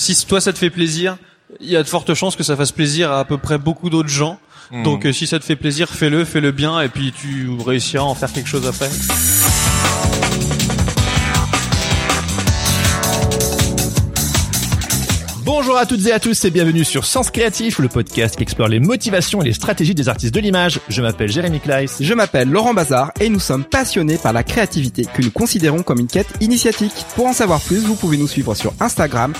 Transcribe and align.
Si 0.00 0.26
toi 0.26 0.40
ça 0.40 0.50
te 0.54 0.58
fait 0.58 0.70
plaisir, 0.70 1.18
il 1.60 1.68
y 1.68 1.76
a 1.76 1.82
de 1.82 1.88
fortes 1.88 2.14
chances 2.14 2.34
que 2.34 2.42
ça 2.42 2.56
fasse 2.56 2.72
plaisir 2.72 3.12
à 3.12 3.20
à 3.20 3.24
peu 3.26 3.36
près 3.36 3.58
beaucoup 3.58 3.90
d'autres 3.90 4.08
gens. 4.08 4.40
Donc 4.84 5.04
euh, 5.04 5.12
si 5.12 5.26
ça 5.26 5.38
te 5.38 5.44
fait 5.44 5.56
plaisir, 5.56 5.90
fais-le, 5.90 6.24
fais-le 6.24 6.52
bien 6.52 6.80
et 6.80 6.88
puis 6.88 7.12
tu 7.12 7.50
réussiras 7.66 8.04
à 8.04 8.06
en 8.06 8.14
faire 8.14 8.32
quelque 8.32 8.48
chose 8.48 8.66
après. 8.66 8.88
Bonjour 15.70 15.82
à 15.82 15.86
toutes 15.86 16.04
et 16.08 16.12
à 16.12 16.18
tous 16.18 16.44
et 16.44 16.50
bienvenue 16.50 16.82
sur 16.82 17.04
Sens 17.04 17.30
Créatif, 17.30 17.78
le 17.78 17.86
podcast 17.86 18.34
qui 18.34 18.42
explore 18.42 18.66
les 18.66 18.80
motivations 18.80 19.40
et 19.40 19.44
les 19.44 19.52
stratégies 19.52 19.94
des 19.94 20.08
artistes 20.08 20.34
de 20.34 20.40
l'image. 20.40 20.80
Je 20.88 21.00
m'appelle 21.00 21.30
Jérémy 21.30 21.60
Kleiss. 21.60 21.98
Je 22.00 22.12
m'appelle 22.12 22.50
Laurent 22.50 22.74
Bazar 22.74 23.12
et 23.20 23.28
nous 23.28 23.38
sommes 23.38 23.62
passionnés 23.62 24.18
par 24.18 24.32
la 24.32 24.42
créativité 24.42 25.04
que 25.04 25.22
nous 25.22 25.30
considérons 25.30 25.84
comme 25.84 26.00
une 26.00 26.08
quête 26.08 26.26
initiatique. 26.40 27.06
Pour 27.14 27.26
en 27.26 27.32
savoir 27.32 27.60
plus, 27.60 27.78
vous 27.78 27.94
pouvez 27.94 28.16
nous 28.16 28.26
suivre 28.26 28.56
sur 28.56 28.74
Instagram, 28.80 29.32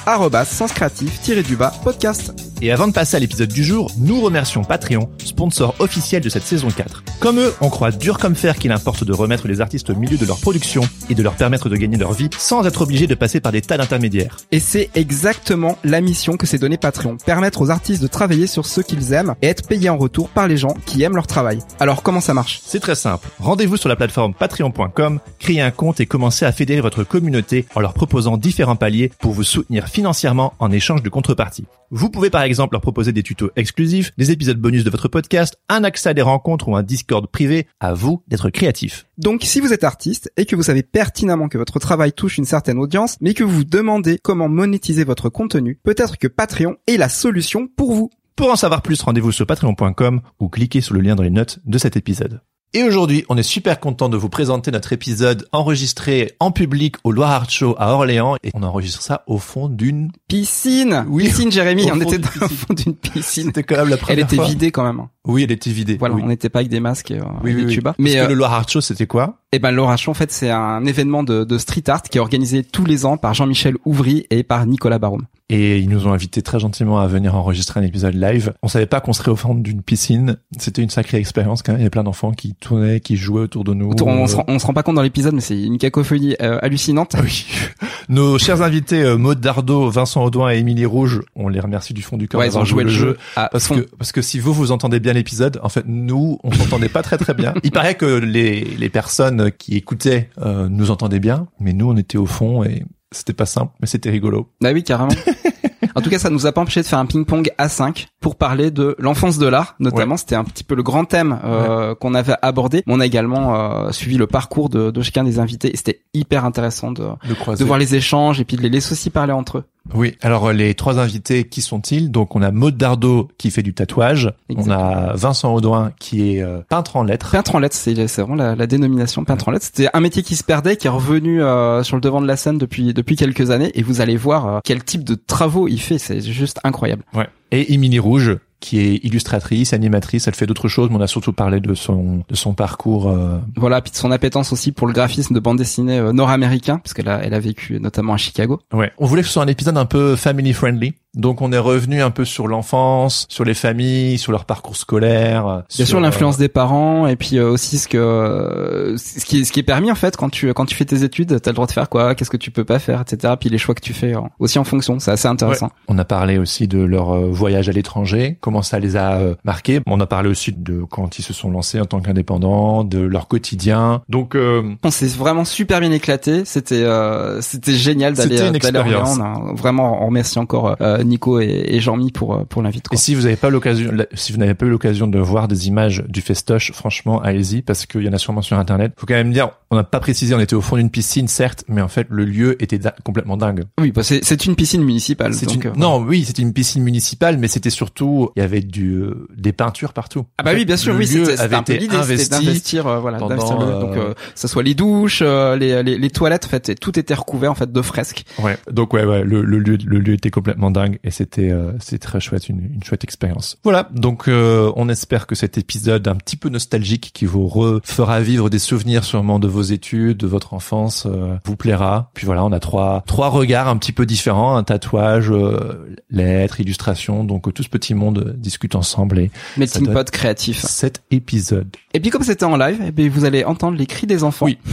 senscreatif-du-bas 0.46 1.72
podcast. 1.82 2.32
Et 2.62 2.70
avant 2.70 2.86
de 2.86 2.92
passer 2.92 3.16
à 3.16 3.20
l'épisode 3.20 3.48
du 3.48 3.64
jour, 3.64 3.90
nous 3.98 4.20
remercions 4.20 4.62
Patreon, 4.62 5.10
sponsor 5.24 5.74
officiel 5.78 6.22
de 6.22 6.28
cette 6.28 6.44
saison 6.44 6.68
4. 6.68 7.02
Comme 7.18 7.40
eux, 7.40 7.54
on 7.62 7.70
croit 7.70 7.90
dur 7.90 8.18
comme 8.18 8.36
fer 8.36 8.56
qu'il 8.56 8.70
importe 8.70 9.02
de 9.02 9.12
remettre 9.14 9.48
les 9.48 9.62
artistes 9.62 9.90
au 9.90 9.96
milieu 9.96 10.18
de 10.18 10.26
leur 10.26 10.38
production 10.38 10.82
et 11.08 11.14
de 11.14 11.22
leur 11.22 11.34
permettre 11.34 11.70
de 11.70 11.76
gagner 11.76 11.96
leur 11.96 12.12
vie 12.12 12.28
sans 12.38 12.64
être 12.66 12.82
obligés 12.82 13.06
de 13.06 13.14
passer 13.14 13.40
par 13.40 13.50
des 13.50 13.62
tas 13.62 13.78
d'intermédiaires. 13.78 14.36
Et 14.52 14.60
c'est 14.60 14.90
exactement 14.94 15.78
la 15.84 16.02
mission 16.02 16.19
que 16.36 16.46
s'est 16.46 16.58
donnée 16.58 16.76
Patreon, 16.76 17.16
permettre 17.16 17.62
aux 17.62 17.70
artistes 17.70 18.02
de 18.02 18.06
travailler 18.06 18.46
sur 18.46 18.66
ce 18.66 18.80
qu'ils 18.80 19.12
aiment 19.12 19.34
et 19.42 19.46
être 19.46 19.66
payés 19.66 19.90
en 19.90 19.98
retour 19.98 20.28
par 20.28 20.48
les 20.48 20.56
gens 20.56 20.74
qui 20.86 21.02
aiment 21.02 21.16
leur 21.16 21.26
travail. 21.26 21.60
Alors 21.78 22.02
comment 22.02 22.20
ça 22.20 22.34
marche? 22.34 22.60
C'est 22.64 22.80
très 22.80 22.94
simple. 22.94 23.28
Rendez-vous 23.38 23.76
sur 23.76 23.88
la 23.88 23.96
plateforme 23.96 24.34
patreon.com, 24.34 25.20
créez 25.38 25.60
un 25.60 25.70
compte 25.70 26.00
et 26.00 26.06
commencez 26.06 26.44
à 26.44 26.52
fédérer 26.52 26.80
votre 26.80 27.04
communauté 27.04 27.66
en 27.74 27.80
leur 27.80 27.94
proposant 27.94 28.36
différents 28.36 28.76
paliers 28.76 29.10
pour 29.18 29.32
vous 29.32 29.44
soutenir 29.44 29.88
financièrement 29.88 30.54
en 30.58 30.70
échange 30.70 31.02
de 31.02 31.08
contrepartie. 31.08 31.66
Vous 31.92 32.08
pouvez 32.08 32.30
par 32.30 32.42
exemple 32.42 32.74
leur 32.74 32.80
proposer 32.80 33.12
des 33.12 33.24
tutos 33.24 33.50
exclusifs, 33.56 34.12
des 34.16 34.30
épisodes 34.30 34.58
bonus 34.58 34.84
de 34.84 34.90
votre 34.90 35.08
podcast, 35.08 35.58
un 35.68 35.82
accès 35.82 36.10
à 36.10 36.14
des 36.14 36.22
rencontres 36.22 36.68
ou 36.68 36.76
un 36.76 36.84
Discord 36.84 37.26
privé. 37.26 37.66
À 37.80 37.94
vous 37.94 38.22
d'être 38.28 38.50
créatif. 38.50 39.06
Donc 39.18 39.42
si 39.42 39.58
vous 39.58 39.72
êtes 39.72 39.82
artiste 39.82 40.30
et 40.36 40.46
que 40.46 40.54
vous 40.54 40.62
savez 40.62 40.84
pertinemment 40.84 41.48
que 41.48 41.58
votre 41.58 41.80
travail 41.80 42.12
touche 42.12 42.38
une 42.38 42.44
certaine 42.44 42.78
audience, 42.78 43.16
mais 43.20 43.34
que 43.34 43.42
vous 43.42 43.50
vous 43.50 43.64
demandez 43.64 44.18
comment 44.22 44.48
monétiser 44.48 45.02
votre 45.02 45.28
contenu, 45.30 45.80
peut-être 45.82 46.16
que 46.16 46.28
Patreon 46.28 46.76
est 46.86 46.96
la 46.96 47.08
solution 47.08 47.66
pour 47.66 47.92
vous. 47.92 48.10
Pour 48.36 48.50
en 48.50 48.56
savoir 48.56 48.82
plus, 48.82 49.02
rendez-vous 49.02 49.32
sur 49.32 49.46
patreon.com 49.46 50.20
ou 50.38 50.48
cliquez 50.48 50.80
sur 50.80 50.94
le 50.94 51.00
lien 51.00 51.16
dans 51.16 51.24
les 51.24 51.30
notes 51.30 51.58
de 51.64 51.78
cet 51.78 51.96
épisode. 51.96 52.40
Et 52.72 52.84
aujourd'hui, 52.84 53.24
on 53.28 53.36
est 53.36 53.42
super 53.42 53.80
content 53.80 54.08
de 54.08 54.16
vous 54.16 54.28
présenter 54.28 54.70
notre 54.70 54.92
épisode 54.92 55.48
enregistré 55.50 56.34
en 56.38 56.52
public 56.52 56.94
au 57.02 57.10
Loire 57.10 57.32
Art 57.32 57.50
Show 57.50 57.74
à 57.80 57.92
Orléans 57.94 58.36
et 58.44 58.52
on 58.54 58.62
enregistre 58.62 59.02
ça 59.02 59.24
au 59.26 59.38
fond 59.38 59.68
d'une 59.68 60.12
Piscine 60.28 61.04
Oui, 61.08 61.24
Piscine 61.24 61.50
Jérémy, 61.50 61.90
on 61.92 62.00
était 62.00 62.18
dans- 62.18 62.28
au 62.28 62.48
fond 62.48 62.72
d'une 62.74 62.94
piscine. 62.94 63.46
C'était 63.46 63.64
quand 63.64 63.74
même 63.76 63.88
la 63.88 63.96
Elle 63.96 64.00
première 64.00 64.24
était 64.24 64.36
fois. 64.36 64.44
vidée 64.46 64.70
quand 64.70 64.84
même. 64.84 65.02
Oui, 65.26 65.42
elle 65.42 65.50
était 65.50 65.70
vidée. 65.70 65.96
Voilà, 65.96 66.14
oui. 66.14 66.22
on 66.24 66.28
n'était 66.28 66.48
pas 66.48 66.60
avec 66.60 66.70
des 66.70 66.78
masques 66.78 67.10
et, 67.10 67.18
euh, 67.18 67.24
Oui. 67.42 67.80
Parce 67.82 67.96
Mais 67.98 68.12
que 68.14 68.18
euh, 68.18 68.28
le 68.28 68.34
Loire 68.34 68.52
Art 68.52 68.68
Show, 68.68 68.80
c'était 68.80 69.08
quoi? 69.08 69.38
Eh 69.52 69.58
ben 69.58 69.72
l'Orachon 69.72 70.12
en 70.12 70.14
fait 70.14 70.30
c'est 70.30 70.50
un 70.50 70.84
événement 70.84 71.24
de, 71.24 71.42
de 71.42 71.58
street 71.58 71.82
art 71.88 72.02
qui 72.02 72.18
est 72.18 72.20
organisé 72.20 72.62
tous 72.62 72.84
les 72.84 73.04
ans 73.04 73.16
par 73.16 73.34
Jean-Michel 73.34 73.74
Ouvry 73.84 74.28
et 74.30 74.44
par 74.44 74.64
Nicolas 74.64 75.00
Baroum. 75.00 75.22
Et 75.52 75.78
ils 75.80 75.88
nous 75.88 76.06
ont 76.06 76.12
invités 76.12 76.42
très 76.42 76.60
gentiment 76.60 77.00
à 77.00 77.08
venir 77.08 77.34
enregistrer 77.34 77.80
un 77.80 77.82
épisode 77.82 78.14
live. 78.14 78.52
On 78.62 78.68
savait 78.68 78.86
pas 78.86 79.00
qu'on 79.00 79.12
serait 79.12 79.32
au 79.32 79.36
fond 79.36 79.54
d'une 79.56 79.82
piscine. 79.82 80.36
C'était 80.58 80.80
une 80.80 80.90
sacrée 80.90 81.18
expérience 81.18 81.62
quand 81.62 81.72
même. 81.72 81.80
Il 81.80 81.82
y 81.82 81.84
avait 81.86 81.90
plein 81.90 82.04
d'enfants 82.04 82.30
qui 82.30 82.54
tournaient, 82.54 83.00
qui 83.00 83.16
jouaient 83.16 83.40
autour 83.42 83.64
de 83.64 83.74
nous. 83.74 83.90
Autour- 83.90 84.06
on, 84.06 84.26
se 84.28 84.36
rend, 84.36 84.44
on 84.46 84.58
se 84.60 84.66
rend 84.66 84.72
pas 84.74 84.84
compte 84.84 84.94
dans 84.94 85.02
l'épisode 85.02 85.34
mais 85.34 85.40
c'est 85.40 85.60
une 85.60 85.76
cacophonie 85.78 86.36
euh, 86.40 86.58
hallucinante. 86.62 87.16
Ah 87.18 87.22
oui. 87.24 87.46
Nos 88.08 88.38
chers 88.38 88.62
invités, 88.62 89.02
euh, 89.02 89.16
Maud 89.16 89.40
Dardot, 89.40 89.90
Vincent 89.90 90.24
Audouin 90.24 90.52
et 90.52 90.58
Émilie 90.58 90.86
Rouge, 90.86 91.20
on 91.34 91.48
les 91.48 91.60
remercie 91.60 91.94
du 91.94 92.02
fond 92.02 92.16
du 92.16 92.28
cœur 92.28 92.38
Ouais, 92.40 92.46
ils 92.46 92.50
d'avoir 92.50 92.62
ont 92.62 92.66
joué 92.66 92.84
le 92.84 92.90
jeu 92.90 93.18
à 93.36 93.48
Parce 93.48 93.66
fond. 93.66 93.76
que, 93.76 93.88
parce 93.98 94.12
que 94.12 94.22
si 94.22 94.38
vous, 94.38 94.52
vous 94.52 94.70
entendez 94.72 95.00
bien 95.00 95.12
l'épisode, 95.14 95.58
en 95.64 95.68
fait, 95.68 95.84
nous, 95.86 96.38
on 96.44 96.52
s'entendait 96.52 96.88
pas 96.88 97.02
très 97.02 97.18
très 97.18 97.34
bien. 97.34 97.54
Il 97.64 97.72
paraît 97.72 97.96
que 97.96 98.06
les, 98.06 98.60
les 98.64 98.88
personnes 98.88 99.50
qui 99.58 99.76
écoutaient 99.76 100.28
euh, 100.42 100.68
nous 100.68 100.90
entendaient 100.92 101.20
bien, 101.20 101.48
mais 101.58 101.72
nous, 101.72 101.90
on 101.90 101.96
était 101.96 102.18
au 102.18 102.26
fond 102.26 102.62
et 102.64 102.84
c'était 103.12 103.32
pas 103.32 103.46
simple, 103.46 103.72
mais 103.80 103.86
c'était 103.86 104.10
rigolo. 104.10 104.48
Bah 104.60 104.70
oui, 104.72 104.84
carrément. 104.84 105.10
en 105.94 106.00
tout 106.00 106.10
cas, 106.10 106.18
ça 106.18 106.30
nous 106.30 106.46
a 106.46 106.52
pas 106.52 106.60
empêché 106.60 106.82
de 106.82 106.86
faire 106.86 106.98
un 106.98 107.06
ping-pong 107.06 107.50
à 107.58 107.68
5 107.68 108.08
pour 108.20 108.36
parler 108.36 108.70
de 108.70 108.94
l'enfance 108.98 109.38
de 109.38 109.46
l'art, 109.46 109.74
notamment. 109.80 110.16
C'était 110.16 110.36
un 110.36 110.44
petit 110.44 110.64
peu 110.64 110.74
le 110.74 110.82
grand 110.82 111.04
thème 111.04 111.38
euh, 111.44 111.94
qu'on 111.94 112.14
avait 112.14 112.36
abordé. 112.42 112.82
On 112.86 113.00
a 113.00 113.06
également 113.06 113.86
euh, 113.86 113.90
suivi 113.90 114.16
le 114.16 114.26
parcours 114.26 114.68
de, 114.68 114.90
de 114.90 115.02
chacun 115.02 115.24
des 115.24 115.38
invités 115.38 115.72
et 115.72 115.76
c'était 115.76 116.02
hyper 116.14 116.44
intéressant 116.44 116.92
de, 116.92 117.04
De 117.28 117.56
de 117.56 117.64
voir 117.64 117.78
les 117.78 117.94
échanges 117.94 118.40
et 118.40 118.44
puis 118.44 118.56
de 118.56 118.62
les 118.62 118.68
laisser 118.68 118.92
aussi 118.92 119.10
parler 119.10 119.32
entre 119.32 119.58
eux. 119.58 119.64
Oui, 119.94 120.16
alors 120.20 120.46
euh, 120.48 120.52
les 120.52 120.74
trois 120.74 120.98
invités, 120.98 121.44
qui 121.44 121.62
sont-ils? 121.62 122.10
Donc 122.10 122.36
on 122.36 122.42
a 122.42 122.50
Maud 122.50 122.76
Dardot 122.76 123.28
qui 123.38 123.50
fait 123.50 123.62
du 123.62 123.74
tatouage, 123.74 124.32
on 124.54 124.70
a 124.70 125.14
Vincent 125.14 125.52
Audouin 125.54 125.92
qui 125.98 126.36
est 126.36 126.42
euh, 126.42 126.60
peintre 126.68 126.96
en 126.96 127.02
lettres. 127.02 127.30
Peintre 127.32 127.54
en 127.54 127.58
lettres, 127.58 127.76
c'est 127.76 128.06
c'est 128.06 128.22
vraiment 128.22 128.36
la, 128.36 128.54
la 128.54 128.66
dénomination 128.66 129.24
peintre 129.24 129.48
en 129.48 129.52
lettres. 129.52 129.66
C'était 129.66 129.88
un 129.92 130.00
métier 130.00 130.22
qui 130.22 130.36
se 130.36 130.44
perdait, 130.44 130.76
qui 130.76 130.86
est 130.86 130.90
revenu 130.90 131.42
euh, 131.42 131.82
sur 131.82 131.96
le 131.96 132.02
devant 132.02 132.20
de 132.20 132.26
la 132.26 132.36
scène 132.36 132.58
depuis 132.58 132.92
depuis 132.94 133.16
quelques 133.16 133.50
années, 133.50 133.70
et 133.74 133.82
vous 133.82 134.00
allez 134.00 134.16
voir 134.16 134.46
euh, 134.46 134.58
quel 134.62 134.84
type 134.84 135.02
de 135.02 135.14
travaux 135.14 135.66
il 135.66 135.80
fait. 135.80 135.98
C'est 135.98 136.20
juste 136.20 136.60
incroyable. 136.62 137.02
Ouais. 137.14 137.28
Et 137.50 137.72
Émilie 137.74 137.98
Rouge 137.98 138.36
qui 138.60 138.78
est 138.78 138.96
illustratrice, 139.04 139.72
animatrice, 139.72 140.28
elle 140.28 140.34
fait 140.34 140.46
d'autres 140.46 140.68
choses, 140.68 140.88
mais 140.90 140.96
on 140.96 141.00
a 141.00 141.06
surtout 141.06 141.32
parlé 141.32 141.60
de 141.60 141.74
son 141.74 142.22
de 142.28 142.34
son 142.36 142.54
parcours. 142.54 143.08
euh, 143.08 143.38
Voilà, 143.56 143.80
puis 143.80 143.90
de 143.90 143.96
son 143.96 144.10
appétence 144.10 144.52
aussi 144.52 144.70
pour 144.72 144.86
le 144.86 144.92
graphisme 144.92 145.34
de 145.34 145.40
bande 145.40 145.58
dessinée 145.58 145.98
euh, 145.98 146.12
nord-américain, 146.12 146.78
parce 146.78 146.94
qu'elle 146.94 147.08
a 147.08 147.20
elle 147.24 147.34
a 147.34 147.40
vécu 147.40 147.80
notamment 147.80 148.12
à 148.14 148.16
Chicago. 148.18 148.60
Ouais. 148.72 148.92
On 148.98 149.06
voulait 149.06 149.22
que 149.22 149.28
ce 149.28 149.34
soit 149.34 149.42
un 149.42 149.46
épisode 149.48 149.76
un 149.78 149.86
peu 149.86 150.14
family 150.16 150.52
friendly. 150.52 150.94
Donc 151.16 151.42
on 151.42 151.50
est 151.50 151.58
revenu 151.58 152.02
un 152.02 152.12
peu 152.12 152.24
sur 152.24 152.46
l'enfance, 152.46 153.26
sur 153.28 153.44
les 153.44 153.54
familles, 153.54 154.16
sur 154.16 154.30
leur 154.30 154.44
parcours 154.44 154.76
scolaire. 154.76 155.44
euh, 155.48 155.56
Bien 155.68 155.84
sûr, 155.84 155.86
sur, 155.86 156.00
l'influence 156.00 156.36
des 156.36 156.48
parents, 156.48 157.08
et 157.08 157.16
puis 157.16 157.36
euh, 157.36 157.50
aussi 157.50 157.78
ce 157.78 157.88
que 157.88 157.98
euh, 157.98 158.96
ce 158.96 159.24
qui 159.24 159.40
est 159.40 159.44
ce 159.44 159.50
qui 159.50 159.58
est 159.58 159.64
permis 159.64 159.90
en 159.90 159.96
fait 159.96 160.16
quand 160.16 160.28
tu 160.30 160.52
quand 160.54 160.66
tu 160.66 160.76
fais 160.76 160.84
tes 160.84 161.02
études, 161.02 161.40
t'as 161.40 161.50
le 161.50 161.54
droit 161.54 161.66
de 161.66 161.72
faire 161.72 161.88
quoi, 161.88 162.14
qu'est-ce 162.14 162.30
que 162.30 162.36
tu 162.36 162.52
peux 162.52 162.64
pas 162.64 162.78
faire, 162.78 163.00
etc. 163.00 163.34
Puis 163.40 163.48
les 163.48 163.58
choix 163.58 163.74
que 163.74 163.80
tu 163.80 163.92
fais 163.92 164.14
euh, 164.14 164.20
aussi 164.38 164.60
en 164.60 164.64
fonction, 164.64 165.00
c'est 165.00 165.10
assez 165.10 165.26
intéressant. 165.26 165.66
Ouais. 165.66 165.72
On 165.88 165.98
a 165.98 166.04
parlé 166.04 166.38
aussi 166.38 166.68
de 166.68 166.78
leur 166.78 167.10
euh, 167.10 167.28
voyage 167.28 167.68
à 167.68 167.72
l'étranger, 167.72 168.38
comment 168.50 168.62
ça 168.62 168.78
les 168.80 168.96
a 168.96 169.12
euh, 169.18 169.34
marqués. 169.44 169.80
On 169.86 170.00
a 170.00 170.06
parlé 170.06 170.28
aussi 170.28 170.52
de 170.52 170.82
quand 170.90 171.18
ils 171.18 171.22
se 171.22 171.32
sont 171.32 171.50
lancés 171.50 171.80
en 171.80 171.84
tant 171.86 172.00
qu'indépendants, 172.00 172.82
de 172.84 172.98
leur 172.98 173.28
quotidien. 173.28 174.02
Donc 174.08 174.34
euh, 174.34 174.62
On 174.82 174.90
s'est 174.90 175.06
vraiment 175.06 175.44
super 175.44 175.78
bien 175.80 175.92
éclaté. 175.92 176.42
C'était 176.44 176.82
euh, 176.82 177.40
c'était 177.40 177.74
génial 177.74 178.14
d'aller 178.14 178.36
une 178.48 178.52
d'aller. 178.58 178.94
On 179.18 179.20
a- 179.22 179.52
Vraiment, 179.54 180.02
on 180.02 180.06
remercie 180.06 180.38
encore 180.38 180.76
euh, 180.80 181.02
Nico 181.04 181.40
et, 181.40 181.64
et 181.68 181.80
Jean-Mi 181.80 182.10
pour 182.10 182.34
euh, 182.34 182.44
pour 182.48 182.62
l'invite. 182.62 182.86
Et 182.92 182.96
si 182.96 183.14
vous 183.14 183.22
n'avez 183.22 183.36
pas 183.36 183.50
l'occasion, 183.50 183.92
si 184.14 184.32
vous 184.32 184.38
n'avez 184.38 184.54
pas 184.54 184.66
eu 184.66 184.70
l'occasion 184.70 185.06
de 185.06 185.18
voir 185.18 185.46
des 185.48 185.68
images 185.68 186.02
du 186.08 186.20
festoche, 186.20 186.72
franchement, 186.72 187.20
allez-y 187.22 187.62
parce 187.62 187.86
qu'il 187.86 188.02
y 188.02 188.08
en 188.08 188.12
a 188.12 188.18
sûrement 188.18 188.42
sur 188.42 188.58
internet. 188.58 188.92
Faut 188.96 189.06
quand 189.06 189.14
même 189.14 189.32
dire, 189.32 189.50
on 189.70 189.76
n'a 189.76 189.84
pas 189.84 190.00
précisé, 190.00 190.34
on 190.34 190.40
était 190.40 190.54
au 190.56 190.60
fond 190.60 190.76
d'une 190.76 190.90
piscine, 190.90 191.28
certes, 191.28 191.64
mais 191.68 191.80
en 191.82 191.88
fait, 191.88 192.06
le 192.10 192.24
lieu 192.24 192.60
était 192.62 192.78
da- 192.78 192.94
complètement 193.04 193.36
dingue. 193.36 193.64
Oui, 193.80 193.92
bah 193.92 194.02
c'est 194.02 194.24
c'est 194.24 194.44
une 194.46 194.56
piscine 194.56 194.82
municipale. 194.82 195.34
C'est 195.34 195.46
donc, 195.46 195.64
une- 195.64 195.70
euh, 195.70 195.74
non, 195.76 195.98
oui, 196.00 196.24
c'était 196.24 196.42
une 196.42 196.52
piscine 196.52 196.82
municipale, 196.82 197.38
mais 197.38 197.48
c'était 197.48 197.70
surtout, 197.70 198.30
il 198.40 198.42
y 198.42 198.46
avait 198.46 198.60
du, 198.62 198.94
euh, 198.94 199.26
des 199.36 199.52
peintures 199.52 199.92
partout. 199.92 200.24
Ah 200.38 200.42
bah 200.42 200.52
oui, 200.54 200.64
bien 200.64 200.76
sûr, 200.78 200.92
le 200.94 201.00
oui, 201.00 201.06
c'était 201.06 201.38
avait 201.38 201.56
un 201.56 201.62
peu 201.62 201.74
été 201.74 201.82
l'idée, 201.82 202.02
c'était 202.16 202.36
d'investir, 202.36 202.86
euh, 202.86 202.98
voilà, 202.98 203.18
pendant, 203.18 203.58
le- 203.60 203.66
euh, 203.66 203.80
donc 203.80 203.96
euh, 203.96 204.14
ça 204.34 204.48
soit 204.48 204.62
les 204.62 204.74
douches, 204.74 205.20
euh, 205.22 205.56
les, 205.56 205.82
les 205.82 205.98
les 205.98 206.10
toilettes, 206.10 206.46
en 206.46 206.48
fait, 206.48 206.70
et 206.70 206.74
tout 206.74 206.98
était 206.98 207.14
recouvert 207.14 207.50
en 207.50 207.54
fait 207.54 207.70
de 207.70 207.82
fresques. 207.82 208.24
Ouais. 208.38 208.56
Donc 208.70 208.94
ouais, 208.94 209.04
ouais, 209.04 209.22
le, 209.24 209.42
le 209.42 209.58
lieu, 209.58 209.76
le 209.84 209.98
lieu 209.98 210.14
était 210.14 210.30
complètement 210.30 210.70
dingue 210.70 210.98
et 211.04 211.10
c'était, 211.10 211.50
euh, 211.50 211.72
c'était 211.80 211.98
très 211.98 212.20
chouette, 212.20 212.48
une, 212.48 212.60
une 212.74 212.82
chouette 212.82 213.04
expérience. 213.04 213.58
Voilà. 213.62 213.88
Donc 213.92 214.28
euh, 214.28 214.72
on 214.76 214.88
espère 214.88 215.26
que 215.26 215.34
cet 215.34 215.58
épisode 215.58 216.08
un 216.08 216.16
petit 216.16 216.36
peu 216.36 216.48
nostalgique 216.48 217.10
qui 217.12 217.26
vous 217.26 217.46
refera 217.46 218.20
vivre 218.20 218.48
des 218.48 218.58
souvenirs 218.58 219.04
sûrement 219.04 219.38
de 219.38 219.48
vos 219.48 219.62
études, 219.62 220.16
de 220.16 220.26
votre 220.26 220.54
enfance, 220.54 221.06
euh, 221.06 221.36
vous 221.44 221.56
plaira. 221.56 222.10
Puis 222.14 222.24
voilà, 222.26 222.44
on 222.44 222.52
a 222.52 222.60
trois 222.60 223.02
trois 223.06 223.28
regards 223.28 223.68
un 223.68 223.76
petit 223.76 223.92
peu 223.92 224.06
différents, 224.06 224.56
un 224.56 224.62
tatouage, 224.62 225.30
euh, 225.30 225.94
lettres, 226.10 226.60
illustration, 226.60 227.24
donc 227.24 227.48
euh, 227.48 227.52
tout 227.52 227.62
ce 227.62 227.68
petit 227.68 227.94
monde 227.94 228.29
discutent 228.36 228.74
ensemble 228.74 229.18
et 229.18 229.30
Melting 229.56 229.92
pot 229.92 230.10
créatif. 230.10 230.60
cet 230.64 231.02
épisode. 231.10 231.68
Et 231.94 232.00
puis 232.00 232.10
comme 232.10 232.22
c'était 232.22 232.44
en 232.44 232.56
live, 232.56 232.80
eh 232.86 232.90
bien, 232.92 233.08
vous 233.08 233.24
allez 233.24 233.44
entendre 233.44 233.76
les 233.76 233.86
cris 233.86 234.06
des 234.06 234.24
enfants. 234.24 234.46
Oui. 234.46 234.58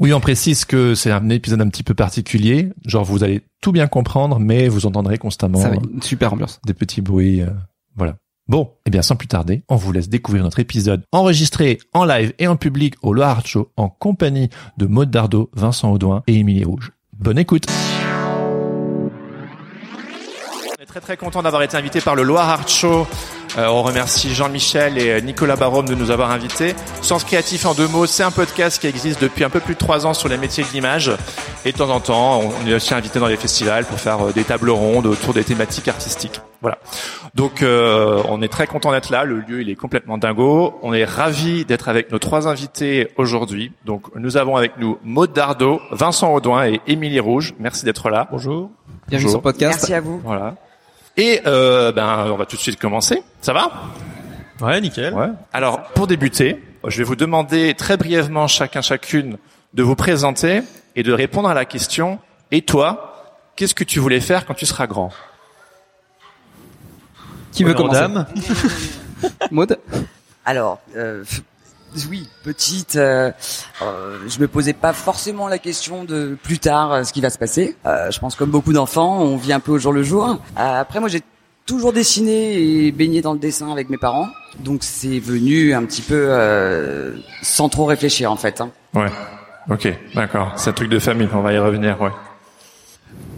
Oui, 0.00 0.14
on 0.14 0.20
précise 0.20 0.64
que 0.64 0.94
c'est 0.94 1.10
un 1.10 1.28
épisode 1.28 1.60
un 1.60 1.68
petit 1.68 1.82
peu 1.82 1.92
particulier. 1.92 2.70
Genre, 2.86 3.04
vous 3.04 3.22
allez 3.22 3.42
tout 3.60 3.70
bien 3.70 3.86
comprendre, 3.86 4.38
mais 4.38 4.66
vous 4.68 4.86
entendrez 4.86 5.18
constamment 5.18 5.58
Ça 5.60 5.68
va 5.68 5.74
être 5.74 5.90
une 5.92 6.00
super 6.00 6.32
ambiance. 6.32 6.58
des 6.64 6.72
petits 6.72 7.02
bruits. 7.02 7.42
euh, 7.42 7.50
voilà. 7.96 8.16
Bon, 8.48 8.70
eh 8.86 8.90
bien, 8.90 9.02
sans 9.02 9.14
plus 9.16 9.28
tarder, 9.28 9.62
on 9.68 9.76
vous 9.76 9.92
laisse 9.92 10.08
découvrir 10.08 10.42
notre 10.42 10.58
épisode 10.58 11.02
enregistré 11.12 11.78
en 11.92 12.06
live 12.06 12.32
et 12.38 12.46
en 12.46 12.56
public 12.56 12.94
au 13.02 13.12
Loire 13.12 13.28
Art 13.36 13.46
Show 13.46 13.70
en 13.76 13.90
compagnie 13.90 14.48
de 14.78 14.86
Maud 14.86 15.10
Dardot, 15.10 15.50
Vincent 15.52 15.92
Audouin 15.92 16.22
et 16.26 16.36
Émilie 16.36 16.64
Rouge. 16.64 16.92
Bonne 17.18 17.38
écoute. 17.38 17.66
Très 20.90 21.00
très 21.00 21.16
content 21.16 21.40
d'avoir 21.40 21.62
été 21.62 21.76
invité 21.76 22.00
par 22.00 22.16
le 22.16 22.24
Loire 22.24 22.48
Art 22.48 22.66
Show. 22.66 23.06
Euh, 23.56 23.68
on 23.68 23.84
remercie 23.84 24.34
Jean-Michel 24.34 24.98
et 24.98 25.10
euh, 25.12 25.20
Nicolas 25.20 25.54
Barôme 25.54 25.86
de 25.86 25.94
nous 25.94 26.10
avoir 26.10 26.32
invités. 26.32 26.74
Sens 27.00 27.22
Créatif 27.22 27.64
en 27.64 27.74
deux 27.74 27.86
mots, 27.86 28.06
c'est 28.06 28.24
un 28.24 28.32
podcast 28.32 28.80
qui 28.80 28.88
existe 28.88 29.22
depuis 29.22 29.44
un 29.44 29.50
peu 29.50 29.60
plus 29.60 29.74
de 29.74 29.78
trois 29.78 30.04
ans 30.04 30.14
sur 30.14 30.28
les 30.28 30.36
métiers 30.36 30.64
de 30.64 30.68
l'image. 30.70 31.12
Et 31.64 31.70
de 31.70 31.78
temps 31.78 31.90
en 31.90 32.00
temps, 32.00 32.40
on 32.40 32.66
est 32.66 32.74
aussi 32.74 32.92
invité 32.92 33.20
dans 33.20 33.28
les 33.28 33.36
festivals 33.36 33.84
pour 33.84 34.00
faire 34.00 34.20
euh, 34.20 34.32
des 34.32 34.42
tables 34.42 34.70
rondes 34.70 35.06
autour 35.06 35.32
des 35.32 35.44
thématiques 35.44 35.86
artistiques. 35.86 36.40
Voilà. 36.60 36.78
Donc 37.36 37.62
euh, 37.62 38.20
on 38.28 38.42
est 38.42 38.48
très 38.48 38.66
content 38.66 38.90
d'être 38.90 39.10
là. 39.10 39.22
Le 39.22 39.38
lieu 39.42 39.60
il 39.60 39.70
est 39.70 39.76
complètement 39.76 40.18
dingo. 40.18 40.76
On 40.82 40.92
est 40.92 41.04
ravis 41.04 41.64
d'être 41.64 41.88
avec 41.88 42.10
nos 42.10 42.18
trois 42.18 42.48
invités 42.48 43.10
aujourd'hui. 43.16 43.70
Donc 43.84 44.12
nous 44.16 44.36
avons 44.36 44.56
avec 44.56 44.76
nous 44.76 44.98
Maud 45.04 45.32
Dardot, 45.32 45.80
Vincent 45.92 46.34
Audouin 46.34 46.66
et 46.66 46.80
Émilie 46.88 47.20
Rouge. 47.20 47.54
Merci 47.60 47.84
d'être 47.84 48.10
là. 48.10 48.26
Bonjour. 48.32 48.70
Bienvenue 49.06 49.26
Bonjour. 49.26 49.30
sur 49.30 49.38
le 49.38 49.42
podcast. 49.42 49.78
Merci 49.78 49.94
à 49.94 50.00
vous. 50.00 50.20
Voilà. 50.24 50.56
Et 51.16 51.40
euh, 51.46 51.92
ben 51.92 52.26
on 52.28 52.36
va 52.36 52.46
tout 52.46 52.56
de 52.56 52.60
suite 52.60 52.78
commencer. 52.78 53.22
Ça 53.40 53.52
va? 53.52 53.70
Ouais, 54.60 54.80
nickel. 54.80 55.14
Ouais. 55.14 55.28
Alors, 55.52 55.82
pour 55.94 56.06
débuter, 56.06 56.62
je 56.86 56.98
vais 56.98 57.04
vous 57.04 57.16
demander 57.16 57.74
très 57.74 57.96
brièvement 57.96 58.46
chacun 58.46 58.82
chacune 58.82 59.38
de 59.74 59.82
vous 59.82 59.96
présenter 59.96 60.62
et 60.96 61.02
de 61.02 61.12
répondre 61.12 61.48
à 61.48 61.54
la 61.54 61.64
question 61.64 62.18
Et 62.50 62.62
toi, 62.62 63.34
qu'est-ce 63.56 63.74
que 63.74 63.84
tu 63.84 64.00
voulais 64.00 64.20
faire 64.20 64.46
quand 64.46 64.54
tu 64.54 64.66
seras 64.66 64.86
grand? 64.86 65.12
Qui 67.52 67.64
veut 67.64 67.74
commencer? 67.74 68.00
Dames. 68.00 68.26
Maud 69.50 69.78
Alors, 70.44 70.80
euh, 70.96 71.24
oui, 72.08 72.28
petite, 72.42 72.96
euh, 72.96 73.30
euh, 73.82 74.18
je 74.28 74.38
me 74.40 74.48
posais 74.48 74.72
pas 74.72 74.92
forcément 74.92 75.48
la 75.48 75.58
question 75.58 76.04
de 76.04 76.36
plus 76.42 76.58
tard 76.58 76.92
euh, 76.92 77.04
ce 77.04 77.12
qui 77.12 77.20
va 77.20 77.30
se 77.30 77.38
passer. 77.38 77.76
Euh, 77.86 78.10
je 78.10 78.18
pense 78.18 78.36
comme 78.36 78.50
beaucoup 78.50 78.72
d'enfants, 78.72 79.20
on 79.20 79.36
vit 79.36 79.52
un 79.52 79.60
peu 79.60 79.72
au 79.72 79.78
jour 79.78 79.92
le 79.92 80.02
jour. 80.02 80.26
Euh, 80.58 80.80
après, 80.80 81.00
moi, 81.00 81.08
j'ai 81.08 81.22
toujours 81.66 81.92
dessiné 81.92 82.86
et 82.86 82.92
baigné 82.92 83.22
dans 83.22 83.32
le 83.32 83.38
dessin 83.38 83.70
avec 83.70 83.90
mes 83.90 83.98
parents, 83.98 84.28
donc 84.58 84.82
c'est 84.82 85.20
venu 85.20 85.72
un 85.74 85.84
petit 85.84 86.02
peu 86.02 86.26
euh, 86.28 87.16
sans 87.42 87.68
trop 87.68 87.84
réfléchir 87.84 88.30
en 88.32 88.36
fait. 88.36 88.60
hein. 88.60 88.70
Ouais. 88.94 89.10
Ok, 89.68 89.86
d'accord. 90.14 90.52
C'est 90.56 90.70
un 90.70 90.72
truc 90.72 90.88
de 90.88 90.98
famille. 90.98 91.28
On 91.32 91.42
va 91.42 91.52
y 91.52 91.58
revenir. 91.58 92.00
Ouais. 92.00 92.10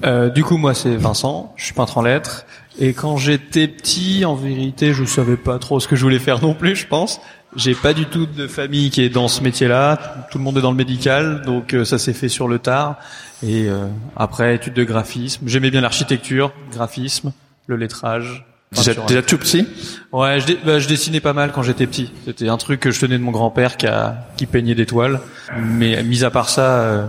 Euh, 0.05 0.31
du 0.31 0.44
coup, 0.44 0.56
moi, 0.56 0.72
c'est 0.72 0.96
Vincent. 0.96 1.52
Je 1.56 1.64
suis 1.66 1.75
peintre 1.75 1.98
en 1.98 2.02
lettres. 2.02 2.46
Et 2.78 2.94
quand 2.94 3.19
j'étais 3.19 3.69
petit, 3.69 4.25
en 4.25 4.34
vérité, 4.34 4.94
je 4.94 5.05
savais 5.05 5.37
pas 5.37 5.58
trop 5.58 5.78
ce 5.78 5.87
que 5.88 5.94
je 5.96 6.02
voulais 6.05 6.20
faire 6.20 6.40
non 6.40 6.55
plus, 6.55 6.75
je 6.75 6.87
pense. 6.87 7.20
J'ai 7.54 7.75
pas 7.75 7.93
du 7.93 8.06
tout 8.06 8.26
de 8.26 8.46
famille 8.46 8.90
qui 8.90 9.02
est 9.02 9.10
dans 9.10 9.28
ce 9.28 9.43
métier-là. 9.43 10.26
Tout 10.31 10.38
le 10.38 10.44
monde 10.44 10.56
est 10.56 10.62
dans 10.62 10.70
le 10.70 10.76
médical, 10.76 11.43
donc 11.43 11.75
euh, 11.75 11.84
ça 11.84 11.99
s'est 11.99 12.14
fait 12.14 12.31
sur 12.31 12.49
le 12.49 12.58
tard. 12.58 12.96
Et 13.43 13.69
euh, 13.69 13.88
après, 14.16 14.54
études 14.54 14.75
de 14.75 14.84
graphisme. 14.84 15.46
J'aimais 15.46 15.70
bien 15.70 15.82
l'architecture, 15.82 16.52
graphisme, 16.72 17.32
le 17.66 17.76
lettrage. 17.76 18.46
Déjà, 18.75 18.94
déjà 18.94 19.20
tout 19.22 19.37
petit? 19.37 19.66
Ouais, 20.12 20.40
je, 20.40 20.54
bah, 20.64 20.78
je 20.78 20.88
dessinais 20.88 21.20
pas 21.20 21.34
mal 21.34 21.52
quand 21.52 21.62
j'étais 21.62 21.87
petit. 21.87 22.10
C'était 22.25 22.49
un 22.49 22.56
truc 22.56 22.81
que 22.81 22.90
je 22.90 23.00
tenais 23.00 23.19
de 23.19 23.22
mon 23.22 23.31
grand-père 23.31 23.76
qui, 23.76 23.87
a, 23.87 24.26
qui 24.38 24.46
peignait 24.46 24.75
des 24.75 24.87
toiles. 24.87 25.20
Mais 25.58 26.02
mis 26.02 26.25
à 26.25 26.31
part 26.31 26.48
ça, 26.48 26.81
euh, 26.81 27.06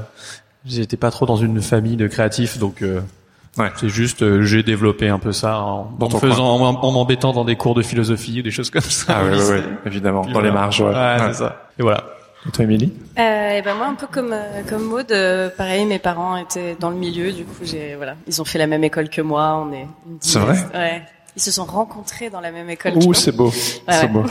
j'étais 0.65 0.97
pas 0.97 1.09
trop 1.09 1.25
dans 1.25 1.37
une 1.37 1.61
famille 1.61 1.95
de 1.95 2.07
créatifs, 2.07 2.57
donc 2.57 2.81
euh, 2.81 2.99
Ouais. 3.57 3.69
c'est 3.75 3.89
juste 3.89 4.23
euh, 4.23 4.41
j'ai 4.43 4.63
développé 4.63 5.09
un 5.09 5.19
peu 5.19 5.31
ça 5.31 5.59
en, 5.59 5.95
en 5.99 6.09
faisant, 6.09 6.55
en, 6.55 6.61
en 6.61 6.91
m'embêtant 6.91 7.33
dans 7.33 7.45
des 7.45 7.55
cours 7.55 7.75
de 7.75 7.83
philosophie 7.83 8.39
ou 8.39 8.41
des 8.43 8.49
choses 8.51 8.69
comme 8.71 8.81
ça. 8.81 9.17
Ah 9.19 9.23
ouais, 9.25 9.31
lycée. 9.35 9.51
ouais, 9.53 9.63
évidemment. 9.85 10.21
Puis 10.23 10.33
Dans 10.33 10.41
les 10.41 10.51
marges. 10.51 10.81
Ouais. 10.81 10.87
Ouais, 10.93 11.17
c'est 11.27 11.33
ça. 11.33 11.67
Et 11.77 11.83
voilà. 11.83 12.03
Et 12.47 12.51
toi, 12.51 12.65
Émilie? 12.65 12.91
Euh, 13.17 13.57
et 13.57 13.61
ben 13.61 13.75
moi 13.75 13.87
un 13.87 13.93
peu 13.95 14.07
comme 14.11 14.33
euh, 14.33 14.63
comme 14.67 14.83
Maud, 14.83 15.09
euh, 15.11 15.49
pareil 15.55 15.85
mes 15.85 15.99
parents 15.99 16.35
étaient 16.35 16.75
dans 16.77 16.89
le 16.89 16.97
milieu, 16.97 17.31
du 17.31 17.45
coup 17.45 17.63
j'ai 17.63 17.95
voilà 17.95 18.15
ils 18.27 18.41
ont 18.41 18.43
fait 18.45 18.57
la 18.59 18.67
même 18.67 18.83
école 18.83 19.07
que 19.09 19.21
moi, 19.21 19.63
on 19.65 19.71
est 19.71 19.87
C'est 20.19 20.39
vrai? 20.39 20.57
ouais 20.73 21.03
ils 21.35 21.41
se 21.41 21.51
sont 21.51 21.65
rencontrés 21.65 22.29
dans 22.29 22.41
la 22.41 22.51
même 22.51 22.69
école. 22.69 22.93
Ouh, 22.97 23.13
c'est 23.13 23.31
beau. 23.31 23.47
Ouais, 23.47 23.53
c'est 23.87 24.01
ouais. 24.03 24.07
beau. 24.07 24.23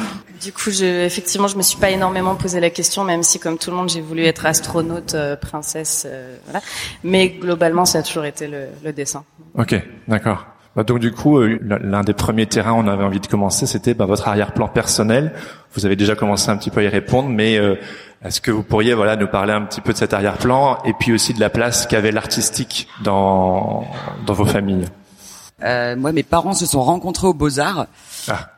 Du 0.43 0.53
coup 0.53 0.71
je 0.71 0.85
effectivement 1.05 1.49
je 1.49 1.57
me 1.57 1.63
suis 1.63 1.79
pas 1.79 1.91
énormément 1.91 2.35
posé 2.35 2.61
la 2.61 2.71
question, 2.71 3.05
même 3.05 3.23
si 3.23 3.39
comme 3.39 3.59
tout 3.59 3.71
le 3.71 3.77
monde 3.77 3.89
j'ai 3.89 4.01
voulu 4.01 4.25
être 4.25 4.45
astronaute, 4.47 5.15
euh, 5.15 5.37
princesse, 5.37 6.05
euh, 6.09 6.37
voilà. 6.45 6.61
Mais 7.05 7.29
globalement 7.31 7.85
ça 7.85 7.99
a 7.99 8.03
toujours 8.03 8.25
été 8.25 8.49
le, 8.49 8.67
le 8.85 8.93
dessin. 8.93 9.25
Ok, 9.57 9.75
d'accord. 10.09 10.47
Bah, 10.75 10.85
donc 10.85 11.01
du 11.01 11.13
coup, 11.13 11.39
euh, 11.39 11.59
l'un 11.61 12.03
des 12.03 12.15
premiers 12.15 12.47
terrains 12.47 12.73
où 12.73 12.77
on 12.77 12.89
avait 12.89 13.05
envie 13.05 13.21
de 13.21 13.27
commencer, 13.27 13.67
c'était 13.67 13.93
bah, 13.93 14.07
votre 14.07 14.27
arrière-plan 14.29 14.69
personnel. 14.69 15.33
Vous 15.75 15.85
avez 15.85 15.97
déjà 15.97 16.15
commencé 16.15 16.51
un 16.51 16.57
petit 16.57 16.71
peu 16.71 16.81
à 16.81 16.85
y 16.85 16.89
répondre, 16.89 17.29
mais 17.29 17.59
euh, 17.59 17.77
est-ce 18.25 18.41
que 18.41 18.51
vous 18.51 18.63
pourriez 18.63 18.95
voilà 18.95 19.17
nous 19.17 19.27
parler 19.27 19.53
un 19.53 19.63
petit 19.63 19.81
peu 19.81 19.93
de 19.93 19.99
cet 19.99 20.15
arrière-plan 20.15 20.79
et 20.85 20.95
puis 20.95 21.13
aussi 21.13 21.35
de 21.35 21.41
la 21.41 21.51
place 21.51 21.87
qu'avait 21.87 22.13
l'artistique 22.13 22.89
dans 23.05 23.87
dans 24.27 24.33
vos 24.33 24.47
familles? 24.47 24.87
Euh, 25.65 25.97
moi, 25.97 26.13
mes 26.13 26.23
parents 26.23 26.55
se 26.55 26.67
sont 26.67 26.83
rencontrés 26.83 27.27
aux 27.27 27.35
Beaux 27.35 27.59
Arts. 27.59 27.87
Ah. 28.29 28.49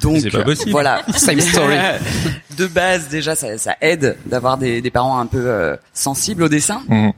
Donc 0.00 0.18
C'est 0.20 0.30
pas 0.30 0.42
possible. 0.42 0.70
voilà, 0.70 1.02
Same 1.14 1.40
story. 1.40 1.76
de 2.56 2.66
base, 2.66 3.08
déjà, 3.08 3.34
ça, 3.34 3.58
ça 3.58 3.76
aide 3.80 4.16
d'avoir 4.26 4.56
des, 4.56 4.80
des 4.80 4.90
parents 4.90 5.18
un 5.18 5.26
peu 5.26 5.44
euh, 5.46 5.76
sensibles 5.92 6.42
au 6.42 6.48
dessin. 6.48 6.82
Mhm. 6.88 7.12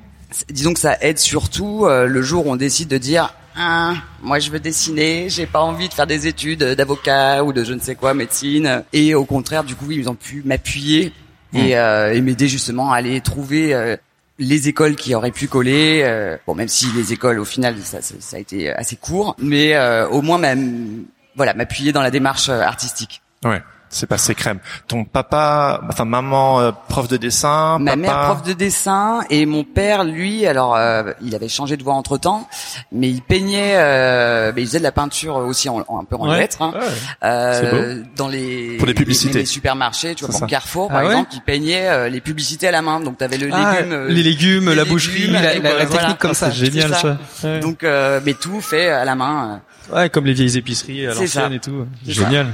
Disons 0.50 0.74
que 0.74 0.80
ça 0.80 0.96
aide 1.00 1.18
surtout 1.18 1.86
euh, 1.86 2.06
le 2.06 2.20
jour 2.22 2.46
où 2.46 2.50
on 2.50 2.56
décide 2.56 2.88
de 2.88 2.98
dire 2.98 3.32
ah, 3.58 3.94
moi 4.22 4.38
je 4.38 4.50
veux 4.50 4.58
dessiner, 4.58 5.28
j'ai 5.30 5.46
pas 5.46 5.60
envie 5.62 5.88
de 5.88 5.94
faire 5.94 6.06
des 6.06 6.26
études 6.26 6.62
d'avocat 6.62 7.42
ou 7.44 7.54
de 7.54 7.64
je 7.64 7.72
ne 7.72 7.80
sais 7.80 7.94
quoi 7.94 8.12
médecine 8.12 8.82
et 8.92 9.14
au 9.14 9.24
contraire 9.24 9.64
du 9.64 9.74
coup 9.76 9.90
ils 9.92 10.10
ont 10.10 10.14
pu 10.14 10.42
m'appuyer 10.44 11.12
et, 11.54 11.78
euh, 11.78 12.12
et 12.12 12.20
m'aider 12.20 12.48
justement 12.48 12.92
à 12.92 12.96
aller 12.96 13.18
trouver 13.22 13.72
euh, 13.72 13.96
les 14.38 14.68
écoles 14.68 14.96
qui 14.96 15.14
auraient 15.14 15.30
pu 15.30 15.48
coller 15.48 16.02
euh, 16.04 16.36
bon 16.46 16.54
même 16.54 16.68
si 16.68 16.86
les 16.94 17.12
écoles 17.12 17.38
au 17.38 17.44
final 17.44 17.76
ça, 17.82 18.02
ça, 18.02 18.14
ça 18.18 18.36
a 18.36 18.40
été 18.40 18.70
assez 18.70 18.96
court 18.96 19.34
mais 19.38 19.74
euh, 19.74 20.06
au 20.08 20.20
moins 20.20 20.38
même 20.38 21.06
voilà 21.36 21.54
m'appuyer 21.54 21.92
dans 21.92 22.02
la 22.02 22.10
démarche 22.10 22.48
euh, 22.48 22.60
artistique. 22.60 23.22
Ouais, 23.44 23.62
c'est 23.96 24.06
passé 24.06 24.34
crème. 24.34 24.58
Ton 24.88 25.04
papa, 25.04 25.80
enfin 25.90 26.04
maman, 26.04 26.60
euh, 26.60 26.70
prof 26.88 27.08
de 27.08 27.16
dessin, 27.16 27.78
Ma 27.78 27.92
papa. 27.92 27.96
mère 27.96 28.20
prof 28.20 28.42
de 28.42 28.52
dessin 28.52 29.20
et 29.30 29.46
mon 29.46 29.64
père 29.64 30.04
lui 30.04 30.46
alors 30.46 30.76
euh, 30.76 31.12
il 31.22 31.34
avait 31.34 31.48
changé 31.48 31.76
de 31.76 31.82
voie 31.82 31.94
entre 31.94 32.18
temps 32.18 32.48
mais 32.92 33.08
il 33.08 33.22
peignait 33.22 33.74
euh, 33.76 34.52
mais 34.54 34.62
il 34.62 34.66
faisait 34.66 34.78
de 34.78 34.82
la 34.84 34.92
peinture 34.92 35.36
aussi 35.36 35.68
en, 35.68 35.84
en- 35.88 36.00
un 36.00 36.04
peu 36.04 36.16
en 36.16 36.28
Ouais. 36.28 36.38
lettres 36.38 36.62
hein. 36.62 36.72
Ouais. 36.74 36.80
Euh, 37.24 38.02
dans 38.16 38.28
les 38.28 38.76
Pour 38.78 38.86
des 38.86 38.94
publicités. 38.94 39.34
les, 39.34 39.40
les 39.40 39.46
supermarchés 39.46 40.14
tu 40.14 40.24
vois 40.24 40.34
ça. 40.34 40.46
Carrefour 40.46 40.88
Ah 40.90 40.94
par 40.94 41.02
ouais 41.04 41.10
exemple 41.12 41.30
il 41.34 41.40
peignait 41.42 41.88
euh, 41.88 42.08
les 42.08 42.20
publicités 42.20 42.68
à 42.68 42.72
la 42.72 42.82
main 42.82 43.00
donc 43.00 43.18
t'avais 43.18 43.38
le 43.38 43.48
Ah, 43.52 43.76
légume 43.80 43.92
euh, 43.92 44.08
les 44.08 44.22
légumes, 44.22 44.68
les 44.70 44.74
la 44.74 44.84
boucherie, 44.84 45.26
la- 45.28 45.58
la- 45.58 45.86
technique 45.86 46.18
comme 46.18 46.34
ça. 46.34 46.50
C'est 46.50 46.66
génial 46.66 46.94
ça. 46.94 47.16
Ouais. 47.44 47.60
donc 47.60 47.82
euh, 47.84 48.20
mais 48.24 48.34
tout 48.34 48.60
fait 48.60 48.88
à 48.90 49.04
la 49.04 49.14
main 49.14 49.60
Ouais, 49.92 50.10
comme 50.10 50.26
les 50.26 50.32
vieilles 50.32 50.56
épiceries 50.58 51.06
à 51.06 51.14
ça. 51.14 51.20
l'ancienne 51.20 51.52
et 51.52 51.60
tout. 51.60 51.86
Génial. 52.06 52.48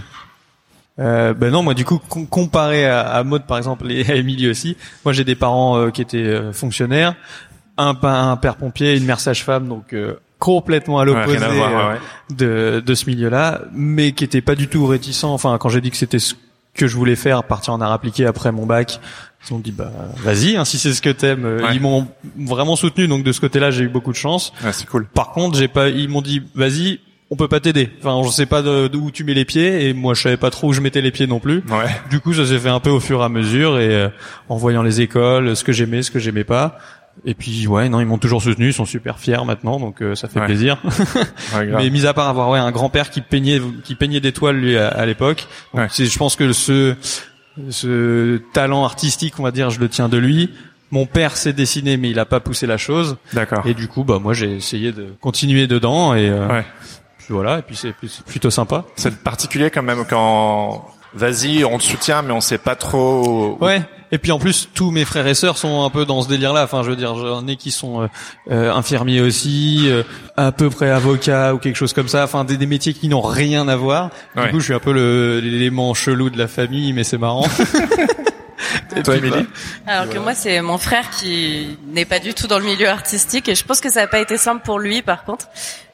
Euh, 0.98 1.32
ben 1.32 1.50
non, 1.50 1.62
moi 1.62 1.72
du 1.74 1.84
coup, 1.86 1.98
com- 2.08 2.26
comparé 2.26 2.84
à, 2.86 3.00
à 3.00 3.24
Maud 3.24 3.44
par 3.46 3.56
exemple 3.56 3.90
et 3.90 4.08
à 4.10 4.14
Émilie 4.14 4.48
aussi, 4.48 4.76
moi 5.04 5.12
j'ai 5.14 5.24
des 5.24 5.34
parents 5.34 5.78
euh, 5.78 5.90
qui 5.90 6.02
étaient 6.02 6.18
euh, 6.18 6.52
fonctionnaires, 6.52 7.14
un, 7.78 7.96
un 8.02 8.36
père 8.36 8.56
pompier, 8.56 8.96
une 8.96 9.04
mère 9.06 9.18
sage-femme, 9.20 9.68
donc 9.68 9.94
euh, 9.94 10.14
complètement 10.38 10.98
à 10.98 11.04
l'opposé 11.06 11.38
euh, 11.42 11.50
ouais, 11.50 11.92
ouais. 11.94 12.36
de, 12.36 12.82
de 12.84 12.94
ce 12.94 13.06
milieu-là, 13.06 13.62
mais 13.72 14.12
qui 14.12 14.24
était 14.24 14.42
pas 14.42 14.54
du 14.54 14.68
tout 14.68 14.84
réticent. 14.86 15.24
Enfin, 15.24 15.56
quand 15.58 15.70
j'ai 15.70 15.80
dit 15.80 15.90
que 15.90 15.96
c'était 15.96 16.18
ce 16.18 16.34
que 16.74 16.86
je 16.86 16.96
voulais 16.96 17.16
faire, 17.16 17.44
partir 17.44 17.72
en 17.72 17.80
art 17.80 17.92
appliqué 17.92 18.26
après 18.26 18.52
mon 18.52 18.66
bac, 18.66 19.00
ils 19.48 19.54
ont 19.54 19.58
dit 19.58 19.72
bah 19.72 19.90
vas-y, 20.18 20.56
hein, 20.56 20.64
si 20.66 20.78
c'est 20.78 20.92
ce 20.92 21.00
que 21.00 21.10
t'aimes. 21.10 21.44
Euh, 21.46 21.62
Ouais. 21.62 21.74
Ils 21.74 21.80
m'ont 21.80 22.06
vraiment 22.38 22.76
soutenu, 22.76 23.08
donc 23.08 23.24
de 23.24 23.32
ce 23.32 23.40
côté-là, 23.40 23.70
j'ai 23.70 23.84
eu 23.84 23.88
beaucoup 23.88 24.12
de 24.12 24.16
chance. 24.16 24.52
C'est 24.72 24.86
cool. 24.86 25.06
Par 25.06 25.30
contre, 25.30 25.56
j'ai 25.56 25.68
pas, 25.68 25.88
ils 25.88 26.08
m'ont 26.08 26.22
dit, 26.22 26.42
vas-y, 26.54 27.00
on 27.32 27.36
peut 27.36 27.48
pas 27.48 27.60
t'aider. 27.60 27.88
Enfin, 28.02 28.20
je 28.28 28.30
sais 28.30 28.44
pas 28.44 28.60
d'où 28.62 29.10
tu 29.10 29.24
mets 29.24 29.32
les 29.32 29.46
pieds, 29.46 29.88
et 29.88 29.94
moi, 29.94 30.12
je 30.12 30.20
savais 30.20 30.36
pas 30.36 30.50
trop 30.50 30.68
où 30.68 30.72
je 30.74 30.82
mettais 30.82 31.00
les 31.00 31.10
pieds 31.10 31.26
non 31.26 31.40
plus. 31.40 31.62
Ouais. 31.70 31.86
Du 32.10 32.20
coup, 32.20 32.34
ça 32.34 32.44
s'est 32.44 32.58
fait 32.58 32.68
un 32.68 32.78
peu 32.80 32.90
au 32.90 33.00
fur 33.00 33.20
et 33.22 33.24
à 33.24 33.28
mesure, 33.30 33.78
et 33.78 33.88
euh, 33.94 34.08
en 34.50 34.56
voyant 34.56 34.82
les 34.82 35.00
écoles, 35.00 35.56
ce 35.56 35.64
que 35.64 35.72
j'aimais, 35.72 36.02
ce 36.02 36.10
que 36.10 36.18
j'aimais 36.18 36.44
pas. 36.44 36.76
Et 37.24 37.34
puis, 37.34 37.66
ouais, 37.66 37.88
non, 37.88 38.00
ils 38.00 38.06
m'ont 38.06 38.18
toujours 38.18 38.42
soutenu, 38.42 38.68
ils 38.68 38.72
sont 38.74 38.84
super 38.84 39.18
fiers 39.18 39.44
maintenant, 39.46 39.78
donc 39.80 40.02
euh, 40.02 40.14
ça 40.14 40.28
fait 40.28 40.40
Ouais. 40.40 40.46
plaisir. 40.46 40.78
Ouais. 41.54 41.66
Mais 41.76 41.88
mis 41.90 42.04
à 42.06 42.12
part 42.14 42.28
avoir 42.28 42.50
ouais, 42.50 42.58
un 42.58 42.70
grand-père 42.70 43.08
qui 43.10 43.22
peignait, 43.22 43.60
qui 43.84 43.94
peignait 43.94 44.20
des 44.20 44.32
toiles 44.32 44.56
lui 44.56 44.76
à, 44.76 44.88
à 44.88 45.06
l'époque, 45.06 45.46
Ouais. 45.74 45.88
je 45.90 46.18
pense 46.18 46.36
que 46.36 46.52
ce, 46.52 46.94
ce 47.70 48.38
talent 48.52 48.84
artistique, 48.84 49.34
on 49.38 49.42
va 49.42 49.50
dire, 49.50 49.70
je 49.70 49.80
le 49.80 49.88
tiens 49.88 50.08
de 50.08 50.16
lui. 50.18 50.50
Mon 50.90 51.06
père 51.06 51.36
sait 51.38 51.54
dessiner, 51.54 51.96
mais 51.96 52.10
il 52.10 52.18
a 52.18 52.26
pas 52.26 52.40
poussé 52.40 52.66
la 52.66 52.76
chose. 52.76 53.16
D'accord. 53.32 53.66
Et 53.66 53.72
du 53.72 53.88
coup, 53.88 54.04
bah 54.04 54.18
moi 54.22 54.34
j'ai 54.34 54.54
essayé 54.56 54.92
de 54.92 55.06
continuer 55.22 55.66
dedans 55.66 56.14
et 56.14 56.28
euh, 56.28 56.46
Ouais. 56.48 56.64
Puis 57.32 57.42
voilà, 57.42 57.58
et 57.60 57.62
puis 57.62 57.76
c'est 57.76 57.94
plutôt 58.26 58.50
sympa. 58.50 58.84
C'est 58.94 59.16
particulier 59.22 59.70
quand 59.70 59.82
même 59.82 60.04
quand 60.08 60.84
vas-y, 61.14 61.64
on 61.64 61.78
te 61.78 61.82
soutient, 61.82 62.20
mais 62.22 62.32
on 62.32 62.40
sait 62.42 62.58
pas 62.58 62.74
trop. 62.76 63.56
Ouais. 63.60 63.82
Et 64.14 64.18
puis 64.18 64.30
en 64.32 64.38
plus, 64.38 64.68
tous 64.74 64.90
mes 64.90 65.06
frères 65.06 65.26
et 65.26 65.32
sœurs 65.34 65.56
sont 65.56 65.82
un 65.84 65.88
peu 65.88 66.04
dans 66.04 66.20
ce 66.20 66.28
délire-là. 66.28 66.64
Enfin, 66.64 66.82
je 66.82 66.90
veux 66.90 66.96
dire, 66.96 67.14
j'en 67.14 67.46
ai 67.46 67.56
qui 67.56 67.70
sont 67.70 68.02
euh, 68.02 68.06
euh, 68.50 68.70
infirmiers 68.74 69.22
aussi, 69.22 69.84
euh, 69.86 70.02
à 70.36 70.52
peu 70.52 70.68
près 70.68 70.90
avocats 70.90 71.54
ou 71.54 71.58
quelque 71.58 71.76
chose 71.76 71.94
comme 71.94 72.08
ça. 72.08 72.24
Enfin, 72.24 72.44
des, 72.44 72.58
des 72.58 72.66
métiers 72.66 72.92
qui 72.92 73.08
n'ont 73.08 73.22
rien 73.22 73.66
à 73.68 73.76
voir. 73.76 74.10
Ouais. 74.36 74.44
Du 74.46 74.50
coup, 74.52 74.60
je 74.60 74.64
suis 74.66 74.74
un 74.74 74.78
peu 74.80 74.92
le- 74.92 75.40
l'élément 75.40 75.94
chelou 75.94 76.28
de 76.28 76.36
la 76.36 76.48
famille, 76.48 76.92
mais 76.92 77.04
c'est 77.04 77.16
marrant. 77.18 77.46
Et 78.96 79.02
toi, 79.02 79.16
Émilie 79.16 79.46
Alors 79.86 80.08
que 80.12 80.18
moi, 80.18 80.34
c'est 80.34 80.60
mon 80.60 80.78
frère 80.78 81.08
qui 81.10 81.78
n'est 81.88 82.04
pas 82.04 82.18
du 82.20 82.32
tout 82.34 82.46
dans 82.46 82.58
le 82.58 82.64
milieu 82.64 82.88
artistique 82.88 83.48
et 83.48 83.54
je 83.54 83.64
pense 83.64 83.80
que 83.80 83.90
ça 83.90 84.02
n'a 84.02 84.06
pas 84.06 84.20
été 84.20 84.36
simple 84.36 84.62
pour 84.64 84.78
lui, 84.78 85.02
par 85.02 85.24
contre. 85.24 85.46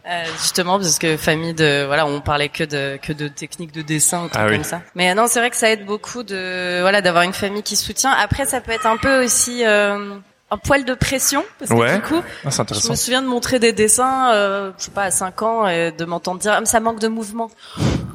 Euh, 0.09 0.25
justement 0.41 0.79
parce 0.79 0.99
que 0.99 1.17
famille 1.19 1.53
de 1.53 1.85
voilà 1.87 2.07
on 2.07 2.21
parlait 2.23 2.49
que 2.49 2.65
de 2.65 2.99
que 3.03 3.13
de 3.13 3.29
techniques 3.29 3.73
de 3.73 3.83
dessin 3.83 4.25
ou 4.25 4.29
Ah 4.35 4.47
oui. 4.47 4.55
comme 4.55 4.65
ça 4.65 4.81
mais 4.95 5.11
euh, 5.11 5.15
non 5.15 5.27
c'est 5.27 5.39
vrai 5.39 5.51
que 5.51 5.57
ça 5.57 5.69
aide 5.71 5.85
beaucoup 5.85 6.23
de 6.23 6.81
voilà 6.81 7.03
d'avoir 7.03 7.25
une 7.25 7.35
famille 7.35 7.63
qui 7.63 7.77
soutient 7.77 8.13
après 8.13 8.47
ça 8.47 8.63
peut 8.63 8.73
être 8.73 8.87
un 8.87 8.97
peu 8.97 9.23
aussi 9.23 9.67
euh, 9.67 10.15
un 10.51 10.57
poil 10.57 10.87
de 10.87 10.95
pression 10.95 11.45
parce 11.59 11.71
que 11.71 11.77
Ouais. 11.77 11.97
du 11.97 12.01
coup 12.01 12.23
Ah, 12.43 12.49
je 12.51 12.89
me 12.91 12.95
souviens 12.97 13.21
de 13.21 13.27
montrer 13.27 13.59
des 13.59 13.75
dessins 13.75 14.33
euh, 14.33 14.71
je 14.79 14.85
sais 14.85 14.91
pas 14.93 15.03
à 15.05 15.11
5 15.11 15.43
ans 15.43 15.69
et 15.69 15.93
de 15.93 16.05
m'entendre 16.07 16.41
dire 16.41 16.55
ah, 16.57 16.61
mais 16.61 16.67
ça 16.67 16.81
manque 16.81 17.01
de 17.01 17.09
mouvement 17.09 17.51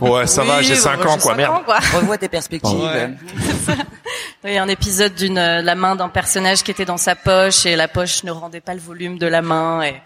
Ouais, 0.02 0.26
ça 0.26 0.44
va, 0.44 0.58
Oui, 0.58 0.64
j'ai 0.64 0.74
bon, 0.74 0.80
5 0.82 0.98
moi, 0.98 1.06
ans, 1.06 1.14
j'ai 1.16 1.20
quoi. 1.22 1.32
cinq 1.32 1.38
Merde. 1.38 1.54
ans, 1.56 1.62
quoi. 1.64 1.78
Revois 1.94 2.18
tes 2.18 2.28
perspectives. 2.28 2.78
Ouais. 2.80 3.12
Oui, 4.44 4.58
un 4.58 4.68
épisode 4.68 5.14
d'une 5.16 5.38
euh, 5.38 5.62
la 5.62 5.76
main 5.76 5.96
d'un 5.96 6.10
personnage 6.10 6.64
qui 6.64 6.72
était 6.72 6.84
dans 6.84 6.98
sa 6.98 7.16
poche 7.16 7.66
et 7.66 7.78
la 7.78 7.88
poche 7.88 8.24
ne 8.26 8.32
rendait 8.32 8.60
pas 8.60 8.74
le 8.74 8.82
volume 8.82 9.18
de 9.18 9.28
la 9.28 9.42
main 9.42 9.82
et 9.84 10.02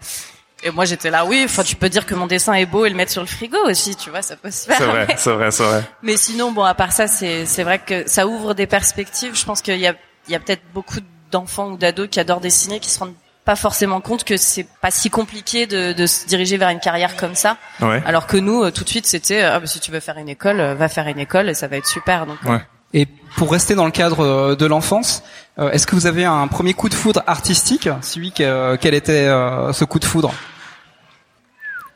et 0.62 0.70
moi 0.70 0.84
j'étais 0.84 1.10
là 1.10 1.24
oui, 1.24 1.42
enfin 1.44 1.62
tu 1.62 1.76
peux 1.76 1.88
dire 1.88 2.04
que 2.06 2.14
mon 2.14 2.26
dessin 2.26 2.52
est 2.54 2.66
beau 2.66 2.84
et 2.84 2.90
le 2.90 2.96
mettre 2.96 3.12
sur 3.12 3.22
le 3.22 3.26
frigo 3.28 3.58
aussi, 3.66 3.94
tu 3.96 4.10
vois, 4.10 4.22
ça 4.22 4.36
peut 4.36 4.50
se 4.50 4.66
faire. 4.66 4.76
C'est 4.78 4.84
vrai, 4.86 5.04
mais- 5.08 5.14
c'est 5.16 5.32
vrai, 5.32 5.50
c'est 5.50 5.62
vrai. 5.64 5.82
Mais 6.02 6.16
sinon 6.16 6.52
bon 6.52 6.62
à 6.64 6.74
part 6.74 6.92
ça 6.92 7.06
c'est 7.06 7.46
c'est 7.46 7.62
vrai 7.62 7.78
que 7.78 8.08
ça 8.08 8.26
ouvre 8.26 8.54
des 8.54 8.66
perspectives, 8.66 9.34
je 9.36 9.44
pense 9.44 9.62
qu'il 9.62 9.78
y 9.78 9.86
a 9.86 9.94
il 10.26 10.32
y 10.32 10.34
a 10.34 10.40
peut-être 10.40 10.62
beaucoup 10.74 10.98
d'enfants 11.30 11.68
ou 11.70 11.76
d'ados 11.76 12.08
qui 12.10 12.20
adorent 12.20 12.40
dessiner 12.40 12.80
qui 12.80 12.90
se 12.90 12.98
rendent 12.98 13.14
pas 13.44 13.56
forcément 13.56 14.02
compte 14.02 14.24
que 14.24 14.36
c'est 14.36 14.66
pas 14.82 14.90
si 14.90 15.08
compliqué 15.08 15.66
de, 15.66 15.94
de 15.94 16.06
se 16.06 16.26
diriger 16.26 16.58
vers 16.58 16.68
une 16.68 16.80
carrière 16.80 17.16
comme 17.16 17.34
ça. 17.34 17.56
Ouais. 17.80 18.02
Alors 18.04 18.26
que 18.26 18.36
nous, 18.36 18.62
euh, 18.62 18.70
tout 18.70 18.84
de 18.84 18.88
suite, 18.90 19.06
c'était 19.06 19.40
ah, 19.40 19.58
bah, 19.58 19.66
si 19.66 19.80
tu 19.80 19.90
veux 19.90 20.00
faire 20.00 20.18
une 20.18 20.28
école, 20.28 20.60
euh, 20.60 20.74
va 20.74 20.90
faire 20.90 21.08
une 21.08 21.18
école 21.18 21.48
et 21.48 21.54
ça 21.54 21.66
va 21.66 21.78
être 21.78 21.86
super. 21.86 22.26
Donc 22.26 22.36
Ouais. 22.44 22.60
Et 22.92 23.06
pour 23.36 23.50
rester 23.52 23.74
dans 23.74 23.84
le 23.84 23.90
cadre 23.90 24.20
euh, 24.20 24.56
de 24.56 24.66
l'enfance, 24.66 25.22
euh, 25.58 25.70
est-ce 25.70 25.86
que 25.86 25.94
vous 25.94 26.06
avez 26.06 26.24
un 26.24 26.46
premier 26.48 26.74
coup 26.74 26.88
de 26.88 26.94
foudre 26.94 27.22
artistique 27.26 27.88
Si 28.00 28.20
oui, 28.20 28.32
que- 28.32 28.76
quel 28.76 28.94
était 28.94 29.26
euh, 29.26 29.72
ce 29.72 29.84
coup 29.84 29.98
de 29.98 30.04
foudre? 30.04 30.32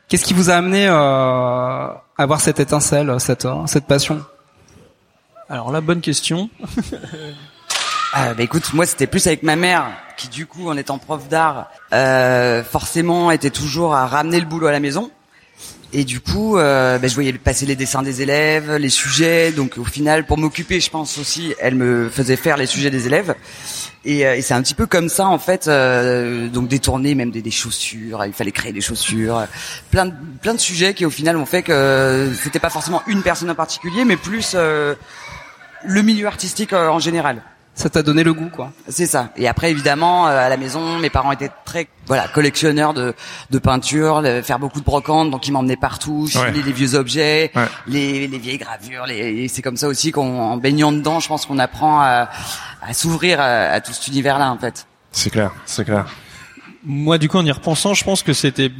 Qu'est-ce 0.07 0.25
qui 0.25 0.33
vous 0.33 0.49
a 0.49 0.55
amené 0.55 0.87
euh, 0.87 0.93
à 0.93 2.01
avoir 2.17 2.39
cette 2.41 2.59
étincelle, 2.59 3.15
cette, 3.19 3.45
euh, 3.45 3.65
cette 3.65 3.85
passion? 3.87 4.23
Alors 5.49 5.71
la 5.71 5.81
bonne 5.81 6.01
question. 6.01 6.49
Ah, 8.15 8.35
bah 8.35 8.43
écoute, 8.43 8.73
moi 8.75 8.85
c'était 8.85 9.07
plus 9.07 9.25
avec 9.25 9.41
ma 9.41 9.55
mère 9.55 9.85
qui 10.17 10.27
du 10.27 10.45
coup 10.45 10.69
en 10.69 10.77
étant 10.77 10.99
prof 10.99 11.27
d'art, 11.29 11.71
euh, 11.93 12.63
forcément 12.63 13.31
était 13.31 13.49
toujours 13.49 13.95
à 13.95 14.05
ramener 14.05 14.39
le 14.39 14.45
boulot 14.45 14.67
à 14.67 14.71
la 14.71 14.79
maison. 14.79 15.09
Et 15.95 16.05
du 16.05 16.19
coup, 16.19 16.57
euh, 16.57 16.97
bah, 16.97 17.07
je 17.07 17.13
voyais 17.13 17.31
passer 17.33 17.67
les 17.67 17.75
dessins 17.75 18.01
des 18.01 18.23
élèves, 18.23 18.75
les 18.75 18.89
sujets. 18.89 19.51
Donc 19.51 19.77
au 19.77 19.83
final, 19.83 20.25
pour 20.25 20.39
m'occuper, 20.39 20.79
je 20.79 20.89
pense 20.89 21.19
aussi, 21.19 21.53
elle 21.59 21.75
me 21.75 22.09
faisait 22.09 22.35
faire 22.35 22.57
les 22.57 22.65
sujets 22.65 22.89
des 22.89 23.05
élèves. 23.05 23.35
Et, 24.03 24.25
euh, 24.25 24.39
c'est 24.41 24.55
un 24.55 24.61
petit 24.61 24.73
peu 24.73 24.87
comme 24.87 25.07
ça 25.07 25.27
en 25.27 25.37
fait. 25.39 25.67
euh, 25.67 26.49
donc 26.49 26.67
détourner 26.67 27.15
même 27.15 27.31
des, 27.31 27.51
chaussures, 27.51 28.25
il 28.25 28.33
fallait 28.33 28.51
créer 28.51 28.73
des 28.73 28.81
chaussures, 28.81 29.37
euh, 29.37 29.45
plein 29.91 30.53
de 30.53 30.59
sujets 30.59 30.93
qui 30.93 31.05
au 31.05 31.09
final 31.09 31.37
ont 31.37 31.45
fait 31.45 31.61
que 31.61 32.31
c'était 32.41 32.59
pas 32.59 32.69
forcément 32.69 33.01
une 33.07 33.21
personne 33.21 33.49
en 33.49 33.55
particulier, 33.55 34.03
mais 34.03 34.17
plus 34.17 34.53
euh, 34.55 34.95
le 35.85 36.01
milieu 36.01 36.27
artistique 36.27 36.73
euh, 36.73 36.89
en 36.89 36.99
général. 36.99 37.41
Ça 37.75 37.89
t'a 37.89 38.03
donné 38.03 38.23
le 38.23 38.33
goût, 38.35 38.49
quoi. 38.49 38.71
C'est 38.87 39.07
ça. 39.07 39.29
Et 39.35 39.47
après, 39.47 39.71
évidemment, 39.71 40.27
euh, 40.27 40.45
à 40.45 40.47
la 40.47 40.57
maison, 40.57 40.99
mes 40.99 41.09
parents 41.09 41.31
étaient 41.31 41.49
très, 41.65 41.87
voilà, 42.05 42.27
collectionneurs 42.27 42.93
de, 42.93 43.15
de 43.49 43.59
peinture, 43.59 44.21
le- 44.21 44.43
faire 44.43 44.59
beaucoup 44.59 44.79
de 44.79 44.85
brocantes, 44.85 45.31
donc 45.31 45.47
ils 45.47 45.51
m'emmenaient 45.51 45.75
partout, 45.75 46.27
Ouais. 46.35 46.47
filer 46.51 46.61
les 46.63 46.71
vieux 46.71 46.93
objets, 46.93 47.51
Ouais. 47.55 47.65
les, 47.87 48.27
les 48.27 48.37
vieilles 48.37 48.59
gravures. 48.59 49.07
Les, 49.07 49.15
et 49.17 49.47
c'est 49.47 49.63
comme 49.63 49.77
ça 49.77 49.87
aussi 49.87 50.11
qu'on, 50.11 50.39
en 50.39 50.57
baignant 50.57 50.91
dedans, 50.91 51.19
je 51.19 51.27
pense 51.27 51.47
qu'on 51.47 51.57
apprend 51.57 51.99
à, 51.99 52.29
à 52.81 52.93
s'ouvrir 52.93 53.39
à, 53.39 53.45
à 53.45 53.81
tout 53.81 53.91
cet 53.91 54.07
univers-là, 54.07 54.51
en 54.51 54.57
fait. 54.59 54.85
C'est 55.11 55.31
clair, 55.31 55.51
c'est 55.65 55.83
clair. 55.83 56.05
Moi, 56.85 57.17
du 57.17 57.27
coup, 57.27 57.37
en 57.37 57.45
y 57.45 57.51
repensant, 57.51 57.95
je 57.95 58.03
pense 58.03 58.21
que 58.21 58.33
c'était 58.33 58.71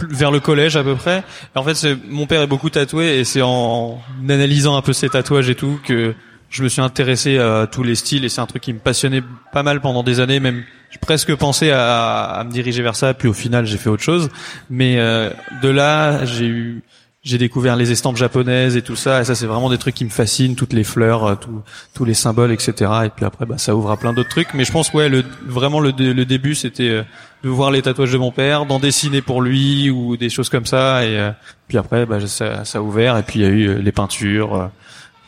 vers 0.00 0.30
le 0.30 0.40
collège 0.40 0.76
à 0.76 0.82
peu 0.84 0.96
près. 0.96 1.24
En 1.54 1.62
fait, 1.62 1.74
c'est- 1.76 1.96
mon 2.10 2.26
père 2.26 2.42
est 2.42 2.46
beaucoup 2.46 2.68
tatoué 2.68 3.18
et 3.20 3.24
c'est 3.24 3.40
en, 3.42 3.48
en 3.48 4.28
analysant 4.28 4.76
un 4.76 4.82
peu 4.82 4.92
ses 4.92 5.08
tatouages 5.08 5.48
et 5.48 5.54
tout 5.54 5.78
que 5.82 6.14
je 6.54 6.62
me 6.62 6.68
suis 6.68 6.80
intéressé 6.80 7.38
à 7.38 7.66
tous 7.70 7.82
les 7.82 7.96
styles 7.96 8.24
et 8.24 8.28
c'est 8.28 8.40
un 8.40 8.46
truc 8.46 8.62
qui 8.62 8.72
me 8.72 8.78
passionnait 8.78 9.22
pas 9.52 9.62
mal 9.64 9.80
pendant 9.80 10.02
des 10.04 10.20
années. 10.20 10.38
Même, 10.38 10.62
j'ai 10.90 10.98
presque 10.98 11.34
pensé 11.34 11.70
à, 11.72 12.22
à 12.26 12.44
me 12.44 12.50
diriger 12.52 12.80
vers 12.82 12.94
ça. 12.94 13.12
Puis 13.12 13.26
au 13.28 13.32
final, 13.32 13.66
j'ai 13.66 13.76
fait 13.76 13.90
autre 13.90 14.04
chose. 14.04 14.30
Mais 14.70 14.98
euh, 14.98 15.30
de 15.62 15.68
là, 15.68 16.24
j'ai 16.24 16.46
eu 16.46 16.82
j'ai 17.24 17.38
découvert 17.38 17.74
les 17.74 17.90
estampes 17.90 18.18
japonaises 18.18 18.76
et 18.76 18.82
tout 18.82 18.96
ça, 18.96 19.22
et 19.22 19.24
ça 19.24 19.34
c'est 19.34 19.46
vraiment 19.46 19.70
des 19.70 19.78
trucs 19.78 19.94
qui 19.94 20.04
me 20.04 20.10
fascinent, 20.10 20.54
toutes 20.56 20.74
les 20.74 20.84
fleurs, 20.84 21.24
euh, 21.24 21.34
tout- 21.36 21.62
tous 21.94 22.04
les 22.04 22.12
symboles, 22.12 22.52
etc. 22.52 22.90
Et 23.06 23.08
puis 23.08 23.24
après, 23.24 23.46
bah, 23.46 23.56
ça 23.56 23.74
ouvre 23.74 23.90
à 23.90 23.96
plein 23.96 24.12
d'autres 24.12 24.28
trucs. 24.28 24.52
Mais 24.52 24.66
je 24.66 24.70
pense, 24.72 24.92
ouais, 24.92 25.08
le, 25.08 25.24
vraiment 25.46 25.80
le, 25.80 25.90
le 25.98 26.24
début, 26.26 26.54
c'était 26.54 26.90
euh, 26.90 27.02
de 27.42 27.48
voir 27.48 27.70
les 27.70 27.80
tatouages 27.80 28.12
de 28.12 28.18
mon 28.18 28.30
père, 28.30 28.66
d'en 28.66 28.78
dessiner 28.78 29.22
pour 29.22 29.40
lui 29.40 29.88
ou 29.88 30.18
des 30.18 30.28
choses 30.28 30.50
comme 30.50 30.66
ça. 30.66 31.02
Et 31.06 31.18
euh, 31.18 31.30
puis 31.66 31.78
après, 31.78 32.04
bah, 32.04 32.20
ça, 32.26 32.66
ça 32.66 32.78
a 32.78 32.82
ouvert. 32.82 33.16
Et 33.16 33.22
puis 33.22 33.40
il 33.40 33.42
y 33.42 33.46
a 33.46 33.48
eu 33.48 33.80
les 33.80 33.92
peintures, 33.92 34.68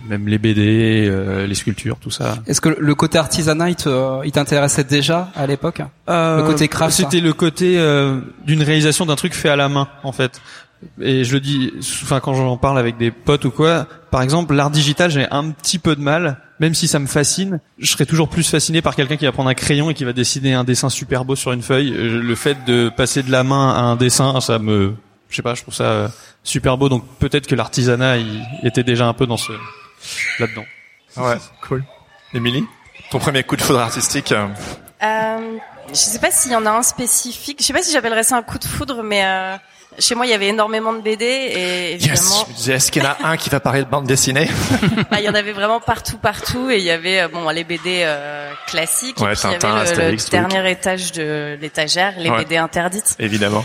même 0.04 0.28
les 0.28 0.38
BD, 0.38 1.06
euh, 1.08 1.46
les 1.46 1.54
sculptures, 1.54 1.96
tout 1.98 2.10
ça. 2.10 2.36
Est-ce 2.46 2.60
que 2.60 2.68
le 2.68 2.94
côté 2.94 3.18
artisanat, 3.18 3.70
il 3.70 3.76
te- 3.76 4.24
il 4.26 4.32
t'intéressait 4.32 4.84
déjà 4.84 5.30
à 5.34 5.46
l'époque? 5.46 5.80
Euh, 6.08 6.38
Le 6.38 6.42
côté 6.44 6.68
craft. 6.68 6.94
C'était 6.94 7.20
le 7.20 7.32
côté 7.32 7.78
euh, 7.78 8.20
d'une 8.44 8.62
réalisation 8.62 9.06
d'un 9.06 9.16
truc 9.16 9.34
fait 9.34 9.48
à 9.48 9.56
la 9.56 9.68
main, 9.68 9.88
en 10.02 10.12
fait. 10.12 10.40
Et 11.00 11.24
je 11.24 11.32
le 11.32 11.40
dis, 11.40 11.72
enfin 12.02 12.20
quand 12.20 12.34
j'en 12.34 12.58
parle 12.58 12.78
avec 12.78 12.98
des 12.98 13.10
potes 13.10 13.46
ou 13.46 13.50
quoi, 13.50 13.86
par 14.10 14.20
exemple, 14.20 14.54
l'art 14.54 14.70
digital, 14.70 15.10
j'ai 15.10 15.26
un 15.30 15.50
petit 15.50 15.78
peu 15.78 15.96
de 15.96 16.02
mal, 16.02 16.36
même 16.60 16.74
si 16.74 16.86
ça 16.86 16.98
me 16.98 17.06
fascine. 17.06 17.60
Je 17.78 17.90
serais 17.90 18.04
toujours 18.04 18.28
plus 18.28 18.48
fasciné 18.48 18.82
par 18.82 18.94
quelqu'un 18.94 19.16
qui 19.16 19.24
va 19.24 19.32
prendre 19.32 19.48
un 19.48 19.54
crayon 19.54 19.88
et 19.88 19.94
qui 19.94 20.04
va 20.04 20.12
dessiner 20.12 20.52
un 20.52 20.64
dessin 20.64 20.90
super 20.90 21.24
beau 21.24 21.34
sur 21.34 21.52
une 21.52 21.62
feuille. 21.62 21.94
Euh, 21.96 22.20
Le 22.20 22.34
fait 22.34 22.58
de 22.66 22.90
passer 22.94 23.22
de 23.22 23.30
la 23.32 23.42
main 23.42 23.70
à 23.70 23.80
un 23.80 23.96
dessin, 23.96 24.38
ça 24.42 24.58
me, 24.58 24.92
je 25.30 25.36
sais 25.36 25.42
pas, 25.42 25.54
je 25.54 25.62
trouve 25.62 25.74
ça 25.74 25.84
euh, 25.84 26.08
super 26.44 26.76
beau. 26.76 26.90
Donc 26.90 27.04
peut-être 27.20 27.46
que 27.46 27.54
l'artisanat, 27.54 28.18
il 28.18 28.42
était 28.62 28.84
déjà 28.84 29.08
un 29.08 29.14
peu 29.14 29.26
dans 29.26 29.38
ce 29.38 29.52
là-dedans. 30.38 30.64
Ouais, 31.16 31.36
cool. 31.66 31.84
Émilie, 32.34 32.64
ton 33.10 33.18
premier 33.18 33.42
coup 33.42 33.56
de 33.56 33.62
foudre 33.62 33.80
artistique 33.80 34.32
euh, 34.32 34.46
Euh, 35.02 35.56
je 35.90 35.94
sais 35.94 36.18
pas 36.18 36.30
s'il 36.30 36.52
y 36.52 36.56
en 36.56 36.66
a 36.66 36.70
un 36.70 36.82
spécifique. 36.82 37.58
Je 37.60 37.64
sais 37.66 37.72
pas 37.72 37.82
si 37.82 37.92
j'appellerais 37.92 38.22
ça 38.25 38.36
un 38.36 38.42
coup 38.42 38.58
de 38.58 38.64
foudre, 38.64 39.02
mais 39.02 39.25
euh, 39.25 39.56
chez 39.98 40.14
moi 40.14 40.26
il 40.26 40.30
y 40.30 40.34
avait 40.34 40.48
énormément 40.48 40.92
de 40.92 41.00
BD 41.00 41.25
et 41.25 41.92
Yes. 41.92 42.02
évidemment 42.04 42.44
Je 42.46 42.50
me 42.52 42.56
disais, 42.56 42.72
est-ce 42.75 42.90
qu'il 42.92 43.02
y 43.02 43.06
en 43.06 43.10
a 43.10 43.16
un 43.28 43.36
qui 43.38 43.48
va 43.48 43.60
parler 43.60 43.84
de 43.84 43.88
bande 43.88 44.06
dessinée 44.06 44.50
bah, 45.10 45.18
il 45.20 45.25
y 45.25 45.28
en 45.28 45.34
avait 45.34 45.52
vraiment 45.52 45.80
partout, 45.80 46.18
partout 46.18 46.70
et 46.70 46.76
il 46.78 46.84
y 46.84 46.90
avait 46.90 47.20
euh, 47.20 47.28
bon 47.28 47.48
les 47.48 47.64
BD 47.64 48.02
euh, 48.04 48.52
classiques 48.66 49.18
Ouais, 49.20 49.32
et 49.32 49.36
puis 49.36 49.48
il 49.48 49.52
y 49.52 49.54
avait 49.54 49.75
le- 49.75 49.80
Astérix, 49.80 50.25
le, 50.25 50.38
truc. 50.40 50.50
dernier 50.50 50.70
étage 50.70 51.12
de 51.12 51.56
l'étagère, 51.60 52.14
les 52.18 52.28
Ouais. 52.30 52.38
BD 52.44 52.56
interdites. 52.58 53.14
Évidemment. 53.18 53.64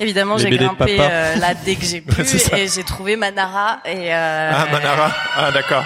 Évidemment, 0.00 0.38
j'ai 0.38 0.50
grimpé 0.50 0.96
euh, 1.00 1.36
là 1.36 1.54
dès 1.64 1.74
que 1.74 1.84
j'ai 1.84 2.00
pu 2.02 2.22
et 2.56 2.68
j'ai 2.68 2.84
trouvé 2.84 3.16
Manara 3.16 3.80
et 3.84 4.14
euh, 4.14 4.52
Ah, 4.54 4.66
Manara. 4.70 5.10
Ah, 5.36 5.50
d'accord. 5.50 5.84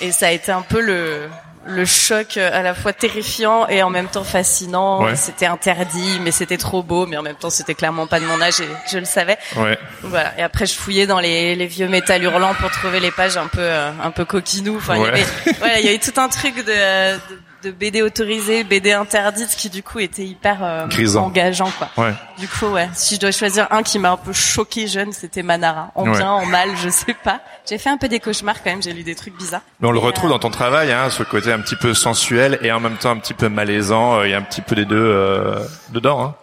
et 0.00 0.12
ça 0.12 0.26
a 0.28 0.30
été 0.30 0.52
un 0.52 0.62
peu 0.62 0.80
le 0.80 1.28
le 1.66 1.86
choc 1.86 2.36
euh, 2.36 2.50
à 2.52 2.60
la 2.60 2.74
fois 2.74 2.92
terrifiant 2.92 3.66
et 3.68 3.82
en 3.82 3.88
même 3.88 4.08
temps 4.08 4.22
fascinant. 4.22 5.02
Ouais. 5.02 5.16
C'était 5.16 5.46
interdit, 5.46 6.18
mais 6.20 6.30
c'était 6.30 6.58
trop 6.58 6.82
beau, 6.82 7.06
mais 7.06 7.16
en 7.16 7.22
même 7.22 7.36
temps 7.36 7.48
c'était 7.48 7.72
clairement 7.74 8.06
pas 8.06 8.20
de 8.20 8.26
mon 8.26 8.38
âge 8.42 8.60
et 8.60 8.68
je 8.92 8.98
le 8.98 9.06
savais. 9.06 9.38
Ouais. 9.56 9.78
Voilà. 10.02 10.38
Et 10.38 10.42
après 10.42 10.66
je 10.66 10.74
fouillais 10.74 11.06
dans 11.06 11.20
les, 11.20 11.56
les 11.56 11.66
vieux 11.66 11.88
métal 11.88 12.22
hurlants 12.22 12.52
pour 12.52 12.70
trouver 12.70 13.00
les 13.00 13.10
pages 13.10 13.38
un 13.38 13.46
peu 13.46 13.60
euh, 13.62 13.90
un 14.02 14.10
peu 14.10 14.26
coquinous. 14.26 14.76
Enfin, 14.76 14.96
il 14.96 15.02
y 15.04 15.06
avait 15.06 15.24
voilà, 15.58 15.80
il 15.80 15.86
y 15.86 15.88
a 15.88 15.94
eu 15.94 15.98
tout 15.98 16.12
un 16.20 16.28
truc 16.28 16.54
de, 16.56 16.62
de 16.64 17.18
de 17.64 17.70
BD 17.70 18.02
autorisée, 18.02 18.62
BD 18.62 18.92
interdite 18.92 19.48
qui 19.56 19.70
du 19.70 19.82
coup 19.82 19.98
était 19.98 20.24
hyper 20.24 20.58
euh, 20.62 20.86
engageant 21.16 21.70
quoi. 21.78 21.88
Ouais. 21.96 22.12
Du 22.38 22.46
coup 22.46 22.66
ouais, 22.66 22.88
si 22.94 23.16
je 23.16 23.20
dois 23.20 23.30
choisir 23.32 23.66
un 23.70 23.82
qui 23.82 23.98
m'a 23.98 24.12
un 24.12 24.16
peu 24.16 24.32
choqué 24.32 24.86
jeune, 24.86 25.12
c'était 25.12 25.42
Manara. 25.42 25.90
En 25.94 26.04
Ouais. 26.06 26.16
bien, 26.16 26.30
en 26.30 26.46
mal, 26.46 26.70
je 26.76 26.88
sais 26.90 27.14
pas. 27.24 27.40
J'ai 27.68 27.78
fait 27.78 27.88
un 27.90 27.96
peu 27.96 28.08
des 28.08 28.20
cauchemars 28.20 28.62
quand 28.62 28.70
même, 28.70 28.82
j'ai 28.82 28.92
lu 28.92 29.02
des 29.02 29.14
trucs 29.14 29.36
bizarres. 29.36 29.62
Mais 29.80 29.88
on 29.88 29.92
le 29.92 29.98
Et, 29.98 30.02
retrouve 30.02 30.30
euh, 30.30 30.34
dans 30.34 30.38
ton 30.38 30.50
travail, 30.50 30.92
hein, 30.92 31.08
ce 31.10 31.22
côté 31.22 31.52
un 31.52 31.60
petit 31.60 31.76
peu 31.76 31.94
sensuel 31.94 32.58
et 32.62 32.70
en 32.70 32.80
même 32.80 32.96
temps 32.96 33.10
un 33.10 33.18
petit 33.18 33.34
peu 33.34 33.48
malaisant. 33.48 34.18
euh, 34.18 34.26
Il 34.28 34.30
y 34.30 34.34
a 34.34 34.38
un 34.38 34.42
petit 34.42 34.60
peu 34.60 34.74
des 34.76 34.84
deux 34.84 34.96
euh, 34.96 35.58
dedans. 35.90 36.22
Hein. 36.24 36.34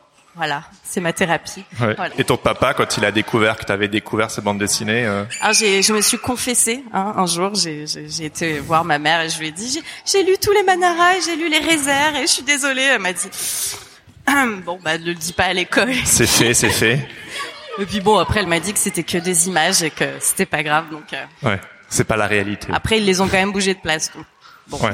Voilà, 0.41 0.63
c'est 0.83 1.01
ma 1.01 1.13
thérapie. 1.13 1.63
Ouais. 1.79 1.93
Voilà. 1.93 2.15
Et 2.17 2.23
ton 2.23 2.35
papa, 2.35 2.73
quand 2.73 2.97
il 2.97 3.05
a 3.05 3.11
découvert 3.11 3.57
que 3.57 3.63
tu 3.63 3.71
avais 3.71 3.87
découvert 3.87 4.31
ces 4.31 4.41
bandes 4.41 4.57
dessinées, 4.57 5.05
euh, 5.05 5.23
Alors 5.39 5.53
j'ai, 5.53 5.83
je 5.83 5.93
me 5.93 6.01
suis 6.01 6.17
confessée 6.17 6.83
hein, 6.91 7.13
un 7.15 7.27
jour, 7.27 7.53
j'ai, 7.53 7.85
été 8.25 8.57
voir 8.57 8.83
ma 8.83 8.97
mère 8.97 9.21
et 9.21 9.29
je 9.29 9.37
lui 9.37 9.49
ai 9.49 9.51
dit 9.51 9.79
j'ai, 10.03 10.23
lu 10.23 10.33
tous 10.41 10.51
les 10.51 10.63
Manara 10.63 11.11
j'ai 11.23 11.35
lu 11.35 11.47
les 11.47 11.59
Réserves 11.59 12.15
et 12.15 12.21
je 12.21 12.31
suis 12.31 12.41
désolée. 12.41 12.81
Elle 12.81 13.01
m'a 13.01 13.13
dit 13.13 13.29
bon 14.65 14.79
bah 14.83 14.97
ne 14.97 15.05
le 15.05 15.13
dis 15.13 15.33
pas 15.33 15.45
à 15.45 15.53
l'école. 15.53 15.93
c'est 16.05 16.25
fait, 16.25 16.55
c'est 16.55 16.71
fait. 16.71 17.07
Et 17.79 17.85
puis 17.85 18.01
bon, 18.01 18.17
après, 18.17 18.39
elle 18.39 18.47
m'a 18.47 18.59
dit 18.59 18.73
que 18.73 18.79
c'était 18.79 19.03
que 19.03 19.19
des 19.19 19.47
images 19.47 19.83
et 19.83 19.91
que 19.91 20.05
c'était 20.19 20.47
pas 20.47 20.63
grave. 20.63 20.89
Donc 20.89 21.13
euh, 21.13 21.23
Ouais. 21.43 21.59
C'est 21.87 22.05
pas 22.05 22.17
la 22.17 22.25
réalité. 22.25 22.69
après, 22.73 22.97
ils 22.97 23.05
les 23.05 23.21
ont 23.21 23.27
quand 23.27 23.37
même 23.37 23.51
bougé 23.51 23.75
de 23.75 23.79
place. 23.79 24.11
donc, 24.15 24.25
Ouais. 24.79 24.91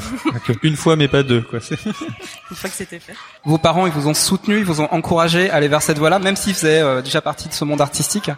Une 0.63 0.75
fois, 0.75 0.95
mais 0.95 1.07
pas 1.07 1.23
deux, 1.23 1.41
quoi. 1.41 1.59
Une 1.85 2.55
fois 2.55 2.69
que 2.69 2.75
c'était 2.75 2.99
fait. 2.99 3.13
Vos 3.45 3.57
parents, 3.57 3.85
ils 3.85 3.91
vous 3.93 4.07
ont 4.07 4.13
soutenu, 4.13 4.57
ils 4.59 4.65
vous 4.65 4.81
ont 4.81 4.87
encouragé 4.91 5.49
à 5.49 5.55
aller 5.55 5.67
vers 5.67 5.81
cette 5.81 5.97
voie-là, 5.99 6.19
même 6.19 6.35
s'ils 6.35 6.53
faisaient 6.53 6.81
euh, 6.81 7.01
déjà 7.01 7.21
partie 7.21 7.47
de 7.47 7.53
ce 7.53 7.63
monde 7.65 7.81
artistique. 7.81 8.31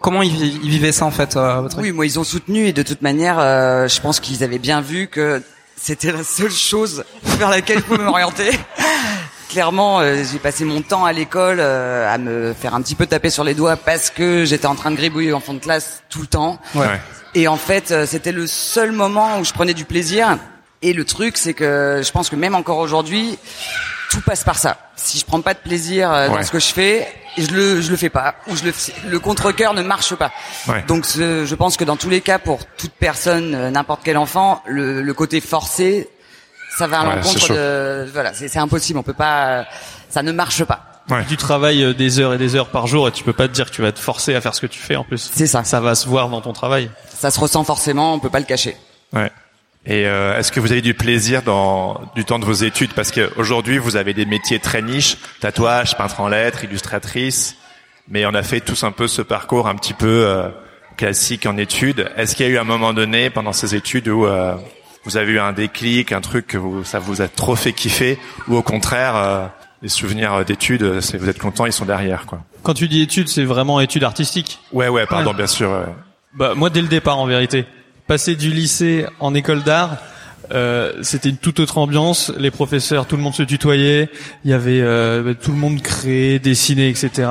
Comment 0.00 0.22
ils, 0.22 0.32
vi- 0.34 0.58
ils 0.62 0.70
vivaient 0.70 0.90
ça 0.92 1.04
en 1.04 1.10
fait, 1.12 1.36
euh, 1.36 1.60
votre 1.60 1.78
Oui, 1.78 1.92
moi 1.92 2.04
ils 2.04 2.18
ont 2.18 2.24
soutenu 2.24 2.66
et 2.66 2.72
de 2.72 2.82
toute 2.82 3.02
manière, 3.02 3.36
euh, 3.38 3.86
je 3.86 4.00
pense 4.00 4.18
qu'ils 4.18 4.42
avaient 4.42 4.58
bien 4.58 4.80
vu 4.80 5.06
que 5.06 5.40
c'était 5.76 6.10
la 6.12 6.24
seule 6.24 6.50
chose 6.50 7.04
vers 7.22 7.50
laquelle 7.50 7.78
je 7.78 7.84
pouvais 7.84 8.02
m'orienter. 8.04 8.50
Clairement, 9.48 10.00
euh, 10.00 10.24
j'ai 10.30 10.38
passé 10.38 10.64
mon 10.64 10.80
temps 10.80 11.04
à 11.04 11.12
l'école 11.12 11.58
euh, 11.60 12.12
à 12.12 12.16
me 12.18 12.54
faire 12.54 12.74
un 12.74 12.80
petit 12.80 12.94
peu 12.94 13.06
taper 13.06 13.28
sur 13.28 13.44
les 13.44 13.54
doigts 13.54 13.76
parce 13.76 14.08
que 14.10 14.44
j'étais 14.46 14.66
en 14.66 14.74
train 14.74 14.90
de 14.90 14.96
gribouiller 14.96 15.34
en 15.34 15.40
fond 15.40 15.52
de 15.54 15.58
classe 15.58 16.02
tout 16.08 16.22
le 16.22 16.26
temps. 16.26 16.58
Ouais. 16.74 17.00
Et 17.34 17.48
en 17.48 17.56
fait, 17.56 17.90
euh, 17.90 18.06
c'était 18.06 18.32
le 18.32 18.46
seul 18.46 18.92
moment 18.92 19.38
où 19.40 19.44
je 19.44 19.52
prenais 19.52 19.74
du 19.74 19.84
plaisir. 19.84 20.38
Et 20.82 20.92
le 20.92 21.04
truc, 21.04 21.36
c'est 21.38 21.54
que 21.54 22.02
je 22.04 22.10
pense 22.10 22.28
que 22.28 22.36
même 22.36 22.54
encore 22.54 22.78
aujourd'hui, 22.78 23.38
tout 24.10 24.20
passe 24.20 24.44
par 24.44 24.58
ça. 24.58 24.76
Si 24.96 25.18
je 25.18 25.24
prends 25.24 25.40
pas 25.40 25.54
de 25.54 25.58
plaisir 25.60 26.12
euh, 26.12 26.28
Ouais. 26.28 26.36
dans 26.38 26.42
ce 26.42 26.50
que 26.50 26.58
je 26.58 26.66
fais, 26.72 27.08
je 27.38 27.46
le 27.48 27.80
je 27.80 27.90
le 27.90 27.96
fais 27.96 28.10
pas 28.10 28.34
ou 28.48 28.56
je 28.56 28.64
le 28.64 28.72
le 29.08 29.18
contre-cœur 29.20 29.74
ne 29.74 29.82
marche 29.82 30.14
pas. 30.16 30.30
Ouais. 30.68 30.82
Donc 30.86 31.06
ce- 31.06 31.46
je 31.46 31.54
pense 31.54 31.76
que 31.76 31.84
dans 31.84 31.96
tous 31.96 32.10
les 32.10 32.20
cas 32.20 32.38
pour 32.38 32.66
toute 32.76 32.92
personne 32.92 33.54
euh, 33.54 33.70
n'importe 33.70 34.00
quel 34.04 34.16
enfant, 34.18 34.62
le, 34.66 35.00
le 35.02 35.14
côté 35.14 35.40
forcé 35.40 36.10
ça 36.76 36.86
va 36.86 37.00
à 37.00 37.06
Ouais, 37.08 37.16
l'encontre 37.16 37.52
de 37.54 38.10
voilà, 38.12 38.34
c'est 38.34 38.48
c'est 38.48 38.58
impossible, 38.58 38.98
on 38.98 39.02
peut 39.02 39.12
pas 39.14 39.64
ça 40.10 40.22
ne 40.22 40.32
marche 40.32 40.64
pas. 40.64 40.84
Ouais. 41.10 41.24
Tu 41.28 41.36
travailles 41.36 41.82
euh, 41.82 41.94
des 41.94 42.18
heures 42.20 42.34
et 42.34 42.38
des 42.38 42.54
heures 42.54 42.68
par 42.70 42.86
jour 42.86 43.08
et 43.08 43.12
tu 43.12 43.24
peux 43.24 43.32
pas 43.32 43.48
te 43.48 43.52
dire 43.52 43.70
que 43.70 43.74
tu 43.74 43.82
vas 43.82 43.92
te 43.92 43.98
forcer 43.98 44.34
à 44.34 44.40
faire 44.40 44.54
ce 44.54 44.60
que 44.60 44.66
tu 44.66 44.78
fais 44.78 44.96
en 44.96 45.04
plus. 45.04 45.30
C'est 45.32 45.46
ça. 45.46 45.64
Ça 45.64 45.80
va 45.80 45.94
se 45.94 46.06
voir 46.06 46.28
dans 46.28 46.40
ton 46.42 46.52
travail. 46.52 46.90
Ça 47.18 47.30
se 47.30 47.40
ressent 47.40 47.64
forcément, 47.64 48.14
on 48.14 48.18
peut 48.20 48.30
pas 48.30 48.38
le 48.40 48.44
cacher. 48.46 48.76
Ouais. 49.12 49.30
Et 49.84 50.06
euh, 50.06 50.38
est-ce 50.38 50.52
que 50.52 50.60
vous 50.60 50.70
avez 50.70 50.80
du 50.82 50.94
plaisir 50.94 51.42
dans 51.42 52.00
du 52.14 52.24
temps 52.24 52.38
de 52.38 52.44
vos 52.44 52.52
études? 52.52 52.92
Parce 52.94 53.10
qu'aujourd'hui, 53.10 53.78
vous 53.78 53.96
avez 53.96 54.14
des 54.14 54.26
métiers 54.26 54.60
très 54.60 54.80
niches, 54.80 55.16
tatouage, 55.40 55.96
peintre 55.96 56.20
en 56.20 56.28
lettres, 56.28 56.62
illustratrice, 56.64 57.56
mais 58.08 58.24
on 58.26 58.34
a 58.34 58.42
fait 58.44 58.60
tous 58.60 58.84
un 58.84 58.92
peu 58.92 59.08
ce 59.08 59.22
parcours 59.22 59.66
un 59.66 59.74
petit 59.74 59.94
peu 59.94 60.24
euh, 60.26 60.48
classique 60.96 61.46
en 61.46 61.56
études. 61.56 62.08
Est-ce 62.16 62.36
qu'il 62.36 62.46
y 62.46 62.48
a 62.48 62.52
eu 62.52 62.58
un 62.58 62.64
moment 62.64 62.92
donné 62.92 63.28
pendant 63.30 63.52
ces 63.52 63.74
études 63.74 64.06
où 64.08 64.24
euh, 64.24 64.54
vous 65.04 65.16
avez 65.16 65.32
eu 65.32 65.40
un 65.40 65.52
déclic, 65.52 66.12
un 66.12 66.20
truc 66.20 66.46
que 66.46 66.58
vous, 66.58 66.84
ça 66.84 67.00
vous 67.00 67.20
a 67.20 67.26
trop 67.26 67.56
fait 67.56 67.72
kiffer, 67.72 68.20
ou 68.46 68.56
au 68.56 68.62
contraire, 68.62 69.16
euh, 69.16 69.46
les 69.82 69.88
souvenirs 69.88 70.44
d'études, 70.44 71.00
c'est 71.00 71.18
vous 71.18 71.28
êtes 71.28 71.40
content, 71.40 71.66
ils 71.66 71.72
sont 71.72 71.86
derrière, 71.86 72.26
quoi. 72.26 72.40
Quand 72.62 72.74
tu 72.74 72.86
dis 72.86 73.02
études, 73.02 73.28
c'est 73.28 73.42
vraiment 73.42 73.80
études 73.80 74.04
artistiques? 74.04 74.60
Ouais, 74.72 74.86
ouais, 74.86 75.06
pardon, 75.06 75.30
Ouais. 75.30 75.36
bien 75.38 75.48
sûr. 75.48 75.70
ouais. 75.70 75.92
Bah 76.34 76.54
moi 76.54 76.70
dès 76.70 76.80
le 76.80 76.86
départ 76.88 77.18
en 77.18 77.26
vérité. 77.26 77.66
Passer 78.06 78.34
du 78.36 78.50
lycée 78.50 79.06
en 79.20 79.34
école 79.34 79.62
d'art, 79.62 79.96
euh, 80.52 80.92
c'était 81.02 81.28
une 81.30 81.36
toute 81.36 81.60
autre 81.60 81.78
ambiance. 81.78 82.32
Les 82.36 82.50
professeurs, 82.50 83.06
tout 83.06 83.16
le 83.16 83.22
monde 83.22 83.34
se 83.34 83.42
tutoyait. 83.44 84.10
Il 84.44 84.50
y 84.50 84.54
avait 84.54 84.80
euh, 84.82 85.22
bah, 85.22 85.34
tout 85.40 85.52
le 85.52 85.56
monde 85.56 85.80
créait, 85.80 86.38
dessinait, 86.38 86.90
etc. 86.90 87.28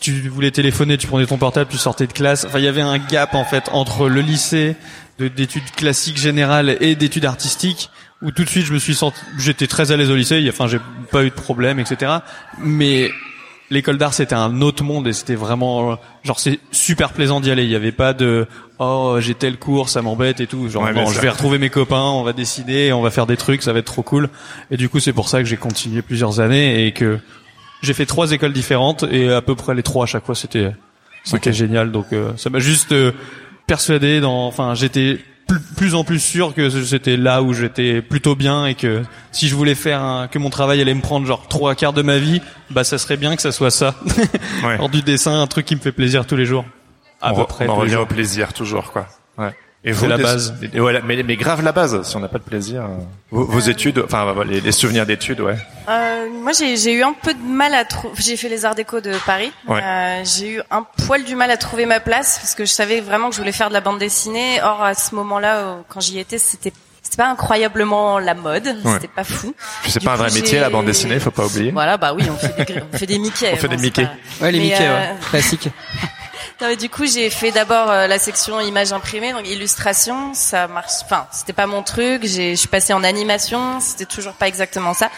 Tu 0.00 0.28
voulais 0.28 0.50
téléphoner, 0.50 0.96
tu 0.98 1.06
prenais 1.06 1.26
ton 1.26 1.36
portable, 1.38 1.70
tu 1.70 1.76
sortais 1.78 2.06
de 2.06 2.12
classe. 2.12 2.44
Enfin 2.44 2.58
il 2.58 2.64
y 2.64 2.68
avait 2.68 2.80
un 2.80 2.98
gap 2.98 3.34
en 3.34 3.44
fait 3.44 3.68
entre 3.72 4.08
le 4.08 4.20
lycée 4.20 4.74
de- 5.18 5.28
d'études 5.28 5.70
classiques 5.76 6.18
générales 6.18 6.76
et 6.80 6.94
d'études 6.96 7.24
artistiques 7.26 7.88
où 8.22 8.30
tout 8.30 8.44
de 8.44 8.48
suite 8.48 8.64
je 8.66 8.72
me 8.72 8.78
suis 8.78 8.94
senti, 8.94 9.18
j'étais 9.38 9.66
très 9.66 9.92
à 9.92 9.96
l'aise 9.96 10.10
au 10.10 10.16
lycée. 10.16 10.44
Enfin 10.48 10.66
j'ai 10.66 10.80
pas 11.10 11.24
eu 11.24 11.30
de 11.30 11.34
problème, 11.34 11.78
etc. 11.78 12.10
Mais 12.58 13.10
l'école 13.74 13.98
d'art 13.98 14.14
c'était 14.14 14.34
un 14.34 14.62
autre 14.62 14.82
monde 14.82 15.06
et 15.06 15.12
c'était 15.12 15.34
vraiment 15.34 15.98
genre 16.22 16.40
c'est 16.40 16.58
super 16.72 17.12
plaisant 17.12 17.40
d'y 17.40 17.50
aller. 17.50 17.64
Il 17.64 17.70
y 17.70 17.76
avait 17.76 17.92
pas 17.92 18.14
de 18.14 18.46
oh 18.78 19.16
j'ai 19.20 19.34
tel 19.34 19.58
cours 19.58 19.88
ça 19.90 20.00
m'embête 20.00 20.40
et 20.40 20.46
tout. 20.46 20.68
Genre 20.68 20.82
Ouais, 20.82 20.94
non, 20.94 21.02
bien 21.02 21.12
je 21.12 21.20
vais 21.20 21.28
retrouver 21.28 21.58
mes 21.58 21.70
copains 21.70 22.00
on 22.00 22.22
va 22.22 22.32
dessiner 22.32 22.92
on 22.92 23.02
va 23.02 23.10
faire 23.10 23.26
des 23.26 23.36
trucs 23.36 23.62
ça 23.62 23.72
va 23.72 23.80
être 23.80 23.86
trop 23.86 24.02
cool. 24.02 24.30
Et 24.70 24.76
du 24.76 24.88
coup 24.88 25.00
c'est 25.00 25.12
pour 25.12 25.28
ça 25.28 25.40
que 25.40 25.44
j'ai 25.44 25.58
continué 25.58 26.00
plusieurs 26.00 26.40
années 26.40 26.86
et 26.86 26.92
que 26.92 27.18
j'ai 27.82 27.92
fait 27.92 28.06
trois 28.06 28.32
écoles 28.32 28.54
différentes 28.54 29.04
et 29.10 29.30
à 29.30 29.42
peu 29.42 29.54
près 29.54 29.74
les 29.74 29.82
trois 29.82 30.04
à 30.04 30.06
chaque 30.06 30.24
fois 30.24 30.34
c'était 30.34 30.72
c'était 31.24 31.52
génial. 31.52 31.92
Donc 31.92 32.06
euh, 32.12 32.32
ça 32.36 32.48
m'a 32.50 32.60
juste 32.60 32.92
euh, 32.92 33.12
persuadé 33.66 34.20
dans 34.20 34.46
enfin 34.46 34.74
j'étais 34.74 35.18
plus, 35.46 35.60
plus 35.76 35.94
en 35.94 36.04
plus 36.04 36.18
sûr 36.18 36.54
que 36.54 36.68
c'était 36.70 37.16
là 37.16 37.42
où 37.42 37.52
j'étais 37.52 38.02
plutôt 38.02 38.34
bien 38.34 38.66
et 38.66 38.74
que 38.74 39.02
si 39.32 39.48
je 39.48 39.54
voulais 39.54 39.74
faire 39.74 40.02
un, 40.02 40.28
que 40.28 40.38
mon 40.38 40.50
travail 40.50 40.80
allait 40.80 40.94
me 40.94 41.00
prendre 41.02 41.26
genre 41.26 41.46
trois 41.48 41.74
quarts 41.74 41.92
de 41.92 42.02
ma 42.02 42.18
vie 42.18 42.40
bah 42.70 42.84
ça 42.84 42.98
serait 42.98 43.16
bien 43.16 43.36
que 43.36 43.42
ça 43.42 43.52
soit 43.52 43.70
ça 43.70 43.94
Ouais. 44.64 44.76
Hors 44.80 44.88
du 44.88 45.02
dessin 45.02 45.40
un 45.40 45.46
truc 45.46 45.66
qui 45.66 45.76
me 45.76 45.80
fait 45.80 45.92
plaisir 45.92 46.26
tous 46.26 46.36
les 46.36 46.46
jours 46.46 46.64
à 47.20 47.32
on, 47.32 47.36
peu 47.36 47.44
près 47.46 47.66
revient 47.66 47.96
au 47.96 48.06
plaisir 48.06 48.52
toujours 48.52 48.92
quoi. 48.92 49.06
Ouais. 49.38 49.54
Et 49.86 49.92
C'est 49.92 50.08
la 50.08 50.16
base. 50.16 50.54
et 50.72 50.80
voilà, 50.80 51.00
mais, 51.02 51.22
mais 51.22 51.36
grave 51.36 51.62
la 51.62 51.72
base. 51.72 52.02
Si 52.04 52.16
on 52.16 52.20
n'a 52.20 52.28
pas 52.28 52.38
de 52.38 52.44
plaisir, 52.44 52.84
vos, 53.30 53.44
vos 53.44 53.60
études, 53.60 54.02
enfin 54.04 54.32
voilà, 54.32 54.50
les, 54.50 54.60
les 54.62 54.72
souvenirs 54.72 55.04
d'études, 55.04 55.40
ouais. 55.42 55.56
Euh, 55.90 56.26
moi, 56.42 56.52
j'ai 56.52 56.92
eu 56.94 57.02
un 57.02 57.12
peu 57.12 57.34
de 57.34 57.42
mal 57.42 57.74
à 57.74 57.84
trouver. 57.84 58.14
J'ai 58.18 58.36
fait 58.38 58.48
les 58.48 58.64
Arts 58.64 58.74
Déco 58.74 59.00
de 59.02 59.12
Paris. 59.26 59.52
Ouais. 59.68 59.82
Euh, 59.82 60.22
j'ai 60.24 60.52
eu 60.54 60.62
un 60.70 60.86
poil 61.06 61.24
du 61.24 61.34
mal 61.36 61.50
à 61.50 61.58
trouver 61.58 61.84
ma 61.84 62.00
place 62.00 62.38
parce 62.38 62.54
que 62.54 62.64
je 62.64 62.70
savais 62.72 63.00
vraiment 63.02 63.28
que 63.28 63.34
je 63.34 63.40
voulais 63.40 63.52
faire 63.52 63.68
de 63.68 63.74
la 63.74 63.82
bande 63.82 63.98
dessinée. 63.98 64.58
Or, 64.62 64.82
à 64.82 64.94
ce 64.94 65.14
moment-là, 65.16 65.78
quand 65.90 66.00
j'y 66.00 66.18
étais, 66.18 66.38
c'était 66.38 66.72
c'était 67.02 67.18
pas 67.18 67.28
incroyablement 67.28 68.18
la 68.18 68.32
mode. 68.32 68.66
Ouais. 68.82 68.92
C'était 68.94 69.08
pas 69.08 69.24
fou. 69.24 69.54
C'est 69.86 70.02
pas 70.02 70.12
un 70.12 70.16
vrai 70.16 70.30
métier 70.30 70.58
la 70.60 70.70
bande 70.70 70.86
dessinée, 70.86 71.20
faut 71.20 71.30
pas 71.30 71.44
oublier. 71.44 71.70
Voilà, 71.70 71.98
bah 71.98 72.14
oui, 72.14 72.24
on 72.30 72.36
fait 72.38 72.64
des, 72.72 72.82
on 72.90 72.96
fait 72.96 73.04
des 73.06 73.18
Mickey. 73.18 73.50
On 73.52 73.56
fait 73.56 73.68
bon, 73.68 73.76
des 73.76 73.82
Mickey. 73.82 74.04
pas- 74.04 74.44
Ouais, 74.46 74.50
les 74.52 74.58
Mais, 74.60 74.64
Mickey, 74.64 74.86
euh, 74.88 74.94
ouais. 75.12 75.16
classique. 75.30 75.68
Non, 76.60 76.68
mais 76.68 76.76
du 76.76 76.88
coup, 76.88 77.04
j'ai 77.06 77.30
fait 77.30 77.50
d'abord 77.50 77.90
euh, 77.90 78.06
la 78.06 78.18
section 78.18 78.60
images 78.60 78.92
imprimées, 78.92 79.32
donc 79.32 79.48
illustration. 79.48 80.32
Ça 80.34 80.68
marche. 80.68 80.92
Enfin, 81.04 81.26
c'était 81.32 81.52
pas 81.52 81.66
mon 81.66 81.82
truc. 81.82 82.22
J'ai, 82.24 82.50
je 82.52 82.60
suis 82.60 82.68
passée 82.68 82.92
en 82.92 83.02
animation. 83.04 83.80
C'était 83.80 84.04
toujours 84.06 84.34
pas 84.34 84.46
exactement 84.48 84.94
ça. 84.94 85.10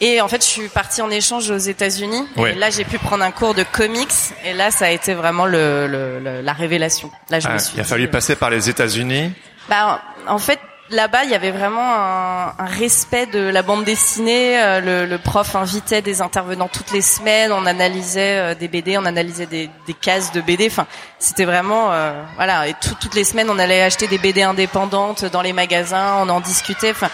Et 0.00 0.20
en 0.20 0.26
fait, 0.26 0.42
je 0.42 0.48
suis 0.48 0.68
partie 0.68 1.00
en 1.02 1.10
échange 1.10 1.48
aux 1.50 1.56
États-Unis. 1.56 2.26
Ouais. 2.36 2.52
Et 2.52 2.54
là, 2.56 2.68
j'ai 2.70 2.84
pu 2.84 2.98
prendre 2.98 3.22
un 3.22 3.30
cours 3.30 3.54
de 3.54 3.62
comics. 3.62 4.10
Et 4.44 4.52
là, 4.52 4.72
ça 4.72 4.86
a 4.86 4.90
été 4.90 5.14
vraiment 5.14 5.46
le, 5.46 5.86
le- 5.86 6.18
le- 6.18 6.40
la 6.40 6.52
révélation. 6.52 7.10
Là, 7.30 7.38
je 7.38 7.46
Ah, 7.48 7.54
me 7.54 7.58
suis. 7.58 7.74
il 7.76 7.80
a 7.80 7.84
fallu 7.84 8.08
passer 8.10 8.34
par 8.34 8.50
les 8.50 8.68
États-Unis. 8.68 9.32
bah, 9.68 10.02
en 10.26 10.38
fait, 10.38 10.58
là-bas, 10.90 11.24
il 11.24 11.30
y 11.30 11.34
avait 11.34 11.50
vraiment 11.50 11.94
un, 11.94 12.48
un 12.58 12.66
respect 12.66 13.26
de 13.26 13.38
la 13.40 13.62
bande 13.62 13.84
dessinée. 13.84 14.60
Euh, 14.62 14.80
Le, 14.80 15.06
le 15.06 15.18
prof 15.18 15.54
invitait 15.56 16.02
des 16.02 16.20
intervenants 16.22 16.68
toutes 16.68 16.92
les 16.92 17.00
semaines. 17.02 17.52
On 17.52 17.66
analysait 17.66 18.38
euh, 18.38 18.54
des 18.54 18.68
BD, 18.68 18.96
on 18.98 19.04
analysait 19.04 19.46
des, 19.46 19.70
des 19.86 19.94
cases 19.94 20.32
de 20.32 20.40
BD. 20.40 20.66
Enfin, 20.70 20.86
c'était 21.18 21.44
vraiment 21.44 21.92
euh, 21.92 22.12
voilà. 22.36 22.68
Et 22.68 22.74
tout- 22.74 22.96
toutes 23.00 23.14
les 23.14 23.24
semaines, 23.24 23.48
on 23.50 23.58
allait 23.58 23.82
acheter 23.82 24.06
des 24.06 24.18
BD 24.18 24.42
indépendantes 24.42 25.24
dans 25.24 25.42
les 25.42 25.52
magasins. 25.52 26.16
On 26.20 26.28
en 26.28 26.40
discutait. 26.40 26.90
Enfin. 26.90 27.10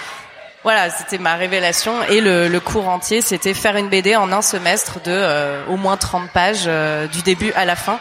Voilà, 0.63 0.91
c'était 0.91 1.17
ma 1.17 1.37
révélation 1.37 2.03
et 2.11 2.21
le, 2.21 2.47
le 2.49 2.61
cours 2.61 2.87
entier, 2.87 3.23
c'était 3.23 3.55
faire 3.55 3.77
une 3.77 3.89
BD 3.89 4.15
en 4.15 4.31
un 4.31 4.43
semestre 4.43 5.01
de 5.01 5.11
euh, 5.11 5.65
au 5.71 5.79
moins 5.79 5.97
30 5.97 6.29
pages 6.33 6.65
euh, 6.67 7.07
du 7.07 7.23
début 7.23 7.51
à 7.55 7.65
la 7.65 7.77
fin. 7.77 7.99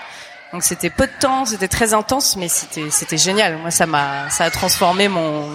Donc 0.53 0.63
c'était 0.63 0.89
peu 0.89 1.05
de 1.05 1.11
temps, 1.19 1.45
c'était 1.45 1.67
très 1.67 1.93
intense, 1.93 2.35
mais 2.35 2.47
c'était 2.47 2.89
c'était 2.89 3.17
génial. 3.17 3.57
Moi, 3.57 3.71
ça 3.71 3.85
m'a 3.85 4.29
ça 4.29 4.45
a 4.45 4.49
transformé 4.49 5.07
mon. 5.07 5.47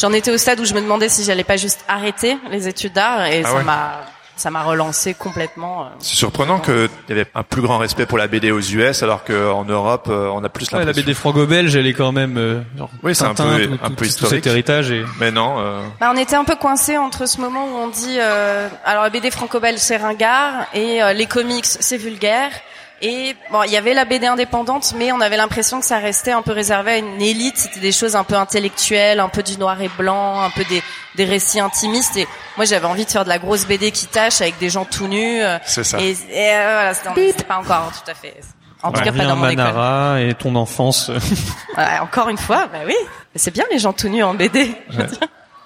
J'en 0.00 0.12
étais 0.12 0.30
au 0.30 0.38
stade 0.38 0.60
où 0.60 0.64
je 0.64 0.74
me 0.74 0.80
demandais 0.80 1.08
si 1.08 1.24
j'allais 1.24 1.42
pas 1.44 1.56
juste 1.56 1.80
arrêter 1.88 2.38
les 2.50 2.68
études 2.68 2.92
d'art 2.92 3.26
et 3.26 3.42
Ah 3.44 3.48
ça 3.48 3.54
ouais. 3.56 3.64
m'a 3.64 4.00
ça 4.36 4.52
m'a 4.52 4.62
relancé 4.62 5.14
complètement. 5.14 5.82
euh. 5.82 5.88
C'est 5.98 6.14
surprenant 6.14 6.60
qu'il 6.60 6.88
y 7.08 7.12
avait 7.12 7.26
un 7.34 7.42
plus 7.42 7.60
grand 7.62 7.78
respect 7.78 8.06
pour 8.06 8.16
la 8.18 8.28
BD 8.28 8.52
aux 8.52 8.60
US, 8.60 9.02
alors 9.02 9.24
qu'en 9.24 9.64
Europe, 9.64 10.06
euh, 10.08 10.28
on 10.32 10.44
a 10.44 10.48
plus 10.48 10.70
Ouais, 10.70 10.84
la. 10.84 10.92
BD 10.92 11.12
franco-belge 11.14 11.74
elle 11.74 11.88
est 11.88 11.92
quand 11.92 12.12
même 12.12 12.36
euh, 12.38 12.60
genre 12.78 12.90
Oui, 13.02 13.16
c'est 13.16 13.24
un 13.24 13.34
peu- 13.34 13.42
tout- 13.42 13.72
un 13.82 13.88
tout- 13.88 13.94
peu 13.96 13.96
tout 13.96 14.04
historique. 14.04 14.44
cet 14.44 14.46
héritage 14.46 14.92
et 14.92 15.04
Mais 15.18 15.32
non. 15.32 15.56
euh, 15.58 15.82
Bah, 15.98 16.12
on 16.14 16.16
était 16.16 16.36
un 16.36 16.44
peu 16.44 16.54
coincé 16.54 16.96
entre 16.96 17.26
ce 17.26 17.40
moment 17.40 17.64
où 17.64 17.76
on 17.78 17.88
dit 17.88 18.18
euh, 18.20 18.68
alors 18.84 19.02
la 19.02 19.10
BD 19.10 19.32
franco-belge 19.32 19.80
c'est 19.80 19.96
ringard 19.96 20.66
et 20.72 21.02
euh, 21.02 21.12
les 21.12 21.26
comics 21.26 21.66
c'est 21.66 21.96
vulgaire 21.96 22.52
et 23.02 23.36
bon 23.52 23.62
il 23.62 23.70
y 23.70 23.76
avait 23.76 23.94
la 23.94 24.04
BD 24.04 24.26
indépendante 24.26 24.94
mais 24.96 25.12
on 25.12 25.20
avait 25.20 25.36
l'impression 25.36 25.80
que 25.80 25.86
ça 25.86 25.98
restait 25.98 26.32
un 26.32 26.42
peu 26.42 26.52
réservé 26.52 26.92
à 26.92 26.96
une 26.98 27.20
élite. 27.22 27.56
C'était 27.56 27.80
des 27.80 27.92
choses 27.92 28.16
un 28.16 28.24
peu 28.24 28.34
intellectuelles 28.34 29.20
un 29.20 29.28
peu 29.28 29.42
du 29.42 29.56
noir 29.58 29.80
et 29.80 29.90
blanc 29.98 30.40
un 30.40 30.50
peu 30.50 30.64
des 30.64 30.82
des 31.16 31.24
récits 31.24 31.60
intimistes. 31.60 32.16
Et 32.16 32.26
moi 32.56 32.64
j'avais 32.66 32.86
envie 32.86 33.04
de 33.04 33.10
faire 33.10 33.24
de 33.24 33.28
la 33.28 33.38
grosse 33.38 33.66
BD 33.66 33.90
qui 33.90 34.06
tâche 34.06 34.40
avec 34.40 34.58
des 34.58 34.70
gens 34.70 34.84
tout 34.84 35.08
nus 35.08 35.42
euh, 35.42 35.58
C'est 35.64 35.84
ça. 35.84 35.98
et, 36.00 36.10
et, 36.10 36.16
euh, 36.54 36.92
voilà 36.92 36.94
c'était 36.94 37.44
pas 37.44 37.58
encore 37.58 37.92
tout 37.92 38.10
à 38.10 38.14
fait. 38.14 38.34
En 38.82 38.92
tout 38.92 39.00
on 39.00 39.04
cas 39.04 39.12
pas 39.12 39.24
dans 39.24 39.36
mon 39.36 39.48
école. 39.48 39.64
Manara 39.64 40.20
et 40.20 40.34
ton 40.34 40.54
enfance. 40.54 41.10
Ouais, 41.76 41.98
encore 42.00 42.28
une 42.28 42.38
fois 42.38 42.66
bah 42.72 42.80
oui. 42.86 42.94
C'est 43.36 43.52
bien 43.52 43.64
les 43.70 43.78
gens 43.78 43.92
tout 43.92 44.08
nus 44.08 44.22
en 44.24 44.34
BD 44.34 44.74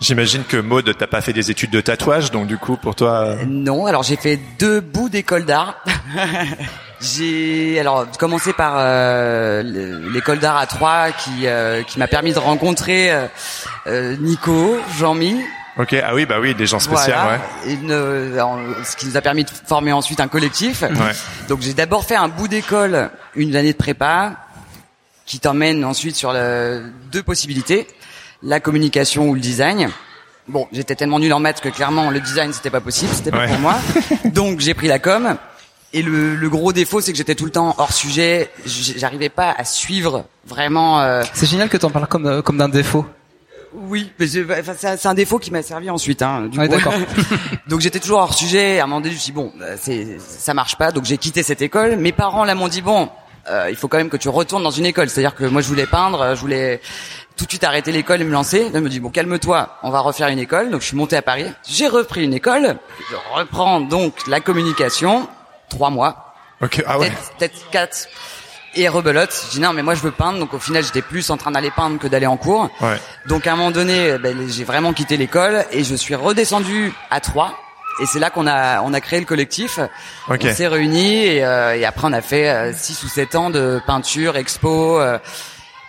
J'imagine 0.01 0.42
que 0.42 0.57
Maud, 0.57 0.92
t'as 0.99 1.07
pas 1.07 1.21
fait 1.21 1.33
des 1.33 1.53
études 1.53 1.71
de 1.71 1.81
tatouage, 1.81 2.33
donc 2.33 2.49
du 2.49 2.59
coup, 2.59 2.77
pour 2.77 2.97
toi, 2.97 3.21
euh, 3.21 3.45
Non, 3.47 3.87
alors 3.87 4.03
j'ai 4.03 4.16
fait 4.16 4.37
deux 4.59 4.81
bouts 4.81 5.09
d'école 5.09 5.45
d'art. 5.45 5.77
j'ai 7.03 7.79
alors 7.81 8.07
commencé 8.19 8.53
par 8.53 8.75
euh, 8.77 9.62
le- 9.62 10.09
l'école 10.11 10.38
d'art 10.38 10.57
à 10.57 10.67
Troyes 10.67 11.12
qui 11.12 11.47
euh, 11.47 11.83
qui 11.83 11.99
m'a 11.99 12.07
permis 12.07 12.33
de 12.33 12.38
rencontrer 12.38 13.11
euh, 13.12 13.27
euh, 13.87 14.17
Nico, 14.21 14.79
Jean-Mi 14.99 15.41
Ok, 15.79 15.95
ah 16.05 16.15
oui, 16.15 16.27
bah 16.27 16.37
oui, 16.38 16.55
des 16.55 16.67
gens 16.67 16.79
spéciaux, 16.79 17.15
Voilà. 17.15 17.38
ouais. 17.65 17.73
Une- 17.73 18.38
en- 18.41 18.59
ce 18.85 18.95
qui 18.95 19.07
nous 19.07 19.17
a 19.17 19.23
permis 19.23 19.45
de 19.45 19.51
former 19.67 19.91
ensuite 19.93 20.21
un 20.21 20.29
collectif. 20.29 20.83
Ouais. 20.83 20.91
Donc 21.49 21.62
j'ai 21.62 21.73
d'abord 21.73 22.05
fait 22.05 22.15
un 22.15 22.29
bout 22.29 22.47
d'école, 22.47 23.09
une 23.37 23.57
année 23.57 23.73
de 23.73 23.79
prépa, 23.79 24.35
qui 25.25 25.41
t'emmène 25.41 25.83
ensuite 25.87 26.15
sur 26.15 26.33
le, 26.35 26.83
deux 27.11 27.23
possibilités, 27.23 27.87
la 28.43 28.61
communication 28.61 29.29
ou 29.31 29.35
le 29.35 29.41
design. 29.41 29.88
Bon, 30.47 30.69
j'étais 30.73 30.95
tellement 30.95 31.19
nul 31.19 31.33
en 31.33 31.41
maths 31.41 31.62
que 31.62 31.71
clairement 31.71 32.11
le 32.11 32.21
design 32.21 32.53
c'était 32.53 32.69
pas 32.69 32.81
possible, 32.83 33.11
c'était 33.15 33.31
pas 33.31 33.38
Ouais. 33.38 33.49
pour 33.49 33.61
moi. 33.61 33.77
Donc 34.27 34.61
j'ai 34.61 34.75
pris 34.75 34.88
la 34.88 34.99
com. 34.99 35.37
Et 35.95 36.03
le, 36.03 36.35
le 36.35 36.49
gros 36.49 36.73
défaut 36.73 37.01
c'est 37.01 37.13
que 37.13 37.19
j'étais 37.19 37.35
tout 37.35 37.45
le 37.45 37.51
temps 37.51 37.75
hors 37.79 37.93
sujet, 37.93 38.51
j'arrivais 38.67 39.29
pas 39.29 39.51
à 39.57 39.65
suivre 39.65 40.25
vraiment. 40.47 41.01
euh, 41.01 41.23
C'est 41.35 41.47
génial 41.47 41.69
que 41.69 41.77
t'en 41.77 41.91
parles 41.91 42.07
comme 42.07 42.27
euh, 42.27 42.41
comme 42.43 42.57
d'un 42.57 42.69
défaut. 42.71 43.05
oui, 43.75 44.11
mais 44.19 44.27
c'est 44.27 44.43
enfin, 44.61 44.73
c'est 44.77 45.07
un- 45.07 45.15
défaut 45.15 45.39
qui 45.39 45.51
m'a 45.51 45.63
servi 45.63 45.91
ensuite. 45.91 46.23
Hein, 46.23 46.47
du 46.51 46.59
Ouais, 46.59 46.67
coup. 46.69 46.75
d'accord. 46.77 46.95
donc 47.69 47.81
j'étais 47.81 48.01
toujours 48.01 48.21
hors 48.21 48.35
sujet. 48.35 48.81
À 48.81 48.85
un 48.85 48.87
moment 48.87 49.01
donné, 49.01 49.11
je 49.11 49.17
me 49.17 49.21
suis 49.21 49.33
dit, 49.33 49.37
bon, 49.37 49.53
euh, 49.61 49.77
c'est 49.81 50.19
ça 50.19 50.55
marche 50.55 50.77
pas. 50.77 50.93
Donc 50.93 51.05
j'ai 51.05 51.19
quitté 51.19 51.43
cette 51.43 51.61
école. 51.63 51.97
Mes 51.97 52.13
parents 52.13 52.45
là 52.45 52.55
m'ont 52.55 52.69
dit 52.69 52.81
bon, 52.83 53.11
euh, 53.51 53.67
il 53.71 53.77
faut 53.77 53.89
quand 53.89 53.99
même 53.99 54.09
que 54.11 54.17
tu 54.17 54.29
retournes 54.31 54.63
dans 54.63 54.71
une 54.71 54.87
école. 54.87 55.11
C'est-à-dire 55.11 55.35
que 55.35 55.45
moi 55.45 55.61
je 55.61 55.69
voulais 55.69 55.87
peindre, 55.87 56.21
euh, 56.23 56.35
je 56.35 56.41
voulais 56.41 56.81
tout 57.37 57.45
de 57.45 57.51
suite 57.51 57.65
arrêter 57.65 57.93
l'école 57.93 58.21
et 58.23 58.25
me 58.25 58.31
lancer. 58.33 58.65
Là, 58.71 58.79
ils 58.79 58.81
me 58.83 58.89
dit 58.89 59.01
bon, 59.01 59.11
calme-toi, 59.11 59.79
on 59.83 59.91
va 59.91 60.01
refaire 60.01 60.29
une 60.29 60.39
école. 60.39 60.71
Donc 60.71 60.81
je 60.81 60.87
suis 60.87 60.97
monté 60.97 61.17
à 61.17 61.23
Paris. 61.23 61.47
J'ai 61.69 61.89
repris 61.89 62.25
une 62.25 62.33
école. 62.35 62.77
Je 63.11 63.17
reprends 63.39 63.81
donc 63.83 64.15
la 64.27 64.41
communication. 64.41 65.29
Trois 65.73 65.91
mois 65.91 66.35
Ok, 66.61 66.83
ah 66.87 66.99
ouais. 66.99 67.11
peut-être 67.39 67.71
quatre. 67.71 68.07
Et 68.75 68.89
rebelote, 68.89 69.35
je 69.47 69.51
dis 69.53 69.61
non 69.61 69.73
mais 69.73 69.83
moi 69.83 69.95
je 69.95 70.01
veux 70.01 70.11
peindre, 70.13 70.39
donc 70.39 70.55
au 70.55 70.59
final 70.59 70.83
j'étais 70.85 71.03
plus 71.03 71.29
en 71.31 71.37
train 71.37 71.51
d'aller 71.51 71.71
peindre 71.71 71.99
que 71.99 72.07
d'aller 72.09 72.27
en 72.27 72.37
cours. 72.37 72.71
Ouais. 72.81 72.99
Donc 73.27 73.47
à 73.47 73.53
un 73.53 73.57
moment 73.57 73.71
donné, 73.71 74.13
euh, 74.13 74.19
ben, 74.19 74.37
j'ai 74.49 74.65
vraiment 74.65 74.93
quitté 74.93 75.17
l'école 75.17 75.65
et 75.73 75.83
je 75.85 75.95
suis 75.95 76.15
redescendu 76.15 76.93
à 77.11 77.21
Troyes. 77.21 77.53
Et 78.01 78.07
c'est 78.07 78.19
là 78.19 78.31
qu'on 78.31 78.47
a 78.47 78.81
on 78.83 78.95
a 78.95 79.01
créé 79.01 79.19
le 79.21 79.27
collectif. 79.27 79.79
Ok. 80.29 80.41
On 80.45 80.55
s'est 80.55 80.69
réunis 80.69 81.25
et, 81.27 81.45
euh, 81.45 81.77
et 81.77 81.85
après 81.85 82.07
on 82.09 82.13
a 82.15 82.23
fait 82.23 82.49
euh, 82.49 82.73
six 82.75 83.03
ou 83.03 83.09
sept 83.09 83.35
ans 83.35 83.51
de 83.51 83.81
peinture, 83.87 84.37
expo, 84.39 84.99
euh, 85.01 85.19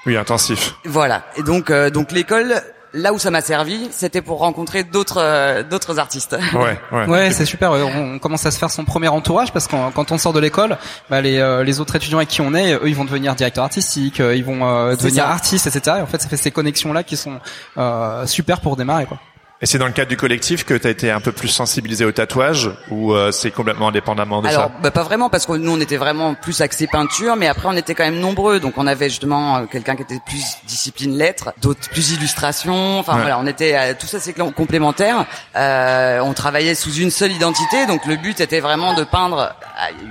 Oui, 0.06 0.18
intensif. 0.18 0.76
voilà. 0.86 1.24
Et 1.38 1.44
donc 1.44 1.70
euh, 1.70 1.90
donc 1.90 2.12
l'école, 2.12 2.62
là 2.94 3.14
où 3.14 3.20
ça 3.20 3.32
m'a 3.32 3.42
servi, 3.42 3.88
c'était 3.92 4.22
pour 4.22 4.40
rencontrer 4.40 4.84
d'autres 4.84 5.20
euh, 5.20 5.64
d'autres 5.64 6.00
artistes. 6.00 6.36
Ouais, 6.54 6.78
ouais. 6.92 7.06
Ouais, 7.14 7.32
c'est 7.32 7.46
super. 7.46 7.72
ouais, 7.72 7.82
On 7.82 8.20
commence 8.20 8.46
à 8.46 8.52
se 8.52 8.58
faire 8.58 8.70
son 8.72 8.86
premier 8.86 9.08
entourage 9.08 9.52
parce 9.52 9.68
que 9.68 9.76
quand 9.94 10.12
on 10.12 10.18
sort 10.18 10.34
de 10.34 10.40
l'école, 10.40 10.78
bah, 11.10 11.22
les, 11.22 11.38
euh, 11.38 11.64
les 11.64 11.80
autres 11.80 11.96
étudiants 11.96 12.18
avec 12.20 12.30
qui 12.30 12.42
on 12.42 12.54
est, 12.54 12.74
eux, 12.74 12.82
ils 12.88 12.96
vont 12.96 13.06
devenir 13.06 13.36
directeurs 13.36 13.64
artistiques, 13.66 14.20
euh, 14.20 14.36
ils 14.36 14.46
vont 14.46 14.66
euh, 14.66 14.96
devenir 14.96 15.24
ça. 15.24 15.30
artistes, 15.30 15.68
etc. 15.68 15.98
Et 16.00 16.02
en 16.02 16.06
fait, 16.08 16.22
ça 16.22 16.30
fait 16.30 16.38
ces 16.38 16.52
connexions 16.52 16.94
là 16.94 17.04
qui 17.04 17.18
sont 17.18 17.40
euh, 17.78 18.26
super 18.28 18.62
pour 18.62 18.76
démarrer. 18.76 19.06
Quoi. 19.06 19.18
Et 19.64 19.66
c'est 19.66 19.78
dans 19.78 19.88
le 19.88 19.94
cadre 19.94 20.10
du 20.10 20.18
collectif 20.18 20.66
que 20.66 20.74
tu 20.74 20.86
as 20.86 20.90
été 20.90 21.10
un 21.10 21.22
peu 21.22 21.32
plus 21.32 21.48
sensibilisé 21.48 22.04
au 22.04 22.12
tatouage 22.12 22.70
ou 22.92 23.14
euh, 23.14 23.32
c'est 23.32 23.50
complètement 23.50 23.88
indépendamment 23.88 24.42
de 24.42 24.50
Alors, 24.50 24.64
ça 24.64 24.72
bah, 24.82 24.92
pas 24.92 25.04
vraiment 25.04 25.30
parce 25.30 25.46
que 25.46 25.54
nous 25.54 25.72
on 25.72 25.80
était 25.80 25.96
vraiment 25.96 26.34
plus 26.34 26.60
axé 26.60 26.86
peinture, 26.86 27.38
mais 27.38 27.48
après 27.48 27.70
on 27.70 27.78
était 27.78 27.96
quand 27.96 28.04
même 28.04 28.20
nombreux, 28.20 28.60
donc 28.60 28.74
on 28.76 28.88
avait 28.88 29.08
justement 29.08 29.60
euh, 29.60 29.66
quelqu'un 29.66 29.96
qui 29.96 30.02
était 30.02 30.20
plus 30.26 30.58
discipline 30.68 31.18
lettres, 31.18 31.54
d'autres 31.62 31.90
plus 31.90 32.12
illustration. 32.12 33.00
Enfin 33.00 33.14
Ouais. 33.14 33.22
voilà, 33.22 33.40
on 33.40 33.48
était 33.48 33.74
euh, 33.78 33.94
tout 33.98 34.06
ça 34.06 34.20
c'est 34.20 34.34
complémentaire. 34.34 35.26
Euh, 35.56 36.20
on 36.20 36.34
travaillait 36.34 36.76
sous 36.76 36.96
une 36.96 37.10
seule 37.10 37.32
identité, 37.32 37.86
donc 37.86 38.06
le 38.06 38.18
but 38.18 38.42
était 38.42 38.60
vraiment 38.60 38.96
de 38.96 39.06
peindre 39.06 39.56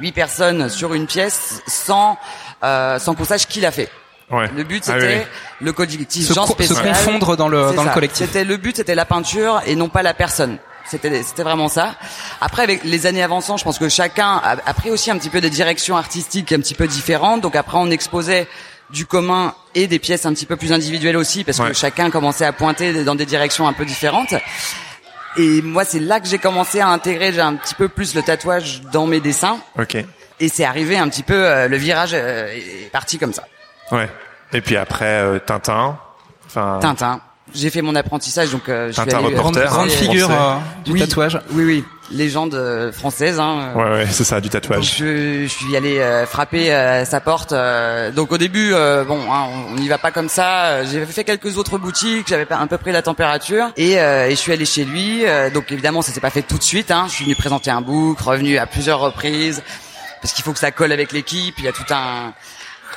huit 0.00 0.12
personnes 0.12 0.70
sur 0.70 0.94
une 0.94 1.06
pièce 1.06 1.60
sans 1.66 2.16
euh, 2.64 2.98
sans 2.98 3.14
qu'on 3.14 3.24
sache 3.24 3.46
qui 3.46 3.60
l'a 3.60 3.70
fait. 3.70 3.90
Ouais. 4.32 4.48
Le 4.56 4.64
but 4.64 4.82
Ah 4.88 4.92
oui, 4.94 5.00
c'était 5.02 5.14
oui. 5.18 5.26
le 5.60 5.72
collectif 5.72 6.26
Se, 6.26 6.32
co- 6.32 6.46
se 6.62 6.74
confondre 6.82 7.36
dans 7.36 7.48
le 7.48 7.72
dans 7.74 7.84
le 7.84 7.90
collectif. 7.90 8.26
C'était 8.26 8.44
le 8.44 8.56
but, 8.56 8.76
c'était 8.76 8.94
la 8.94 9.04
peinture 9.04 9.60
et 9.66 9.76
non 9.76 9.88
pas 9.88 10.02
la 10.02 10.14
personne. 10.14 10.58
C'était 10.86 11.22
c'était 11.22 11.42
vraiment 11.44 11.68
ça. 11.68 11.94
Après 12.40 12.62
avec 12.62 12.82
les 12.84 13.06
années 13.06 13.22
avançant, 13.22 13.56
je 13.56 13.64
pense 13.64 13.78
que 13.78 13.88
chacun 13.88 14.40
a, 14.42 14.56
a 14.64 14.74
pris 14.74 14.90
aussi 14.90 15.10
un 15.10 15.18
petit 15.18 15.28
peu 15.30 15.40
des 15.40 15.50
directions 15.50 15.96
artistiques 15.96 16.50
un 16.52 16.58
petit 16.58 16.74
peu 16.74 16.86
différentes. 16.88 17.40
Donc 17.42 17.54
après 17.56 17.78
on 17.78 17.90
exposait 17.90 18.48
du 18.90 19.06
commun 19.06 19.54
et 19.74 19.86
des 19.86 19.98
pièces 19.98 20.26
un 20.26 20.34
petit 20.34 20.44
peu 20.46 20.56
plus 20.56 20.72
individuelles 20.72 21.16
aussi 21.16 21.44
parce 21.44 21.58
Ouais. 21.60 21.68
que 21.68 21.74
chacun 21.74 22.10
commençait 22.10 22.44
à 22.44 22.52
pointer 22.52 23.04
dans 23.04 23.14
des 23.14 23.26
directions 23.26 23.68
un 23.68 23.72
peu 23.74 23.84
différentes. 23.84 24.34
Et 25.38 25.62
moi 25.62 25.84
c'est 25.84 26.00
là 26.00 26.20
que 26.20 26.26
j'ai 26.28 26.38
commencé 26.38 26.80
à 26.80 26.88
intégrer 26.88 27.32
j'ai 27.32 27.40
un 27.40 27.54
petit 27.54 27.74
peu 27.74 27.88
plus 27.88 28.14
le 28.14 28.22
tatouage 28.22 28.82
dans 28.92 29.06
mes 29.06 29.20
dessins 29.20 29.58
Ok. 29.78 29.96
et 30.40 30.48
c'est 30.48 30.64
arrivé 30.64 30.98
un 30.98 31.08
petit 31.08 31.22
peu 31.22 31.34
euh, 31.46 31.68
le 31.68 31.76
virage 31.78 32.10
euh, 32.12 32.48
est 32.54 32.90
parti 32.90 33.18
comme 33.18 33.32
ça. 33.32 33.44
Ouais. 33.92 34.08
Et 34.52 34.60
puis 34.60 34.76
après 34.76 35.04
euh, 35.22 35.38
Tintin. 35.38 35.98
Enfin. 36.46 36.78
Tintin. 36.80 37.20
J'ai 37.54 37.68
fait 37.70 37.82
mon 37.82 37.94
apprentissage 37.96 38.50
donc 38.50 38.68
euh, 38.68 38.86
je 38.88 38.92
suis 38.92 39.02
Tintin 39.04 39.18
allé 39.18 39.26
reporter. 39.36 39.64
Grande, 39.64 39.72
grande 39.72 39.88
hein, 39.88 39.92
figure 39.94 40.30
euh, 40.30 40.54
du 40.84 40.92
Oui. 40.92 41.00
tatouage. 41.00 41.38
Oui, 41.50 41.64
oui, 41.64 41.84
légende 42.10 42.54
euh, 42.54 42.92
française. 42.92 43.38
Hein. 43.40 43.72
Ouais, 43.74 43.82
ouais, 43.82 44.06
c'est 44.10 44.24
ça, 44.24 44.40
du 44.40 44.48
Donc 44.48 44.62
tatouage. 44.62 44.96
je, 44.96 45.42
je 45.42 45.48
suis 45.48 45.76
allé 45.76 45.98
euh, 45.98 46.24
frapper 46.24 46.72
euh, 46.72 47.02
à 47.02 47.04
sa 47.04 47.20
porte. 47.20 47.52
euh, 47.52 48.10
donc 48.10 48.32
au 48.32 48.38
début, 48.38 48.72
euh, 48.72 49.04
bon, 49.04 49.20
hein, 49.30 49.48
on 49.70 49.74
n'y 49.74 49.88
va 49.88 49.98
pas 49.98 50.12
comme 50.12 50.28
ça. 50.30 50.84
J'ai 50.84 51.04
fait 51.04 51.24
quelques 51.24 51.58
autres 51.58 51.76
boutiques, 51.78 52.28
j'avais 52.28 52.46
pas- 52.46 52.56
un 52.56 52.66
peu 52.68 52.78
pris 52.78 52.92
la 52.92 53.02
température 53.02 53.66
et, 53.76 54.00
euh, 54.00 54.28
et 54.28 54.30
je 54.30 54.36
suis 54.36 54.52
allé 54.52 54.64
chez 54.64 54.84
lui. 54.84 55.26
Euh, 55.26 55.50
donc 55.50 55.70
évidemment, 55.72 56.00
ça 56.00 56.12
s'est 56.12 56.20
pas 56.20 56.30
fait 56.30 56.42
tout 56.42 56.56
de 56.58 56.62
suite. 56.62 56.90
Hein. 56.90 57.04
Je 57.08 57.12
suis 57.12 57.24
venu 57.24 57.34
présenter 57.36 57.70
un 57.70 57.82
book, 57.82 58.18
revenu 58.20 58.56
à 58.56 58.64
plusieurs 58.66 59.00
reprises 59.00 59.62
parce 60.22 60.32
qu'il 60.32 60.44
faut 60.44 60.52
que 60.52 60.58
ça 60.60 60.70
colle 60.70 60.92
avec 60.92 61.12
l'équipe. 61.12 61.54
Il 61.58 61.64
y 61.64 61.68
a 61.68 61.72
tout 61.72 61.84
un, 61.92 62.32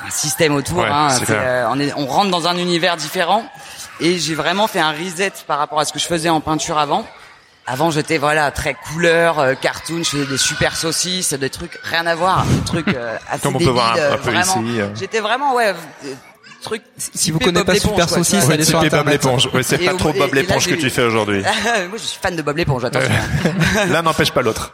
un 0.06 0.10
système 0.10 0.54
autour. 0.54 0.78
Ouais, 0.78 0.88
hein. 0.90 1.08
clair. 1.24 1.40
euh, 1.42 1.66
on, 1.70 1.78
est, 1.80 1.92
on 1.94 2.06
rentre 2.06 2.30
dans 2.30 2.46
un 2.48 2.56
univers 2.56 2.96
différent 2.96 3.44
et 4.00 4.18
j'ai 4.18 4.34
vraiment 4.34 4.66
fait 4.66 4.80
un 4.80 4.92
reset 4.92 5.32
par 5.46 5.58
rapport 5.58 5.80
à 5.80 5.84
ce 5.84 5.92
que 5.92 5.98
je 5.98 6.06
faisais 6.06 6.28
en 6.28 6.40
peinture 6.40 6.78
avant. 6.78 7.06
Avant, 7.68 7.90
j'étais 7.90 8.18
voilà 8.18 8.52
très 8.52 8.74
couleur, 8.74 9.40
euh, 9.40 9.54
cartoon, 9.54 9.98
je 10.04 10.10
faisais 10.10 10.26
des 10.26 10.38
super 10.38 10.76
saucisses, 10.76 11.32
des 11.34 11.50
trucs 11.50 11.76
rien 11.82 12.06
à 12.06 12.14
voir, 12.14 12.44
des 12.44 12.60
trucs 12.64 12.88
euh, 12.94 13.16
assez 13.28 13.42
Comme 13.42 13.56
on 13.56 13.58
peut 13.58 13.64
voir 13.70 13.94
un- 13.94 13.98
euh, 13.98 14.16
peu 14.16 14.30
vraiment. 14.30 14.62
ici, 14.62 14.80
euh. 14.80 14.88
J'étais 14.94 15.18
vraiment 15.18 15.52
ouais, 15.54 15.74
euh, 16.04 16.12
truc. 16.62 16.82
Si 16.96 17.32
vous 17.32 17.40
connaissez 17.40 17.64
pas 17.64 17.74
Super 17.74 18.08
Saucisse, 18.08 18.44
Ouais, 18.46 18.54
allez 18.54 18.64
sur 18.64 18.80
Bob 18.88 19.08
l'éponge. 19.08 19.48
Ouais, 19.52 19.64
c'est 19.64 19.78
pas 19.78 19.94
trop 19.94 20.12
Bob 20.12 20.32
l'éponge 20.34 20.66
que 20.68 20.74
tu 20.74 20.90
fais 20.90 21.02
aujourd'hui. 21.02 21.42
Moi, 21.88 21.98
je 21.98 22.02
suis 22.02 22.18
fan 22.22 22.36
de 22.36 22.42
Bob 22.42 22.56
l'éponge, 22.56 22.84
attention. 22.84 23.10
L'un 23.88 24.02
n'empêche 24.02 24.30
pas 24.30 24.42
l'autre. 24.42 24.72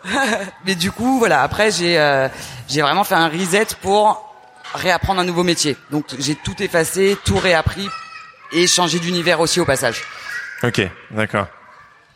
Mais 0.66 0.74
du 0.74 0.90
coup, 0.92 1.18
voilà, 1.18 1.42
après 1.42 1.70
j'ai 1.70 1.98
euh, 1.98 2.28
j'ai 2.68 2.82
vraiment 2.82 3.04
fait 3.04 3.14
un 3.14 3.28
reset 3.28 3.68
pour 3.80 4.31
réapprendre 4.74 5.20
un 5.20 5.24
nouveau 5.24 5.42
métier. 5.44 5.76
Donc 5.90 6.06
j'ai 6.18 6.34
tout 6.34 6.62
effacé, 6.62 7.16
tout 7.24 7.38
réappris 7.38 7.88
et 8.52 8.66
changé 8.66 8.98
d'univers 8.98 9.40
aussi 9.40 9.60
au 9.60 9.64
passage. 9.64 10.02
Ok, 10.62 10.80
d'accord. 11.10 11.46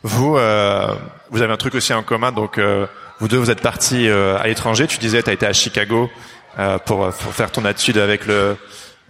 Vous, 0.03 0.37
euh, 0.37 0.93
vous 1.31 1.41
avez 1.41 1.51
un 1.51 1.57
truc 1.57 1.75
aussi 1.75 1.93
en 1.93 2.03
commun. 2.03 2.31
Donc, 2.31 2.57
euh, 2.57 2.85
vous 3.19 3.27
deux, 3.27 3.37
vous 3.37 3.49
êtes 3.51 3.61
partis 3.61 4.07
euh, 4.07 4.37
à 4.37 4.47
l'étranger. 4.47 4.87
Tu 4.87 4.99
disais, 4.99 5.23
tu 5.23 5.29
as 5.29 5.33
été 5.33 5.45
à 5.45 5.53
Chicago 5.53 6.09
euh, 6.59 6.77
pour, 6.77 7.09
pour 7.09 7.33
faire 7.33 7.51
ton 7.51 7.65
étude 7.65 7.97
avec 7.97 8.25
le 8.27 8.55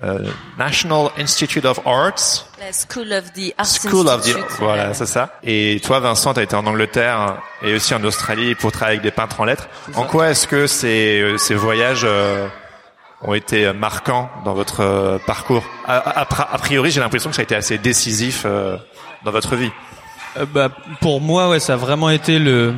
euh, 0.04 0.20
National 0.58 1.10
Institute 1.18 1.66
of 1.66 1.80
Arts. 1.86 2.48
La 2.60 2.72
School 2.72 3.12
of 3.14 3.34
the 3.34 3.54
Arts 3.58 3.68
School 3.68 4.08
of 4.08 4.22
the 4.22 4.28
Institute. 4.30 4.46
voilà, 4.60 4.94
c'est 4.94 5.06
ça. 5.06 5.38
Et 5.44 5.82
toi, 5.84 6.00
Vincent, 6.00 6.34
tu 6.34 6.40
as 6.40 6.44
été 6.44 6.56
en 6.56 6.66
Angleterre 6.66 7.38
et 7.62 7.76
aussi 7.76 7.94
en 7.94 8.04
Australie 8.04 8.56
pour 8.56 8.72
travailler 8.72 9.00
avec 9.00 9.04
des 9.04 9.16
peintres 9.16 9.40
en 9.42 9.46
lettres. 9.46 9.68
En 9.96 10.04
quoi 10.04 10.30
est-ce 10.30 10.48
que 10.48 10.66
ces, 10.68 11.20
euh, 11.22 11.38
ces 11.38 11.56
voyages 11.56 12.06
euh, 12.06 12.48
ont 13.22 13.34
été 13.34 13.74
marquants 13.74 14.30
dans 14.46 14.54
votre 14.54 14.82
euh, 14.82 15.18
parcours 15.26 15.64
a, 15.88 16.58
priori, 16.58 16.92
j'ai 16.92 17.00
l'impression 17.00 17.30
que 17.30 17.36
ça 17.36 17.42
a 17.42 17.44
été 17.44 17.56
assez 17.56 17.78
décisif 17.78 18.44
euh, 18.46 18.78
dans 19.24 19.32
votre 19.32 19.56
vie. 19.56 19.72
Euh, 20.38 20.46
bah, 20.46 20.70
pour 21.02 21.22
moi, 21.22 21.50
ouais, 21.50 21.60
ça 21.60 21.74
a 21.74 21.78
vraiment 21.78 22.10
été 22.10 22.40
le, 22.40 22.74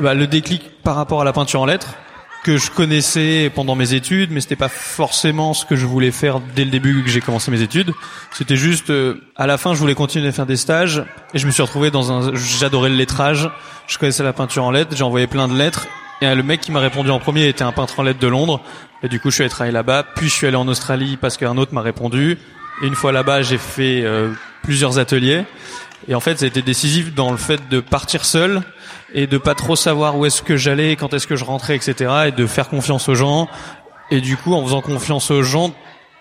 bah, 0.00 0.14
le 0.14 0.26
déclic 0.26 0.82
par 0.82 0.96
rapport 0.96 1.20
à 1.20 1.24
la 1.24 1.32
peinture 1.32 1.60
en 1.60 1.66
lettres 1.66 1.94
que 2.42 2.58
je 2.58 2.70
connaissais 2.70 3.50
pendant 3.52 3.74
mes 3.74 3.94
études, 3.94 4.30
mais 4.30 4.40
c'était 4.40 4.54
pas 4.54 4.68
forcément 4.68 5.52
ce 5.52 5.64
que 5.66 5.74
je 5.74 5.84
voulais 5.84 6.12
faire 6.12 6.38
dès 6.54 6.64
le 6.64 6.70
début 6.70 7.02
que 7.02 7.10
j'ai 7.10 7.20
commencé 7.20 7.50
mes 7.50 7.60
études. 7.60 7.92
C'était 8.30 8.54
juste, 8.54 8.90
euh, 8.90 9.20
à 9.34 9.48
la 9.48 9.58
fin, 9.58 9.74
je 9.74 9.80
voulais 9.80 9.96
continuer 9.96 10.28
à 10.28 10.32
faire 10.32 10.46
des 10.46 10.56
stages 10.56 11.02
et 11.34 11.38
je 11.38 11.46
me 11.46 11.50
suis 11.50 11.62
retrouvé 11.62 11.90
dans 11.90 12.12
un, 12.12 12.32
j'adorais 12.34 12.88
le 12.88 12.94
lettrage, 12.94 13.50
je 13.88 13.98
connaissais 13.98 14.22
la 14.22 14.32
peinture 14.32 14.62
en 14.62 14.70
lettres, 14.70 14.94
j'ai 14.94 15.02
envoyé 15.02 15.26
plein 15.26 15.48
de 15.48 15.54
lettres 15.54 15.88
et 16.20 16.26
euh, 16.26 16.34
le 16.34 16.42
mec 16.42 16.60
qui 16.60 16.72
m'a 16.72 16.80
répondu 16.80 17.10
en 17.10 17.18
premier 17.18 17.46
était 17.48 17.64
un 17.64 17.72
peintre 17.72 18.00
en 18.00 18.02
lettres 18.02 18.20
de 18.20 18.28
Londres 18.28 18.60
et 19.02 19.08
du 19.08 19.20
coup, 19.20 19.30
je 19.30 19.36
suis 19.36 19.42
allé 19.42 19.50
travailler 19.50 19.72
là-bas, 19.72 20.04
puis 20.16 20.28
je 20.28 20.34
suis 20.34 20.46
allé 20.46 20.56
en 20.56 20.68
Australie 20.68 21.16
parce 21.16 21.36
qu'un 21.36 21.56
autre 21.58 21.74
m'a 21.74 21.82
répondu 21.82 22.38
et 22.82 22.86
une 22.86 22.94
fois 22.94 23.12
là-bas, 23.12 23.42
j'ai 23.42 23.58
fait 23.58 24.02
euh, 24.02 24.32
plusieurs 24.62 24.98
ateliers. 24.98 25.44
Et 26.08 26.14
en 26.14 26.20
fait, 26.20 26.38
ça 26.38 26.44
a 26.44 26.48
été 26.48 26.62
décisif 26.62 27.14
dans 27.14 27.30
le 27.30 27.36
fait 27.36 27.68
de 27.68 27.80
partir 27.80 28.24
seul 28.24 28.62
et 29.14 29.26
de 29.26 29.38
pas 29.38 29.54
trop 29.54 29.76
savoir 29.76 30.16
où 30.16 30.26
est-ce 30.26 30.42
que 30.42 30.56
j'allais, 30.56 30.96
quand 30.96 31.14
est-ce 31.14 31.26
que 31.26 31.36
je 31.36 31.44
rentrais, 31.44 31.74
etc. 31.74 32.10
Et 32.28 32.32
de 32.32 32.46
faire 32.46 32.68
confiance 32.68 33.08
aux 33.08 33.14
gens. 33.14 33.48
Et 34.10 34.20
du 34.20 34.36
coup, 34.36 34.54
en 34.54 34.62
faisant 34.64 34.82
confiance 34.82 35.30
aux 35.30 35.42
gens, 35.42 35.72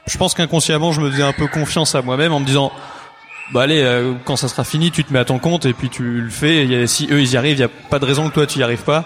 je 0.08 0.18
pense 0.18 0.34
qu'inconsciemment, 0.34 0.92
je 0.92 1.02
me 1.02 1.12
faisais 1.12 1.24
un 1.24 1.34
peu 1.34 1.48
confiance 1.48 1.94
à 1.94 2.02
moi-même 2.02 2.34
en 2.34 2.40
me 2.40 2.46
disant, 2.46 2.72
bah 3.54 3.64
allez, 3.64 3.82
euh, 3.82 4.14
quand 4.24 4.38
ça 4.38 4.48
sera 4.48 4.64
fini, 4.64 4.92
tu 4.92 5.04
te 5.04 5.14
mets 5.14 5.20
à 5.20 5.26
ton 5.26 5.40
compte 5.40 5.66
et 5.66 5.74
puis 5.74 5.90
tu 5.90 6.04
le 6.04 6.30
fais. 6.30 6.66
Et 6.66 6.88
si 6.88 7.08
eux 7.12 7.22
ils 7.22 7.34
y 7.34 7.38
arrivent, 7.38 7.58
il 7.58 7.62
y 7.62 7.64
a 7.64 7.70
pas 7.90 8.00
de 8.00 8.06
raison 8.06 8.28
que 8.30 8.34
toi 8.34 8.48
tu 8.48 8.60
y 8.60 8.64
arrives 8.64 8.84
pas. 8.84 9.06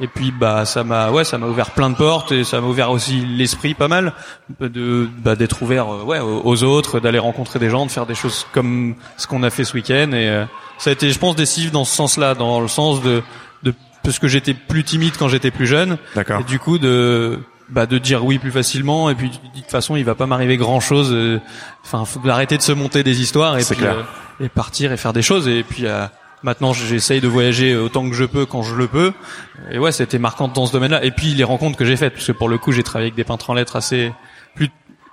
Et 0.00 0.08
puis 0.08 0.30
bah 0.30 0.64
ça 0.64 0.84
m'a 0.84 1.10
ouais 1.10 1.24
ça 1.24 1.38
m'a 1.38 1.46
ouvert 1.46 1.70
plein 1.70 1.88
de 1.88 1.96
portes 1.96 2.32
et 2.32 2.44
ça 2.44 2.60
m'a 2.60 2.66
ouvert 2.66 2.90
aussi 2.90 3.24
l'esprit 3.26 3.74
pas 3.74 3.88
mal 3.88 4.12
de 4.60 5.08
bah, 5.18 5.36
d'être 5.36 5.62
ouvert 5.62 5.88
euh, 5.88 6.02
ouais 6.02 6.20
aux 6.20 6.62
autres, 6.64 7.00
d'aller 7.00 7.18
rencontrer 7.18 7.58
des 7.58 7.70
gens, 7.70 7.86
de 7.86 7.90
faire 7.90 8.06
des 8.06 8.14
choses 8.14 8.46
comme 8.52 8.94
ce 9.16 9.26
qu'on 9.26 9.42
a 9.42 9.50
fait 9.50 9.64
ce 9.64 9.74
week-end 9.74 10.12
et 10.12 10.28
euh, 10.28 10.44
ça 10.78 10.90
a 10.90 10.92
été 10.92 11.10
je 11.10 11.18
pense 11.18 11.34
décisif 11.34 11.72
dans 11.72 11.84
ce 11.84 11.94
sens-là, 11.94 12.34
dans 12.34 12.60
le 12.60 12.68
sens 12.68 13.02
de 13.02 13.22
de 13.62 13.74
parce 14.02 14.18
que 14.18 14.28
j'étais 14.28 14.54
plus 14.54 14.84
timide 14.84 15.14
quand 15.18 15.28
j'étais 15.28 15.50
plus 15.50 15.66
jeune. 15.66 15.96
D'accord. 16.14 16.40
Et 16.40 16.44
du 16.44 16.58
coup 16.58 16.78
de 16.78 17.40
bah 17.68 17.86
de 17.86 17.98
dire 17.98 18.24
oui 18.24 18.38
plus 18.38 18.52
facilement 18.52 19.10
et 19.10 19.14
puis 19.14 19.30
de 19.30 19.60
toute 19.60 19.70
façon 19.70 19.96
il 19.96 20.04
va 20.04 20.14
pas 20.14 20.26
m'arriver 20.26 20.56
grand 20.56 20.80
chose 20.80 21.10
euh, 21.12 21.40
enfin 21.84 22.04
faut 22.04 22.20
arrêter 22.28 22.56
de 22.56 22.62
se 22.62 22.72
monter 22.72 23.02
des 23.02 23.20
histoires 23.20 23.58
et 23.58 23.64
puis 23.64 23.84
euh, 23.84 24.02
et 24.40 24.48
partir 24.48 24.92
et 24.92 24.96
faire 24.96 25.12
des 25.12 25.22
choses 25.22 25.48
et 25.48 25.64
puis 25.64 25.86
euh, 25.86 26.06
maintenant 26.42 26.72
j'essaye 26.72 27.20
de 27.20 27.28
voyager 27.28 27.76
autant 27.76 28.08
que 28.08 28.14
je 28.14 28.24
peux 28.24 28.46
quand 28.46 28.62
je 28.62 28.74
le 28.74 28.86
peux. 28.86 29.12
Et 29.70 29.78
ouais 29.78 29.92
c'était 29.92 30.18
marquant 30.18 30.48
dans 30.48 30.66
ce 30.66 30.72
domaine-là. 30.72 31.04
Et 31.04 31.10
puis 31.10 31.34
les 31.34 31.44
rencontres 31.44 31.76
que 31.76 31.84
j'ai 31.84 31.96
faites 31.96 32.14
parce 32.14 32.26
que 32.26 32.32
pour 32.32 32.48
le 32.48 32.58
coup 32.58 32.72
j'ai 32.72 32.82
travaillé 32.82 33.06
avec 33.06 33.14
des 33.14 33.24
peintres 33.24 33.50
en 33.50 33.54
lettres 33.54 33.76
assez 33.76 34.12
plus, 34.54 34.70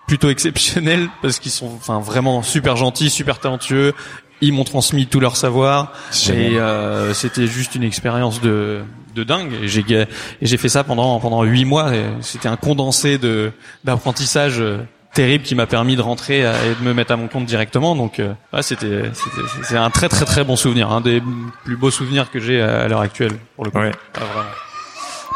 plutôt 0.08 0.30
exceptionnels 0.30 1.08
parce 1.22 1.40
qu'ils 1.40 1.52
sont 1.52 1.72
enfin 1.76 2.00
vraiment 2.00 2.44
super 2.44 2.76
gentils 2.76 3.10
super 3.10 3.40
talentueux. 3.40 3.94
Ils 4.42 4.52
m'ont 4.52 4.66
transmis 4.66 5.08
tout 5.08 5.22
leur 5.22 5.38
savoir. 5.38 5.94
Et 6.30 6.60
euh, 6.60 7.14
c'était 7.14 7.48
juste 7.48 7.76
une 7.76 7.84
expérience 7.84 8.42
de 8.42 8.84
de 9.16 9.24
dingue. 9.24 9.54
Et 9.62 9.68
j'ai 9.68 9.86
et 9.90 10.06
j'ai 10.42 10.58
fait 10.58 10.70
ça 10.70 10.84
pendant 10.84 11.20
pendant 11.20 11.44
huit 11.44 11.66
mois. 11.66 11.92
C'était 12.22 12.50
un 12.50 12.58
condensé 12.58 13.18
de 13.18 13.52
d'apprentissage 13.86 14.60
euh, 14.60 14.80
terrible 15.14 15.44
qui 15.44 15.56
m'a 15.56 15.66
permis 15.68 15.96
de 15.96 16.02
rentrer 16.02 16.46
euh, 16.46 16.54
et 16.72 16.76
de 16.76 16.84
me 16.84 16.94
mettre 16.94 17.12
à 17.12 17.16
mon 17.18 17.28
compte 17.28 17.46
directement 17.46 17.96
donc 17.96 18.20
euh, 18.20 18.34
ouais, 18.52 18.64
c'était 18.64 19.04
c'était 19.14 19.48
c'est 19.64 19.78
un 19.78 19.90
très 19.90 20.10
très 20.10 20.26
très 20.26 20.44
bon 20.44 20.56
souvenir 20.56 20.92
un 20.92 21.02
des 21.02 21.22
plus 21.64 21.76
beaux 21.78 21.92
souvenirs 21.92 22.32
que 22.32 22.40
j'ai 22.40 22.62
à, 22.62 22.82
à 22.82 22.88
l'heure 22.88 23.02
actuelle 23.02 23.34
pour 23.56 23.66
le 23.66 23.72
coup 23.72 23.78
Ouais. 23.80 23.92
Ah, 24.16 24.20
vraiment. 24.34 24.50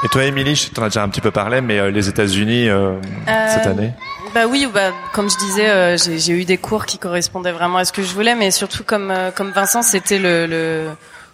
Et 0.03 0.09
toi, 0.09 0.23
Émilie, 0.25 0.55
je 0.55 0.69
t'en 0.69 0.83
as 0.83 0.89
déjà 0.89 1.01
un 1.01 1.09
petit 1.09 1.21
peu 1.21 1.31
parlé, 1.31 1.59
mais 1.59 1.79
euh, 1.79 1.89
les 1.89 2.07
États-Unis 2.07 2.69
euh, 2.69 2.99
cette 3.25 3.65
année? 3.65 3.93
Bah 4.31 4.45
oui, 4.47 4.67
bah 4.71 4.91
comme 5.11 5.27
je 5.27 5.37
disais, 5.37 5.67
euh, 5.69 5.97
j'ai 5.97 6.19
j'ai 6.19 6.33
eu 6.33 6.45
des 6.45 6.57
cours 6.59 6.85
qui 6.85 6.99
correspondaient 6.99 7.51
vraiment 7.51 7.79
à 7.79 7.85
ce 7.85 7.91
que 7.91 8.03
je 8.03 8.13
voulais, 8.13 8.35
mais 8.35 8.51
surtout 8.51 8.83
comme 8.83 9.09
euh, 9.09 9.31
comme 9.31 9.49
Vincent, 9.49 9.81
c'était 9.81 10.19
le, 10.19 10.45
le 10.45 10.89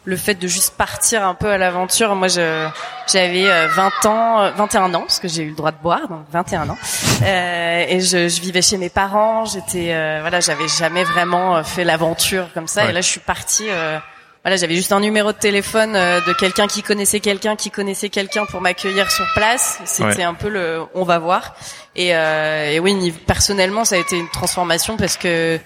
le 0.06 0.18
fait 0.18 0.36
de 0.36 0.48
juste 0.48 0.76
partir 0.76 1.26
un 1.26 1.34
peu 1.34 1.50
à 1.50 1.58
l'aventure. 1.58 2.14
Moi, 2.16 2.28
je 2.28 2.68
j'avais 3.12 3.50
euh, 3.50 3.68
20 3.70 4.06
ans, 4.06 4.42
euh, 4.42 4.52
21 4.52 4.94
ans 4.94 5.02
parce 5.02 5.20
que 5.20 5.28
j'ai 5.28 5.44
eu 5.44 5.50
le 5.50 5.56
droit 5.56 5.72
de 5.72 5.78
boire, 5.82 6.08
donc 6.10 6.26
21 6.32 6.70
ans, 6.70 6.78
euh, 7.24 7.86
et 7.88 8.00
je, 8.02 8.28
je 8.28 8.42
vivais 8.42 8.62
chez 8.62 8.78
mes 8.78 8.90
parents. 8.90 9.46
J'étais 9.46 9.94
euh, 9.94 10.20
voilà, 10.22 10.40
j'avais 10.40 10.68
jamais 10.68 11.04
vraiment 11.04 11.56
euh, 11.58 11.64
fait 11.64 11.84
l'aventure 11.84 12.48
comme 12.54 12.68
ça, 12.68 12.84
Ouais. 12.84 12.90
et 12.90 12.94
là, 12.94 13.02
je 13.02 13.08
suis 13.08 13.20
partie. 13.20 13.68
euh, 13.70 13.98
voilà, 14.44 14.58
j'avais 14.58 14.76
juste 14.76 14.92
un 14.92 15.00
numéro 15.00 15.32
de 15.32 15.38
téléphone 15.38 15.96
euh, 15.96 16.20
de 16.20 16.34
quelqu'un 16.34 16.68
qui 16.68 16.84
connaissait 16.84 17.22
quelqu'un 17.22 17.56
qui 17.56 17.72
connaissait 17.72 18.10
quelqu'un 18.10 18.46
pour 18.46 18.60
m'accueillir 18.60 19.10
sur 19.10 19.26
place. 19.36 19.80
C'était 19.86 20.04
Ouais. 20.18 20.24
un 20.24 20.34
peu 20.34 20.50
le 20.50 20.82
on 20.96 21.04
va 21.06 21.18
voir. 21.20 21.56
Et, 21.96 22.14
euh, 22.14 22.70
et 22.72 22.80
oui, 22.82 23.12
personnellement, 23.26 23.86
ça 23.86 23.96
a 23.96 24.00
été 24.00 24.18
une 24.18 24.28
transformation 24.30 24.98
parce 24.98 25.16
que 25.16 25.58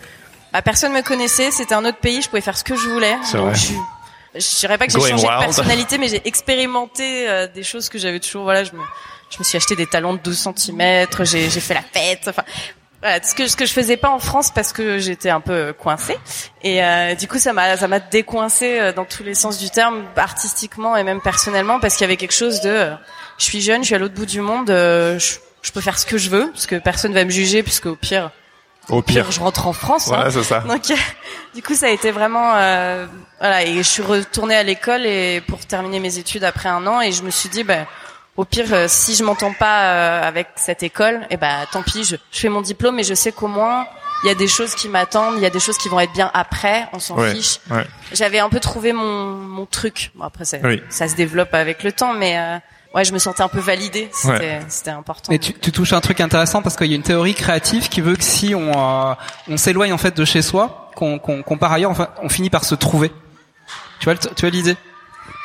bah, 0.54 0.62
personne 0.62 0.94
me 0.94 1.02
connaissait. 1.02 1.50
C'était 1.50 1.74
un 1.74 1.86
autre 1.86 1.98
pays, 1.98 2.22
je 2.22 2.30
pouvais 2.30 2.42
faire 2.42 2.56
ce 2.58 2.64
que 2.64 2.76
je 2.76 2.88
voulais. 2.88 3.16
Donc, 3.34 3.56
je 4.40 4.60
dirais 4.60 4.78
pas 4.78 4.88
que 4.88 4.94
j'ai 4.94 5.00
changé 5.00 5.24
de 5.28 5.40
personnalité, 5.46 5.98
mais 5.98 6.08
j'ai 6.08 6.22
expérimenté 6.26 7.30
euh, 7.30 7.48
des 7.48 7.64
choses 7.64 7.90
que 7.90 7.98
j'avais 7.98 8.20
toujours. 8.20 8.44
Voilà, 8.44 8.64
je 8.64 8.72
me, 8.74 8.82
je 9.30 9.38
me 9.40 9.44
suis 9.44 9.58
acheté 9.58 9.76
des 9.76 9.86
talons 9.88 10.14
de 10.14 10.20
12 10.20 10.50
cm. 10.56 11.08
J'ai, 11.24 11.50
j'ai 11.50 11.60
fait 11.60 11.74
la 11.74 11.82
fête. 11.82 12.22
Enfin, 12.28 12.44
voilà, 13.02 13.22
ce 13.22 13.36
que 13.36 13.48
ce 13.48 13.56
que 13.56 13.66
je 13.66 13.74
faisais 13.74 13.98
pas 13.98 14.10
en 14.10 14.20
France 14.20 14.52
parce 14.54 14.74
que 14.74 14.98
j'étais 15.00 15.30
un 15.30 15.42
peu 15.42 15.74
coincée. 15.74 16.18
Et 16.64 16.84
euh, 16.84 17.14
du 17.16 17.28
coup, 17.28 17.38
ça 17.38 17.54
m'a 17.54 17.78
ça 17.78 17.88
m'a 17.88 18.00
décoincé 18.00 18.80
euh, 18.80 18.94
dans 18.94 19.06
tous 19.06 19.24
les 19.24 19.36
sens 19.36 19.58
du 19.60 19.70
terme, 19.70 20.04
artistiquement 20.16 20.96
et 20.98 21.04
même 21.04 21.22
personnellement, 21.22 21.80
parce 21.80 21.96
qu'il 21.96 22.02
y 22.02 22.06
avait 22.06 22.18
quelque 22.18 22.34
chose 22.34 22.62
de. 22.62 22.70
euh, 22.70 22.96
je 23.38 23.44
suis 23.44 23.62
jeune, 23.62 23.82
je 23.84 23.88
suis 23.88 23.96
à 23.96 24.00
l'autre 24.00 24.16
bout 24.16 24.26
du 24.26 24.42
monde. 24.42 24.70
euh, 24.72 25.20
je, 25.20 25.36
je 25.62 25.72
peux 25.72 25.82
faire 25.82 26.00
ce 26.00 26.06
que 26.06 26.18
je 26.18 26.30
veux, 26.30 26.50
parce 26.52 26.66
que 26.66 26.76
personne 26.78 27.14
va 27.14 27.24
me 27.26 27.30
juger, 27.30 27.62
puisque 27.62 27.86
au 27.88 27.96
pire, 27.96 28.32
Au 28.90 29.02
pire. 29.02 29.32
je 29.32 29.40
rentre 29.40 29.68
en 29.68 29.74
France. 29.74 30.08
hein. 30.08 30.16
Voilà, 30.16 30.32
c'est 30.32 30.44
ça. 30.44 30.60
Donc, 30.62 30.90
euh, 30.92 30.96
du 31.56 31.62
coup, 31.62 31.76
ça 31.76 31.88
a 31.88 31.90
été 31.90 32.12
vraiment, 32.12 32.54
euh, 32.56 33.06
voilà. 33.40 33.64
Et 33.64 33.76
je 33.78 33.82
suis 33.84 34.02
retournée 34.04 34.56
à 34.56 34.64
l'école 34.64 35.06
et 35.06 35.42
pour 35.42 35.60
terminer 35.66 36.00
mes 36.00 36.18
études 36.18 36.44
après 36.44 36.70
un 36.70 36.86
an, 36.88 37.02
et 37.02 37.12
je 37.12 37.24
me 37.24 37.30
suis 37.32 37.50
dit, 37.50 37.64
ben, 37.64 37.86
au 38.38 38.46
pire, 38.46 38.72
euh, 38.74 38.86
si 38.88 39.16
je 39.16 39.24
m'entends 39.24 39.54
pas 39.54 39.84
euh, 39.86 40.24
avec 40.28 40.48
cette 40.56 40.84
école, 40.84 41.26
et 41.30 41.38
ben, 41.38 41.66
tant 41.72 41.82
pis, 41.84 42.04
je, 42.04 42.16
je 42.32 42.40
fais 42.40 42.50
mon 42.50 42.62
diplôme 42.62 43.00
et 43.00 43.04
je 43.04 43.14
sais 43.16 43.32
qu'au 43.32 43.48
moins 43.48 43.88
il 44.24 44.28
y 44.28 44.32
a 44.32 44.36
des 44.36 44.48
choses 44.48 44.74
qui 44.74 44.88
m'attendent, 44.90 45.36
il 45.38 45.44
y 45.44 45.46
a 45.46 45.52
des 45.52 45.60
choses 45.60 45.78
qui 45.78 45.90
vont 45.90 46.00
être 46.00 46.12
bien 46.14 46.32
après, 46.34 46.88
on 46.94 46.98
s'en 47.00 47.16
Ouais, 47.18 47.36
fiche. 47.36 47.60
ouais. 47.70 47.86
J'avais 48.14 48.40
un 48.40 48.50
peu 48.50 48.60
trouvé 48.60 48.92
mon 48.94 49.26
mon 49.36 49.66
truc. 49.68 50.12
Bon, 50.16 50.24
après, 50.26 50.44
ça, 50.46 50.58
Oui. 50.64 50.82
ça 50.90 51.08
se 51.08 51.14
développe 51.16 51.54
avec 51.54 51.84
le 51.84 51.92
temps, 51.92 52.14
mais 52.14 52.36
euh, 52.38 52.58
ouais, 52.96 53.04
je 53.06 53.14
me 53.14 53.20
sentais 53.20 53.44
un 53.44 53.48
peu 53.48 53.60
validée. 53.60 54.10
C'était 54.14 54.32
Ouais. 54.34 54.60
c'était 54.70 54.92
important. 54.92 55.32
Et 55.34 55.40
tu, 55.40 55.54
tu 55.54 55.72
touches 55.72 55.94
un 55.94 56.02
truc 56.02 56.20
intéressant 56.22 56.62
parce 56.62 56.76
qu'il 56.76 56.88
y 56.88 56.94
a 56.94 56.96
une 56.96 57.04
théorie 57.04 57.34
créative 57.36 57.90
qui 57.90 58.02
veut 58.02 58.16
que 58.16 58.24
si 58.24 58.54
on 58.56 58.72
euh, 58.76 59.14
on 59.48 59.58
s'éloigne 59.58 59.94
en 59.94 59.98
fait 59.98 60.16
de 60.16 60.26
chez 60.26 60.42
soi, 60.42 60.92
qu'on 60.96 61.20
qu'on 61.20 61.44
qu'on 61.44 61.58
part 61.58 61.72
ailleurs, 61.72 61.92
enfin, 61.92 62.10
on 62.24 62.30
finit 62.30 62.50
par 62.50 62.64
se 62.66 62.76
trouver. 62.76 63.12
Tu 64.00 64.06
vois, 64.06 64.14
le- 64.14 64.20
tu 64.20 64.42
vois 64.42 64.50
l'idée? 64.50 64.76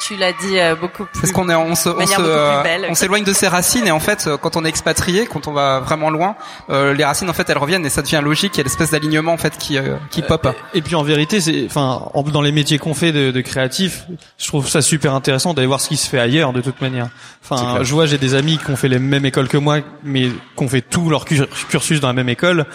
Tu 0.00 0.16
l'as 0.16 0.32
dit 0.32 0.58
euh, 0.58 0.74
beaucoup 0.74 1.04
plus. 1.04 1.20
Parce 1.20 1.32
qu'on 1.32 1.48
est, 1.48 1.54
on 1.54 1.74
se, 1.76 1.88
on 1.88 2.04
se, 2.06 2.14
euh, 2.18 2.62
belle. 2.62 2.86
on 2.90 2.94
s'éloigne 2.94 3.22
de 3.24 3.32
ses 3.32 3.46
racines 3.46 3.86
et 3.86 3.92
en 3.92 4.00
fait, 4.00 4.24
euh, 4.26 4.36
quand 4.36 4.56
on 4.56 4.64
est 4.64 4.68
expatrié, 4.68 5.26
quand 5.26 5.46
on 5.46 5.52
va 5.52 5.78
vraiment 5.80 6.10
loin, 6.10 6.34
euh, 6.70 6.92
les 6.92 7.04
racines 7.04 7.30
en 7.30 7.32
fait 7.32 7.48
elles 7.50 7.58
reviennent 7.58 7.86
et 7.86 7.90
ça 7.90 8.02
devient 8.02 8.20
logique. 8.22 8.54
Il 8.54 8.58
y 8.58 8.60
a 8.60 8.64
l'espèce 8.64 8.90
d'alignement 8.90 9.32
en 9.32 9.36
fait 9.36 9.56
qui 9.56 9.78
euh, 9.78 9.96
qui 10.10 10.22
pop. 10.22 10.48
Et 10.74 10.82
puis 10.82 10.94
en 10.96 11.02
vérité, 11.04 11.40
c'est, 11.40 11.64
enfin, 11.66 12.08
en- 12.14 12.22
dans 12.22 12.42
les 12.42 12.50
métiers 12.52 12.78
qu'on 12.78 12.94
fait 12.94 13.12
de, 13.12 13.30
de 13.30 13.40
créatifs, 13.42 14.04
je 14.38 14.46
trouve 14.48 14.68
ça 14.68 14.82
super 14.82 15.14
intéressant 15.14 15.54
d'aller 15.54 15.68
voir 15.68 15.80
ce 15.80 15.88
qui 15.88 15.96
se 15.96 16.08
fait 16.08 16.18
ailleurs 16.18 16.52
de 16.52 16.60
toute 16.60 16.80
manière. 16.80 17.08
Enfin, 17.48 17.84
je 17.84 17.92
vois, 17.94 18.06
j'ai 18.06 18.18
des 18.18 18.34
amis 18.34 18.58
qui 18.58 18.70
ont 18.70 18.76
fait 18.76 18.88
les 18.88 18.98
mêmes 18.98 19.24
écoles 19.26 19.48
que 19.48 19.56
moi, 19.58 19.78
mais 20.02 20.28
qui 20.56 20.64
ont 20.64 20.68
fait 20.68 20.80
tout 20.82 21.10
leur 21.10 21.24
cur- 21.24 21.48
cursus 21.68 22.00
dans 22.00 22.08
la 22.08 22.14
même 22.14 22.28
école. 22.28 22.66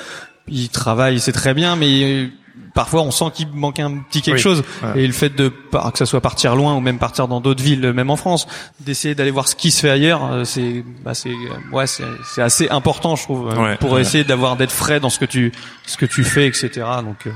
Ils 0.48 0.70
travaillent, 0.70 1.20
c'est 1.20 1.34
très 1.34 1.54
bien, 1.54 1.76
mais 1.76 2.04
euh, 2.04 2.28
parfois 2.74 3.02
on 3.02 3.12
sent 3.12 3.26
qu'il 3.34 3.48
manque 3.54 3.80
un 3.80 3.98
petit 3.98 4.22
quelque 4.22 4.36
Oui. 4.38 4.42
chose. 4.42 4.64
Ouais. 4.84 5.02
Et 5.04 5.08
le 5.08 5.14
fait 5.14 5.30
de, 5.36 5.50
que 5.50 5.98
ça 5.98 6.06
soit 6.06 6.22
partir 6.22 6.56
loin 6.56 6.76
ou 6.76 6.80
même 6.80 7.00
partir 7.00 7.28
dans 7.28 7.40
d'autres 7.42 7.64
villes, 7.64 7.92
même 7.94 8.10
en 8.10 8.16
France, 8.18 8.48
d'essayer 8.80 9.16
d'aller 9.16 9.32
voir 9.32 9.48
ce 9.48 9.56
qui 9.56 9.72
se 9.72 9.80
fait 9.82 9.90
ailleurs, 9.90 10.26
euh, 10.32 10.44
c'est, 10.44 10.84
bah, 11.04 11.14
c'est, 11.14 11.30
euh, 11.30 11.74
ouais, 11.76 11.88
c'est, 11.88 12.04
c'est 12.34 12.42
assez 12.42 12.70
important, 12.70 13.16
je 13.16 13.24
trouve, 13.24 13.50
euh, 13.50 13.56
Ouais, 13.56 13.76
pour 13.78 13.94
ouais. 13.94 14.02
essayer 14.02 14.24
d'avoir 14.24 14.56
d'être 14.58 14.72
frais 14.72 15.00
dans 15.00 15.10
ce 15.10 15.20
que 15.20 15.26
tu, 15.26 15.52
ce 15.86 15.98
que 15.98 16.06
tu 16.06 16.24
fais, 16.24 16.46
etc. 16.48 16.70
Donc. 17.04 17.26
euh, 17.28 17.32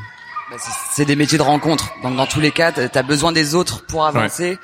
Bah, 0.51 0.57
c'est- 0.93 1.05
des 1.05 1.15
métiers 1.15 1.37
de 1.37 1.43
rencontre. 1.43 1.93
Donc 2.03 2.17
dans 2.17 2.25
tous 2.27 2.41
les 2.41 2.51
cas, 2.51 2.71
tu 2.73 2.81
as 2.97 3.03
besoin 3.03 3.31
des 3.31 3.55
autres 3.55 3.85
pour 3.85 4.05
avancer. 4.05 4.59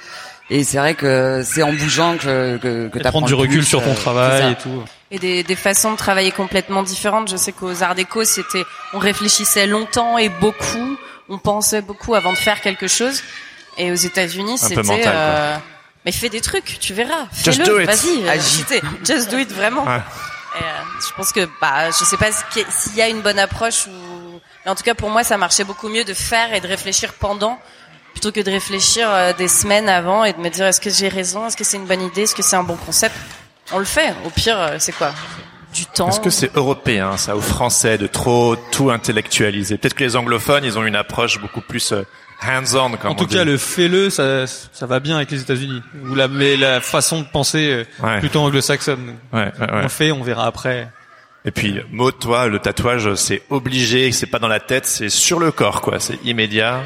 Et 0.50 0.64
c'est 0.64 0.78
vrai 0.78 0.94
que 0.96 1.42
c'est 1.46 1.62
en 1.64 1.74
bougeant 1.74 2.16
que 2.18 2.58
que, 2.58 2.88
que 2.88 2.98
t'apprends 3.00 3.20
prendre 3.20 3.28
du 3.28 3.34
recul 3.34 3.58
plus, 3.60 3.66
sur 3.66 3.84
ton 3.84 3.92
euh, 3.92 3.96
travail 3.96 4.52
et 4.54 4.56
tout. 4.56 4.84
et 5.12 5.20
des, 5.20 5.44
des 5.44 5.56
façons 5.56 5.92
de 5.92 5.98
travailler 5.98 6.32
complètement 6.32 6.84
différentes. 6.84 7.30
Je 7.30 7.36
sais 7.36 7.52
qu'aux 7.52 7.84
Arts 7.84 7.96
Déco, 7.96 8.24
c'était, 8.24 8.64
on 8.94 9.00
réfléchissait 9.00 9.68
longtemps 9.68 10.18
et 10.18 10.30
beaucoup, 10.30 10.98
on 11.28 11.38
pensait 11.38 11.82
beaucoup 11.82 12.16
avant 12.16 12.32
de 12.32 12.38
faire 12.38 12.62
quelque 12.62 12.88
chose. 12.88 13.22
Et 13.78 13.92
aux 13.92 13.96
États-Unis, 13.96 14.58
c'était, 14.58 15.04
euh, 15.08 15.58
mais 16.06 16.12
fais 16.14 16.30
des 16.30 16.42
trucs, 16.42 16.80
tu 16.80 16.94
verras, 16.94 17.28
Just 17.44 17.60
do 17.60 17.66
fais-le, 17.66 17.82
it. 17.84 17.88
vas-y, 17.90 18.24
euh, 18.26 18.32
Agis. 18.32 18.64
c'était- 18.68 18.82
just 19.06 19.30
do 19.30 19.38
it 19.38 19.52
vraiment. 19.52 19.84
Ouais. 19.86 19.98
Et, 20.60 20.64
euh, 20.64 20.68
je 21.08 21.14
pense 21.16 21.32
que, 21.34 21.42
bah, 21.62 21.90
je 21.92 22.04
sais 22.06 22.18
pas 22.18 22.30
s'il 22.32 22.96
y 22.96 23.02
a 23.02 23.10
une 23.10 23.22
bonne 23.22 23.38
approche 23.38 23.86
ou, 23.88 24.40
mais 24.66 24.72
en 24.72 24.76
tout 24.76 24.84
cas 24.84 24.96
pour 24.96 25.10
moi, 25.10 25.24
ça 25.26 25.38
marchait 25.38 25.66
beaucoup 25.66 25.90
mieux 25.90 26.06
de 26.06 26.14
faire 26.14 26.54
et 26.54 26.62
de 26.62 26.68
réfléchir 26.68 27.14
pendant 27.14 27.60
plutôt 28.18 28.32
que 28.32 28.42
de 28.44 28.50
réfléchir 28.50 29.08
euh, 29.12 29.32
des 29.34 29.48
semaines 29.48 29.88
avant 29.88 30.24
et 30.24 30.34
de 30.34 30.40
me 30.40 30.50
dire 30.50 30.66
est-ce 30.66 30.82
que 30.82 30.90
j'ai 30.90 31.08
raison, 31.08 31.46
est-ce 31.46 31.56
que 31.56 31.64
c'est 31.64 31.78
une 31.78 31.86
bonne 31.86 32.02
idée, 32.02 32.24
est-ce 32.24 32.34
que 32.34 32.42
c'est 32.42 32.56
un 32.56 32.64
bon 32.64 32.76
concept? 32.76 33.14
On 33.72 33.78
le 33.78 33.86
fait. 33.86 34.12
Au 34.26 34.32
pire, 34.32 34.60
euh, 34.60 34.76
c'est 34.80 34.92
quoi? 34.92 35.12
Du 35.72 35.86
temps. 35.86 36.10
Est-ce 36.10 36.20
que 36.20 36.32
c'est 36.32 36.56
européen, 36.58 37.16
ça, 37.18 37.36
aux 37.36 37.42
Français, 37.42 38.00
de 38.00 38.08
trop 38.08 38.56
tout 38.72 38.90
intellectualiser? 38.90 39.78
Peut-être 39.78 39.94
que 39.94 40.04
les 40.04 40.16
anglophones, 40.16 40.64
ils 40.64 40.80
ont 40.80 40.84
une 40.84 40.96
approche 40.96 41.40
beaucoup 41.40 41.62
plus 41.62 41.92
euh, 41.92 42.02
hands-on, 42.44 42.94
En 43.08 43.14
tout 43.14 43.26
on 43.26 43.28
cas, 43.28 43.44
le 43.44 43.56
fais-le, 43.56 44.10
ça, 44.10 44.48
ça 44.48 44.88
va 44.88 45.00
bien 45.00 45.18
avec 45.18 45.30
les 45.30 45.42
États-Unis. 45.42 45.84
Ou 46.10 46.16
la, 46.16 46.28
mais 46.28 46.58
la 46.58 46.82
façon 46.82 47.22
de 47.22 47.28
penser 47.32 47.70
euh, 47.70 47.84
Ouais. 48.04 48.20
plutôt 48.20 48.40
anglo-saxonne. 48.40 49.16
Ouais, 49.32 49.42
ouais, 49.60 49.68
On 49.74 49.82
le 49.84 49.90
fait, 49.90 50.12
on 50.12 50.24
verra 50.24 50.48
après. 50.48 50.90
Et 51.46 51.52
puis, 51.52 51.80
Maud, 51.92 52.18
toi, 52.20 52.48
le 52.48 52.58
tatouage, 52.58 53.14
c'est 53.14 53.44
obligé, 53.52 54.12
c'est 54.12 54.26
pas 54.26 54.40
dans 54.40 54.48
la 54.48 54.60
tête, 54.60 54.88
c'est 54.88 55.10
sur 55.10 55.40
le 55.40 55.52
corps, 55.52 55.82
quoi. 55.82 56.00
C'est 56.00 56.18
immédiat. 56.26 56.82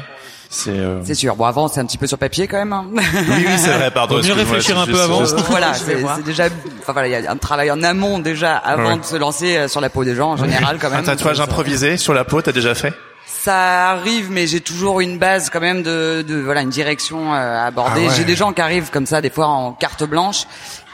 C'est. 0.54 0.70
euh, 0.70 1.00
C'est 1.02 1.14
sûr. 1.14 1.34
Bon, 1.34 1.46
avant, 1.46 1.66
c'est 1.66 1.80
un 1.80 1.86
petit 1.86 1.96
peu 1.96 2.06
sur 2.06 2.18
papier 2.18 2.46
quand 2.46 2.58
même. 2.58 2.74
hein. 2.74 2.84
Oui, 2.92 3.00
oui, 3.14 3.52
c'est 3.56 3.70
vrai. 3.72 3.90
Pardon. 3.90 4.16
Vaut 4.20 4.22
mieux 4.26 4.34
réfléchir 4.34 4.78
un 4.78 4.84
peu 4.84 5.00
avant. 5.00 5.22
voilà, 5.48 5.72
c'est 5.74 5.96
déjà. 6.24 6.44
Enfin 6.82 6.92
voilà, 6.92 7.08
il 7.08 7.24
y 7.24 7.26
a 7.26 7.30
un 7.30 7.36
travail 7.38 7.70
en 7.70 7.82
amont 7.82 8.18
déjà 8.18 8.56
avant 8.56 8.90
Ouais. 8.90 8.98
de 8.98 9.04
se 9.04 9.16
lancer 9.16 9.56
euh, 9.56 9.68
sur 9.68 9.80
la 9.80 9.88
peau 9.88 10.04
des 10.04 10.14
gens 10.14 10.32
en 10.32 10.36
général 10.36 10.76
quand 10.78 10.90
même. 10.90 11.00
Un 11.00 11.04
tatouage 11.04 11.38
Ça- 11.38 11.44
improvisé 11.44 11.96
sur 11.96 12.12
la 12.12 12.24
peau, 12.24 12.42
t'as 12.42 12.52
déjà 12.52 12.74
fait? 12.74 12.92
Ça 13.26 13.90
arrive, 13.90 14.30
mais 14.30 14.46
j'ai 14.46 14.60
toujours 14.60 15.00
une 15.00 15.18
base 15.18 15.48
quand 15.50 15.58
même 15.60 15.82
de, 15.82 16.22
de 16.26 16.36
voilà 16.38 16.60
une 16.60 16.68
direction 16.70 17.32
euh, 17.32 17.36
à 17.36 17.64
aborder. 17.64 18.02
Ah 18.04 18.08
ouais. 18.10 18.14
J'ai 18.16 18.24
des 18.24 18.36
gens 18.36 18.52
qui 18.52 18.60
arrivent 18.60 18.90
comme 18.90 19.06
ça 19.06 19.20
des 19.22 19.30
fois 19.30 19.46
en 19.46 19.72
carte 19.72 20.04
blanche. 20.04 20.44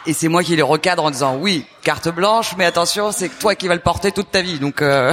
Et 0.06 0.12
c'est 0.14 0.28
moi 0.28 0.42
qui 0.42 0.56
les 0.56 0.62
recadre 0.62 1.04
en 1.04 1.11
disant 1.11 1.37
oui, 1.40 1.66
carte 1.82 2.08
blanche, 2.08 2.54
mais 2.56 2.64
attention, 2.64 3.12
c'est 3.12 3.28
toi 3.38 3.54
qui 3.54 3.68
vas 3.68 3.74
le 3.74 3.80
porter 3.80 4.11
toute 4.12 4.30
ta 4.30 4.40
vie. 4.42 4.58
Donc, 4.58 4.80
euh, 4.80 5.12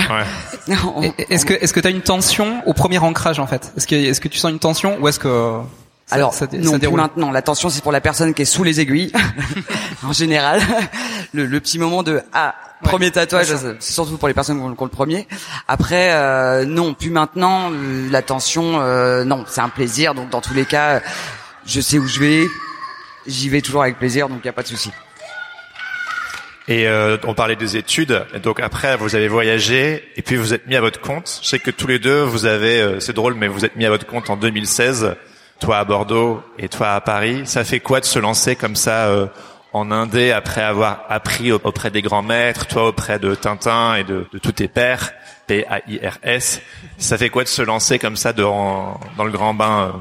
Ouais. 0.67 1.13
Est-ce 1.29 1.45
que 1.45 1.53
est-ce 1.53 1.73
que 1.73 1.79
t'as 1.79 1.91
une 1.91 2.01
tension 2.01 2.61
au 2.65 2.73
premier 2.73 2.97
ancrage 2.99 3.39
en 3.39 3.47
fait? 3.47 3.71
Est-ce 3.77 3.87
que 3.87 3.95
est-ce 3.95 4.21
que 4.21 4.27
tu 4.27 4.37
sens 4.37 4.51
une 4.51 4.59
tension 4.59 4.97
ou 5.01 5.07
est-ce 5.07 5.19
que 5.19 5.59
Ça- 6.07 6.15
Alors 6.15 6.33
ça 6.33 6.45
non 6.53 6.71
ça 6.73 6.79
plus 6.79 6.87
maintenant. 6.91 7.31
L'attention 7.31 7.69
c'est 7.69 7.81
pour 7.83 7.91
la 7.91 7.99
personne 8.01 8.33
qui 8.33 8.43
est 8.43 8.45
sous 8.45 8.63
les 8.63 8.79
aiguilles 8.79 9.11
en 10.03 10.13
général. 10.13 10.61
Le, 11.33 11.45
le 11.45 11.59
petit 11.59 11.79
moment 11.79 12.03
de 12.03 12.21
ah 12.33 12.55
premier 12.83 13.09
tatouage, 13.11 13.47
c'est 13.79 13.93
surtout 13.93 14.17
pour 14.17 14.27
les 14.27 14.33
personnes 14.33 14.57
qui 14.59 14.63
ont, 14.63 14.75
qui 14.75 14.81
ont 14.81 14.85
le 14.85 14.91
premier. 14.91 15.27
Après 15.67 16.11
euh, 16.13 16.63
non 16.65 16.93
plus 16.93 17.09
maintenant. 17.09 17.71
euh, 17.71 18.07
L'attention 18.11 18.79
euh, 18.79 19.23
non 19.25 19.43
c'est 19.47 19.61
un 19.61 19.69
plaisir. 19.69 20.13
Donc 20.13 20.29
dans 20.29 20.41
tous 20.41 20.53
les 20.53 20.65
cas, 20.65 21.01
je 21.65 21.81
sais 21.81 21.97
où 21.97 22.07
je 22.07 22.19
vais. 22.19 22.45
J'y 23.27 23.49
vais 23.49 23.61
toujours 23.61 23.81
avec 23.83 23.97
plaisir, 23.97 24.29
donc 24.29 24.39
il 24.43 24.45
y 24.45 24.49
a 24.49 24.53
pas 24.53 24.63
de 24.63 24.67
souci. 24.67 24.91
Et 26.67 26.87
euh, 26.87 27.17
on 27.25 27.35
parlait 27.35 27.55
des 27.55 27.77
études. 27.77 28.25
Donc 28.41 28.59
après, 28.59 28.97
vous 28.97 29.15
avez 29.15 29.27
voyagé 29.27 30.03
et 30.15 30.21
puis 30.23 30.35
vous 30.35 30.53
êtes 30.53 30.65
mis 30.65 30.75
à 30.75 30.81
votre 30.81 30.99
compte. 30.99 31.39
Je 31.43 31.47
sais 31.47 31.59
que 31.59 31.69
tous 31.69 31.85
les 31.87 31.99
deux, 31.99 32.23
vous 32.23 32.45
avez, 32.47 32.81
euh, 32.81 32.99
c'est 32.99 33.13
drôle, 33.13 33.35
mais 33.35 33.47
vous 33.47 33.65
êtes 33.65 33.75
mis 33.75 33.85
à 33.85 33.89
votre 33.91 34.07
compte 34.07 34.29
en 34.31 34.35
2016. 34.37 35.15
Toi 35.59 35.77
à 35.77 35.85
Bordeaux 35.85 36.41
et 36.57 36.67
toi 36.67 36.93
à 36.93 37.01
Paris. 37.01 37.43
Ça 37.45 37.63
fait 37.63 37.79
quoi 37.79 37.99
de 37.99 38.05
se 38.05 38.17
lancer 38.19 38.55
comme 38.55 38.75
ça 38.75 39.05
euh, 39.07 39.27
en 39.73 39.91
Indé 39.91 40.31
après 40.31 40.61
avoir 40.63 41.05
appris 41.09 41.51
au- 41.51 41.61
auprès 41.63 41.91
des 41.91 42.01
grands 42.01 42.23
maîtres, 42.23 42.65
toi 42.65 42.87
auprès 42.87 43.19
de 43.19 43.35
Tintin 43.35 43.95
et 43.95 44.03
de, 44.03 44.25
de 44.33 44.37
tous 44.39 44.53
tes 44.53 44.67
pairs, 44.67 45.11
P-A-I-R-S. 45.47 46.61
Ça 46.97 47.17
fait 47.17 47.29
quoi 47.29 47.43
de 47.43 47.47
se 47.49 47.61
lancer 47.61 47.99
comme 47.99 48.15
ça 48.15 48.33
dans, 48.33 48.99
dans 49.17 49.23
le 49.23 49.31
grand 49.31 49.53
bain 49.53 49.93
euh 49.93 49.99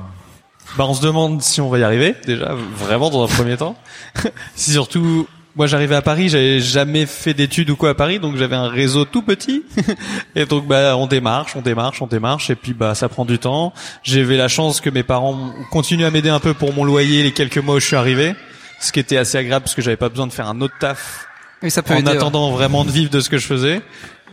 Bah, 0.77 0.87
on 0.89 0.95
se 0.95 1.03
demande 1.03 1.41
si 1.41 1.61
on 1.61 1.69
va 1.69 1.79
y 1.79 1.85
arriver, 1.85 2.17
déjà, 2.27 2.55
vraiment 2.77 3.09
dans 3.11 3.23
un 3.25 3.29
premier 3.29 3.57
temps. 3.57 3.77
si 4.57 4.73
surtout, 4.73 5.29
moi 5.55 5.69
j'arrivais 5.69 5.95
à 5.95 6.03
Paris, 6.03 6.29
j'avais 6.29 6.59
jamais 6.59 7.07
fait 7.07 7.33
d'études 7.33 7.71
ou 7.71 7.77
quoi 7.77 7.91
à 7.91 7.95
Paris, 7.95 8.19
donc 8.19 8.37
j'avais 8.37 8.57
un 8.57 8.69
réseau 8.69 9.05
tout 9.05 9.23
petit. 9.23 9.63
et 10.35 10.47
donc, 10.47 10.67
bah, 10.67 10.97
on 10.97 11.07
démarche, 11.07 11.55
on 11.55 11.61
démarche, 11.61 12.03
on 12.03 12.09
démarche, 12.09 12.51
et 12.51 12.57
puis, 12.57 12.73
bah, 12.73 12.97
ça 12.97 13.09
prend 13.09 13.25
du 13.25 13.39
temps. 13.39 13.73
J'avais 14.03 14.37
la 14.37 14.49
chance 14.49 14.81
que 14.81 14.91
mes 14.91 15.05
parents 15.05 15.53
continuent 15.71 16.07
à 16.07 16.11
m'aider 16.11 16.31
un 16.31 16.41
peu 16.41 16.55
pour 16.55 16.75
mon 16.75 16.83
loyer 16.85 17.23
les 17.23 17.33
quelques 17.33 17.59
mois 17.59 17.77
où 17.77 17.81
je 17.81 17.87
suis 17.87 17.97
arrivé. 17.97 18.35
Ce 18.81 18.91
qui 18.91 18.99
était 18.99 19.17
assez 19.17 19.39
agréable 19.39 19.63
parce 19.63 19.77
que 19.77 19.83
j'avais 19.83 19.97
pas 19.97 20.09
besoin 20.09 20.27
de 20.27 20.33
faire 20.33 20.49
un 20.49 20.61
autre 20.61 20.75
taf 20.81 21.29
Oui, 21.63 21.71
ça 21.71 21.83
peut 21.83 21.95
en 21.95 21.99
aider. 21.99 22.11
ouais. 22.11 22.17
attendant 22.17 22.51
vraiment 22.51 22.85
de 22.85 22.91
vivre 22.91 23.11
de 23.11 23.21
ce 23.21 23.31
que 23.31 23.39
je 23.39 23.47
faisais. 23.47 23.81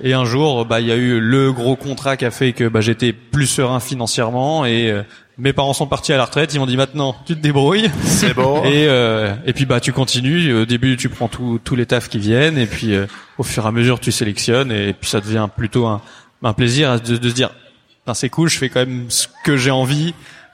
Et 0.03 0.13
un 0.13 0.25
jour, 0.25 0.65
bah, 0.65 0.81
il 0.81 0.87
y 0.87 0.91
a 0.91 0.95
eu 0.95 1.19
le 1.19 1.53
gros 1.53 1.75
contrat 1.75 2.17
qui 2.17 2.25
a 2.25 2.31
fait 2.31 2.53
que 2.53 2.67
bah, 2.67 2.81
j'étais 2.81 3.13
plus 3.13 3.45
serein 3.45 3.79
financièrement. 3.79 4.65
Et 4.65 4.89
euh, 4.89 5.03
mes 5.37 5.53
parents 5.53 5.73
sont 5.73 5.87
partis 5.87 6.13
à 6.13 6.17
la 6.17 6.25
retraite. 6.25 6.53
Ils 6.53 6.59
m'ont 6.59 6.65
dit 6.65 6.77
maintenant, 6.77 7.15
tu 7.25 7.35
te 7.35 7.41
débrouilles. 7.41 7.89
C'est 8.03 8.33
beau. 8.33 8.61
Et, 8.65 8.85
euh, 8.87 9.33
et 9.45 9.53
puis 9.53 9.65
bah 9.65 9.79
tu 9.79 9.91
continues. 9.93 10.53
Au 10.53 10.65
début, 10.65 10.97
tu 10.97 11.09
prends 11.09 11.27
tous 11.29 11.75
les 11.75 11.85
tafs 11.85 12.09
qui 12.09 12.19
viennent. 12.19 12.57
Et 12.57 12.67
puis 12.67 12.93
euh, 12.93 13.05
au 13.37 13.43
fur 13.43 13.65
et 13.65 13.67
à 13.67 13.71
mesure, 13.71 13.99
tu 13.99 14.11
sélectionnes. 14.11 14.71
Et 14.71 14.93
puis 14.93 15.09
ça 15.09 15.19
devient 15.21 15.47
plutôt 15.55 15.85
un, 15.87 16.01
un 16.43 16.53
plaisir 16.53 16.99
de, 17.01 17.17
de 17.17 17.29
se 17.29 17.33
dire, 17.33 17.49
Putain, 18.01 18.13
c'est 18.13 18.29
cool. 18.29 18.49
Je 18.49 18.57
fais 18.57 18.69
quand 18.69 18.81
même 18.81 19.05
ce 19.09 19.27
que 19.45 19.57
j'ai 19.57 19.71
envie 19.71 20.13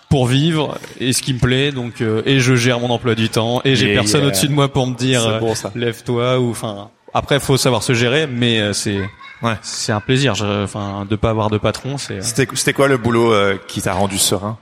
pour 0.10 0.28
vivre 0.28 0.78
et 1.00 1.12
ce 1.14 1.22
qui 1.22 1.34
me 1.34 1.40
plaît. 1.40 1.72
Donc 1.72 2.02
euh, 2.02 2.22
et 2.26 2.40
je 2.40 2.56
gère 2.56 2.80
mon 2.80 2.90
emploi 2.90 3.16
du 3.16 3.30
temps. 3.30 3.62
Et 3.66 3.76
j'ai 3.76 3.94
personne 3.94 4.24
euh, 4.24 4.28
au-dessus 4.28 4.48
de 4.48 4.54
moi 4.54 4.72
pour 4.72 4.88
me 4.88 4.96
dire 4.96 5.26
euh, 5.26 5.40
bon, 5.40 5.54
lève-toi 5.76 6.40
ou 6.40 6.52
enfin. 6.52 6.90
Après, 7.14 7.40
faut 7.40 7.58
savoir 7.58 7.84
se 7.84 7.94
gérer, 7.94 8.28
mais 8.28 8.60
euh, 8.60 8.74
c'est 8.74 9.00
Ouais. 9.44 9.54
c'est 9.62 9.92
un 9.92 10.00
plaisir. 10.00 10.34
Enfin, 10.64 11.06
de 11.08 11.16
pas 11.16 11.30
avoir 11.30 11.50
de 11.50 11.58
patron, 11.60 11.98
c'est. 11.98 12.24
C'était 12.24 12.48
c'était 12.56 12.74
quoi 12.74 12.88
le 12.88 12.98
boulot 12.98 13.34
euh, 13.34 13.56
qui 13.68 13.82
t'a 13.82 13.94
rendu 13.94 14.18
serein? 14.18 14.58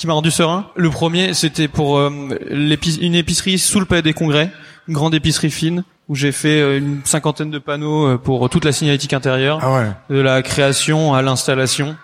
Qui 0.00 0.06
m'a 0.06 0.14
rendu 0.14 0.30
serein. 0.30 0.64
Le 0.76 0.88
premier, 0.88 1.34
c'était 1.34 1.68
pour 1.68 1.98
euh, 1.98 2.10
une 2.50 3.14
épicerie 3.14 3.58
sous 3.58 3.80
le 3.80 3.84
palais 3.84 4.00
des 4.00 4.14
congrès, 4.14 4.50
une 4.88 4.94
grande 4.94 5.14
épicerie 5.14 5.50
fine, 5.50 5.84
où 6.08 6.14
j'ai 6.14 6.32
fait 6.32 6.62
euh, 6.62 6.78
une 6.78 7.02
cinquantaine 7.04 7.50
de 7.50 7.58
panneaux 7.58 8.06
euh, 8.06 8.16
pour 8.16 8.48
toute 8.48 8.64
la 8.64 8.72
signalétique 8.72 9.12
intérieure, 9.12 9.58
ouais. 9.62 9.90
de 10.08 10.18
la 10.18 10.40
création 10.40 11.12
à 11.12 11.20
l'installation. 11.20 11.96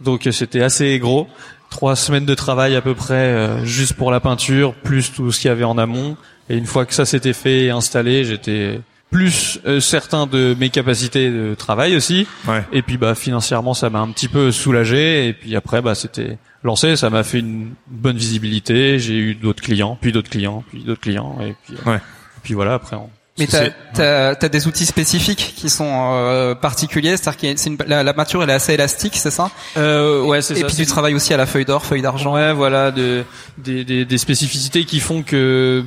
Donc 0.00 0.26
euh, 0.26 0.32
c'était 0.32 0.62
assez 0.62 0.98
gros. 0.98 1.28
Trois 1.70 1.94
semaines 1.94 2.26
de 2.26 2.34
travail 2.34 2.74
à 2.74 2.80
peu 2.80 2.96
près 2.96 3.14
euh, 3.14 3.64
juste 3.64 3.92
pour 3.92 4.10
la 4.10 4.18
peinture, 4.18 4.74
plus 4.74 5.12
tout 5.12 5.30
ce 5.30 5.38
qu'il 5.38 5.48
y 5.48 5.52
avait 5.52 5.62
en 5.62 5.78
amont. 5.78 6.16
Et 6.50 6.56
une 6.56 6.66
fois 6.66 6.84
que 6.86 6.92
ça 6.92 7.04
s'était 7.04 7.32
fait 7.32 7.66
et 7.66 7.70
installé, 7.70 8.24
j'étais 8.24 8.80
plus 9.14 9.60
euh, 9.64 9.78
certain 9.78 10.26
de 10.26 10.56
mes 10.58 10.70
capacités 10.70 11.30
de 11.30 11.54
travail 11.54 11.94
aussi. 11.94 12.26
Ouais. 12.48 12.64
Et 12.72 12.82
puis 12.82 12.96
bah 12.98 13.14
financièrement 13.14 13.72
ça 13.72 13.88
m'a 13.88 14.00
un 14.00 14.10
petit 14.10 14.26
peu 14.26 14.50
soulagé 14.50 15.28
et 15.28 15.32
puis 15.32 15.54
après 15.54 15.80
bah 15.80 15.94
c'était 15.94 16.36
lancé, 16.64 16.96
ça 16.96 17.10
m'a 17.10 17.22
fait 17.22 17.38
une 17.38 17.74
bonne 17.86 18.16
visibilité, 18.16 18.98
j'ai 18.98 19.16
eu 19.16 19.34
d'autres 19.36 19.62
clients, 19.62 19.96
puis 20.00 20.10
d'autres 20.10 20.30
clients, 20.30 20.64
puis 20.68 20.82
d'autres 20.82 21.00
clients 21.00 21.36
et 21.40 21.54
puis 21.64 21.76
euh, 21.86 21.90
Ouais. 21.92 21.96
et 21.98 22.40
puis 22.42 22.54
voilà 22.54 22.74
après 22.74 22.96
on 22.96 23.08
Mais 23.38 23.46
t'as 23.46 23.68
t'as 23.94 24.34
t'as 24.34 24.48
des 24.48 24.66
outils 24.66 24.84
spécifiques 24.86 25.54
qui 25.56 25.70
sont 25.70 25.92
euh, 26.14 26.56
particuliers, 26.56 27.16
c'est-à-dire 27.16 27.40
que 27.56 27.68
une- 27.68 27.78
la, 27.86 28.02
la 28.02 28.14
peinture 28.14 28.42
elle 28.42 28.50
est 28.50 28.54
assez 28.54 28.74
élastique, 28.74 29.14
c'est 29.16 29.30
ça? 29.30 29.48
Euh, 29.76 30.22
ouais, 30.24 30.42
c'est 30.42 30.54
Et 30.54 30.60
ça. 30.62 30.66
puis 30.66 30.74
c'est- 30.74 30.84
tu 30.86 30.90
travailles 30.90 31.14
aussi 31.14 31.32
à 31.32 31.36
la 31.36 31.46
feuille 31.46 31.64
d'or, 31.66 31.84
feuille 31.84 32.02
d'argent. 32.02 32.34
Ouais, 32.34 32.52
voilà, 32.52 32.90
de, 32.90 33.22
des, 33.58 33.84
des, 33.84 34.04
des 34.04 34.18
spécificités 34.18 34.84
qui 34.84 34.98
font 34.98 35.22
que 35.22 35.84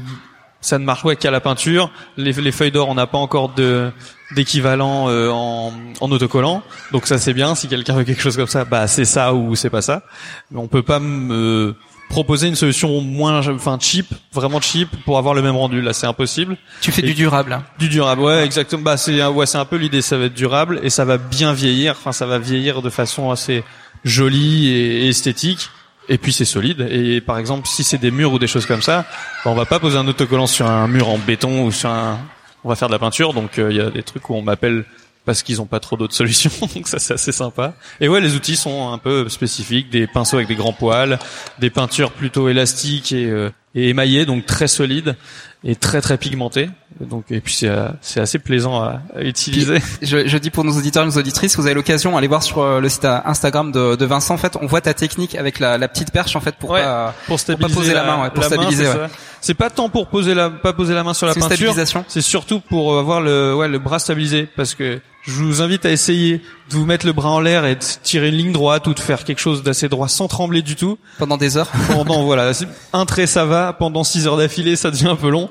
ça 0.61 0.79
ne 0.79 0.85
marche 0.85 1.03
ouais, 1.05 1.15
qu'à 1.15 1.31
la 1.31 1.39
peinture. 1.39 1.91
Les, 2.17 2.33
les 2.33 2.51
feuilles 2.51 2.71
d'or, 2.71 2.89
on 2.89 2.95
n'a 2.95 3.07
pas 3.07 3.17
encore 3.17 3.49
de 3.53 3.91
d'équivalent 4.35 5.07
euh, 5.09 5.29
en, 5.29 5.71
en 6.01 6.11
autocollant, 6.11 6.61
donc 6.91 7.07
ça 7.07 7.17
c'est 7.17 7.33
bien. 7.33 7.55
Si 7.55 7.67
quelqu'un 7.69 7.93
veut 7.95 8.03
quelque 8.03 8.21
chose 8.21 8.35
comme 8.35 8.47
ça, 8.47 8.65
bah 8.65 8.85
c'est 8.87 9.05
ça 9.05 9.33
ou 9.33 9.55
c'est 9.55 9.69
pas 9.69 9.81
ça. 9.81 10.03
Mais 10.51 10.59
on 10.59 10.67
peut 10.67 10.83
pas 10.83 10.99
me 10.99 11.75
proposer 12.09 12.47
une 12.49 12.55
solution 12.55 12.99
moins, 13.01 13.45
enfin 13.49 13.77
cheap, 13.79 14.07
vraiment 14.33 14.59
cheap, 14.61 14.89
pour 15.05 15.17
avoir 15.17 15.33
le 15.33 15.41
même 15.41 15.55
rendu. 15.55 15.81
Là, 15.81 15.93
c'est 15.93 16.07
impossible. 16.07 16.57
Tu 16.81 16.91
fais 16.91 17.01
Et- 17.03 17.05
du 17.07 17.13
durable. 17.13 17.53
hein. 17.53 17.63
Du 17.79 17.87
durable, 17.89 18.21
ouais, 18.21 18.43
exactement. 18.45 18.81
Bah, 18.83 18.97
c'est 18.97 19.21
un- 19.21 19.29
ouais, 19.29 19.45
c'est 19.45 19.57
un 19.57 19.65
peu 19.65 19.77
l'idée. 19.77 20.01
Ça 20.01 20.17
va 20.17 20.25
être 20.25 20.33
durable 20.33 20.79
et 20.83 20.89
ça 20.89 21.05
va 21.05 21.17
bien 21.17 21.53
vieillir. 21.53 21.95
Enfin, 21.97 22.11
ça 22.11 22.25
va 22.25 22.37
vieillir 22.37 22.81
de 22.81 22.89
façon 22.89 23.31
assez 23.31 23.63
jolie 24.03 24.67
et 24.69 25.07
esthétique. 25.07 25.69
Et 26.09 26.17
puis 26.17 26.31
c'est 26.31 26.45
solide. 26.45 26.87
Et 26.89 27.21
par 27.21 27.37
exemple, 27.37 27.67
si 27.67 27.83
c'est 27.83 27.97
des 27.97 28.11
murs 28.11 28.31
ou 28.31 28.39
des 28.39 28.47
choses 28.47 28.65
comme 28.65 28.81
ça, 28.81 29.05
bah, 29.43 29.51
on 29.51 29.55
va 29.55 29.65
pas 29.65 29.79
poser 29.79 29.97
un 29.97 30.07
autocollant 30.07 30.47
sur 30.47 30.67
un 30.67 30.87
mur 30.87 31.09
en 31.09 31.17
béton 31.17 31.65
ou 31.65 31.71
sur 31.71 31.89
un. 31.89 32.19
On 32.63 32.69
va 32.69 32.75
faire 32.75 32.87
de 32.87 32.93
la 32.93 32.99
peinture. 32.99 33.33
Donc 33.33 33.59
euh, 33.59 33.71
il 33.71 33.77
y 33.77 33.81
a 33.81 33.89
des 33.89 34.03
trucs 34.03 34.29
où 34.29 34.35
on 34.35 34.41
m'appelle 34.41 34.85
parce 35.25 35.43
qu'ils 35.43 35.61
ont 35.61 35.65
pas 35.65 35.81
trop 35.81 35.97
d'autres 35.97 36.13
solutions. 36.15 36.51
donc 36.73 36.87
ça 36.87 36.99
c'est 36.99 37.13
assez 37.13 37.31
sympa. 37.31 37.73
Et 37.99 38.07
ouais, 38.07 38.21
les 38.21 38.35
outils 38.35 38.55
sont 38.55 38.91
un 38.91 38.97
peu 38.97 39.27
spécifiques. 39.29 39.89
Des 39.89 40.07
pinceaux 40.07 40.37
avec 40.37 40.47
des 40.47 40.55
grands 40.55 40.73
poils, 40.73 41.19
des 41.59 41.69
peintures 41.69 42.11
plutôt 42.11 42.47
élastiques 42.49 43.11
et, 43.11 43.25
euh, 43.25 43.49
et 43.77 43.89
émaillées, 43.89 44.25
donc 44.25 44.45
très 44.45 44.67
solides 44.67 45.15
et 45.63 45.75
très 45.75 46.01
très 46.01 46.17
pigmentées. 46.17 46.69
Donc 46.99 47.25
et 47.29 47.41
puis 47.41 47.53
c'est 47.53 47.69
euh, 47.69 47.89
c'est 48.01 48.19
assez 48.19 48.39
plaisant 48.39 48.81
à, 48.81 49.01
à 49.15 49.21
utiliser. 49.21 49.79
Je, 50.01 50.27
je 50.27 50.37
dis 50.37 50.49
pour 50.49 50.63
nos 50.63 50.71
auditeurs 50.75 51.03
et 51.03 51.05
nos 51.05 51.17
auditrices, 51.17 51.55
vous 51.57 51.65
avez 51.65 51.75
l'occasion, 51.75 52.17
allez 52.17 52.27
voir 52.27 52.41
sur 52.41 52.59
euh, 52.59 52.79
le 52.79 52.89
site 52.89 53.05
euh, 53.05 53.19
Instagram 53.25 53.71
de, 53.71 53.95
de 53.95 54.05
Vincent. 54.05 54.33
En 54.33 54.37
fait, 54.37 54.57
on 54.61 54.65
voit 54.65 54.81
ta 54.81 54.93
technique 54.95 55.35
avec 55.35 55.59
la, 55.59 55.77
la 55.77 55.87
petite 55.87 56.11
perche 56.11 56.35
en 56.35 56.39
fait 56.39 56.55
pour 56.55 56.71
Ouais. 56.71 56.81
pas 56.81 57.13
pour 57.27 57.39
stabiliser 57.39 57.75
poser 57.75 57.93
la 57.93 58.03
main, 58.03 58.23
ouais, 58.23 58.29
pour 58.31 58.43
stabiliser, 58.43 58.85
c'est 58.85 58.89
ouais. 58.99 59.07
ça. 59.07 59.15
C'est 59.41 59.53
pas 59.53 59.69
tant 59.69 59.89
pour 59.89 60.07
poser 60.07 60.33
la 60.33 60.49
pas 60.49 60.73
poser 60.73 60.93
la 60.95 61.03
main 61.03 61.13
sur 61.13 61.27
la 61.27 61.35
peinture. 61.35 61.75
C'est 62.07 62.21
surtout 62.21 62.59
pour 62.59 62.97
avoir 62.97 63.21
le 63.21 63.55
ouais 63.55 63.67
le 63.67 63.77
bras 63.79 63.99
stabilisé 63.99 64.47
parce 64.55 64.73
que 64.73 64.99
je 65.27 65.43
vous 65.43 65.61
invite 65.61 65.85
à 65.85 65.91
essayer 65.91 66.37
de 66.69 66.75
vous 66.75 66.85
mettre 66.85 67.05
le 67.05 67.11
bras 67.13 67.29
en 67.29 67.39
l'air 67.41 67.65
et 67.65 67.75
de 67.75 67.83
tirer 68.01 68.29
une 68.29 68.35
ligne 68.35 68.51
droite 68.53 68.87
ou 68.87 68.93
de 68.93 68.99
faire 68.99 69.23
quelque 69.25 69.39
chose 69.39 69.61
d'assez 69.61 69.89
droit 69.89 70.07
sans 70.07 70.27
trembler 70.27 70.61
du 70.61 70.75
tout. 70.75 70.97
pendant 71.17 71.37
des 71.37 71.57
heures. 71.57 71.69
Pendant 71.87 72.23
voilà, 72.23 72.51
un 72.93 73.05
trait 73.05 73.27
ça 73.27 73.45
va, 73.45 73.73
pendant 73.73 74.03
six 74.03 74.25
heures 74.27 74.37
d'affilée 74.37 74.75
ça 74.75 74.89
devient 74.89 75.09
un 75.09 75.15
peu 75.15 75.29
long. 75.29 75.49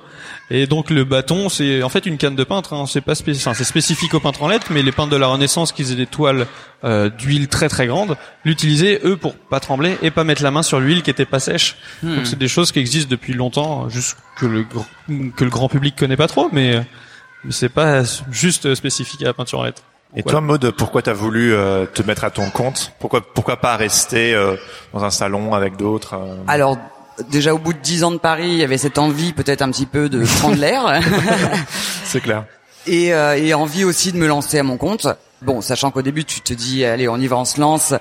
Et 0.48 0.66
donc 0.66 0.90
le 0.90 1.04
bâton, 1.04 1.48
c'est 1.48 1.82
en 1.82 1.88
fait 1.88 2.06
une 2.06 2.18
canne 2.18 2.36
de 2.36 2.44
peintre. 2.44 2.72
Hein. 2.72 2.84
C'est 2.86 3.00
pas 3.00 3.14
spéc- 3.14 3.36
enfin, 3.36 3.52
c'est 3.52 3.64
spécifique 3.64 4.14
aux 4.14 4.20
peintres 4.20 4.42
en 4.44 4.48
lettres, 4.48 4.68
mais 4.70 4.82
les 4.82 4.92
peintres 4.92 5.10
de 5.10 5.16
la 5.16 5.26
Renaissance 5.26 5.72
qui 5.72 5.82
faisaient 5.82 5.96
des 5.96 6.06
toiles 6.06 6.46
euh, 6.84 7.10
d'huile 7.10 7.48
très 7.48 7.68
très 7.68 7.86
grande, 7.86 8.16
l'utilisaient 8.44 9.00
eux 9.04 9.16
pour 9.16 9.34
pas 9.34 9.58
trembler 9.60 9.96
et 10.02 10.10
pas 10.12 10.22
mettre 10.24 10.42
la 10.42 10.52
main 10.52 10.62
sur 10.62 10.78
l'huile 10.78 11.02
qui 11.02 11.10
était 11.10 11.24
pas 11.24 11.40
sèche. 11.40 11.76
Hmm. 12.02 12.16
Donc 12.16 12.26
c'est 12.26 12.38
des 12.38 12.48
choses 12.48 12.70
qui 12.70 12.78
existent 12.78 13.10
depuis 13.10 13.32
longtemps, 13.34 13.88
juste 13.88 14.16
que 14.38 14.46
le 14.46 14.64
que 15.36 15.44
le 15.44 15.50
grand 15.50 15.68
public 15.68 15.96
connaît 15.96 16.16
pas 16.16 16.28
trop, 16.28 16.48
mais, 16.52 16.80
mais 16.80 16.84
c'est 17.50 17.68
pas 17.68 18.02
juste 18.30 18.74
spécifique 18.74 19.22
à 19.22 19.26
la 19.26 19.34
peinture 19.34 19.60
en 19.60 19.64
lettres. 19.64 19.82
Et 20.14 20.22
toi, 20.22 20.40
Maud, 20.40 20.70
pourquoi 20.70 21.02
t'as 21.02 21.12
voulu 21.12 21.52
euh, 21.52 21.84
te 21.84 22.02
mettre 22.02 22.24
à 22.24 22.30
ton 22.30 22.48
compte? 22.50 22.92
Pourquoi 23.00 23.20
pourquoi 23.20 23.56
pas 23.58 23.76
rester 23.76 24.34
euh, 24.34 24.56
dans 24.94 25.04
un 25.04 25.10
salon 25.10 25.52
avec 25.54 25.76
d'autres 25.76 26.14
euh? 26.14 26.36
Alors 26.46 26.78
déjà 27.30 27.52
au 27.52 27.58
bout 27.58 27.72
de 27.72 27.78
dix 27.80 28.04
ans 28.04 28.12
de 28.12 28.18
Paris, 28.18 28.48
il 28.48 28.56
y 28.58 28.64
avait 28.64 28.78
cette 28.78 28.98
envie 28.98 29.32
peut-être 29.32 29.62
un 29.62 29.70
petit 29.70 29.84
peu 29.86 30.08
de 30.08 30.24
prendre 30.38 30.56
l'air 30.56 31.00
C'est 32.04 32.20
clair. 32.20 32.44
et, 32.86 33.12
euh, 33.12 33.36
et 33.36 33.52
envie 33.52 33.84
aussi 33.84 34.12
de 34.12 34.16
me 34.16 34.26
lancer 34.26 34.58
à 34.58 34.62
mon 34.62 34.76
compte. 34.76 35.06
Bon, 35.46 35.60
sachant 35.60 35.90
qu'au 35.92 36.02
début 36.02 36.24
tu 36.24 36.40
te 36.40 36.52
dis 36.52 36.84
allez 36.84 37.08
on 37.08 37.16
y 37.16 37.26
va, 37.28 37.36
on 37.36 37.44
se 37.44 37.60
lance. 37.60 37.94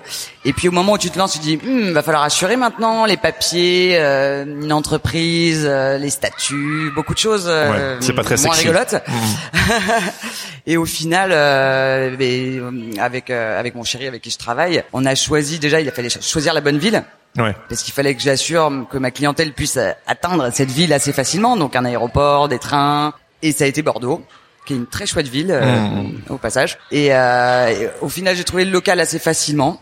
Et 0.43 0.51
puis 0.51 0.67
au 0.67 0.71
moment 0.71 0.93
où 0.93 0.97
tu 0.97 1.11
te 1.11 1.17
lances, 1.19 1.33
tu 1.33 1.39
te 1.39 1.43
dis 1.43 1.59
Hum, 1.65 1.91
va 1.93 2.01
falloir 2.01 2.23
assurer 2.23 2.57
maintenant 2.57 3.05
les 3.05 3.17
papiers, 3.17 3.97
euh, 3.99 4.45
une 4.45 4.73
entreprise, 4.73 5.63
euh, 5.69 5.97
les 5.99 6.09
statuts, 6.09 6.91
beaucoup 6.95 7.13
de 7.13 7.19
choses. 7.19 7.45
euh, 7.47 7.95
Ouais, 7.95 8.01
c'est 8.01 8.13
pas 8.13 8.23
très 8.23 8.35
moins 8.37 8.53
sexy. 8.53 8.67
rigolotes. 8.67 8.95
Et 10.67 10.77
au 10.77 10.85
final, 10.85 11.29
euh, 11.31 12.15
euh, 12.19 12.71
avec 12.99 13.29
euh, 13.29 13.59
avec 13.59 13.75
mon 13.75 13.83
chéri 13.83 14.07
avec 14.07 14.21
qui 14.21 14.31
je 14.31 14.37
travaille, 14.37 14.83
on 14.93 15.05
a 15.05 15.13
choisi 15.15 15.59
déjà, 15.59 15.79
il 15.79 15.87
a 15.87 15.91
fallu 15.91 16.09
choisir 16.21 16.53
la 16.53 16.61
bonne 16.61 16.77
ville 16.79 17.03
Ouais. 17.37 17.53
parce 17.67 17.83
qu'il 17.83 17.93
fallait 17.93 18.15
que 18.15 18.21
j'assure 18.21 18.71
que 18.89 18.97
ma 18.97 19.11
clientèle 19.11 19.51
puisse 19.51 19.77
atteindre 20.07 20.49
cette 20.53 20.71
ville 20.71 20.93
assez 20.93 21.11
facilement, 21.11 21.57
donc 21.57 21.75
un 21.75 21.83
aéroport, 21.83 22.47
des 22.47 22.59
trains, 22.59 23.13
et 23.41 23.51
ça 23.51 23.65
a 23.65 23.67
été 23.67 23.81
Bordeaux, 23.81 24.23
qui 24.65 24.73
est 24.73 24.77
une 24.77 24.87
très 24.87 25.05
chouette 25.05 25.27
ville 25.27 25.51
euh, 25.51 25.61
Mmh. 25.75 26.11
au 26.29 26.37
passage. 26.37 26.77
Et, 26.91 27.13
euh, 27.13 27.67
et 27.69 27.89
au 28.01 28.09
final, 28.09 28.35
j'ai 28.35 28.43
trouvé 28.43 28.65
le 28.65 28.71
local 28.71 28.99
assez 28.99 29.19
facilement. 29.19 29.79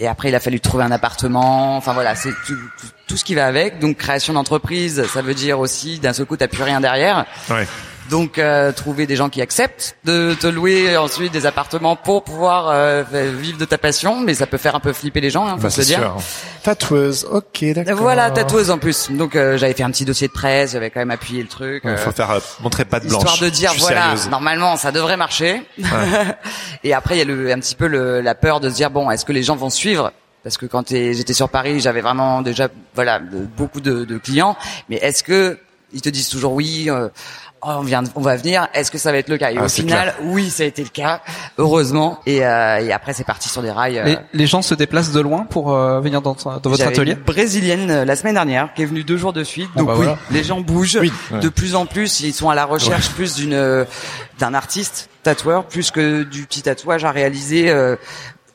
Et 0.00 0.06
après, 0.08 0.30
il 0.30 0.34
a 0.34 0.40
fallu 0.40 0.58
trouver 0.60 0.84
un 0.84 0.90
appartement. 0.90 1.76
Enfin 1.76 1.92
voilà, 1.92 2.14
c'est 2.14 2.30
tout, 2.46 2.54
tout, 2.78 2.86
tout 3.08 3.16
ce 3.16 3.24
qui 3.24 3.34
va 3.34 3.46
avec. 3.46 3.78
Donc 3.78 3.98
création 3.98 4.32
d'entreprise, 4.32 5.06
ça 5.08 5.20
veut 5.20 5.34
dire 5.34 5.60
aussi 5.60 5.98
d'un 5.98 6.12
seul 6.14 6.24
coup, 6.26 6.36
t'as 6.36 6.48
plus 6.48 6.62
rien 6.62 6.80
derrière. 6.80 7.26
Ouais. 7.50 7.66
Donc 8.12 8.36
euh, 8.36 8.72
trouver 8.72 9.06
des 9.06 9.16
gens 9.16 9.30
qui 9.30 9.40
acceptent 9.40 9.96
de 10.04 10.34
te 10.38 10.46
louer 10.46 10.98
ensuite 10.98 11.32
des 11.32 11.46
appartements 11.46 11.96
pour 11.96 12.24
pouvoir 12.24 12.68
euh, 12.68 13.04
vivre 13.40 13.56
de 13.56 13.64
ta 13.64 13.78
passion, 13.78 14.20
mais 14.20 14.34
ça 14.34 14.46
peut 14.46 14.58
faire 14.58 14.74
un 14.74 14.80
peu 14.80 14.92
flipper 14.92 15.22
les 15.22 15.30
gens, 15.30 15.46
hein, 15.46 15.56
faut 15.56 15.62
Bah, 15.62 15.70
se 15.70 15.80
dire. 15.80 15.98
sûr. 15.98 16.16
Tatoueuse, 16.62 17.26
ok, 17.32 17.64
d'accord. 17.72 17.96
Voilà, 17.96 18.30
tatoueuse 18.30 18.70
en 18.70 18.76
plus. 18.76 19.10
Donc 19.10 19.34
euh, 19.34 19.56
j'avais 19.56 19.72
fait 19.72 19.82
un 19.82 19.90
petit 19.90 20.04
dossier 20.04 20.28
de 20.28 20.32
presse, 20.34 20.72
j'avais 20.72 20.90
quand 20.90 21.00
même 21.00 21.10
appuyé 21.10 21.40
le 21.40 21.48
truc. 21.48 21.80
Il 21.84 21.90
euh, 21.90 21.96
faut 21.96 22.12
faire 22.12 22.30
euh, 22.32 22.40
montrer 22.60 22.84
pas 22.84 23.00
de 23.00 23.08
blanche. 23.08 23.22
Histoire 23.22 23.38
de 23.38 23.48
dire 23.48 23.72
voilà, 23.78 24.02
sérieuse. 24.02 24.28
normalement 24.28 24.76
ça 24.76 24.92
devrait 24.92 25.16
marcher. 25.16 25.62
et 26.84 26.92
après 26.92 27.14
il 27.14 27.18
y 27.18 27.22
a 27.22 27.24
le, 27.24 27.50
un 27.50 27.60
petit 27.60 27.74
peu 27.74 27.86
le, 27.86 28.20
la 28.20 28.34
peur 28.34 28.60
de 28.60 28.68
se 28.68 28.74
dire 28.74 28.90
bon, 28.90 29.10
est-ce 29.10 29.24
que 29.24 29.32
les 29.32 29.42
gens 29.42 29.56
vont 29.56 29.70
suivre? 29.70 30.12
Parce 30.44 30.58
que 30.58 30.66
quand 30.66 30.90
j'étais 30.90 31.32
sur 31.32 31.48
Paris, 31.48 31.80
j'avais 31.80 32.02
vraiment 32.02 32.42
déjà 32.42 32.68
voilà 32.94 33.20
beaucoup 33.56 33.80
de, 33.80 34.04
de 34.04 34.18
clients, 34.18 34.54
mais 34.90 34.96
est-ce 34.96 35.22
que 35.22 35.58
ils 35.94 36.02
te 36.02 36.08
disent 36.08 36.28
toujours 36.28 36.52
oui 36.52 36.90
euh, 36.90 37.08
oh, 37.62 37.70
on 37.78 37.80
vient, 37.82 38.02
on 38.14 38.20
va 38.20 38.36
venir. 38.36 38.68
Est-ce 38.74 38.90
que 38.90 38.98
ça 38.98 39.12
va 39.12 39.18
être 39.18 39.28
le 39.28 39.38
cas? 39.38 39.50
Et 39.52 39.56
Ah, 39.58 39.64
au 39.64 39.68
final, 39.68 40.14
oui, 40.22 40.50
ça 40.50 40.62
a 40.62 40.66
été 40.66 40.82
le 40.82 40.88
cas, 40.88 41.20
heureusement. 41.58 42.20
Et, 42.26 42.44
euh, 42.44 42.78
et 42.80 42.92
après, 42.92 43.12
c'est 43.12 43.24
parti 43.24 43.48
sur 43.48 43.62
des 43.62 43.70
rails. 43.70 43.98
euh, 43.98 44.04
Les, 44.04 44.18
les 44.32 44.46
gens 44.46 44.62
se 44.62 44.74
déplacent 44.74 45.12
de 45.12 45.20
loin 45.20 45.44
pour 45.48 45.74
euh, 45.74 46.00
venir 46.00 46.22
dans, 46.22 46.34
dans 46.44 46.70
votre 46.70 46.86
atelier? 46.86 47.12
une 47.12 47.18
brésilienne 47.18 47.90
euh, 47.90 48.04
la 48.04 48.16
semaine 48.16 48.34
dernière 48.34 48.72
qui 48.74 48.82
est 48.82 48.86
venue 48.86 49.04
deux 49.04 49.16
jours 49.16 49.32
de 49.32 49.44
suite. 49.44 49.68
Ah 49.74 49.78
Donc 49.78 49.86
bah 49.88 49.94
oui, 49.96 50.04
voilà. 50.04 50.18
les 50.30 50.44
gens 50.44 50.60
bougent 50.60 50.98
Oui, 51.00 51.12
de 51.40 51.48
plus 51.48 51.74
en 51.74 51.86
plus. 51.86 52.20
Ils 52.20 52.32
sont 52.34 52.50
à 52.50 52.54
la 52.54 52.64
recherche 52.64 53.10
plus 53.10 53.34
d'une 53.36 53.54
euh, 53.54 53.84
d'un 54.38 54.54
artiste 54.54 55.08
tatoueur 55.22 55.64
plus 55.66 55.90
que 55.90 56.22
du 56.24 56.44
petit 56.46 56.62
tatouage 56.62 57.04
à 57.04 57.10
réaliser. 57.10 57.70
euh, 57.70 57.96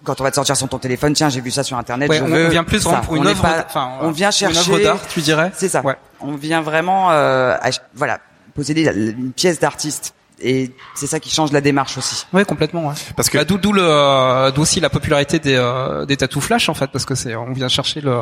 quand 0.04 0.22
on 0.22 0.24
va 0.24 0.30
te 0.30 0.36
sortir 0.36 0.56
sur 0.56 0.70
ton 0.70 0.78
téléphone, 0.78 1.12
tiens, 1.14 1.28
j'ai 1.28 1.42
vu 1.42 1.52
ça 1.52 1.64
sur 1.64 1.78
internet. 1.78 2.10
Ouais, 2.10 2.18
je 2.20 2.24
on, 2.24 2.28
veux 2.28 2.46
on 2.46 2.50
vient 2.50 2.64
plus 2.64 2.80
ça. 2.80 3.02
pour 3.04 3.14
On 3.14 3.18
une 3.18 3.24
n'est 3.24 3.32
œuvre, 3.32 3.42
pas- 3.42 3.66
enfin, 3.68 3.90
on 4.02 4.12
vient 4.12 4.28
une 4.30 4.32
chercher 4.32 4.72
œuvre 4.72 4.80
d'art, 4.80 5.00
tu 5.10 5.20
dirais. 5.20 5.52
C'est 5.54 5.68
ça. 5.68 5.82
Ouais. 5.82 5.96
On 6.22 6.36
vient 6.36 6.62
vraiment, 6.62 7.12
euh, 7.12 7.56
voilà, 7.94 8.20
posséder 8.58 8.84
une 9.18 9.32
pièce 9.32 9.60
d'artiste. 9.62 10.14
Et 10.40 10.72
c'est 10.94 11.08
ça 11.08 11.20
qui 11.20 11.32
change 11.32 11.52
la 11.52 11.62
démarche 11.62 11.98
aussi. 11.98 12.26
Ouais, 12.34 12.46
complètement. 12.46 12.88
Ouais. 12.90 12.94
Parce 13.16 13.30
que 13.30 13.38
Bah, 13.40 13.46
d'où 13.46 13.58
d'où 13.58 13.72
le 13.74 13.82
euh, 13.84 14.52
d'où 14.52 14.62
aussi 14.64 14.80
la 14.80 14.90
popularité 14.90 15.40
des 15.40 15.56
euh, 15.56 16.06
des 16.06 16.16
tatou 16.18 16.42
flash 16.42 16.70
en 16.70 16.76
fait 16.76 16.92
parce 16.92 17.06
que 17.06 17.16
c'est 17.16 17.36
on 17.36 17.54
vient 17.54 17.70
chercher 17.70 18.02
le 18.02 18.22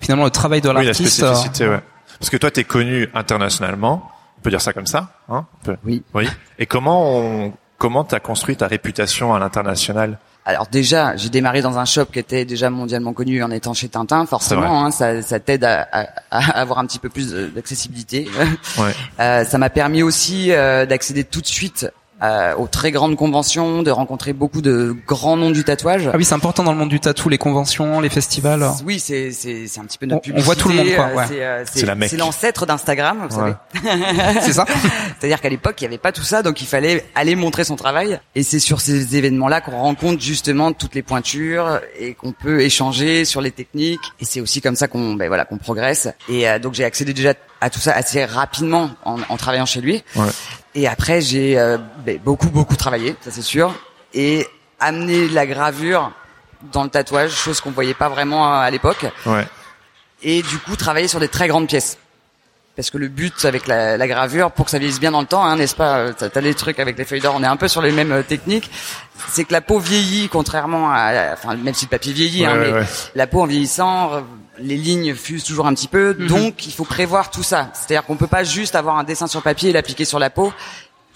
finalement 0.00 0.24
le 0.24 0.30
travail 0.30 0.60
de 0.60 0.68
Oui, 0.68 0.74
la 0.76 0.82
l'artiste. 0.84 1.22
euh, 1.22 1.34
spécificité, 1.34 1.66
ouais. 1.68 1.80
Parce 2.20 2.30
que 2.30 2.36
toi, 2.36 2.50
t'es 2.52 2.62
connu 2.64 3.08
internationalement. 3.14 4.10
On 4.38 4.40
peut 4.42 4.50
dire 4.50 4.60
ça 4.60 4.72
comme 4.72 4.86
ça, 4.86 5.10
hein 5.28 5.46
On 5.62 5.64
peut- 5.66 5.76
Oui. 5.84 6.04
Oui. 6.14 6.28
Et 6.60 6.66
comment 6.66 7.18
on, 7.18 7.52
comment 7.78 8.04
t'as 8.04 8.20
construit 8.20 8.56
ta 8.56 8.68
réputation 8.68 9.34
à 9.34 9.38
l'international? 9.40 10.18
Alors 10.48 10.68
déjà, 10.70 11.16
j'ai 11.16 11.28
démarré 11.28 11.60
dans 11.60 11.76
un 11.76 11.84
shop 11.84 12.04
qui 12.12 12.20
était 12.20 12.44
déjà 12.44 12.70
mondialement 12.70 13.12
connu 13.12 13.42
en 13.42 13.50
étant 13.50 13.74
chez 13.74 13.88
Tintin. 13.88 14.26
Forcément, 14.26 14.84
hein, 14.84 14.90
ça, 14.92 15.20
ça 15.20 15.40
t'aide 15.40 15.64
à, 15.64 15.88
à- 15.90 16.06
à 16.30 16.60
avoir 16.60 16.78
un 16.78 16.86
petit 16.86 17.00
peu 17.00 17.08
plus 17.08 17.32
d'accessibilité. 17.32 18.28
Ouais. 18.78 18.92
Euh, 19.18 19.44
ça 19.44 19.58
m'a 19.58 19.70
permis 19.70 20.04
aussi 20.04 20.52
euh, 20.52 20.86
d'accéder 20.86 21.24
tout 21.24 21.40
de 21.40 21.46
suite 21.46 21.88
euh, 22.22 22.54
aux 22.56 22.66
très 22.66 22.90
grandes 22.92 23.16
conventions, 23.16 23.82
de 23.82 23.90
rencontrer 23.90 24.32
beaucoup 24.32 24.62
de 24.62 24.96
grands 25.06 25.36
noms 25.36 25.50
du 25.50 25.64
tatouage. 25.64 26.08
Ah 26.12 26.16
oui, 26.16 26.24
c'est 26.24 26.34
important 26.34 26.62
dans 26.64 26.72
le 26.72 26.78
monde 26.78 26.88
du 26.88 26.98
tatou, 27.00 27.28
les 27.28 27.38
conventions, 27.38 28.00
les 28.00 28.08
festivals. 28.08 28.66
Oui, 28.86 28.98
c'est 28.98 29.32
c'est 29.32 29.66
c'est 29.66 29.80
un 29.80 29.84
petit 29.84 29.98
peu 29.98 30.06
On- 30.06 30.10
notre 30.10 30.20
on 30.20 30.22
publicité. 30.22 30.44
voit 30.46 30.56
tout 30.56 30.68
le 30.70 30.74
monde, 30.76 30.94
quoi, 30.94 31.06
euh, 31.06 31.14
ouais. 31.16 31.24
C'est 31.28 31.44
euh, 31.44 31.64
C'est 31.66 31.86
la 31.86 31.94
Mecque. 31.94 32.08
c'est 32.10 32.16
l'ancêtre 32.16 32.64
d'Instagram, 32.66 33.26
vous 33.28 33.38
Ouais. 33.38 33.52
savez. 33.74 34.40
c'est 34.40 34.52
ça 34.52 34.64
C'est-à-dire 35.20 35.40
qu'à 35.40 35.48
l'époque, 35.48 35.76
il 35.80 35.84
n'y 35.84 35.88
avait 35.88 35.98
pas 35.98 36.12
tout 36.12 36.22
ça, 36.22 36.42
donc 36.42 36.60
il 36.62 36.66
fallait 36.66 37.04
aller 37.14 37.36
montrer 37.36 37.64
son 37.64 37.76
travail. 37.76 38.18
Et 38.34 38.42
c'est 38.42 38.58
sur 38.60 38.80
ces 38.80 39.16
événements-là 39.16 39.60
qu'on 39.60 39.72
rencontre 39.78 40.22
justement 40.22 40.72
toutes 40.72 40.94
les 40.94 41.02
pointures 41.02 41.80
et 41.98 42.14
qu'on 42.14 42.32
peut 42.32 42.60
échanger 42.60 43.24
sur 43.24 43.40
les 43.40 43.50
techniques. 43.50 44.00
Et 44.20 44.24
c'est 44.24 44.40
aussi 44.40 44.60
comme 44.60 44.76
ça 44.76 44.88
qu'on, 44.88 45.14
ben 45.14 45.28
voilà, 45.28 45.44
qu'on 45.44 45.58
progresse. 45.58 46.08
Et 46.28 46.48
euh, 46.48 46.58
donc 46.58 46.74
j'ai 46.74 46.84
accédé 46.84 47.12
déjà 47.12 47.34
à 47.60 47.70
tout 47.70 47.80
ça 47.80 47.92
assez 47.92 48.24
rapidement 48.24 48.90
en, 49.04 49.18
en 49.28 49.36
travaillant 49.36 49.66
chez 49.66 49.80
lui. 49.80 50.02
Ouais. 50.14 50.28
Et 50.74 50.86
après, 50.86 51.20
j'ai 51.20 51.58
euh, 51.58 51.78
ben, 52.04 52.18
beaucoup, 52.22 52.50
beaucoup 52.50 52.76
travaillé, 52.76 53.16
ça 53.22 53.30
c'est 53.30 53.42
sûr, 53.42 53.74
et 54.14 54.46
amené 54.78 55.28
la 55.28 55.46
gravure 55.46 56.12
dans 56.72 56.84
le 56.84 56.90
tatouage, 56.90 57.32
chose 57.32 57.60
qu'on 57.60 57.70
voyait 57.70 57.94
pas 57.94 58.08
vraiment 58.08 58.52
à 58.58 58.70
l'époque 58.70 59.06
Ouais. 59.24 59.46
et 60.22 60.42
du 60.42 60.58
coup 60.58 60.76
travailler 60.76 61.08
sur 61.08 61.20
des 61.20 61.28
très 61.28 61.48
grandes 61.48 61.66
pièces. 61.68 61.98
Parce 62.74 62.90
que 62.90 62.98
le 62.98 63.08
but 63.08 63.46
avec 63.46 63.66
la, 63.68 63.96
la 63.96 64.06
gravure, 64.06 64.50
pour 64.50 64.66
que 64.66 64.70
ça 64.70 64.78
vieillisse 64.78 65.00
bien 65.00 65.10
dans 65.10 65.22
le 65.22 65.26
temps, 65.26 65.42
hein, 65.42 65.56
n'est-ce 65.56 65.74
pas 65.74 65.96
euh, 65.96 66.12
T'as 66.12 66.40
les 66.42 66.52
trucs 66.52 66.78
avec 66.78 66.98
les 66.98 67.06
feuilles 67.06 67.22
d'or, 67.22 67.34
on 67.34 67.42
est 67.42 67.46
un 67.46 67.56
peu 67.56 67.68
sur 67.68 67.80
les 67.80 67.90
mêmes 67.90 68.12
euh, 68.12 68.22
techniques. 68.22 68.70
C'est 69.30 69.44
que 69.44 69.52
la 69.54 69.62
peau 69.62 69.78
vieillit, 69.78 70.28
contrairement 70.28 70.90
à, 70.92 71.32
enfin 71.32 71.56
même 71.56 71.72
si 71.72 71.86
le 71.86 71.90
papier 71.90 72.12
vieillit, 72.12 72.42
Ouais, 72.46 72.52
hein, 72.52 72.56
mais 72.80 72.84
la 73.14 73.26
peau 73.26 73.40
en 73.40 73.46
vieillissant, 73.46 74.22
les 74.58 74.76
lignes 74.76 75.14
fusent 75.14 75.44
toujours 75.44 75.66
un 75.66 75.74
petit 75.74 75.88
peu, 75.88 76.14
Mhm. 76.18 76.26
donc 76.28 76.66
il 76.66 76.72
faut 76.72 76.84
prévoir 76.84 77.30
tout 77.30 77.42
ça. 77.42 77.70
C'est-à-dire 77.74 78.04
qu'on 78.04 78.16
peut 78.16 78.26
pas 78.26 78.44
juste 78.44 78.74
avoir 78.74 78.96
un 78.98 79.04
dessin 79.04 79.26
sur 79.26 79.42
papier 79.42 79.70
et 79.70 79.72
l'appliquer 79.72 80.04
sur 80.04 80.18
la 80.18 80.30
peau. 80.30 80.52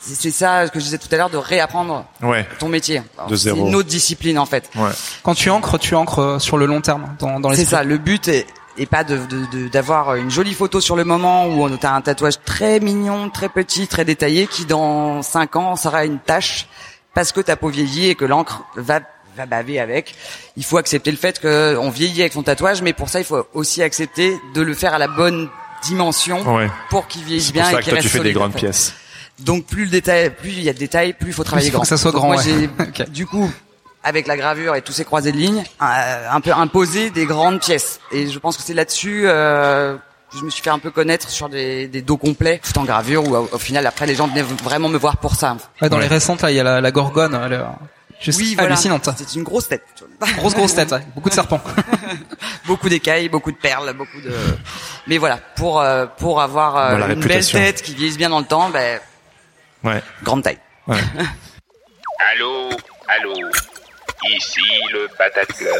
C'est 0.02 0.14
c'est 0.14 0.30
ça 0.30 0.66
ce 0.66 0.72
que 0.72 0.78
je 0.80 0.84
disais 0.84 0.98
tout 0.98 1.08
à 1.12 1.16
l'heure, 1.18 1.28
de 1.30 1.36
réapprendre 1.36 2.06
Ouais. 2.22 2.46
ton 2.58 2.68
métier. 2.68 3.02
Alors, 3.18 3.28
De 3.30 3.36
C'est 3.36 3.44
zéro. 3.44 3.66
une 3.68 3.74
autre 3.74 3.88
discipline 3.88 4.38
en 4.38 4.46
fait. 4.46 4.70
Ouais. 4.76 4.88
Quand 5.22 5.34
tu 5.34 5.50
encres, 5.50 5.78
tu 5.78 5.94
encres 5.94 6.18
euh, 6.20 6.38
sur 6.38 6.56
le 6.56 6.64
long 6.66 6.80
terme 6.80 7.14
dans 7.18 7.38
dans 7.38 7.52
C'est 7.52 7.66
ça, 7.66 7.84
le 7.84 7.98
but 7.98 8.26
est, 8.28 8.46
est 8.78 8.86
pas 8.86 9.04
de 9.04 9.18
de- 9.26 9.44
de- 9.52 9.68
d'avoir 9.68 10.14
une 10.14 10.30
jolie 10.30 10.54
photo 10.54 10.80
sur 10.80 10.96
le 10.96 11.04
moment 11.04 11.46
où 11.48 11.62
on 11.64 11.76
a 11.76 11.90
un 11.90 12.00
tatouage 12.00 12.40
très 12.46 12.80
mignon, 12.80 13.28
très 13.28 13.50
petit, 13.50 13.88
très 13.88 14.06
détaillé 14.06 14.46
qui 14.46 14.64
dans 14.64 15.20
cinq 15.20 15.56
ans 15.56 15.76
sera 15.76 16.06
une 16.06 16.18
tache 16.18 16.66
parce 17.12 17.32
que 17.32 17.40
ta 17.42 17.56
peau 17.56 17.68
vieillit 17.68 18.08
et 18.08 18.14
que 18.14 18.24
l'encre 18.24 18.62
va 18.76 19.00
va 19.36 19.46
baver 19.46 19.80
avec. 19.80 20.14
Il 20.56 20.64
faut 20.64 20.78
accepter 20.78 21.10
le 21.10 21.16
fait 21.16 21.38
que 21.38 21.76
on 21.78 21.90
vieillit 21.90 22.20
avec 22.22 22.32
son 22.32 22.42
tatouage, 22.42 22.82
mais 22.82 22.92
pour 22.92 23.08
ça 23.08 23.18
il 23.20 23.24
faut 23.24 23.46
aussi 23.54 23.82
accepter 23.82 24.36
de 24.54 24.60
le 24.62 24.74
faire 24.74 24.94
à 24.94 24.98
la 24.98 25.08
bonne 25.08 25.48
dimension 25.84 26.40
Ouais. 26.56 26.68
pour 26.90 27.06
qu'il 27.08 27.24
vieillisse 27.24 27.52
bien 27.52 27.62
pour 27.62 27.72
ça 27.72 27.78
et 27.80 27.82
qu'il 27.82 27.92
toi, 27.92 28.00
tu 28.00 28.06
reste 28.08 28.16
fais 28.18 28.22
des 28.24 28.30
en 28.36 28.38
grandes 28.40 28.52
fait. 28.52 28.58
pièces. 28.58 28.94
Donc 29.38 29.64
plus 29.66 29.84
le 29.84 29.90
détail, 29.90 30.30
plus 30.30 30.50
il 30.50 30.62
y 30.62 30.68
a 30.68 30.72
de 30.74 30.78
détails, 30.78 31.14
plus 31.14 31.28
il 31.28 31.32
faut 31.32 31.44
travailler 31.44 31.68
il 31.68 31.70
faut 31.70 31.76
grand. 31.76 31.82
que 31.84 31.88
ça 31.88 31.96
soit 31.96 32.10
Donc 32.12 32.20
grand, 32.20 32.28
Moi, 32.34 32.36
ouais. 32.36 32.42
j'ai 32.44 32.68
Ok. 33.04 33.10
du 33.10 33.26
coup 33.26 33.50
avec 34.02 34.26
la 34.26 34.36
gravure 34.36 34.74
et 34.76 34.82
tous 34.82 34.92
ces 34.92 35.04
croisés 35.04 35.30
de 35.32 35.36
lignes, 35.36 35.62
euh, 35.82 36.26
un 36.30 36.40
peu 36.40 36.52
imposé 36.52 37.10
des 37.10 37.26
grandes 37.26 37.60
pièces. 37.60 38.00
Et 38.12 38.28
je 38.28 38.38
pense 38.38 38.56
que 38.56 38.62
c'est 38.62 38.72
là-dessus 38.72 39.24
euh, 39.26 39.94
que 40.32 40.38
je 40.38 40.42
me 40.44 40.48
suis 40.48 40.62
fait 40.62 40.70
un 40.70 40.78
peu 40.78 40.90
connaître 40.90 41.28
sur 41.28 41.50
des, 41.50 41.86
des 41.86 42.00
dos 42.00 42.16
complets, 42.16 42.60
tout 42.64 42.78
en 42.78 42.84
gravure. 42.84 43.26
Où 43.28 43.36
au, 43.36 43.48
au 43.52 43.58
final 43.58 43.86
après 43.86 44.06
les 44.06 44.14
gens 44.14 44.26
venaient 44.26 44.40
vraiment 44.42 44.88
me 44.88 44.96
voir 44.96 45.18
pour 45.18 45.34
ça. 45.34 45.54
Ouais, 45.82 45.88
dans 45.90 45.96
Ouais. 45.96 46.02
les 46.04 46.08
récentes 46.08 46.40
là, 46.40 46.50
il 46.50 46.56
y 46.56 46.60
a 46.60 46.62
la, 46.62 46.80
la 46.80 46.90
gorgone, 46.90 47.38
elle 47.44 47.62
juste 48.20 48.38
Oui, 48.38 48.54
voilà. 48.54 48.74
hallucinante. 48.74 49.08
C'est 49.16 49.34
une 49.34 49.42
grosse 49.42 49.68
tête. 49.68 49.82
Grosse 50.36 50.54
grosse 50.54 50.74
tête, 50.74 50.92
ouais. 50.92 51.02
beaucoup 51.14 51.28
de 51.30 51.34
serpents. 51.34 51.60
beaucoup 52.66 52.88
d'écailles, 52.88 53.28
beaucoup 53.28 53.50
de 53.52 53.56
perles, 53.56 53.92
beaucoup 53.94 54.20
de. 54.20 54.32
Mais 55.06 55.18
voilà, 55.18 55.38
pour 55.56 55.80
euh, 55.80 56.06
pour 56.06 56.40
avoir 56.40 56.76
euh, 56.76 56.96
Voilà, 56.96 57.14
une 57.14 57.20
belle 57.20 57.46
tête 57.46 57.82
qui 57.82 57.94
vieillisse 57.94 58.18
bien 58.18 58.28
dans 58.30 58.40
le 58.40 58.46
temps, 58.46 58.70
ben 58.70 59.00
Ouais. 59.82 60.02
grande 60.22 60.42
taille. 60.42 60.58
Ouais. 60.86 60.98
Allô, 62.32 62.68
allô, 63.08 63.32
ici 64.36 64.60
le 64.92 65.08
Patate 65.16 65.52
Club. 65.54 65.72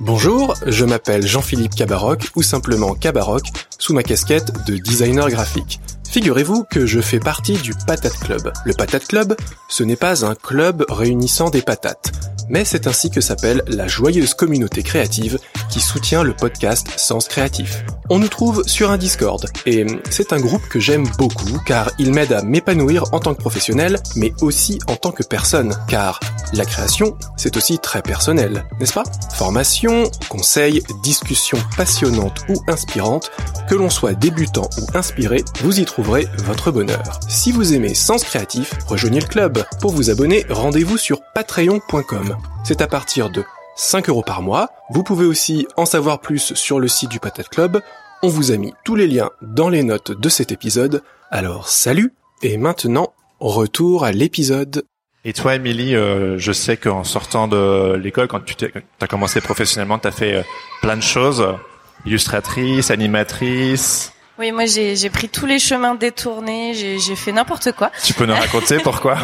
Bonjour, 0.00 0.54
je 0.66 0.84
m'appelle 0.84 1.26
Jean-Philippe 1.26 1.74
Cabaroc 1.74 2.30
ou 2.34 2.42
simplement 2.42 2.94
Cabaroc 2.94 3.42
sous 3.78 3.94
ma 3.94 4.02
casquette 4.02 4.52
de 4.66 4.76
designer 4.76 5.28
graphique. 5.30 5.80
Figurez-vous 6.12 6.64
que 6.64 6.84
je 6.84 7.00
fais 7.00 7.20
partie 7.20 7.54
du 7.54 7.72
Patate 7.86 8.18
Club. 8.18 8.52
Le 8.66 8.74
Patate 8.74 9.06
Club, 9.06 9.34
ce 9.70 9.82
n'est 9.82 9.96
pas 9.96 10.26
un 10.26 10.34
club 10.34 10.84
réunissant 10.90 11.48
des 11.48 11.62
patates, 11.62 12.12
mais 12.52 12.64
c'est 12.64 12.86
ainsi 12.86 13.10
que 13.10 13.20
s'appelle 13.20 13.62
la 13.66 13.88
joyeuse 13.88 14.34
communauté 14.34 14.84
créative 14.84 15.38
qui 15.70 15.80
soutient 15.80 16.22
le 16.22 16.34
podcast 16.34 16.86
Sens 16.96 17.26
Créatif. 17.26 17.82
On 18.10 18.18
nous 18.18 18.28
trouve 18.28 18.62
sur 18.66 18.90
un 18.90 18.98
Discord, 18.98 19.46
et 19.64 19.86
c'est 20.10 20.34
un 20.34 20.38
groupe 20.38 20.68
que 20.68 20.78
j'aime 20.78 21.08
beaucoup 21.18 21.58
car 21.64 21.90
il 21.98 22.12
m'aide 22.12 22.32
à 22.32 22.42
m'épanouir 22.42 23.04
en 23.12 23.20
tant 23.20 23.34
que 23.34 23.40
professionnel, 23.40 23.98
mais 24.16 24.32
aussi 24.42 24.78
en 24.86 24.96
tant 24.96 25.12
que 25.12 25.22
personne, 25.22 25.74
car 25.88 26.20
la 26.52 26.66
création, 26.66 27.16
c'est 27.38 27.56
aussi 27.56 27.78
très 27.78 28.02
personnel, 28.02 28.66
n'est-ce 28.78 28.92
pas? 28.92 29.04
Formation, 29.32 30.04
conseils, 30.28 30.82
discussions 31.02 31.58
passionnantes 31.78 32.42
ou 32.50 32.62
inspirantes, 32.68 33.30
que 33.66 33.74
l'on 33.74 33.88
soit 33.88 34.12
débutant 34.12 34.68
ou 34.78 34.96
inspiré, 34.96 35.42
vous 35.62 35.80
y 35.80 35.86
trouverez 35.86 36.28
votre 36.44 36.70
bonheur. 36.70 37.20
Si 37.28 37.50
vous 37.50 37.72
aimez 37.72 37.94
Sens 37.94 38.24
Créatif, 38.24 38.74
rejoignez 38.86 39.20
le 39.20 39.26
club. 39.26 39.64
Pour 39.80 39.92
vous 39.92 40.10
abonner, 40.10 40.44
rendez-vous 40.50 40.98
sur 40.98 41.22
patreon.com. 41.34 42.36
C'est 42.64 42.80
à 42.80 42.86
partir 42.86 43.30
de 43.30 43.44
5 43.76 44.08
euros 44.08 44.22
par 44.22 44.42
mois. 44.42 44.70
Vous 44.90 45.02
pouvez 45.02 45.26
aussi 45.26 45.66
en 45.76 45.86
savoir 45.86 46.20
plus 46.20 46.54
sur 46.54 46.78
le 46.78 46.88
site 46.88 47.10
du 47.10 47.18
Patate 47.20 47.48
Club. 47.48 47.80
On 48.22 48.28
vous 48.28 48.52
a 48.52 48.56
mis 48.56 48.72
tous 48.84 48.94
les 48.94 49.06
liens 49.06 49.30
dans 49.40 49.68
les 49.68 49.82
notes 49.82 50.12
de 50.12 50.28
cet 50.28 50.52
épisode. 50.52 51.02
Alors 51.30 51.68
salut 51.68 52.14
Et 52.42 52.56
maintenant, 52.56 53.12
retour 53.40 54.04
à 54.04 54.12
l'épisode. 54.12 54.84
Et 55.24 55.32
toi, 55.32 55.54
Émilie, 55.54 55.94
euh, 55.94 56.36
je 56.38 56.52
sais 56.52 56.76
qu'en 56.76 57.04
sortant 57.04 57.48
de 57.48 57.94
l'école, 57.94 58.28
quand 58.28 58.44
tu 58.44 58.72
as 59.00 59.06
commencé 59.06 59.40
professionnellement, 59.40 59.98
tu 59.98 60.08
as 60.08 60.12
fait 60.12 60.34
euh, 60.34 60.42
plein 60.80 60.96
de 60.96 61.02
choses. 61.02 61.46
Illustratrice, 62.06 62.90
animatrice. 62.90 64.12
Oui, 64.42 64.50
moi 64.50 64.64
j'ai 64.66 65.08
pris 65.10 65.28
tous 65.28 65.46
les 65.46 65.60
chemins 65.60 65.94
détournés, 65.94 66.74
j'ai 66.74 67.14
fait 67.14 67.30
n'importe 67.30 67.70
quoi. 67.70 67.92
Tu 68.02 68.12
peux 68.12 68.26
nous 68.26 68.34
raconter 68.34 68.78
pourquoi 68.82 69.16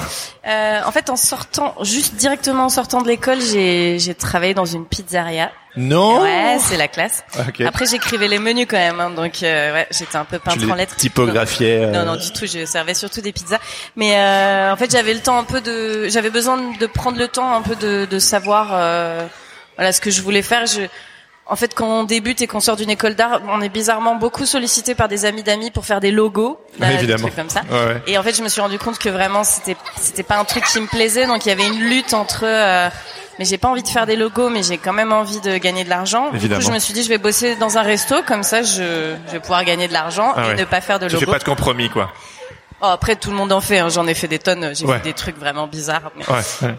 Euh, 0.46 0.78
en 0.86 0.92
fait, 0.92 1.10
en 1.10 1.16
sortant, 1.16 1.74
juste 1.82 2.14
directement 2.14 2.66
en 2.66 2.68
sortant 2.68 3.02
de 3.02 3.08
l'école, 3.08 3.40
j'ai 3.40 4.14
travaillé 4.16 4.54
dans 4.54 4.64
une 4.64 4.86
pizzeria. 4.86 5.50
Non. 5.76 6.22
Ouais, 6.22 6.58
c'est 6.60 6.76
la 6.76 6.86
classe. 6.86 7.24
Ok. 7.48 7.62
Après, 7.62 7.84
j'écrivais 7.86 8.28
les 8.28 8.38
menus 8.38 8.66
quand 8.70 8.76
même, 8.76 9.00
hein, 9.00 9.10
donc 9.10 9.42
euh, 9.42 9.72
ouais, 9.74 9.88
j'étais 9.90 10.16
un 10.16 10.24
peu 10.24 10.38
peintre 10.38 10.70
en 10.70 10.74
lettres. 10.76 10.94
typographiais. 10.94 11.80
euh, 11.84 11.90
Non, 11.92 12.12
non, 12.12 12.16
du 12.16 12.30
tout. 12.32 12.46
Je 12.46 12.64
servais 12.64 12.94
surtout 12.94 13.20
des 13.20 13.32
pizzas. 13.32 13.58
Mais 13.96 14.16
euh, 14.18 14.72
en 14.72 14.76
fait, 14.76 14.88
j'avais 14.92 15.14
le 15.14 15.20
temps 15.20 15.36
un 15.36 15.44
peu 15.44 15.60
de, 15.60 16.08
j'avais 16.08 16.30
besoin 16.30 16.58
de 16.78 16.86
prendre 16.86 17.18
le 17.18 17.26
temps 17.26 17.52
un 17.54 17.62
peu 17.62 17.74
de, 17.74 18.06
de 18.08 18.18
savoir, 18.20 18.68
euh, 18.72 19.26
voilà, 19.76 19.90
ce 19.92 20.00
que 20.00 20.10
je 20.10 20.22
voulais 20.22 20.42
faire. 20.42 20.64
Je, 20.66 20.82
en 21.48 21.56
fait, 21.56 21.74
quand 21.74 21.86
on 21.86 22.04
débute 22.04 22.42
et 22.42 22.46
qu'on 22.46 22.60
sort 22.60 22.76
d'une 22.76 22.90
école 22.90 23.14
d'art, 23.14 23.40
on 23.48 23.60
est 23.62 23.68
bizarrement 23.70 24.16
beaucoup 24.16 24.44
sollicité 24.46 24.94
par 24.94 25.08
des 25.08 25.24
amis 25.24 25.42
d'amis 25.42 25.70
pour 25.70 25.86
faire 25.86 26.00
des 26.00 26.10
logos, 26.10 26.60
Ouais, 26.80 26.88
des 26.88 26.94
évidemment. 26.94 27.22
trucs 27.22 27.36
comme 27.36 27.48
ça. 27.50 27.62
Ouais, 27.70 27.86
ouais. 27.86 28.02
Et 28.06 28.18
en 28.18 28.22
fait, 28.22 28.34
je 28.36 28.42
me 28.42 28.48
suis 28.48 28.60
rendu 28.60 28.78
compte 28.78 28.98
que 28.98 29.08
vraiment, 29.08 29.44
c'était, 29.44 29.76
c'était 30.00 30.22
pas 30.22 30.36
un 30.38 30.44
truc 30.44 30.64
qui 30.64 30.80
me 30.80 30.86
plaisait. 30.86 31.26
Donc, 31.26 31.46
il 31.46 31.48
y 31.48 31.52
avait 31.52 31.66
une 31.66 31.80
lutte 31.80 32.12
entre. 32.14 32.44
euh, 32.44 32.88
mais 33.38 33.44
j'ai 33.44 33.56
pas 33.56 33.68
envie 33.68 33.82
de 33.84 33.88
faire 33.88 34.04
des 34.04 34.16
logos, 34.16 34.50
mais 34.50 34.62
j'ai 34.64 34.78
quand 34.78 34.92
même 34.92 35.12
envie 35.12 35.40
de 35.40 35.58
gagner 35.58 35.84
de 35.84 35.88
l'argent. 35.88 36.30
Du 36.32 36.48
coup, 36.48 36.60
je 36.60 36.70
me 36.72 36.78
suis 36.80 36.92
dit, 36.92 37.02
je 37.04 37.08
vais 37.08 37.18
bosser 37.18 37.54
dans 37.56 37.78
un 37.78 37.82
resto, 37.82 38.16
comme 38.26 38.42
ça, 38.42 38.62
je, 38.62 39.14
je 39.26 39.32
vais 39.32 39.40
pouvoir 39.40 39.64
gagner 39.64 39.86
de 39.88 39.92
l'argent 39.92 40.32
Ah 40.36 40.42
et 40.42 40.48
ouais. 40.48 40.54
ne 40.56 40.64
pas 40.64 40.80
faire 40.80 40.98
de 40.98 41.06
Tu 41.06 41.14
logos. 41.14 41.24
fais 41.26 41.32
pas 41.32 41.38
de 41.38 41.44
compromis, 41.44 41.88
quoi. 41.88 42.10
Oh, 42.82 42.86
après, 42.86 43.16
tout 43.16 43.30
le 43.30 43.36
monde 43.36 43.52
en 43.52 43.60
fait. 43.60 43.78
hein. 43.78 43.88
J'en 43.88 44.06
ai 44.06 44.14
fait 44.14 44.28
des 44.28 44.38
tonnes. 44.40 44.72
J'ai 44.74 44.86
fait 44.86 45.00
des 45.04 45.12
trucs 45.12 45.38
vraiment 45.38 45.66
bizarres, 45.66 46.10
mais, 46.16 46.24
Ouais. 46.28 46.74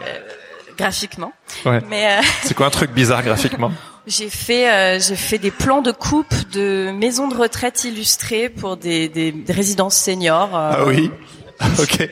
Graphiquement. 0.80 1.32
Ouais. 1.66 1.80
Mais 1.90 2.08
euh, 2.18 2.22
C'est 2.44 2.54
quoi 2.56 2.66
un 2.68 2.72
truc 2.72 2.92
bizarre 2.92 3.22
graphiquement? 3.24 3.72
J'ai 4.08 4.30
fait, 4.30 4.70
euh, 4.72 5.00
j'ai 5.00 5.16
fait 5.16 5.38
des 5.38 5.52
plans 5.52 5.82
de 5.82 5.92
coupe 5.92 6.34
de 6.52 6.92
maisons 6.92 7.28
de 7.28 7.36
retraite 7.36 7.84
illustrées 7.84 8.50
pour 8.50 8.78
des, 8.78 9.08
des, 9.10 9.32
des 9.32 9.54
résidences 9.54 9.96
seniors. 9.98 10.56
euh, 10.58 10.72
Ah 10.78 10.86
oui? 10.86 11.12
ok. 11.80 12.10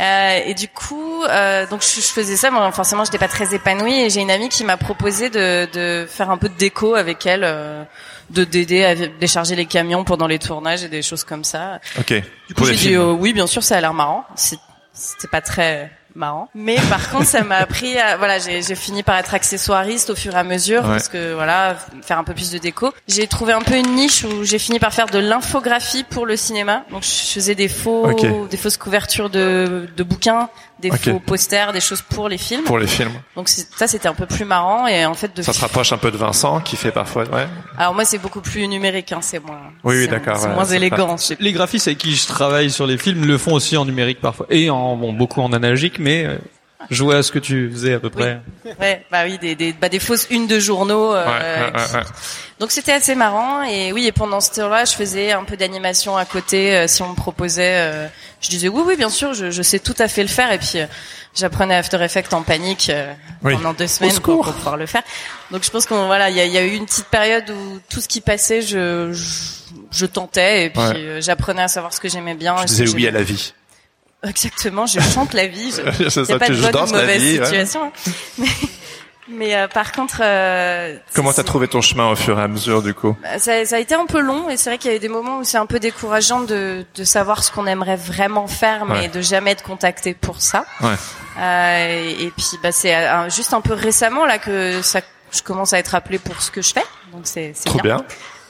Euh, 0.00 0.40
et 0.46 0.54
du 0.54 0.68
coup, 0.68 1.22
euh, 1.24 1.66
donc 1.66 1.82
je, 1.82 2.00
je 2.00 2.06
faisais 2.06 2.36
ça. 2.36 2.50
Moi, 2.50 2.70
forcément, 2.72 3.04
j'étais 3.04 3.18
pas 3.18 3.28
très 3.28 3.54
épanouie. 3.54 4.00
Et 4.00 4.10
j'ai 4.10 4.20
une 4.20 4.30
amie 4.30 4.48
qui 4.48 4.64
m'a 4.64 4.76
proposé 4.76 5.28
de, 5.28 5.68
de 5.72 6.06
faire 6.08 6.30
un 6.30 6.38
peu 6.38 6.48
de 6.48 6.54
déco 6.54 6.94
avec 6.94 7.26
elle, 7.26 7.42
euh, 7.44 7.82
de 8.30 8.44
d'aider 8.44 8.84
à 8.84 8.94
décharger 8.94 9.56
les 9.56 9.66
camions 9.66 10.04
pendant 10.04 10.26
les 10.28 10.38
tournages 10.38 10.84
et 10.84 10.88
des 10.88 11.02
choses 11.02 11.24
comme 11.24 11.42
ça. 11.44 11.80
Ok. 11.98 12.14
Du 12.48 12.54
coup, 12.54 12.64
j'ai 12.64 12.74
dit 12.76 12.96
oui, 12.96 13.32
bien 13.32 13.46
sûr, 13.46 13.62
ça 13.62 13.76
a 13.76 13.80
l'air 13.80 13.94
marrant. 13.94 14.24
C'est- 14.36 14.58
C'était 14.92 15.28
pas 15.28 15.40
très 15.40 15.90
marrant, 16.18 16.48
mais 16.54 16.76
par 16.90 17.08
contre, 17.10 17.24
ça 17.26 17.42
m'a 17.42 17.56
appris. 17.56 17.96
À, 17.98 18.16
voilà, 18.18 18.38
j'ai 18.38 18.62
j'ai 18.62 18.74
fini 18.74 19.02
par 19.02 19.16
être 19.16 19.32
accessoiriste 19.34 20.10
au 20.10 20.14
fur 20.16 20.34
et 20.34 20.38
à 20.38 20.44
mesure 20.44 20.82
Ouais. 20.82 20.88
parce 20.90 21.08
que 21.08 21.32
voilà, 21.34 21.76
faire 22.02 22.18
un 22.18 22.24
peu 22.24 22.34
plus 22.34 22.50
de 22.50 22.58
déco. 22.58 22.92
J'ai 23.08 23.26
trouvé 23.26 23.52
un 23.52 23.62
peu 23.62 23.76
une 23.76 23.94
niche 23.94 24.24
où 24.24 24.44
j'ai 24.44 24.58
fini 24.58 24.78
par 24.78 24.92
faire 24.92 25.06
de 25.06 25.18
l'infographie 25.18 26.04
pour 26.04 26.26
le 26.26 26.36
cinéma. 26.36 26.84
Donc, 26.90 27.02
je 27.02 27.08
faisais 27.32 27.54
des 27.54 27.68
faux, 27.68 28.12
des 28.50 28.56
fausses 28.56 28.76
couvertures 28.76 29.30
de, 29.30 29.88
de 29.96 30.02
bouquins, 30.02 30.48
des 30.80 30.90
Ok. 30.90 31.00
faux 31.10 31.18
posters, 31.20 31.72
des 31.72 31.80
choses 31.80 32.02
pour 32.02 32.28
les 32.28 32.38
films. 32.38 32.62
Pour 32.64 32.78
les 32.78 32.86
films. 32.86 33.10
Donc 33.34 33.48
ça, 33.48 33.86
c'était 33.88 34.06
un 34.08 34.14
peu 34.14 34.26
plus 34.26 34.44
marrant 34.44 34.86
et 34.86 35.04
en 35.06 35.14
fait 35.14 35.34
de. 35.36 35.42
Ça 35.42 35.52
se 35.52 35.60
rapproche 35.60 35.92
un 35.92 35.98
peu 35.98 36.10
de 36.12 36.16
Vincent, 36.16 36.60
qui 36.60 36.76
fait 36.76 36.92
parfois. 36.92 37.24
Ouais. 37.24 37.46
Alors 37.76 37.94
moi, 37.94 38.04
c'est 38.04 38.18
beaucoup 38.18 38.40
plus 38.40 38.66
numérique, 38.68 39.12
hein, 39.12 39.18
c'est 39.20 39.44
moins. 39.44 39.58
Oui, 39.84 40.06
d'accord, 40.08 40.36
C'est 40.36 40.46
ouais, 40.48 40.54
moins 40.54 40.64
élégant. 40.64 41.16
Les 41.40 41.52
graphistes 41.52 41.88
avec 41.88 41.98
qui 41.98 42.14
je 42.14 42.26
travaille 42.26 42.70
sur 42.70 42.86
les 42.86 42.96
films 42.98 43.24
le 43.24 43.38
font 43.38 43.54
aussi 43.54 43.76
en 43.76 43.84
numérique 43.84 44.20
parfois. 44.20 44.46
Et 44.50 44.70
en, 44.70 44.96
bon, 44.96 45.12
beaucoup 45.12 45.40
en 45.40 45.52
analogique, 45.52 45.98
mais 45.98 46.07
euh, 46.26 46.36
je 46.90 47.02
vois 47.02 47.22
ce 47.22 47.32
que 47.32 47.38
tu 47.38 47.68
faisais 47.70 47.94
à 47.94 48.00
peu 48.00 48.08
près. 48.10 48.40
Ouais, 48.80 49.04
bah 49.10 49.24
oui, 49.24 49.36
des, 49.38 49.54
des, 49.54 49.72
bah 49.72 49.88
des 49.88 49.98
fausses 49.98 50.26
unes 50.30 50.46
de 50.46 50.58
journaux. 50.60 51.12
euh, 51.14 51.24
Ouais, 51.26 51.32
ouais, 51.32 51.72
qui- 51.72 51.94
ouais, 51.94 52.00
ouais. 52.00 52.06
Donc 52.60 52.70
c'était 52.72 52.92
assez 52.92 53.14
marrant 53.14 53.62
et 53.62 53.92
oui, 53.92 54.06
et 54.06 54.12
pendant 54.12 54.40
ce 54.40 54.50
temps-là, 54.52 54.84
je 54.84 54.92
faisais 54.94 55.32
un 55.32 55.44
peu 55.44 55.56
d'animation 55.56 56.16
à 56.16 56.24
côté. 56.24 56.74
euh, 56.76 56.86
si 56.88 57.02
on 57.02 57.10
me 57.10 57.14
proposait, 57.14 57.76
euh, 57.78 58.06
je 58.40 58.48
disais 58.48 58.68
oui, 58.68 58.82
oui, 58.86 58.96
bien 58.96 59.10
sûr, 59.10 59.34
je, 59.34 59.50
je 59.50 59.62
sais 59.62 59.78
tout 59.78 59.94
à 59.98 60.08
fait 60.08 60.22
le 60.22 60.28
faire. 60.28 60.50
Et 60.52 60.58
puis 60.58 60.72
euh, 60.76 60.86
j'apprenais 61.36 61.74
After 61.76 62.02
Effects 62.02 62.32
en 62.32 62.42
panique 62.42 62.90
euh, 62.90 63.12
Oui. 63.42 63.54
pendant 63.54 63.74
deux 63.74 63.86
semaines 63.86 64.18
pour, 64.20 64.44
pouvoir 64.52 64.76
le 64.76 64.86
faire. 64.86 65.02
Donc 65.50 65.62
je 65.64 65.70
pense 65.70 65.84
qu'on 65.86 66.06
voilà, 66.06 66.30
il 66.30 66.36
y 66.36 66.40
a, 66.40 66.44
il 66.46 66.52
y 66.52 66.58
a 66.58 66.64
eu 66.64 66.74
une 66.74 66.86
petite 66.86 67.06
période 67.06 67.48
où 67.50 67.80
tout 67.90 68.00
ce 68.00 68.08
qui 68.08 68.20
passait, 68.20 68.60
je 68.62 69.12
je, 69.12 69.24
je 69.92 70.06
tentais 70.06 70.64
et 70.66 70.70
puis 70.70 70.80
Ouais. 70.80 71.18
j'apprenais 71.20 71.62
à 71.62 71.68
savoir 71.68 71.92
ce 71.92 72.00
que 72.00 72.08
j'aimais 72.08 72.34
bien. 72.34 72.56
Je 72.58 72.62
et 72.62 72.66
disais 72.66 72.88
oui 72.94 73.06
à 73.06 73.10
la 73.12 73.22
vie. 73.22 73.52
Exactement, 74.22 74.86
je 74.86 75.00
chante 75.00 75.32
la 75.32 75.46
vie. 75.46 75.70
Je... 75.72 75.82
N'y 76.00 76.06
a 76.06 76.10
ça, 76.10 76.38
pas 76.38 76.46
tu 76.46 76.52
de 76.52 76.60
bonne 76.60 76.74
ou 76.76 76.92
mauvaise 76.92 77.22
vie. 77.22 77.38
ouais. 77.38 77.44
situation. 77.44 77.84
hein. 77.84 78.10
Mais, 78.38 78.46
mais, 79.30 79.54
euh, 79.56 79.68
par 79.68 79.92
contre, 79.92 80.20
euh, 80.22 80.96
Comment 81.14 81.34
t'as 81.34 81.42
trouvé 81.44 81.68
ton 81.68 81.82
chemin 81.82 82.10
au 82.10 82.16
fur 82.16 82.38
et 82.38 82.42
à 82.42 82.48
mesure, 82.48 82.82
du 82.82 82.94
coup 82.94 83.14
bah, 83.22 83.38
ça, 83.38 83.62
ça 83.66 83.76
a 83.76 83.78
été 83.78 83.94
un 83.94 84.06
peu 84.06 84.20
long 84.20 84.48
et 84.48 84.56
c'est 84.56 84.70
vrai 84.70 84.78
qu'il 84.78 84.90
y 84.90 84.94
a 84.94 84.96
eu 84.96 85.00
des 85.00 85.10
moments 85.10 85.40
où 85.40 85.44
c'est 85.44 85.58
un 85.58 85.66
peu 85.66 85.78
décourageant 85.78 86.40
de, 86.40 86.86
de 86.94 87.04
savoir 87.04 87.44
ce 87.44 87.52
qu'on 87.52 87.66
aimerait 87.66 87.96
vraiment 87.96 88.46
faire, 88.46 88.86
mais 88.86 89.00
Ouais. 89.00 89.08
de 89.08 89.20
jamais 89.20 89.50
être 89.50 89.62
contacté 89.62 90.14
pour 90.14 90.40
ça. 90.40 90.64
Ouais. 90.80 90.94
Euh, 91.38 92.08
et, 92.18 92.22
et 92.24 92.30
puis 92.30 92.46
bah, 92.62 92.72
c'est 92.72 92.96
euh, 92.96 93.28
juste 93.28 93.52
un 93.52 93.60
peu 93.60 93.74
récemment 93.74 94.24
là 94.24 94.38
que 94.38 94.80
ça, 94.80 95.02
je 95.30 95.42
commence 95.42 95.74
à 95.74 95.78
être 95.78 95.94
appelée 95.94 96.18
pour 96.18 96.40
ce 96.40 96.50
que 96.50 96.62
je 96.62 96.72
fais, 96.72 96.84
donc 97.12 97.20
c'est 97.24 97.52
Trop 97.66 97.80
bien. 97.80 98.02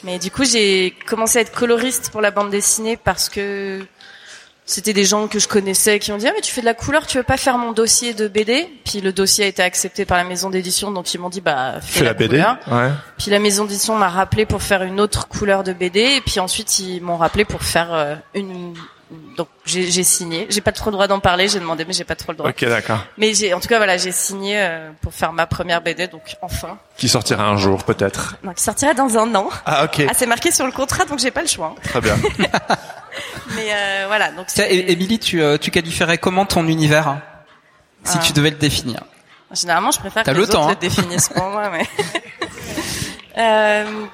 mais 0.05 0.21
du 0.21 0.31
coup, 0.31 0.45
j'ai 0.45 0.95
commencé 1.09 1.39
à 1.39 1.41
être 1.41 1.51
coloriste 1.53 2.11
pour 2.11 2.21
la 2.21 2.31
bande 2.31 2.51
dessinée 2.51 2.97
parce 2.97 3.29
que 3.29 3.85
c'était 4.71 4.93
des 4.93 5.05
gens 5.05 5.29
que 5.29 5.39
je 5.39 5.49
connaissais 5.49 5.99
qui 5.99 6.13
m'ont 6.13 6.19
dit 6.19 6.29
ah 6.29 6.33
mais 6.35 6.43
tu 6.43 6.53
fais 6.53 6.61
de 6.61 6.67
la 6.67 6.75
couleur, 6.75 7.07
tu 7.07 7.17
veux 7.17 7.23
pas 7.25 7.39
faire 7.39 7.57
mon 7.57 7.73
dossier 7.73 8.13
de 8.13 8.29
BD 8.29 8.69
Puis 8.85 9.01
le 9.01 9.13
dossier 9.15 9.47
a 9.47 9.49
été 9.49 9.63
accepté 9.63 10.05
par 10.05 10.19
la 10.19 10.25
maison 10.25 10.51
d'édition, 10.51 10.91
donc 10.91 11.15
ils 11.15 11.19
m'ont 11.19 11.31
dit 11.31 11.41
bah 11.41 11.77
fais 11.81 12.01
Fais 12.01 12.05
la 12.05 12.13
BD. 12.13 12.37
couleur. 12.37 12.59
Ouais. 12.71 12.91
Puis 13.17 13.31
la 13.31 13.39
maison 13.39 13.65
d'édition 13.65 13.97
m'a 13.97 14.09
rappelé 14.11 14.45
pour 14.45 14.63
faire 14.63 14.83
une 14.83 15.01
autre 15.01 15.27
couleur 15.27 15.65
de 15.65 15.73
BD, 15.73 16.01
et 16.01 16.21
puis 16.21 16.39
ensuite 16.39 16.79
ils 16.81 17.01
m'ont 17.01 17.17
rappelé 17.17 17.47
pour 17.47 17.63
faire 17.63 17.93
euh, 17.95 18.15
une. 18.35 18.75
Donc 19.39 19.49
j'ai 19.65 19.91
j'ai 19.91 20.03
signé. 20.03 20.47
J'ai 20.51 20.61
pas 20.61 20.73
trop 20.73 20.91
le 20.91 20.93
droit 20.93 21.07
d'en 21.07 21.19
parler. 21.19 21.49
J'ai 21.49 21.61
demandé, 21.61 21.87
mais 21.87 21.95
j'ai 21.95 22.05
pas 22.05 22.15
trop 22.15 22.33
le 22.33 22.37
droit. 22.37 22.51
Ok, 22.51 22.63
d'accord. 22.67 22.99
Mais 23.17 23.33
j'ai, 23.33 23.55
en 23.55 23.61
tout 23.61 23.69
cas 23.69 23.79
voilà, 23.79 23.97
j'ai 23.97 24.13
signé 24.13 24.61
euh, 24.61 24.91
pour 25.01 25.15
faire 25.15 25.33
ma 25.33 25.47
première 25.47 25.81
BD, 25.81 26.09
donc 26.09 26.37
enfin. 26.43 26.77
Qui 26.99 27.09
sortira 27.09 27.45
un 27.47 27.57
jour, 27.57 27.85
peut-être. 27.85 28.37
Donc 28.45 28.57
qui 28.57 28.63
sortira 28.65 28.93
dans 28.93 29.17
un 29.17 29.35
an. 29.35 29.49
Ah, 29.65 29.85
ok. 29.85 30.03
Ah 30.11 30.13
c'est 30.15 30.27
marqué 30.27 30.51
sur 30.53 30.67
le 30.67 30.73
contrat, 30.73 31.07
donc 31.07 31.21
j'ai 31.21 31.31
pas 31.31 31.41
le 31.41 31.47
choix. 31.49 31.75
hein. 31.75 31.81
Très 31.83 32.03
bien. 32.03 32.17
Mais 33.55 33.69
euh, 33.73 34.05
voilà, 34.07 34.31
donc 34.33 34.47
Émilie, 34.59 35.19
tu, 35.19 35.43
euh, 35.43 35.59
tu 35.59 35.71
qualifierais 35.71 36.19
comment 36.19 36.47
ton 36.47 36.67
univers 36.67 37.09
hein, 37.09 37.23
si 38.05 38.17
Ah. 38.19 38.23
tu 38.25 38.33
devais 38.33 38.51
le 38.51 38.57
définir? 38.57 39.03
Généralement, 39.53 39.91
je 39.91 39.99
préfère 39.99 40.23
que 40.23 40.27
T'as 40.27 40.33
les 40.33 40.39
le 40.39 40.45
autres 40.45 40.53
temps, 40.53 40.67
le 40.67 40.73
hein. 40.75 40.79
définissent 40.81 41.29
pour 41.31 41.47
moi, 41.47 41.71
mais. 41.71 41.87
euh, 43.39 44.07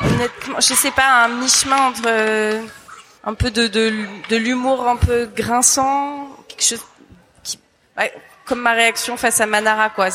honnêtement, 0.00 0.60
je 0.60 0.74
sais 0.74 0.90
pas, 0.92 1.24
un 1.24 1.28
mi-chemin 1.28 1.88
entre 1.88 2.02
euh, 2.06 2.62
un 3.24 3.34
peu 3.34 3.50
de, 3.50 3.66
de, 3.66 3.92
de 4.28 4.36
l'humour 4.36 4.86
un 4.88 4.96
peu 4.96 5.26
grinçant, 5.34 6.28
quelque 6.48 6.62
chose 6.64 6.84
qui, 7.42 7.58
ouais, 7.98 8.12
comme 8.44 8.60
ma 8.60 8.72
réaction 8.72 9.16
face 9.16 9.40
à 9.40 9.46
Manara, 9.46 9.90
quoi. 9.90 10.08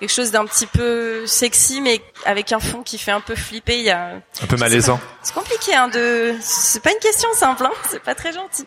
Quelque 0.00 0.12
chose 0.12 0.30
d'un 0.30 0.44
petit 0.46 0.66
peu 0.66 1.26
sexy, 1.26 1.80
mais 1.80 2.00
avec 2.24 2.52
un 2.52 2.60
fond 2.60 2.82
qui 2.84 2.98
fait 2.98 3.10
un 3.10 3.20
peu 3.20 3.34
flipper. 3.34 3.78
Il 3.78 3.84
y 3.84 3.90
a, 3.90 4.10
Un 4.42 4.46
peu 4.46 4.56
malaisant. 4.56 5.00
c'est 5.22 5.34
compliqué, 5.34 5.74
hein, 5.74 5.88
de, 5.88 6.34
c'est 6.40 6.80
pas 6.82 6.92
une 6.92 6.98
question 7.00 7.28
simple, 7.34 7.64
hein, 7.66 7.72
c'est 7.90 8.00
pas 8.02 8.14
très 8.14 8.32
gentil. 8.32 8.64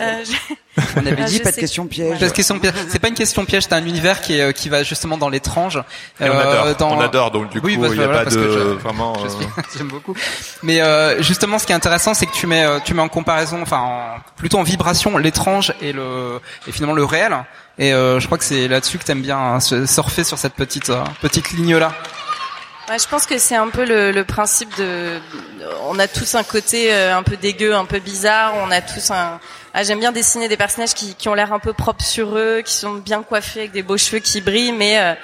Euh, 0.00 0.24
je- 0.24 0.54
On 0.96 1.06
avait 1.06 1.22
Ah, 1.22 1.24
dit 1.26 1.36
je 1.36 1.42
pas 1.42 1.50
de 1.52 1.56
question 1.56 1.86
piège. 1.86 2.18
Parce 2.18 2.32
que 2.32 2.36
question 2.36 2.58
piège. 2.58 2.72
C'est 2.88 2.98
pas 2.98 3.08
une 3.08 3.14
question 3.14 3.44
piège, 3.44 3.64
c'est 3.64 3.74
un 3.74 3.84
univers 3.86 4.20
qui 4.22 4.38
est 4.38 4.40
euh, 4.40 4.52
qui 4.52 4.68
va 4.70 4.82
justement 4.82 5.16
dans 5.18 5.28
l'étrange. 5.28 5.76
Et 6.20 6.24
on 6.28 6.32
Euh, 6.32 6.64
adore. 6.64 6.76
dans- 6.90 6.96
On 6.96 7.00
adore, 7.00 7.30
donc 7.30 7.50
du 7.50 7.60
coup, 7.60 7.66
Oui, 7.68 7.74
il 7.74 7.78
que 7.80 7.84
a 8.00 8.06
voilà, 8.06 8.24
pas 8.24 8.30
de... 8.30 8.40
je- 8.40 8.58
Vraiment... 8.82 9.14
Euh, 9.24 9.28
suis- 9.28 9.46
J'aime 9.78 9.88
beaucoup. 9.88 10.16
Mais 10.64 10.80
euh, 10.80 11.22
justement, 11.22 11.58
ce 11.60 11.66
qui 11.66 11.72
est 11.72 11.76
intéressant, 11.76 12.14
c'est 12.14 12.26
que 12.26 12.32
tu 12.34 12.46
mets, 12.48 12.64
euh, 12.64 12.78
tu 12.84 12.94
mets 12.94 13.02
en 13.02 13.08
comparaison, 13.08 13.60
enfin, 13.62 13.78
en- 13.78 14.16
plutôt 14.36 14.58
en 14.58 14.62
vibration, 14.64 15.16
l'étrange 15.18 15.74
et 15.80 15.92
le, 15.92 16.40
et 16.66 16.72
finalement 16.72 16.94
le 16.94 17.04
réel. 17.04 17.36
Et 17.78 17.94
euh, 17.94 18.20
je 18.20 18.26
crois 18.26 18.38
que 18.38 18.44
c'est 18.44 18.68
là-dessus 18.68 18.98
que 18.98 19.04
t'aimes 19.04 19.22
bien 19.22 19.38
hein, 19.38 19.60
surfer 19.60 20.24
sur 20.24 20.38
cette 20.38 20.54
petite, 20.54 20.90
euh, 20.90 21.02
petite 21.20 21.52
ligne-là. 21.52 21.92
Ouais, 22.88 22.98
je 22.98 23.06
pense 23.06 23.26
que 23.26 23.38
c'est 23.38 23.54
un 23.54 23.68
peu 23.68 23.84
le, 23.84 24.10
le 24.10 24.24
principe 24.24 24.76
de. 24.76 25.20
On 25.86 25.98
a 25.98 26.08
tous 26.08 26.34
un 26.34 26.42
côté 26.42 26.92
euh, 26.92 27.16
un 27.16 27.22
peu 27.22 27.36
dégueu, 27.36 27.74
un 27.74 27.84
peu 27.84 28.00
bizarre. 28.00 28.54
On 28.56 28.70
a 28.70 28.80
tous 28.80 29.10
un. 29.12 29.38
Ah, 29.72 29.84
j'aime 29.84 30.00
bien 30.00 30.12
dessiner 30.12 30.48
des 30.48 30.56
personnages 30.56 30.92
qui, 30.92 31.14
qui 31.14 31.28
ont 31.28 31.34
l'air 31.34 31.52
un 31.52 31.60
peu 31.60 31.72
propres 31.72 32.04
sur 32.04 32.36
eux, 32.36 32.60
qui 32.64 32.74
sont 32.74 32.94
bien 32.94 33.22
coiffés 33.22 33.60
avec 33.60 33.72
des 33.72 33.82
beaux 33.82 33.96
cheveux 33.96 34.18
qui 34.18 34.40
brillent, 34.40 34.72
mais 34.72 34.98
euh, 34.98 35.14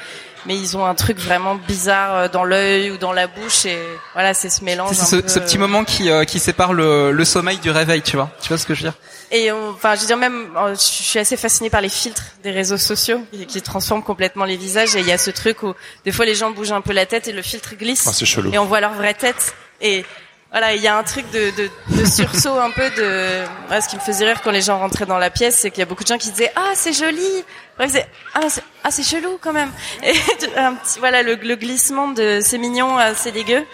mais 0.47 0.57
ils 0.57 0.76
ont 0.76 0.84
un 0.84 0.95
truc 0.95 1.18
vraiment 1.18 1.55
bizarre 1.57 2.14
euh, 2.14 2.28
dans 2.28 2.45
l'œil 2.45 2.91
ou 2.91 2.97
dans 2.99 3.12
la 3.12 3.26
bouche 3.26 3.64
et 3.66 3.78
voilà, 4.14 4.34
c'est 4.34 4.51
ce 4.51 4.64
mélange. 4.64 4.95
C'est 4.97 5.03
un 5.03 5.07
ce, 5.07 5.16
peu, 5.16 5.28
ce 5.28 5.39
petit 5.39 5.59
moment 5.59 5.84
qui, 5.84 6.11
euh, 6.11 6.24
qui 6.24 6.39
sépare 6.39 6.72
le, 6.72 7.12
le 7.12 7.24
sommeil 7.24 7.59
du 7.59 7.70
réveil, 7.70 8.03
tu 8.03 8.16
vois. 8.16 8.30
Tu 8.41 8.49
vois 8.49 8.59
ce 8.59 8.66
que 8.66 8.74
je 8.74 8.84
veux 8.84 8.91
dire? 8.91 8.99
Et 9.30 9.53
on- 9.53 9.70
enfin, 9.70 9.95
je 9.95 10.01
veux 10.01 10.07
dire 10.07 10.16
même, 10.16 10.49
euh, 10.57 10.74
je 10.74 10.80
suis 10.80 11.18
assez 11.18 11.36
fascinée 11.36 11.70
par 11.70 11.80
les 11.80 11.89
filtres 11.91 12.22
des 12.43 12.51
réseaux 12.51 12.78
sociaux 12.78 13.20
qui, 13.32 13.47
qui 13.47 13.61
transforment 13.62 14.03
complètement 14.03 14.45
les 14.45 14.57
visages. 14.57 14.97
Et 14.97 15.01
il 15.01 15.07
y 15.07 15.12
a 15.12 15.18
ce 15.18 15.30
truc 15.30 15.62
où 15.62 15.74
des 16.05 16.12
fois 16.12 16.24
les 16.24 16.34
gens 16.34 16.51
bougent 16.51 16.72
un 16.72 16.80
peu 16.80 16.93
la 16.93 17.05
tête 17.07 17.28
et 17.28 17.32
le 17.32 17.43
filtre 17.43 17.74
glisse. 17.76 18.07
Ah, 18.09 18.12
c'est 18.12 18.24
chelou. 18.26 18.51
et 18.53 18.59
on 18.59 18.64
voit 18.64 18.80
leur 18.80 18.95
vraie 18.95 19.14
tête 19.14 19.55
et 19.80 20.05
voilà 20.51 20.72
il 20.74 20.80
y 20.82 20.89
a 20.89 20.97
un 20.97 21.03
truc 21.03 21.30
de, 21.30 21.51
de, 21.51 21.70
de 21.91 22.05
sursaut 22.07 22.59
un 22.59 22.70
peu 22.70 22.89
de 22.97 23.43
ouais, 23.70 23.80
ce 23.82 23.89
qui 23.89 23.97
me 23.97 24.01
faisait 24.01 24.24
rire 24.24 24.41
quand 24.43 24.51
les 24.51 24.62
gens 24.62 24.78
rentraient 24.78 25.05
dans 25.05 25.18
la 25.18 25.28
pièce 25.28 25.57
c'est 25.57 25.70
qu'il 25.70 25.80
y 25.80 25.82
a 25.82 25.86
beaucoup 25.86 26.05
de 26.05 26.09
gens 26.09 26.16
qui 26.16 26.30
disaient 26.30 26.51
ah 26.57 26.70
c'est 26.74 26.95
joli 26.95 27.45
Bref, 27.76 27.91
c'est 27.93 28.09
ah 28.34 28.41
c'est 28.49 28.62
ah 28.84 28.90
c'est 28.90 29.02
chelou 29.02 29.38
quand 29.40 29.52
même 29.52 29.70
et 30.02 30.12
un 30.56 30.74
petit 30.74 30.98
voilà 30.98 31.22
le, 31.22 31.34
le 31.34 31.56
glissement 31.56 32.08
de 32.08 32.40
c'est 32.42 32.58
mignon 32.58 32.96
ah, 32.98 33.14
c'est 33.14 33.32
dégueu 33.32 33.64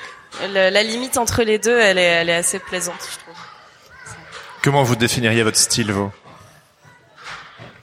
Le- 0.42 0.70
la 0.70 0.82
limite 0.82 1.16
entre 1.16 1.42
les 1.44 1.58
deux, 1.58 1.78
elle 1.78 1.96
est, 1.98 2.02
elle 2.02 2.28
est 2.28 2.34
assez 2.34 2.58
plaisante, 2.58 2.98
je 3.12 3.18
trouve. 3.18 3.34
Comment 4.64 4.82
vous 4.82 4.96
définiriez 4.96 5.44
votre 5.44 5.58
style, 5.58 5.92
vous? 5.92 6.10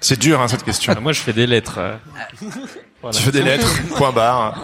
C'est 0.02 0.20
dur, 0.20 0.42
hein, 0.42 0.48
cette 0.50 0.64
question. 0.64 0.94
Moi, 1.00 1.14
je 1.14 1.22
fais 1.22 1.32
des 1.32 1.48
lettres. 1.48 1.78
euh. 1.78 1.96
Voilà. 3.02 3.18
Tu 3.18 3.24
fais 3.24 3.32
des 3.32 3.44
lettres, 3.44 3.70
point 3.96 4.12
barre. 4.12 4.60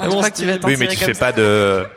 Oui, 0.65 0.75
mais 0.77 0.87
tu 0.87 0.97
fais 0.97 1.13
ça. 1.13 1.27
pas 1.27 1.31
de... 1.31 1.87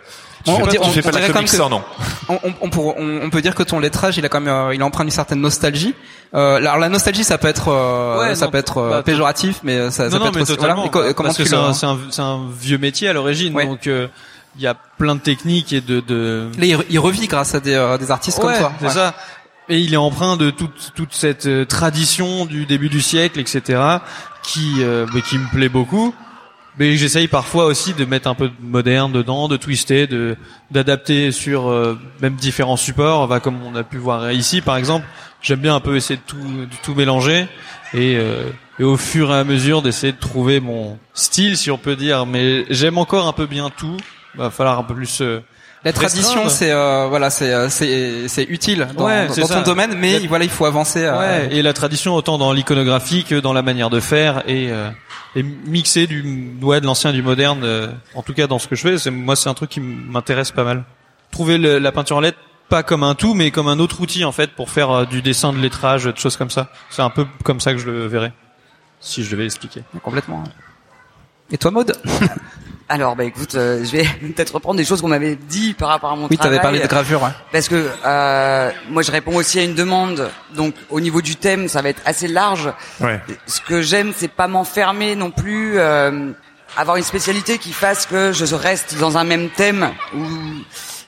Tu 0.45 0.51
On- 0.51 0.57
fais 0.57 0.63
on 0.63 0.65
pas, 0.65 0.71
dit- 0.71 0.77
tu 0.79 0.83
on- 0.83 0.91
fais 0.93 1.01
on 1.01 1.03
pas 1.03 1.11
de 1.11 1.15
la 1.17 1.21
dirait 1.21 1.33
comics 1.33 1.35
comme 1.35 1.45
que- 1.45 1.57
sans 1.57 1.69
nom. 1.69 1.83
On, 2.29 2.35
on, 2.45 2.55
on, 2.63 2.71
pour- 2.71 2.97
on- 2.99 3.21
on 3.23 3.31
peut 3.31 3.43
dire 3.43 3.55
que 3.55 3.63
ton 3.63 3.79
lettrage, 3.79 4.17
il 4.17 4.25
a 4.25 4.29
quand 4.29 4.41
même, 4.41 4.53
euh, 4.55 4.75
il 4.75 4.83
emprunte 4.83 5.05
une 5.05 5.11
certaine 5.11 5.41
nostalgie. 5.41 5.95
Euh, 6.35 6.57
alors 6.57 6.79
la 6.79 6.89
nostalgie, 6.89 7.25
ça 7.25 7.37
peut 7.39 7.49
être, 7.49 7.69
euh, 7.69 8.21
Ouais, 8.21 8.35
ça 8.35 8.47
non, 8.47 8.51
peut 8.53 8.59
être 8.59 8.79
euh, 8.79 8.91
bah, 8.91 9.03
péjoratif, 9.03 9.61
mais 9.65 9.91
ça, 9.91 10.05
peut 10.09 10.17
non, 10.19 10.27
être 10.27 10.35
mais 10.37 10.43
aussi- 10.43 10.53
totalement. 10.57 10.89
voilà. 10.91 11.09
Et 11.09 11.11
co- 11.11 11.15
comment 11.15 11.29
parce 11.29 11.37
que 11.39 11.45
c'est 11.45 11.57
le- 11.57 12.23
un, 12.23 12.49
vieux 12.59 12.79
métier 12.79 13.09
à 13.09 13.13
l'origine, 13.13 13.55
Ouais. 13.55 13.67
donc 13.67 13.87
euh, 13.87 14.07
il 14.57 14.63
y 14.63 14.67
a 14.67 14.75
plein 14.75 15.15
de 15.15 15.21
techniques 15.21 15.73
et 15.73 15.81
de, 15.81 16.01
de... 16.01 16.49
Là, 16.59 16.65
il, 16.67 16.79
il 16.89 16.99
revit 16.99 17.27
grâce 17.27 17.55
à 17.55 17.61
des, 17.61 17.75
euh, 17.75 17.99
des 17.99 18.11
artistes 18.11 18.39
Ouais, 18.39 18.45
comme 18.45 18.57
toi. 18.59 18.73
c'est 18.81 18.87
Ouais. 18.87 18.93
ça. 18.93 19.15
Et 19.69 19.79
il 19.79 19.93
est 19.95 19.99
empreint 19.99 20.37
de 20.37 20.51
toute 20.51 20.93
toute 20.97 21.13
cette 21.15 21.69
tradition 21.69 22.47
du 22.47 22.65
début 22.67 22.89
du 22.89 23.01
siècle, 23.01 23.39
etc., 23.39 23.79
qui 24.43 24.77
euh, 24.81 25.07
bah, 25.13 25.21
qui 25.21 25.39
me 25.39 25.49
plaît 25.51 25.69
beaucoup. 25.69 26.13
Mais 26.81 26.97
j'essaye 26.97 27.29
parfois 27.29 27.67
aussi 27.67 27.93
de 27.93 28.07
mettre 28.07 28.27
un 28.27 28.35
peu 28.35 28.49
de 28.49 28.55
moderne 28.63 29.13
dedans, 29.13 29.49
de 29.49 29.59
twister, 29.59 30.07
de 30.07 30.35
d'adapter 30.71 31.31
sur 31.31 31.69
euh, 31.69 31.99
même 32.23 32.37
différents 32.37 32.79
supports. 32.79 33.29
Bah, 33.29 33.39
comme 33.39 33.63
on 33.63 33.77
a 33.77 33.85
pu 33.85 33.99
voir 33.99 34.33
ici, 34.33 34.63
par 34.63 34.79
exemple, 34.79 35.05
j'aime 35.43 35.61
bien 35.61 35.75
un 35.75 35.81
peu 35.81 35.95
essayer 35.97 36.17
de 36.17 36.23
tout 36.27 36.39
de 36.39 36.77
tout 36.83 36.95
mélanger 36.95 37.47
et 37.93 38.17
euh, 38.17 38.49
et 38.79 38.85
au 38.85 38.97
fur 38.97 39.31
et 39.31 39.35
à 39.35 39.45
mesure 39.45 39.83
d'essayer 39.83 40.15
de 40.15 40.19
trouver 40.19 40.59
mon 40.59 40.99
style, 41.13 41.59
si 41.59 41.71
on 41.71 41.77
peut 41.77 41.97
dire. 41.97 42.25
Mais 42.25 42.65
j'aime 42.71 42.97
encore 42.97 43.27
un 43.27 43.35
peu 43.35 43.45
bien 43.45 43.69
tout. 43.69 43.99
Va 44.37 44.49
falloir 44.49 44.79
un 44.79 44.85
peu 44.85 44.95
plus. 44.95 45.21
euh, 45.21 45.41
La 45.83 45.93
tradition, 45.95 46.49
c'est 46.51 46.71
euh, 46.73 47.07
voilà, 47.09 47.31
c'est 47.31 47.55
euh, 47.55 47.69
c'est 47.71 48.29
c'est 48.29 48.45
utile 48.45 48.87
dans, 48.97 49.07
Ouais, 49.07 49.29
dans 49.29 49.49
ton 49.49 49.63
domaine, 49.63 49.95
mais 49.99 50.19
La- 50.21 50.29
voilà, 50.29 50.45
il 50.45 50.51
faut 50.51 50.67
avancer. 50.67 51.05
euh, 51.05 51.19
Ouais, 51.19 51.49
et 51.57 51.63
la 51.63 51.73
tradition 51.73 52.15
autant 52.15 52.37
dans 52.37 52.53
l'iconographie 52.53 53.25
que 53.25 53.37
dans 53.37 53.55
la 53.55 53.63
manière 53.63 53.89
de 53.89 53.99
faire 53.99 54.43
et, 54.47 54.71
euh, 54.71 54.91
et 55.37 55.43
mixer 55.43 56.07
du 56.07 56.53
ouais 56.61 56.83
de 56.83 56.87
l'ancien 56.87 57.11
et 57.11 57.13
du 57.15 57.23
moderne. 57.23 57.63
euh, 57.65 57.89
en 58.15 58.23
tout 58.23 58.35
cas 58.35 58.47
dans 58.47 58.59
ce 58.59 58.69
que 58.69 58.77
je 58.77 58.83
fais, 58.83 58.99
c'est 58.99 59.11
moi 59.11 59.37
c'est 59.37 59.49
un 59.49 59.55
truc 59.55 59.71
qui 59.71 59.81
m'intéresse 59.81 60.51
pas 60.51 60.65
mal. 60.65 60.85
Trouver 61.31 61.57
le- 61.57 61.79
la 61.79 61.93
peinture 61.93 62.19
en 62.19 62.21
lettres 62.21 62.39
pas 62.69 62.83
comme 62.83 63.03
un 63.03 63.15
tout, 63.15 63.33
mais 63.35 63.51
comme 63.51 63.67
un 63.69 63.79
autre 63.79 64.01
outil 64.03 64.25
en 64.27 64.33
fait 64.33 64.51
pour 64.53 64.69
faire 64.71 64.91
euh, 64.91 65.05
du 65.07 65.23
dessin, 65.23 65.53
de 65.55 65.59
lettrage, 65.59 66.05
de 66.05 66.17
choses 66.17 66.37
comme 66.37 66.51
ça. 66.51 66.71
C'est 66.91 67.03
un 67.03 67.11
peu 67.11 67.27
comme 67.43 67.59
ça 67.61 67.73
que 67.73 67.79
je 67.79 67.87
le 67.87 68.07
verrais, 68.07 68.33
si 69.01 69.25
je 69.25 69.31
devais 69.31 69.45
l'expliquer. 69.45 69.83
complètement. 70.05 70.45
Et 71.51 71.57
toi, 71.59 71.71
Maud 71.71 71.97
Alors, 72.93 73.15
bah 73.15 73.23
écoute, 73.23 73.55
euh, 73.55 73.85
je 73.85 73.93
vais 73.93 74.05
peut-être 74.35 74.53
reprendre 74.55 74.77
des 74.77 74.85
choses 74.85 75.01
qu'on 75.01 75.07
m'avait 75.07 75.37
dit 75.37 75.75
par 75.75 75.91
rapport 75.91 76.11
à 76.11 76.17
mon 76.17 76.27
Oui, 76.29 76.37
travail. 76.37 76.59
t'avais 76.59 76.61
parlé 76.61 76.81
de 76.81 76.87
gravure. 76.89 77.23
Ouais. 77.23 77.31
Parce 77.53 77.69
que 77.69 77.89
euh, 78.05 78.71
moi, 78.89 79.03
je 79.03 79.13
réponds 79.13 79.37
aussi 79.37 79.61
à 79.61 79.63
une 79.63 79.75
demande. 79.77 80.29
Donc, 80.57 80.75
au 80.91 80.99
niveau 81.01 81.23
du 81.23 81.37
thème, 81.37 81.69
ça 81.69 81.83
va 81.83 81.91
être 81.91 82.03
assez 82.05 82.27
large. 82.27 82.69
Ouais. 83.01 83.21
Ce 83.47 83.61
que 83.61 83.81
j'aime, 83.81 84.13
c'est 84.17 84.27
pas 84.27 84.49
m'enfermer 84.49 85.15
non 85.15 85.31
plus, 85.31 85.79
euh, 85.79 86.33
avoir 86.77 86.97
une 86.97 87.05
spécialité 87.05 87.59
qui 87.59 87.73
fasse 87.73 88.07
que 88.07 88.33
je 88.33 88.55
reste 88.57 88.99
dans 88.99 89.17
un 89.17 89.25
même 89.25 89.51
thème. 89.51 89.91
Ou... 90.17 90.27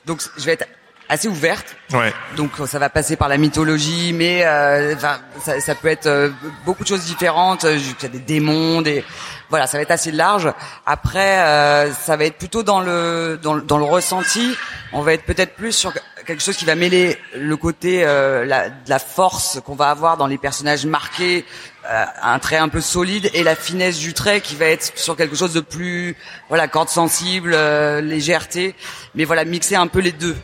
Donc, 0.07 0.21
je 0.39 0.45
vais 0.45 0.53
être 0.53 0.67
assez 1.09 1.29
ouverte. 1.29 1.77
Ouais. 1.93 2.13
Donc 2.37 2.53
ça 2.67 2.79
va 2.79 2.89
passer 2.89 3.17
par 3.17 3.29
la 3.29 3.37
mythologie, 3.37 4.15
mais 4.15 4.47
euh, 4.47 4.97
ça, 4.99 5.61
ça 5.61 5.75
peut 5.75 5.89
être 5.89 6.07
euh, 6.07 6.31
beaucoup 6.65 6.85
de 6.85 6.89
choses 6.89 7.05
différentes. 7.05 7.65
euh, 7.65 7.77
Il 7.77 8.03
y 8.03 8.07
a 8.07 8.09
des 8.09 8.19
démons, 8.19 8.81
des 8.81 9.05
voilà, 9.53 9.67
ça 9.67 9.77
va 9.77 9.83
être 9.83 9.91
assez 9.91 10.11
large. 10.13 10.51
Après, 10.87 11.39
euh, 11.41 11.93
ça 11.93 12.17
va 12.17 12.25
être 12.25 12.39
plutôt 12.39 12.63
dans 12.63 12.81
le 12.81 13.39
dans, 13.43 13.53
le- 13.53 13.61
dans 13.61 13.77
le 13.77 13.85
ressenti. 13.85 14.57
On 14.95 15.03
va 15.03 15.13
être 15.13 15.25
peut-être 15.27 15.55
plus 15.57 15.73
sur 15.73 15.93
quelque 16.25 16.43
chose 16.43 16.57
qui 16.57 16.65
va 16.65 16.75
mêler 16.75 17.19
le 17.37 17.57
côté 17.57 18.05
euh, 18.05 18.45
la, 18.45 18.69
de 18.69 18.89
la 18.89 18.99
force 18.99 19.61
qu'on 19.65 19.75
va 19.75 19.91
avoir 19.91 20.17
dans 20.17 20.27
les 20.27 20.39
personnages 20.39 20.87
marqués, 20.87 21.45
euh, 21.91 22.05
un 22.23 22.39
trait 22.39 22.57
un 22.59 22.69
peu 22.69 22.81
solide, 22.81 23.29
et 23.35 23.43
la 23.43 23.57
finesse 23.57 23.99
du 23.99 24.15
trait 24.15 24.41
qui 24.41 24.55
va 24.55 24.67
être 24.67 24.93
sur 24.97 25.17
quelque 25.17 25.35
chose 25.37 25.53
de 25.53 25.61
plus 25.61 26.17
voilà 26.49 26.69
corde 26.69 26.89
sensible, 26.89 27.53
euh, 27.55 28.01
légèreté. 28.01 28.75
Mais 29.15 29.25
voilà, 29.25 29.45
mixer 29.45 29.77
un 29.77 29.87
peu 29.89 29.99
les 30.01 30.13
deux 30.13 30.37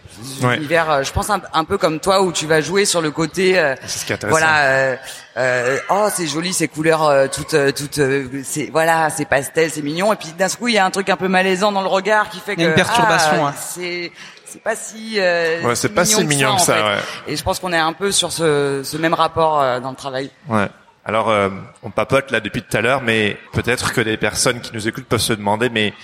Ouais. 0.43 0.57
univers, 0.57 0.91
euh, 0.91 1.03
je 1.05 1.12
pense 1.12 1.31
un, 1.31 1.41
un 1.53 1.64
peu 1.64 1.79
comme 1.79 2.01
toi 2.01 2.22
où 2.22 2.33
tu 2.33 2.47
vas 2.47 2.61
jouer 2.61 2.85
sur 2.85 3.01
le 3.01 3.11
côté 3.12 3.59
euh, 3.59 3.74
ce 3.87 4.05
qui 4.05 4.12
est 4.12 4.24
voilà 4.26 4.59
euh, 4.64 4.97
euh, 5.37 5.79
oh 5.91 6.09
c'est 6.12 6.26
joli 6.26 6.53
ces 6.53 6.66
couleurs 6.68 7.05
euh, 7.05 7.26
toutes 7.33 7.55
toutes 7.74 7.99
euh, 7.99 8.26
c'est 8.45 8.68
voilà 8.72 9.09
c'est 9.11 9.24
pastel 9.24 9.70
c'est 9.70 9.83
mignon 9.83 10.12
et 10.12 10.16
puis 10.16 10.33
d'un 10.37 10.49
coup 10.49 10.66
il 10.68 10.74
y 10.74 10.79
a 10.79 10.85
un 10.85 10.91
truc 10.91 11.09
un 11.09 11.16
peu 11.16 11.29
malaisant 11.29 11.70
dans 11.72 11.83
le 11.83 11.89
regard 11.89 12.29
qui 12.31 12.41
fait 12.41 12.57
que 12.57 12.61
Il 12.61 12.64
y 12.64 12.66
a 12.66 12.70
une 12.70 12.74
perturbation, 12.74 13.47
ah, 13.47 13.51
hein. 13.51 13.55
c'est 13.61 14.11
c'est 14.49 14.62
pas 14.62 14.74
si 14.76 15.14
euh, 15.18 15.62
Ouais, 15.62 15.74
c'est 15.74 15.88
pas 15.90 16.05
si 16.05 16.24
mignon 16.24 16.57
que 16.57 16.62
ça, 16.62 16.74
fait. 16.74 16.82
ouais. 16.82 16.99
et 17.32 17.36
je 17.36 17.42
pense 17.42 17.59
qu'on 17.61 17.72
est 17.72 17.78
un 17.78 17.92
peu 17.92 18.11
sur 18.12 18.32
ce, 18.32 18.82
ce 18.84 18.96
même 18.96 19.14
rapport 19.14 19.61
euh, 19.61 19.80
dans 19.80 19.90
le 19.90 19.96
travail 19.96 20.30
Ouais. 20.49 20.68
Alors, 21.05 21.30
euh, 21.30 21.49
on 21.82 21.90
papote 21.90 22.30
là 22.30 22.40
depuis 22.40 22.62
tout 22.62 22.76
à 22.76 22.80
l'heure, 22.82 23.01
mais 23.03 23.38
peut-être 23.55 23.92
que 23.94 24.01
les 24.03 24.16
personnes 24.18 24.61
qui 24.61 24.72
nous 24.74 24.86
écoutent 24.88 25.07
peuvent 25.07 25.20
se 25.20 25.32
demander, 25.32 25.70
mais 25.70 25.94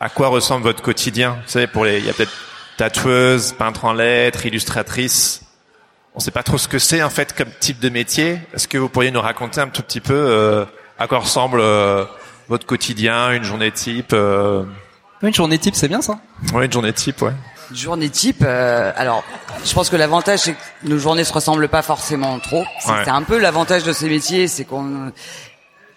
à 0.00 0.08
quoi 0.10 0.28
ressemble 0.28 0.64
votre 0.64 0.82
quotidien? 0.82 1.38
Vous 1.46 1.50
savez, 1.50 1.66
pour 1.66 1.84
les, 1.86 1.98
il 1.98 2.04
y 2.04 2.10
a 2.10 2.12
peut-être 2.12 2.32
tatoueuse, 2.76 3.52
peintre 3.52 3.84
en 3.86 3.92
lettres, 3.94 4.44
illustratrice. 4.46 5.42
On 6.14 6.20
sait 6.20 6.30
pas 6.30 6.42
trop 6.42 6.58
ce 6.58 6.68
que 6.68 6.78
c'est 6.78 7.02
en 7.02 7.10
fait 7.10 7.34
comme 7.34 7.48
type 7.60 7.78
de 7.80 7.88
métier. 7.88 8.38
Est-ce 8.54 8.68
que 8.68 8.76
vous 8.78 8.88
pourriez 8.88 9.10
nous 9.10 9.20
raconter 9.20 9.60
un 9.60 9.68
tout 9.68 9.82
petit 9.82 10.00
peu 10.00 10.14
euh, 10.14 10.64
à 10.98 11.06
quoi 11.06 11.18
ressemble 11.20 11.60
euh, 11.60 12.04
votre 12.48 12.66
quotidien, 12.66 13.30
une 13.32 13.44
journée 13.44 13.70
type 13.70 14.12
euh... 14.12 14.64
Une 15.22 15.32
journée 15.34 15.58
type, 15.58 15.74
c'est 15.74 15.88
bien 15.88 16.00
ça? 16.02 16.18
Ouais, 16.52 16.64
une 16.66 16.72
journée 16.72 16.92
type, 16.92 17.20
ouais. 17.22 17.32
Journée 17.74 18.08
type 18.10 18.42
euh, 18.46 18.92
alors 18.96 19.22
je 19.64 19.72
pense 19.74 19.88
que 19.90 19.96
l'avantage 19.96 20.40
c'est 20.40 20.52
que 20.52 20.58
nos 20.84 20.98
journées 20.98 21.24
se 21.24 21.32
ressemblent 21.32 21.68
pas 21.68 21.82
forcément 21.82 22.38
trop. 22.38 22.64
C'est 22.80 22.90
Ouais. 22.92 23.08
un 23.08 23.22
peu 23.22 23.38
l'avantage 23.38 23.82
de 23.84 23.92
ces 23.92 24.08
métiers 24.08 24.48
c'est 24.48 24.64
qu'on 24.64 25.12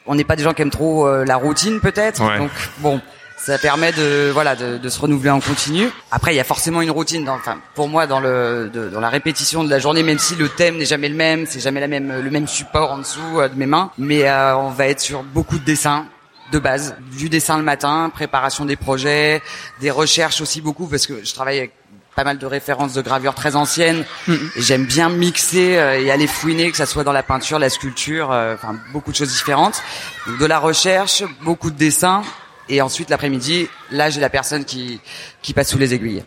on 0.06 0.16
n'est 0.16 0.24
pas 0.26 0.36
des 0.36 0.44
gens 0.44 0.54
qui 0.54 0.62
aiment 0.62 0.70
trop 0.70 1.08
euh, 1.08 1.24
la 1.26 1.36
routine 1.38 1.80
peut-être. 1.80 2.22
Ouais. 2.24 2.38
donc 2.38 2.52
bon 2.80 3.02
ça 3.38 3.58
permet 3.58 3.92
de 3.92 4.30
voilà 4.34 4.56
de, 4.56 4.78
de 4.78 4.90
se 4.90 5.00
renouveler 5.02 5.30
en 5.30 5.42
continu. 5.42 5.90
Après 6.12 6.34
il 6.34 6.38
y 6.38 6.40
a 6.40 6.46
forcément 6.46 6.82
une 6.82 6.92
routine 6.92 7.26
dans, 7.26 7.36
enfin 7.36 7.58
pour 7.76 7.90
moi 7.90 8.08
dans 8.08 8.22
le 8.22 8.70
de- 8.74 8.88
dans 8.90 9.02
la 9.02 9.10
répétition 9.10 9.64
de 9.66 9.70
la 9.70 9.80
journée 9.80 10.02
même 10.04 10.20
si 10.20 10.36
le 10.36 10.48
thème 10.48 10.78
n'est 10.78 10.86
jamais 10.86 11.10
le 11.10 11.16
même 11.16 11.46
c'est 11.46 11.60
jamais 11.60 11.82
la 11.82 11.88
même 11.90 12.22
le 12.22 12.30
même 12.30 12.48
support 12.48 12.92
en 12.94 13.00
dessous 13.00 13.20
euh, 13.40 13.50
de 13.50 13.56
mes 13.58 13.66
mains. 13.66 13.92
Mais 13.98 14.28
euh, 14.30 14.56
on 14.58 14.70
va 14.70 14.88
être 14.88 15.02
sur 15.02 15.24
beaucoup 15.24 15.58
de 15.60 15.66
dessins 15.66 16.06
de 16.54 16.60
base, 16.60 16.96
du 17.18 17.30
dessin 17.30 17.58
le 17.58 17.64
matin, 17.64 18.12
préparation 18.14 18.64
des 18.64 18.76
projets, 18.76 19.42
des 19.82 19.92
recherches 19.92 20.40
aussi 20.40 20.62
beaucoup 20.62 20.88
parce 20.88 21.08
que 21.08 21.26
je 21.26 21.34
travaille 21.34 21.58
avec 21.58 21.74
pas 22.16 22.24
mal 22.24 22.38
de 22.38 22.46
références 22.46 22.94
de 22.94 23.02
gravures 23.02 23.34
très 23.34 23.56
anciennes 23.56 24.06
et 24.28 24.62
j'aime 24.62 24.86
bien 24.86 25.10
mixer 25.10 25.78
euh, 25.78 26.00
et 26.00 26.12
aller 26.12 26.28
fouiner 26.28 26.70
que 26.70 26.78
ça 26.78 26.86
soit 26.86 27.04
dans 27.04 27.12
la 27.12 27.24
peinture, 27.24 27.58
la 27.58 27.72
sculpture, 27.72 28.32
euh, 28.32 28.54
enfin 28.54 28.76
beaucoup 28.92 29.12
de 29.12 29.16
choses 29.16 29.32
différentes. 29.32 29.82
Donc, 30.28 30.38
de 30.38 30.46
la 30.46 30.60
recherche, 30.60 31.24
beaucoup 31.42 31.72
de 31.72 31.76
dessins 31.76 32.22
et 32.70 32.82
ensuite 32.82 33.10
l'après-midi, 33.10 33.68
là 33.90 34.12
j'ai 34.12 34.22
la 34.22 34.30
personne 34.30 34.64
qui 34.64 35.02
qui 35.42 35.54
passe 35.54 35.70
sous 35.70 35.80
les 35.80 35.96
aiguilles. 35.96 36.24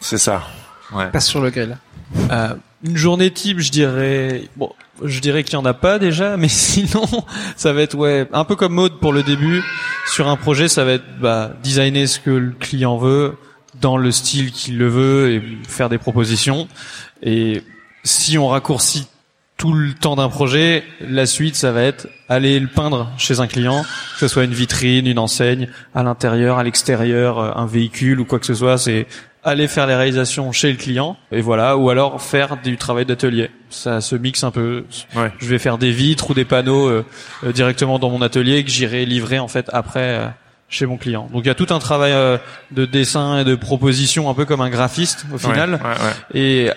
C'est 0.00 0.18
ça. 0.18 0.42
Ouais. 0.92 1.08
Passe 1.10 1.26
sur 1.26 1.40
le 1.40 1.50
grill. 1.50 1.78
Euh, 2.30 2.54
une 2.84 2.96
journée 2.96 3.30
type, 3.30 3.58
je 3.58 3.70
dirais, 3.70 4.48
bon, 4.56 4.72
je 5.02 5.20
dirais 5.20 5.42
qu'il 5.44 5.54
y 5.54 5.56
en 5.56 5.64
a 5.64 5.74
pas 5.74 5.98
déjà, 5.98 6.36
mais 6.38 6.48
sinon, 6.48 7.06
ça 7.56 7.72
va 7.72 7.82
être 7.82 7.96
ouais, 7.96 8.28
un 8.32 8.44
peu 8.44 8.56
comme 8.56 8.74
mode 8.74 8.98
pour 9.00 9.12
le 9.12 9.22
début. 9.22 9.62
Sur 10.06 10.28
un 10.28 10.36
projet, 10.36 10.68
ça 10.68 10.84
va 10.84 10.92
être 10.92 11.18
bah, 11.20 11.52
designer 11.62 12.06
ce 12.06 12.20
que 12.20 12.30
le 12.30 12.52
client 12.52 12.96
veut 12.96 13.36
dans 13.80 13.96
le 13.96 14.10
style 14.10 14.50
qu'il 14.50 14.78
le 14.78 14.88
veut 14.88 15.32
et 15.32 15.42
faire 15.68 15.88
des 15.88 15.98
propositions. 15.98 16.68
Et 17.22 17.62
si 18.02 18.38
on 18.38 18.48
raccourcit 18.48 19.06
tout 19.58 19.72
le 19.72 19.92
temps 19.92 20.14
d'un 20.14 20.28
projet, 20.28 20.84
la 21.00 21.26
suite, 21.26 21.56
ça 21.56 21.72
va 21.72 21.82
être 21.82 22.06
aller 22.28 22.58
le 22.60 22.68
peindre 22.68 23.10
chez 23.18 23.40
un 23.40 23.48
client, 23.48 23.82
que 23.82 24.20
ce 24.20 24.28
soit 24.28 24.44
une 24.44 24.54
vitrine, 24.54 25.06
une 25.06 25.18
enseigne, 25.18 25.68
à 25.94 26.04
l'intérieur, 26.04 26.58
à 26.58 26.64
l'extérieur, 26.64 27.38
euh, 27.38 27.50
un 27.56 27.66
véhicule 27.66 28.20
ou 28.20 28.24
quoi 28.24 28.38
que 28.38 28.46
ce 28.46 28.54
soit. 28.54 28.78
C'est 28.78 29.06
aller 29.42 29.66
faire 29.66 29.86
les 29.88 29.96
réalisations 29.96 30.52
chez 30.52 30.70
le 30.70 30.76
client 30.76 31.16
et 31.32 31.40
voilà, 31.40 31.76
ou 31.76 31.90
alors 31.90 32.22
faire 32.22 32.56
du 32.62 32.76
travail 32.76 33.04
d'atelier. 33.04 33.50
Ça 33.68 34.00
se 34.00 34.14
mixe 34.14 34.44
un 34.44 34.52
peu. 34.52 34.84
Ouais. 35.16 35.32
Je 35.38 35.48
vais 35.48 35.58
faire 35.58 35.76
des 35.76 35.90
vitres 35.90 36.30
ou 36.30 36.34
des 36.34 36.44
panneaux 36.44 36.88
euh, 36.88 37.04
euh, 37.44 37.52
directement 37.52 37.98
dans 37.98 38.10
mon 38.10 38.22
atelier 38.22 38.62
que 38.62 38.70
j'irai 38.70 39.06
livrer 39.06 39.40
en 39.40 39.48
fait 39.48 39.68
après 39.72 40.18
euh, 40.18 40.28
chez 40.68 40.86
mon 40.86 40.98
client. 40.98 41.28
Donc 41.32 41.44
il 41.44 41.48
y 41.48 41.50
a 41.50 41.54
tout 41.54 41.66
un 41.70 41.78
travail 41.78 42.12
euh, 42.12 42.38
de 42.70 42.84
dessin 42.84 43.40
et 43.40 43.44
de 43.44 43.54
proposition 43.54 44.30
un 44.30 44.34
peu 44.34 44.44
comme 44.44 44.60
un 44.60 44.70
graphiste 44.70 45.26
au 45.32 45.38
final. 45.38 45.72
Ouais, 45.72 45.78
ouais, 45.78 45.88
ouais. 45.88 46.40
Et 46.40 46.70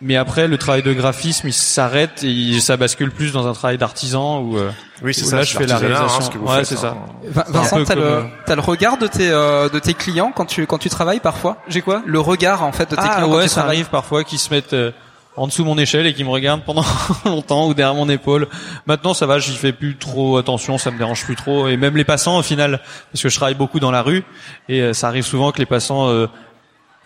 mais 0.00 0.16
après 0.16 0.46
le 0.46 0.58
travail 0.58 0.82
de 0.82 0.92
graphisme 0.92 1.48
il 1.48 1.52
s'arrête 1.54 2.22
et 2.22 2.28
il- 2.28 2.60
ça 2.60 2.76
bascule 2.76 3.10
plus 3.10 3.32
dans 3.32 3.46
un 3.46 3.52
travail 3.54 3.78
d'artisan 3.78 4.40
où, 4.40 4.56
euh, 4.58 4.70
Oui, 5.02 5.14
c'est 5.14 5.24
ça. 5.24 5.36
là 5.36 5.44
c'est 5.44 5.52
je 5.52 5.58
fais 5.58 5.66
la 5.66 5.76
hein, 5.76 5.78
réalisation. 5.78 6.20
ce 6.20 6.30
que 6.30 6.38
vous 6.38 6.46
ouais, 6.46 6.56
faites, 6.56 6.66
c'est 6.66 6.84
hein. 6.84 6.96
ça. 7.24 7.42
Vin- 7.42 7.44
Vincent, 7.48 7.84
t'as 7.84 7.94
le, 7.94 8.02
euh, 8.02 8.22
t'as 8.44 8.54
le 8.56 8.60
regard 8.60 8.98
de 8.98 9.06
tes, 9.06 9.30
euh, 9.30 9.68
de 9.70 9.78
tes 9.78 9.94
clients 9.94 10.32
quand 10.34 10.44
tu, 10.44 10.66
quand 10.66 10.78
tu 10.78 10.90
travailles 10.90 11.20
parfois? 11.20 11.56
J'ai 11.68 11.80
quoi? 11.82 12.02
Le 12.04 12.20
regard, 12.20 12.62
en 12.62 12.72
fait, 12.72 12.90
de 12.90 12.96
tes 12.96 13.02
Ah 13.04 13.14
clients 13.16 13.28
quand 13.30 13.36
ouais, 13.36 13.42
tu 13.44 13.48
ça 13.48 13.54
travailles. 13.60 13.76
arrive 13.76 13.88
parfois 13.90 14.22
qu'ils 14.24 14.38
se 14.38 14.50
mettent 14.52 14.74
euh, 14.74 14.90
en 15.38 15.46
dessous 15.46 15.62
de 15.62 15.66
mon 15.66 15.76
échelle 15.78 16.06
et 16.06 16.12
qu'ils 16.14 16.24
me 16.26 16.30
regardent 16.30 16.62
pendant 16.64 16.84
longtemps 17.24 17.66
ou 17.66 17.74
derrière 17.74 17.94
mon 17.94 18.08
épaule. 18.08 18.48
Maintenant 18.86 19.14
ça 19.14 19.24
va, 19.26 19.38
j'y 19.38 19.54
fais 19.56 19.72
plus 19.72 19.96
trop 19.96 20.36
attention, 20.38 20.76
ça 20.78 20.90
me 20.90 20.98
dérange 20.98 21.24
plus 21.24 21.36
trop. 21.36 21.68
Et 21.68 21.76
même 21.78 21.96
les 21.96 22.04
passants 22.04 22.38
au 22.38 22.42
final, 22.42 22.80
parce 23.12 23.22
que 23.22 23.28
je 23.30 23.36
travaille 23.36 23.54
beaucoup 23.54 23.80
dans 23.80 23.90
la 23.90 24.02
rue 24.02 24.24
et 24.68 24.80
euh, 24.82 24.92
ça 24.92 25.08
arrive 25.08 25.24
souvent 25.24 25.52
que 25.52 25.58
les 25.58 25.66
passants, 25.66 26.08
euh, 26.08 26.26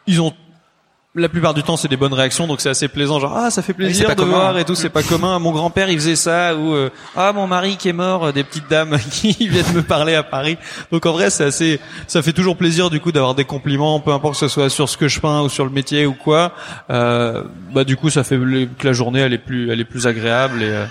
ils 0.06 0.20
ont 0.20 0.32
la 1.16 1.28
plupart 1.28 1.54
du 1.54 1.64
temps 1.64 1.76
c'est 1.76 1.88
des 1.88 1.96
bonnes 1.96 2.12
réactions 2.12 2.46
donc 2.46 2.60
c'est 2.60 2.68
assez 2.68 2.86
plaisant 2.86 3.18
genre 3.18 3.36
ah 3.36 3.50
ça 3.50 3.62
fait 3.62 3.72
plaisir 3.72 4.08
de 4.10 4.14
commun, 4.14 4.30
voir 4.30 4.54
hein. 4.54 4.58
et 4.58 4.64
tout 4.64 4.76
c'est 4.76 4.90
pas 4.90 5.02
commun. 5.02 5.40
Mon 5.40 5.50
grand-père 5.50 5.90
il 5.90 5.96
faisait 5.98 6.14
ça 6.14 6.54
ou 6.54 6.72
euh, 6.72 6.88
ah 7.16 7.32
mon 7.32 7.48
mari 7.48 7.76
qui 7.76 7.88
est 7.88 7.92
mort 7.92 8.26
euh, 8.26 8.32
des 8.32 8.44
petites 8.44 8.70
dames 8.70 8.96
qui 9.10 9.32
viennent 9.48 9.72
me 9.74 9.82
parler 9.82 10.14
à 10.14 10.22
Paris. 10.22 10.56
Donc 10.92 11.06
en 11.06 11.12
vrai 11.12 11.30
c'est 11.30 11.42
assez 11.42 11.80
ça 12.06 12.22
fait 12.22 12.32
toujours 12.32 12.56
plaisir 12.56 12.90
du 12.90 13.00
coup 13.00 13.10
d'avoir 13.10 13.34
des 13.34 13.44
compliments 13.44 13.98
peu 13.98 14.12
importe 14.12 14.34
que 14.34 14.40
ce 14.40 14.48
soit 14.48 14.70
sur 14.70 14.88
ce 14.88 14.96
que 14.96 15.08
je 15.08 15.18
peins 15.18 15.42
ou 15.42 15.48
sur 15.48 15.64
le 15.64 15.72
métier 15.72 16.06
ou 16.06 16.14
quoi. 16.14 16.52
Euh, 16.90 17.42
bah 17.72 17.82
du 17.82 17.96
coup 17.96 18.08
ça 18.08 18.22
fait 18.22 18.38
que 18.38 18.86
la 18.86 18.92
journée 18.92 19.20
elle 19.20 19.32
est 19.32 19.38
plus 19.38 19.72
elle 19.72 19.80
est 19.80 19.84
plus 19.84 20.06
agréable 20.06 20.62
et 20.62 20.70
euh, 20.70 20.86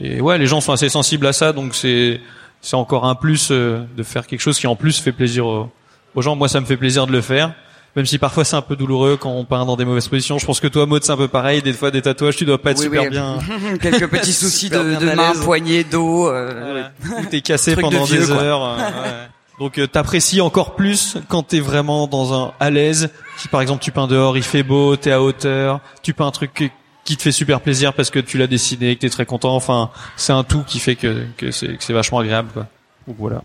et 0.00 0.20
ouais 0.20 0.36
les 0.36 0.46
gens 0.46 0.60
sont 0.60 0.72
assez 0.72 0.88
sensibles 0.88 1.26
à 1.28 1.32
ça 1.32 1.52
donc 1.52 1.76
c'est 1.76 2.20
c'est 2.60 2.76
encore 2.76 3.04
un 3.04 3.14
plus 3.14 3.50
euh, 3.52 3.84
de 3.96 4.02
faire 4.02 4.26
quelque 4.26 4.40
chose 4.40 4.58
qui 4.58 4.66
en 4.66 4.74
plus 4.74 4.98
fait 4.98 5.12
plaisir 5.12 5.46
aux, 5.46 5.70
aux 6.16 6.22
gens. 6.22 6.34
Moi 6.34 6.48
ça 6.48 6.60
me 6.60 6.66
fait 6.66 6.76
plaisir 6.76 7.06
de 7.06 7.12
le 7.12 7.20
faire 7.20 7.54
même 7.98 8.06
si 8.06 8.16
parfois 8.18 8.44
c'est 8.44 8.54
un 8.54 8.62
peu 8.62 8.76
douloureux 8.76 9.16
quand 9.16 9.32
on 9.32 9.44
peint 9.44 9.66
dans 9.66 9.74
des 9.76 9.84
mauvaises 9.84 10.06
positions. 10.06 10.38
Je 10.38 10.46
pense 10.46 10.60
que 10.60 10.68
toi, 10.68 10.86
Maud, 10.86 11.02
c'est 11.02 11.10
un 11.10 11.16
peu 11.16 11.26
pareil. 11.26 11.62
Des 11.62 11.72
fois, 11.72 11.90
des 11.90 12.00
tatouages, 12.00 12.36
tu 12.36 12.44
dois 12.44 12.56
pas 12.62 12.70
être 12.70 12.78
Oui, 12.78 12.84
super 12.84 13.02
oui. 13.02 13.08
bien. 13.10 13.38
Quelques 13.82 14.08
petits 14.08 14.32
soucis 14.44 14.70
de, 14.70 14.78
de 15.00 15.14
main, 15.16 15.32
poignée, 15.42 15.82
dos. 15.82 16.28
euh, 16.28 16.90
Voilà. 17.02 17.20
Ou 17.20 17.26
T'es 17.26 17.40
cassé 17.40 17.74
de 17.74 17.80
pendant 17.80 18.04
vieux, 18.04 18.20
des 18.20 18.30
heures. 18.30 18.62
euh, 18.64 18.76
ouais. 18.76 19.28
Donc, 19.58 19.78
euh, 19.78 19.88
t'apprécies 19.88 20.40
encore 20.40 20.76
plus 20.76 21.16
quand 21.28 21.42
t'es 21.42 21.58
vraiment 21.58 22.06
dans 22.06 22.32
un 22.32 22.52
à 22.60 22.70
l'aise. 22.70 23.10
Si 23.38 23.48
par 23.48 23.60
exemple 23.60 23.82
tu 23.82 23.90
peins 23.90 24.06
dehors, 24.06 24.36
il 24.36 24.44
fait 24.44 24.62
beau, 24.62 24.94
t'es 24.94 25.10
à 25.10 25.20
hauteur, 25.20 25.80
tu 26.04 26.14
peins 26.14 26.28
un 26.28 26.30
truc 26.30 26.54
qui- 26.54 26.70
qui 27.04 27.16
te 27.16 27.22
fait 27.22 27.32
super 27.32 27.60
plaisir 27.60 27.92
parce 27.94 28.10
que 28.10 28.20
tu 28.20 28.38
l'as 28.38 28.46
dessiné, 28.46 28.94
que 28.94 29.00
t'es 29.00 29.10
très 29.10 29.26
content. 29.26 29.56
Enfin, 29.56 29.90
c'est 30.16 30.32
un 30.32 30.44
tout 30.44 30.62
qui 30.64 30.78
fait 30.78 30.94
que 30.94 31.24
que 31.36 31.50
c'est 31.50 31.92
vachement 31.92 32.20
agréable, 32.20 32.50
quoi. 32.54 32.66
Donc 33.08 33.16
voilà. 33.18 33.42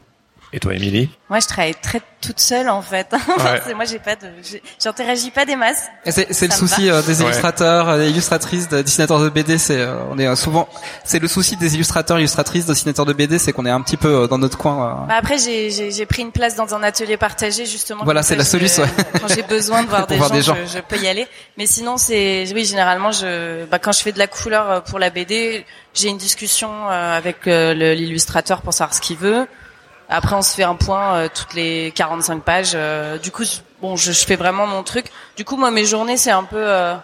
Et 0.56 0.60
toi, 0.60 0.76
Émilie 0.76 1.10
Moi, 1.32 1.40
je 1.40 1.48
travaille 1.48 1.74
très 1.74 2.00
toute 2.22 2.40
seule 2.40 2.70
en 2.70 2.84
fait. 2.84 3.08
C'est- 3.66 3.74
moi, 3.74 3.86
j'ai 3.86 3.98
pas 3.98 4.16
de, 4.16 4.28
j'interagis 4.80 5.32
pas 5.32 5.46
des 5.46 5.56
masses. 5.56 5.88
C'est 6.06 6.32
c'est 6.32 6.46
le 6.48 6.54
souci 6.54 6.90
euh, 6.92 7.02
des 7.02 7.20
Ouais. 7.22 7.26
illustrateurs, 7.26 7.90
euh, 7.90 7.98
des 7.98 8.10
illustratrices, 8.12 8.70
des 8.70 8.84
dessinateurs 8.84 9.20
de 9.20 9.30
BD. 9.30 9.58
C'est 9.58 9.80
euh, 9.82 9.96
on 10.12 10.20
est 10.20 10.28
euh, 10.28 10.36
souvent 10.36 10.70
c'est 11.04 11.18
le 11.18 11.28
souci 11.28 11.58
des 11.58 11.74
illustrateurs, 11.74 12.20
illustratrices, 12.20 12.68
dessinateurs 12.68 13.06
de 13.06 13.14
BD, 13.14 13.40
c'est 13.40 13.52
qu'on 13.52 13.66
est 13.66 13.72
un 13.72 13.82
petit 13.82 13.98
peu 13.98 14.08
euh, 14.10 14.28
dans 14.28 14.38
notre 14.38 14.58
coin. 14.60 15.02
euh. 15.04 15.08
Bah 15.08 15.16
après, 15.18 15.40
j'ai, 15.40 15.72
j'ai, 15.72 15.90
j'ai 15.92 16.06
pris 16.06 16.22
une 16.22 16.32
place 16.32 16.56
dans 16.56 16.76
un 16.76 16.84
atelier 16.84 17.18
partagé 17.18 17.66
justement. 17.66 18.04
Voilà, 18.04 18.22
c'est 18.22 18.36
la 18.36 18.46
solution, 18.46 18.84
Quand 19.20 19.28
j'ai 19.34 19.42
besoin 19.44 19.82
de 19.84 19.88
voir, 19.90 20.06
des, 20.06 20.18
voir 20.18 20.30
gens, 20.30 20.36
des 20.36 20.42
gens. 20.44 20.56
Je, 20.68 20.78
je 20.78 20.80
peux 20.82 20.98
y 21.02 21.08
aller. 21.08 21.26
Mais 21.58 21.66
sinon, 21.66 21.98
c'est 21.98 22.46
oui, 22.54 22.64
généralement, 22.64 23.12
je, 23.12 23.66
bah, 23.66 23.80
quand 23.80 23.92
je 23.92 24.02
fais 24.02 24.12
de 24.12 24.20
la 24.20 24.28
couleur 24.28 24.84
pour 24.84 25.00
la 25.00 25.10
BD, 25.10 25.66
j'ai 25.96 26.10
une 26.10 26.18
discussion 26.20 26.70
euh, 26.92 27.18
avec 27.18 27.48
euh, 27.48 27.74
l'illustrateur 27.96 28.62
pour 28.62 28.74
savoir 28.74 28.94
ce 28.94 29.02
qu'il 29.02 29.18
veut. 29.18 29.48
Après, 30.10 30.36
on 30.36 30.42
se 30.42 30.54
fait 30.56 30.64
un 30.64 30.76
point 30.76 31.16
euh, 31.16 31.28
toutes 31.34 31.54
les 31.54 31.92
45 31.96 32.44
pages. 32.44 32.72
euh, 32.76 33.18
du 33.18 33.32
coup, 33.32 33.44
je- 33.44 33.58
bon, 33.82 33.96
je, 33.96 34.12
je 34.12 34.26
fais 34.26 34.36
vraiment 34.36 34.68
mon 34.68 34.84
truc. 34.84 35.06
Du 35.38 35.46
coup, 35.46 35.58
moi, 35.58 35.72
mes 35.72 35.86
journées, 35.86 36.18
c'est 36.18 36.32
un 36.32 36.44
peu. 36.44 36.58
euh, 36.58 36.96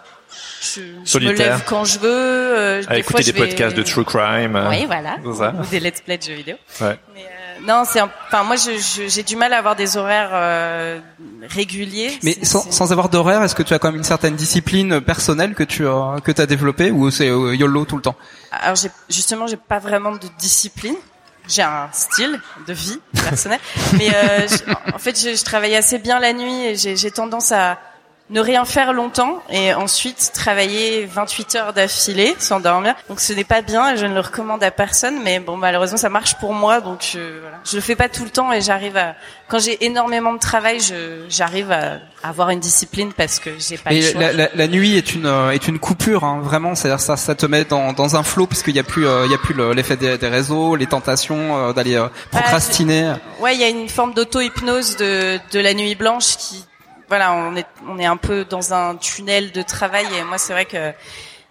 je, 0.62 0.80
je 0.80 0.80
me 1.00 1.04
Solitaire. 1.04 1.36
lève 1.56 1.62
quand 1.66 1.84
je 1.84 1.98
veux. 1.98 2.08
euh, 2.08 2.82
À 2.86 2.94
des 2.94 3.00
écouter 3.00 3.02
fois, 3.02 3.20
des 3.20 3.26
je 3.26 3.32
vais- 3.32 3.38
podcasts 3.48 3.76
de 3.76 3.82
true 3.82 4.04
crime. 4.04 4.54
euh, 4.54 4.68
Oui, 4.68 4.84
voilà. 4.86 5.16
Ou 5.24 5.34
des 5.70 5.80
let's 5.80 6.00
play 6.02 6.18
de 6.18 6.22
jeux 6.22 6.34
vidéo. 6.34 6.54
Ouais. 6.80 6.98
Mais 7.14 7.22
euh, 7.24 7.66
non, 7.66 7.82
c'est 7.84 7.98
un- 8.00 8.10
enfin 8.28 8.44
moi 8.44 8.54
je- 8.56 8.78
je- 8.78 9.08
j'ai 9.08 9.22
du 9.24 9.34
mal 9.34 9.52
à 9.52 9.58
avoir 9.58 9.74
des 9.74 9.96
horaires 9.96 10.30
euh, 10.32 11.00
réguliers. 11.48 12.16
Mais 12.22 12.36
sans, 12.44 12.70
sans 12.70 12.92
avoir 12.92 13.08
d'horaire, 13.08 13.42
est-ce 13.42 13.54
que 13.56 13.62
tu 13.64 13.74
as 13.74 13.78
quand 13.80 13.88
même 13.88 13.96
une 13.96 14.04
certaine 14.04 14.36
discipline 14.36 15.00
personnelle 15.00 15.54
que 15.54 15.64
tu 15.64 15.86
as 15.88 16.16
que 16.22 16.30
tu 16.30 16.40
as 16.40 16.46
développée 16.46 16.90
ou 16.92 17.10
c'est 17.10 17.26
YOLO 17.26 17.84
tout 17.84 17.96
le 17.96 18.02
temps? 18.02 18.14
Alors 18.52 18.76
j'ai 18.76 18.90
justement 19.08 19.46
j'ai 19.48 19.56
pas 19.56 19.78
vraiment 19.80 20.12
de 20.12 20.28
discipline. 20.38 20.94
J'ai 21.50 21.62
un 21.62 21.88
style 21.92 22.40
de 22.68 22.72
vie 22.72 23.00
personnel, 23.12 23.58
mais 23.98 24.08
euh, 24.14 24.46
en 24.94 24.98
fait 24.98 25.20
je, 25.20 25.34
je 25.34 25.44
travaille 25.44 25.74
assez 25.74 25.98
bien 25.98 26.20
la 26.20 26.32
nuit 26.32 26.64
et 26.64 26.76
j'ai 26.76 27.10
tendance 27.10 27.50
à 27.50 27.78
ne 28.30 28.40
rien 28.40 28.64
faire 28.64 28.92
longtemps 28.92 29.42
et 29.50 29.74
ensuite 29.74 30.30
travailler 30.32 31.04
28 31.06 31.54
heures 31.56 31.72
d'affilée 31.72 32.34
sans 32.38 32.60
dormir. 32.60 32.94
Donc 33.08 33.20
ce 33.20 33.32
n'est 33.32 33.44
pas 33.44 33.60
bien 33.60 33.92
et 33.92 33.96
je 33.96 34.06
ne 34.06 34.14
le 34.14 34.20
recommande 34.20 34.62
à 34.62 34.70
personne. 34.70 35.20
Mais 35.24 35.40
bon, 35.40 35.56
malheureusement, 35.56 35.96
ça 35.98 36.08
marche 36.08 36.34
pour 36.36 36.52
moi. 36.54 36.80
Donc 36.80 37.00
je, 37.12 37.18
voilà. 37.40 37.58
je 37.68 37.74
le 37.76 37.82
fais 37.82 37.96
pas 37.96 38.08
tout 38.08 38.24
le 38.24 38.30
temps 38.30 38.52
et 38.52 38.60
j'arrive 38.60 38.96
à, 38.96 39.14
quand 39.48 39.58
j'ai 39.58 39.84
énormément 39.84 40.32
de 40.32 40.38
travail, 40.38 40.78
j'arrive 41.28 41.72
à 41.72 41.98
avoir 42.22 42.50
une 42.50 42.60
discipline 42.60 43.12
parce 43.12 43.40
que 43.40 43.50
j'ai 43.58 43.76
pas 43.78 43.90
le 43.90 44.00
choix. 44.02 44.20
la, 44.20 44.32
la, 44.32 44.48
la 44.54 44.68
nuit 44.68 44.96
est 44.96 45.14
une 45.14 45.26
euh, 45.26 45.50
est 45.50 45.66
une 45.66 45.78
coupure, 45.78 46.22
hein, 46.24 46.40
vraiment. 46.42 46.74
C'est-à-dire 46.74 47.00
ça 47.00 47.16
ça 47.16 47.34
te 47.34 47.46
met 47.46 47.64
dans, 47.64 47.92
dans 47.92 48.14
un 48.16 48.22
flot 48.22 48.46
parce 48.46 48.62
qu'il 48.62 48.76
y 48.76 48.78
a 48.78 48.84
plus 48.84 49.06
euh, 49.06 49.24
il 49.26 49.32
y 49.32 49.34
a 49.34 49.38
plus 49.38 49.54
le- 49.54 49.72
l'effet 49.72 49.96
des, 49.96 50.18
des 50.18 50.28
réseaux, 50.28 50.76
les 50.76 50.86
tentations 50.86 51.56
euh, 51.68 51.72
d'aller 51.72 51.96
euh, 51.96 52.08
procrastiner. 52.30 53.14
Ouais, 53.40 53.54
il 53.54 53.60
y 53.60 53.64
a 53.64 53.68
une 53.68 53.88
forme 53.88 54.14
d'auto-hypnose 54.14 54.96
de, 54.96 55.38
de 55.52 55.60
la 55.60 55.74
nuit 55.74 55.94
blanche 55.94 56.36
qui, 56.36 56.64
voilà, 57.10 57.34
on 57.34 57.56
est, 57.56 57.66
on 57.86 57.98
est 57.98 58.06
un 58.06 58.16
peu 58.16 58.46
dans 58.46 58.72
un 58.72 58.96
tunnel 58.96 59.50
de 59.52 59.60
travail 59.62 60.06
et 60.18 60.22
moi 60.22 60.38
c'est 60.38 60.52
vrai 60.54 60.64
que 60.64 60.92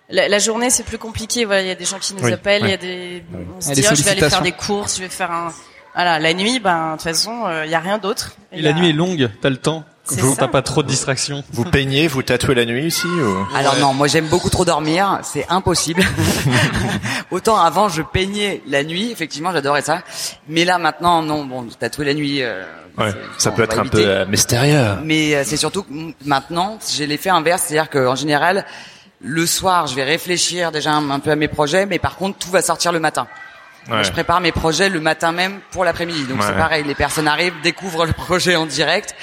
la, 0.09 0.27
la 0.27 0.39
journée 0.39 0.69
c'est 0.71 0.83
plus 0.83 0.97
compliqué. 0.97 1.45
Voilà, 1.45 1.61
il 1.61 1.67
y 1.67 1.71
a 1.71 1.75
des 1.75 1.85
gens 1.85 1.99
qui 1.99 2.15
nous 2.15 2.23
Oui, 2.23 2.33
appellent, 2.33 2.63
il 2.63 2.69
y 2.69 2.73
a 2.73 2.77
des, 2.77 3.23
on 3.57 3.61
se 3.61 3.73
dit 3.73 3.85
ah, 3.87 3.93
je 3.93 4.01
vais 4.01 4.11
aller 4.11 4.29
faire 4.29 4.41
des 4.41 4.53
courses, 4.53 4.95
je 4.97 5.03
vais 5.03 5.09
faire 5.09 5.31
un, 5.31 5.53
voilà, 5.93 6.17
la 6.17 6.33
nuit, 6.33 6.59
ben 6.59 6.87
de 6.87 6.91
toute 6.93 7.03
façon 7.03 7.45
euh, 7.45 7.65
il 7.65 7.71
y 7.71 7.75
a 7.75 7.79
rien 7.79 7.97
d'autre. 7.97 8.35
Et 8.51 8.61
la 8.61 8.73
nuit 8.73 8.89
est 8.89 8.93
longue, 8.93 9.29
t'as 9.41 9.49
le 9.49 9.57
temps. 9.57 9.83
Vous- 10.17 10.33
ça. 10.35 10.41
T'as 10.41 10.47
pas 10.47 10.61
trop 10.61 10.83
de 10.83 10.87
distractions. 10.87 11.43
Vous 11.51 11.65
peignez, 11.65 12.07
vous 12.07 12.23
tatouez 12.23 12.55
la 12.55 12.65
nuit 12.65 12.87
aussi 12.87 13.07
ou... 13.07 13.45
Alors 13.55 13.75
non, 13.77 13.93
moi 13.93 14.07
j'aime 14.07 14.27
beaucoup 14.27 14.49
trop 14.49 14.65
dormir, 14.65 15.19
c'est 15.23 15.45
impossible. 15.49 16.03
Autant 17.31 17.57
avant 17.57 17.89
je 17.89 18.01
peignais 18.01 18.61
la 18.67 18.83
nuit, 18.83 19.11
effectivement 19.11 19.51
j'adorais 19.51 19.81
ça, 19.81 20.01
mais 20.47 20.65
là 20.65 20.77
maintenant 20.77 21.21
non, 21.21 21.45
bon 21.45 21.67
tatouer 21.79 22.05
la 22.05 22.13
nuit. 22.13 22.41
euh, 22.41 22.63
Ouais, 22.97 23.13
ça 23.37 23.51
bon, 23.51 23.55
peut 23.57 23.63
être 23.63 23.79
un 23.79 23.85
peu 23.85 24.03
euh, 24.05 24.25
mystérieux. 24.25 24.83
Mais 25.03 25.33
euh, 25.35 25.43
c'est 25.45 25.55
surtout 25.57 25.83
que 25.83 25.89
maintenant 26.25 26.77
j'ai 26.91 27.07
l'effet 27.07 27.29
inverse, 27.29 27.63
c'est-à-dire 27.67 27.89
qu'en 27.89 28.15
général 28.15 28.65
le 29.21 29.45
soir 29.45 29.87
je 29.87 29.95
vais 29.95 30.03
réfléchir 30.03 30.71
déjà 30.71 30.91
un, 30.93 31.09
un 31.09 31.19
peu 31.19 31.29
à 31.31 31.35
mes 31.35 31.47
projets, 31.47 31.85
mais 31.85 31.99
par 31.99 32.15
contre 32.17 32.37
tout 32.39 32.49
va 32.49 32.61
sortir 32.61 32.91
le 32.91 32.99
matin. 32.99 33.27
Ouais. 33.89 34.03
Je 34.03 34.11
prépare 34.11 34.41
mes 34.41 34.51
projets 34.51 34.89
le 34.89 34.99
matin 34.99 35.31
même 35.31 35.59
pour 35.71 35.83
l'après-midi. 35.85 36.23
Donc 36.25 36.39
Ouais. 36.41 36.45
c'est 36.47 36.57
pareil, 36.57 36.83
les 36.85 36.95
personnes 36.95 37.27
arrivent, 37.27 37.53
découvrent 37.63 38.05
le 38.05 38.13
projet 38.13 38.55
en 38.55 38.65
direct. 38.65 39.15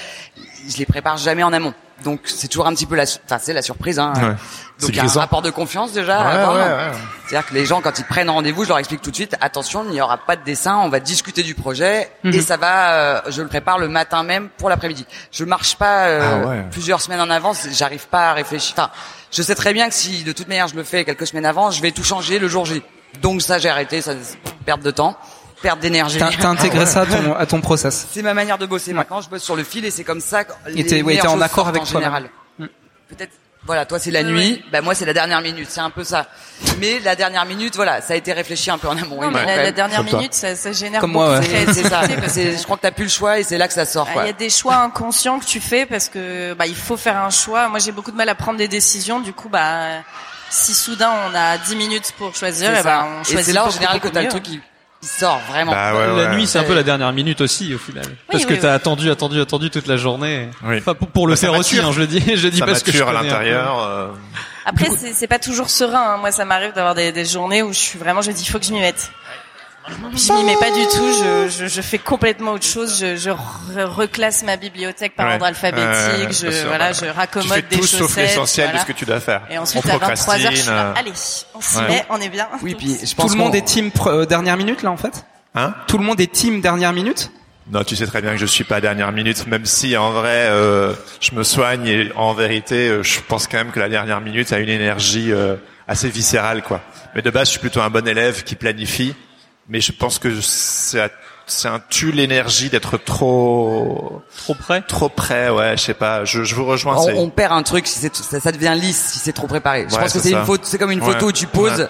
Je 0.67 0.77
les 0.77 0.85
prépare 0.85 1.17
jamais 1.17 1.43
en 1.43 1.53
amont. 1.53 1.73
Donc 2.03 2.21
c'est 2.25 2.47
toujours 2.47 2.67
un 2.67 2.75
petit 2.75 2.85
peu 2.85 2.95
la, 2.95 3.03
enfin 3.25 3.37
c'est 3.39 3.53
la 3.53 3.63
surprise. 3.63 3.97
Hein. 3.97 4.13
Ouais. 4.15 4.35
Donc 4.79 4.89
il 4.89 4.95
y 4.95 4.99
a 4.99 5.03
un 5.03 5.07
rapport 5.07 5.41
de 5.41 5.49
confiance 5.49 5.93
déjà. 5.93 6.19
Ouais, 6.21 6.31
avant. 6.31 6.53
ouais, 6.53 6.61
ouais. 6.61 6.91
C'est-à-dire 7.27 7.49
que 7.49 7.53
les 7.55 7.65
gens 7.65 7.81
quand 7.81 7.97
ils 7.97 8.05
prennent 8.05 8.29
rendez-vous, 8.29 8.63
je 8.65 8.69
leur 8.69 8.77
explique 8.77 9.01
tout 9.01 9.09
de 9.09 9.15
suite 9.15 9.35
attention, 9.41 9.83
il 9.85 9.91
n'y 9.91 10.01
aura 10.01 10.17
pas 10.17 10.35
de 10.35 10.43
dessin, 10.43 10.77
on 10.77 10.89
va 10.89 10.99
discuter 10.99 11.41
du 11.41 11.55
projet 11.55 12.11
et 12.23 12.41
ça 12.41 12.55
va. 12.57 12.93
euh, 12.93 13.21
je 13.29 13.41
le 13.41 13.47
prépare 13.47 13.79
le 13.79 13.87
matin 13.87 14.21
même 14.21 14.49
pour 14.57 14.69
l'après-midi. 14.69 15.07
Je 15.31 15.43
marche 15.43 15.75
pas 15.77 16.05
euh, 16.05 16.43
Ah 16.45 16.69
plusieurs 16.69 17.01
semaines 17.01 17.21
en 17.21 17.31
avance. 17.31 17.67
J'arrive 17.71 18.07
pas 18.09 18.29
à 18.29 18.33
réfléchir. 18.33 18.75
Enfin, 18.77 18.91
je 19.31 19.41
sais 19.41 19.55
très 19.55 19.73
bien 19.73 19.87
que 19.89 19.95
si 19.95 20.23
de 20.23 20.31
toute 20.33 20.47
manière 20.47 20.67
je 20.67 20.75
le 20.75 20.83
fais 20.83 21.03
quelques 21.03 21.25
semaines 21.25 21.45
avant, 21.47 21.71
je 21.71 21.81
vais 21.81 21.91
tout 21.91 22.03
changer 22.03 22.37
le 22.37 22.47
jour 22.47 22.65
J. 22.65 22.83
Donc 23.23 23.41
ça 23.41 23.57
j'ai 23.57 23.69
arrêté, 23.69 24.01
ça 24.01 24.11
perte 24.65 24.83
de 24.83 24.91
temps, 24.91 25.17
perte 25.61 25.79
d'énergie. 25.79 26.17
T'as 26.19 26.31
t'as 26.31 26.49
intégré 26.49 26.85
ça 26.85 27.01
à 27.01 27.05
ton 27.05 27.33
à 27.35 27.45
ton 27.45 27.61
process. 27.61 28.07
C'est 28.11 28.21
ma 28.21 28.33
manière 28.33 28.57
de 28.57 28.65
bosser. 28.65 28.93
Maintenant, 28.93 29.21
je 29.21 29.29
bosse 29.29 29.43
sur 29.43 29.55
le 29.55 29.63
fil 29.63 29.85
et 29.85 29.91
c'est 29.91 30.03
comme 30.03 30.21
ça 30.21 30.43
que 30.43 30.53
les 30.67 30.85
t'es- 30.85 31.01
ouais, 31.01 31.19
en 31.25 31.33
choses 31.33 31.41
accord 31.41 31.67
avec 31.67 31.81
en 31.83 31.85
général. 31.85 32.29
Peut-être. 32.59 33.31
Voilà, 33.65 33.85
toi 33.85 33.99
c'est 33.99 34.11
la 34.11 34.23
nuit, 34.23 34.63
bah 34.71 34.79
moi 34.79 34.95
c'est 34.95 35.03
la 35.03 35.13
dernière 35.13 35.41
minute, 35.41 35.67
c'est 35.69 35.81
un 35.81 35.89
peu 35.89 36.05
ça. 36.05 36.27
Mais 36.79 36.99
la 36.99 37.17
dernière 37.17 37.45
minute, 37.45 37.75
voilà, 37.75 37.99
ça 37.99 38.13
a 38.13 38.15
été 38.15 38.31
réfléchi 38.31 38.71
un 38.71 38.77
peu 38.77 38.87
en 38.87 38.97
amont. 38.97 39.21
Non, 39.21 39.29
mais 39.29 39.45
la, 39.45 39.71
dernière 39.73 40.05
minute, 40.05 40.33
ça, 40.33 40.55
ça 40.55 40.71
génère 40.71 41.01
Comme 41.01 41.11
beaucoup 41.11 41.25
moi, 41.25 41.39
ouais. 41.39 41.65
C'est 41.73 41.83
ça. 41.83 42.01
Je 42.07 42.63
crois 42.63 42.77
que 42.77 42.83
t'as 42.83 42.91
plus 42.91 43.03
le 43.03 43.09
choix 43.09 43.39
et 43.39 43.43
c'est 43.43 43.57
là 43.57 43.67
que 43.67 43.73
ça 43.73 43.83
sort. 43.83 44.07
Ah, 44.09 44.13
Quoi. 44.13 44.23
Il 44.23 44.27
y 44.27 44.29
a 44.29 44.33
des 44.33 44.49
choix 44.49 44.75
inconscients 44.75 45.37
que 45.39 45.45
tu 45.45 45.59
fais 45.59 45.85
parce 45.85 46.07
que 46.07 46.53
bah 46.53 46.65
il 46.65 46.75
faut 46.77 46.95
faire 46.95 47.17
un 47.17 47.29
choix. 47.29 47.67
Moi 47.67 47.79
j'ai 47.79 47.91
beaucoup 47.91 48.11
de 48.11 48.15
mal 48.15 48.29
à 48.29 48.35
prendre 48.35 48.57
des 48.57 48.69
décisions. 48.69 49.19
Du 49.19 49.33
coup 49.33 49.49
bah 49.49 50.01
si 50.49 50.73
soudain 50.73 51.11
on 51.29 51.35
a 51.35 51.57
10 51.57 51.75
minutes 51.75 52.13
pour 52.17 52.33
choisir, 52.35 52.71
C'est 52.73 52.79
eh 52.79 52.83
ben, 52.83 53.05
on 53.17 53.21
Et 53.21 53.25
choisit 53.25 53.45
c'est 53.47 53.53
là 53.53 53.65
en 53.65 53.69
général 53.69 53.99
que 53.99 54.07
t'as 54.07 54.21
le 54.21 54.29
truc 54.29 54.43
qui, 54.43 54.61
qui 55.01 55.07
sort 55.07 55.39
vraiment. 55.49 55.71
Bah 55.71 55.93
ouais, 55.93 56.07
la 56.07 56.29
ouais. 56.29 56.35
nuit, 56.35 56.47
c'est 56.47 56.59
un 56.59 56.63
peu 56.63 56.73
la 56.75 56.83
dernière 56.83 57.11
minute 57.13 57.41
aussi 57.41 57.73
au 57.73 57.77
final, 57.77 58.05
parce 58.31 58.45
que 58.45 58.53
oui, 58.53 58.59
t'as 58.59 58.69
oui. 58.69 58.75
attendu, 58.75 59.11
attendu, 59.11 59.39
attendu 59.39 59.69
toute 59.69 59.87
la 59.87 59.97
journée. 59.97 60.49
Oui. 60.63 60.77
Enfin, 60.79 60.93
pour, 60.95 61.07
pour 61.09 61.27
le 61.27 61.33
Bah, 61.33 61.39
faire 61.39 61.53
aussi, 61.57 61.79
hein, 61.79 61.91
je 61.91 61.99
le 61.99 62.07
dis, 62.07 62.21
je 62.35 62.43
le 62.45 62.51
dis 62.51 62.57
Ça 62.59 62.65
parce 62.65 62.83
que 62.83 62.91
je 62.91 63.03
à 63.03 63.13
l'intérieur. 63.13 63.83
euh, 63.83 64.07
Après 64.65 64.87
c'est 65.13 65.27
pas 65.27 65.39
toujours 65.39 65.69
serein. 65.69 66.13
hein. 66.15 66.17
Moi 66.17 66.31
ça 66.31 66.45
m'arrive 66.45 66.73
d'avoir 66.73 66.95
des, 66.95 67.11
des 67.11 67.25
journées 67.25 67.61
où 67.63 67.71
je 67.73 67.77
suis 67.79 67.99
vraiment 67.99 68.21
je 68.21 68.29
me 68.31 68.33
dis 68.35 68.43
il 68.43 68.49
faut 68.49 68.59
que 68.59 68.65
je 68.65 68.73
m'y 68.73 68.79
mette. 68.81 69.11
Je 69.89 70.33
m'y 70.33 70.43
mets 70.43 70.55
pas 70.57 70.69
du 70.71 70.83
tout. 70.87 71.13
Je, 71.23 71.49
je, 71.49 71.67
je 71.67 71.81
fais 71.81 71.97
complètement 71.97 72.51
autre 72.53 72.65
chose. 72.65 72.99
Je, 72.99 73.15
je 73.15 73.29
re- 73.29 73.83
reclasse 73.85 74.43
ma 74.43 74.57
bibliothèque 74.57 75.15
par 75.15 75.27
Ouais. 75.27 75.33
ordre 75.33 75.45
alphabétique. 75.45 76.29
Je 76.31 76.51
sûr, 76.51 76.67
voilà 76.67 76.87
ouais. 76.87 76.93
je 76.93 76.99
Tu 77.05 77.09
raccommode 77.11 77.49
fais 77.53 77.61
des 77.61 77.75
tout 77.77 77.81
chaussettes. 77.83 77.97
sauf 77.99 78.15
l'essentiel 78.17 78.65
voilà. 78.67 78.79
de 78.79 78.83
ce 78.87 78.91
que 78.91 78.97
tu 78.97 79.05
dois 79.05 79.19
faire. 79.19 79.41
Et 79.49 79.57
ensuite 79.57 79.83
on 79.85 79.89
à 79.95 79.97
23 79.97 80.35
heures 80.45 80.51
je 80.51 80.57
suis 80.57 80.67
là. 80.69 80.87
euh, 80.87 80.93
Allez 80.97 81.13
on 81.55 81.61
s'y 81.61 81.77
Ouais. 81.77 81.87
met, 81.87 82.05
on 82.09 82.19
est 82.21 82.29
bien. 82.29 82.47
Oui, 82.61 82.75
puis 82.75 82.97
je 83.01 83.09
Tout 83.09 83.15
pense 83.15 83.31
le 83.31 83.37
monde 83.37 83.55
est 83.55 83.61
team 83.65 83.91
euh, 84.07 84.25
dernière 84.25 84.57
minute 84.57 84.83
là 84.83 84.91
en 84.91 84.97
fait. 84.97 85.25
Hein? 85.55 85.73
Tout 85.87 85.97
le 85.97 86.03
monde 86.03 86.19
est 86.21 86.31
team 86.31 86.61
dernière 86.61 86.93
minute? 86.93 87.31
Non, 87.71 87.83
tu 87.83 87.95
sais 87.97 88.07
très 88.07 88.21
bien 88.21 88.31
que 88.31 88.37
je 88.37 88.45
suis 88.45 88.63
pas 88.63 88.77
à 88.77 88.81
dernière 88.81 89.11
minute, 89.11 89.45
même 89.47 89.65
si 89.65 89.97
en 89.97 90.11
vrai 90.11 90.47
euh, 90.49 90.93
je 91.19 91.33
me 91.35 91.43
soigne 91.43 91.85
et 91.87 92.11
en 92.15 92.33
vérité 92.33 92.87
euh, 92.89 93.03
je 93.03 93.19
pense 93.27 93.47
quand 93.47 93.57
même 93.57 93.71
que 93.71 93.79
la 93.79 93.89
dernière 93.89 94.21
minute 94.21 94.53
a 94.53 94.59
une 94.59 94.69
énergie 94.69 95.33
euh, 95.33 95.55
assez 95.87 96.09
viscérale 96.09 96.61
quoi. 96.61 96.81
Mais 97.15 97.21
de 97.21 97.29
base 97.29 97.47
je 97.47 97.51
suis 97.51 97.59
plutôt 97.59 97.81
un 97.81 97.89
bon 97.89 98.07
élève 98.07 98.43
qui 98.43 98.55
planifie, 98.55 99.15
mais 99.69 99.81
je 99.81 99.91
pense 99.91 100.19
que 100.19 100.29
c'est 100.41 101.67
un 101.67 101.79
tue 101.89 102.11
l'énergie 102.11 102.69
d'être 102.69 102.97
trop 102.97 104.21
Trop 104.37 104.53
près 104.53 104.81
trop 104.81 105.09
près. 105.09 105.49
Ouais, 105.49 105.77
je 105.77 105.81
sais 105.83 105.93
pas. 105.93 106.25
Je, 106.25 106.43
je 106.43 106.55
vous 106.55 106.65
rejoins. 106.65 106.95
On, 106.97 107.23
on 107.23 107.29
perd 107.29 107.53
un 107.53 107.63
truc 107.63 107.87
si 107.87 107.99
c'est 107.99 108.15
ça, 108.15 108.39
ça 108.39 108.51
devient 108.51 108.73
lisse 108.75 109.11
si 109.13 109.19
c'est 109.19 109.33
trop 109.33 109.47
préparé. 109.47 109.85
Je 109.89 109.95
Ouais, 109.95 110.01
pense 110.01 110.13
que 110.13 110.19
c'est 110.19 110.31
ça. 110.31 110.39
une 110.39 110.45
faute, 110.45 110.61
c'est 110.65 110.77
comme 110.77 110.91
une 110.91 111.01
Ouais. 111.01 111.13
photo 111.13 111.27
où 111.27 111.31
tu 111.31 111.47
poses. 111.47 111.79
Ouais. 111.81 111.87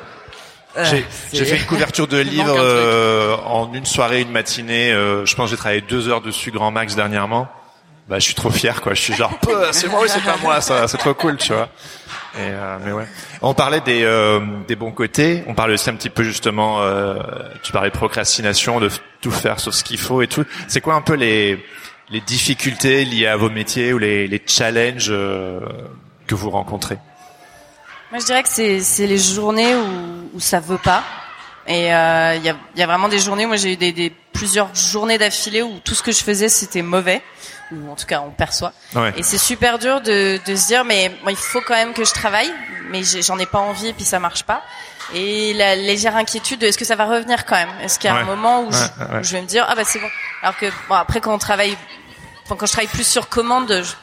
Euh, 0.77 1.01
J'ai 1.33 1.43
fait 1.45 1.57
une 1.57 1.65
couverture 1.65 2.07
de 2.07 2.17
livre 2.21 2.51
un 2.55 2.61
euh, 2.61 3.35
en 3.45 3.73
une 3.73 3.85
soirée, 3.87 4.21
une 4.21 4.31
matinée. 4.31 4.91
euh, 4.91 5.25
je 5.25 5.35
pense 5.35 5.45
que 5.45 5.51
j'ai 5.51 5.57
travaillé 5.57 5.81
deux 5.81 6.07
heures 6.07 6.21
dessus 6.21 6.51
grand 6.51 6.69
max 6.69 6.95
dernièrement. 6.95 7.47
Bah, 8.07 8.19
je 8.19 8.25
suis 8.25 8.35
trop 8.35 8.51
fier, 8.51 8.79
quoi. 8.81 8.93
Je 8.93 9.01
suis 9.01 9.13
genre, 9.15 9.31
c'est 9.71 9.87
moi 9.89 10.07
c'est 10.07 10.23
pas 10.23 10.37
moi, 10.41 10.61
ça, 10.61 10.87
c'est 10.87 10.97
trop 10.97 11.13
cool, 11.15 11.37
tu 11.37 11.51
vois. 11.51 11.67
Et 12.35 12.39
euh, 12.41 12.77
mais 12.83 12.91
ouais. 12.91 13.07
On 13.41 13.53
parlait 13.53 13.81
des 13.81 14.03
euh, 14.03 14.39
des 14.67 14.75
bons 14.75 14.91
côtés. 14.91 15.43
On 15.47 15.55
parlait 15.55 15.73
aussi 15.73 15.89
un 15.89 15.95
petit 15.95 16.09
peu 16.09 16.23
justement. 16.23 16.81
Euh, 16.81 17.15
tu 17.63 17.71
parlais 17.71 17.89
de 17.89 17.95
procrastination, 17.95 18.79
de 18.79 18.89
tout 19.21 19.31
faire 19.31 19.59
sauf 19.59 19.73
ce 19.73 19.83
qu'il 19.83 19.97
faut 19.97 20.21
et 20.21 20.27
tout. 20.27 20.45
C'est 20.67 20.81
quoi 20.81 20.95
un 20.95 21.01
peu 21.01 21.13
les 21.15 21.63
les 22.09 22.21
difficultés 22.21 23.05
liées 23.05 23.27
à 23.27 23.37
vos 23.37 23.49
métiers 23.49 23.93
ou 23.93 23.97
les 23.97 24.27
les 24.27 24.41
challenges 24.45 25.07
euh, 25.09 25.61
que 26.27 26.35
vous 26.35 26.49
rencontrez? 26.49 26.97
Moi, 28.11 28.19
je 28.21 28.25
dirais 28.25 28.43
que 28.43 28.49
c'est 28.49 28.81
c'est 28.81 29.07
les 29.07 29.17
journées 29.17 29.75
où, 29.75 30.29
où 30.35 30.39
ça 30.39 30.59
veut 30.59 30.77
pas. 30.77 31.03
Et 31.69 31.93
euh, 31.93 32.35
il 32.35 32.45
y, 32.45 32.49
a, 32.49 32.55
y 32.77 32.81
a 32.81 32.85
vraiment 32.87 33.09
des 33.09 33.19
journées. 33.19 33.45
Moi, 33.45 33.57
j'ai 33.57 33.73
eu 33.73 33.75
des, 33.75 33.91
des 33.91 34.13
plusieurs 34.31 34.73
journées 34.73 35.17
d'affilée 35.17 35.61
où 35.61 35.79
tout 35.83 35.95
ce 35.95 36.01
que 36.01 36.13
je 36.13 36.23
faisais 36.23 36.47
c'était 36.47 36.81
mauvais, 36.81 37.21
ou 37.71 37.91
en 37.91 37.95
tout 37.95 38.05
cas 38.05 38.21
on 38.21 38.31
perçoit. 38.31 38.73
Ouais. 38.95 39.13
Et 39.17 39.23
c'est 39.23 39.37
super 39.37 39.79
dur 39.79 40.01
de, 40.01 40.39
de 40.45 40.55
se 40.55 40.67
dire, 40.67 40.83
mais 40.85 41.11
moi, 41.23 41.31
il 41.31 41.37
faut 41.37 41.61
quand 41.67 41.75
même 41.75 41.93
que 41.93 42.03
je 42.05 42.13
travaille, 42.13 42.51
mais 42.89 43.01
j'en 43.03 43.37
ai 43.39 43.45
pas 43.45 43.59
envie 43.59 43.87
et 43.89 43.93
puis 43.93 44.05
ça 44.05 44.19
marche 44.19 44.43
pas. 44.43 44.61
Et 45.13 45.53
la 45.53 45.75
légère 45.75 46.15
inquiétude 46.17 46.59
de 46.59 46.67
est-ce 46.67 46.77
que 46.77 46.83
ça 46.85 46.95
va 46.95 47.05
revenir 47.05 47.45
quand 47.45 47.55
même? 47.55 47.69
Est-ce 47.81 47.97
qu'il 47.97 48.09
y 48.09 48.13
a 48.13 48.15
Ouais. 48.17 48.21
un 48.21 48.25
moment 48.25 48.63
où, 48.63 48.71
je, 48.71 48.77
Ouais, 48.77 49.19
où 49.19 49.23
je 49.23 49.31
vais 49.31 49.41
me 49.41 49.47
dire 49.47 49.65
ah 49.69 49.73
bah 49.75 49.83
c'est 49.85 49.99
bon 49.99 50.09
Alors 50.43 50.57
que 50.57 50.65
bon 50.89 50.95
après 50.95 51.21
quand 51.21 51.33
on 51.33 51.37
travaille, 51.37 51.77
enfin, 52.45 52.55
quand 52.57 52.65
je 52.65 52.73
travaille 52.73 52.89
plus 52.89 53.07
sur 53.07 53.29
commande, 53.29 53.71
je, 53.83 53.93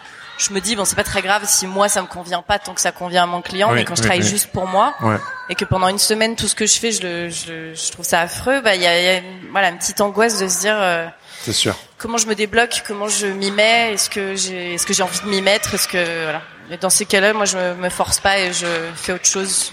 je 0.47 0.53
me 0.55 0.61
dis 0.63 0.77
bon 0.77 0.87
c'est 0.87 0.97
pas 0.97 1.05
très 1.05 1.21
grave 1.21 1.43
si 1.45 1.67
moi 1.67 1.91
ça 1.91 2.01
me 2.01 2.07
convient 2.07 2.41
pas 2.41 2.59
tant 2.59 2.73
que 2.73 2.81
ça 2.81 2.91
convient 2.91 3.25
à 3.25 3.27
mon 3.27 3.43
client, 3.43 3.69
Oui, 3.69 3.75
mais 3.77 3.85
quand 3.85 3.95
je 3.97 4.01
oui, 4.01 4.07
travaille 4.07 4.23
oui. 4.25 4.29
juste 4.31 4.51
pour 4.51 4.67
moi 4.67 4.95
Ouais. 5.03 5.17
et 5.51 5.55
que 5.55 5.67
pendant 5.67 5.89
une 5.89 5.99
semaine 5.99 6.37
tout 6.37 6.49
ce 6.49 6.55
que 6.55 6.65
je 6.65 6.79
fais 6.79 6.91
je 6.91 7.03
le 7.03 7.29
je, 7.29 7.75
je 7.75 7.93
trouve 7.93 8.07
ça 8.07 8.21
affreux, 8.21 8.63
bah 8.63 8.75
il 8.75 8.81
y 8.81 8.87
a, 8.87 8.99
y 9.15 9.19
a 9.19 9.21
voilà 9.53 9.69
une 9.69 9.77
petite 9.79 10.01
angoisse 10.01 10.39
de 10.39 10.49
se 10.49 10.61
dire 10.61 10.77
euh, 10.79 11.07
C'est 11.45 11.53
sûr. 11.53 11.77
comment 11.99 12.17
je 12.17 12.27
me 12.27 12.35
débloque, 12.35 12.83
comment 12.87 13.07
je 13.09 13.27
m'y 13.27 13.51
mets, 13.51 13.93
est-ce 13.93 14.09
que 14.09 14.35
j'ai 14.35 14.75
est-ce 14.75 14.87
que 14.87 14.95
j'ai 14.95 15.03
envie 15.03 15.21
de 15.21 15.27
m'y 15.29 15.43
mettre, 15.43 15.75
est-ce 15.75 15.87
que 15.89 16.23
voilà. 16.25 16.41
Et 16.71 16.77
dans 16.79 16.89
ces 16.91 17.05
cas-là, 17.05 17.33
moi 17.35 17.45
je 17.45 17.57
me, 17.59 17.75
me 17.75 17.89
force 17.91 18.19
pas 18.21 18.39
et 18.39 18.53
je 18.53 18.67
fais 18.97 19.13
autre 19.13 19.27
chose. 19.27 19.73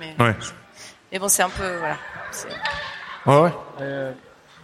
Mais, 0.00 0.14
Ouais. 0.18 0.34
mais 1.12 1.18
bon, 1.20 1.28
c'est 1.28 1.42
un 1.42 1.48
peu 1.50 1.76
voilà. 1.78 1.96
c'est- 2.32 2.48
Ouais, 3.24 3.40
ouais. 3.40 4.12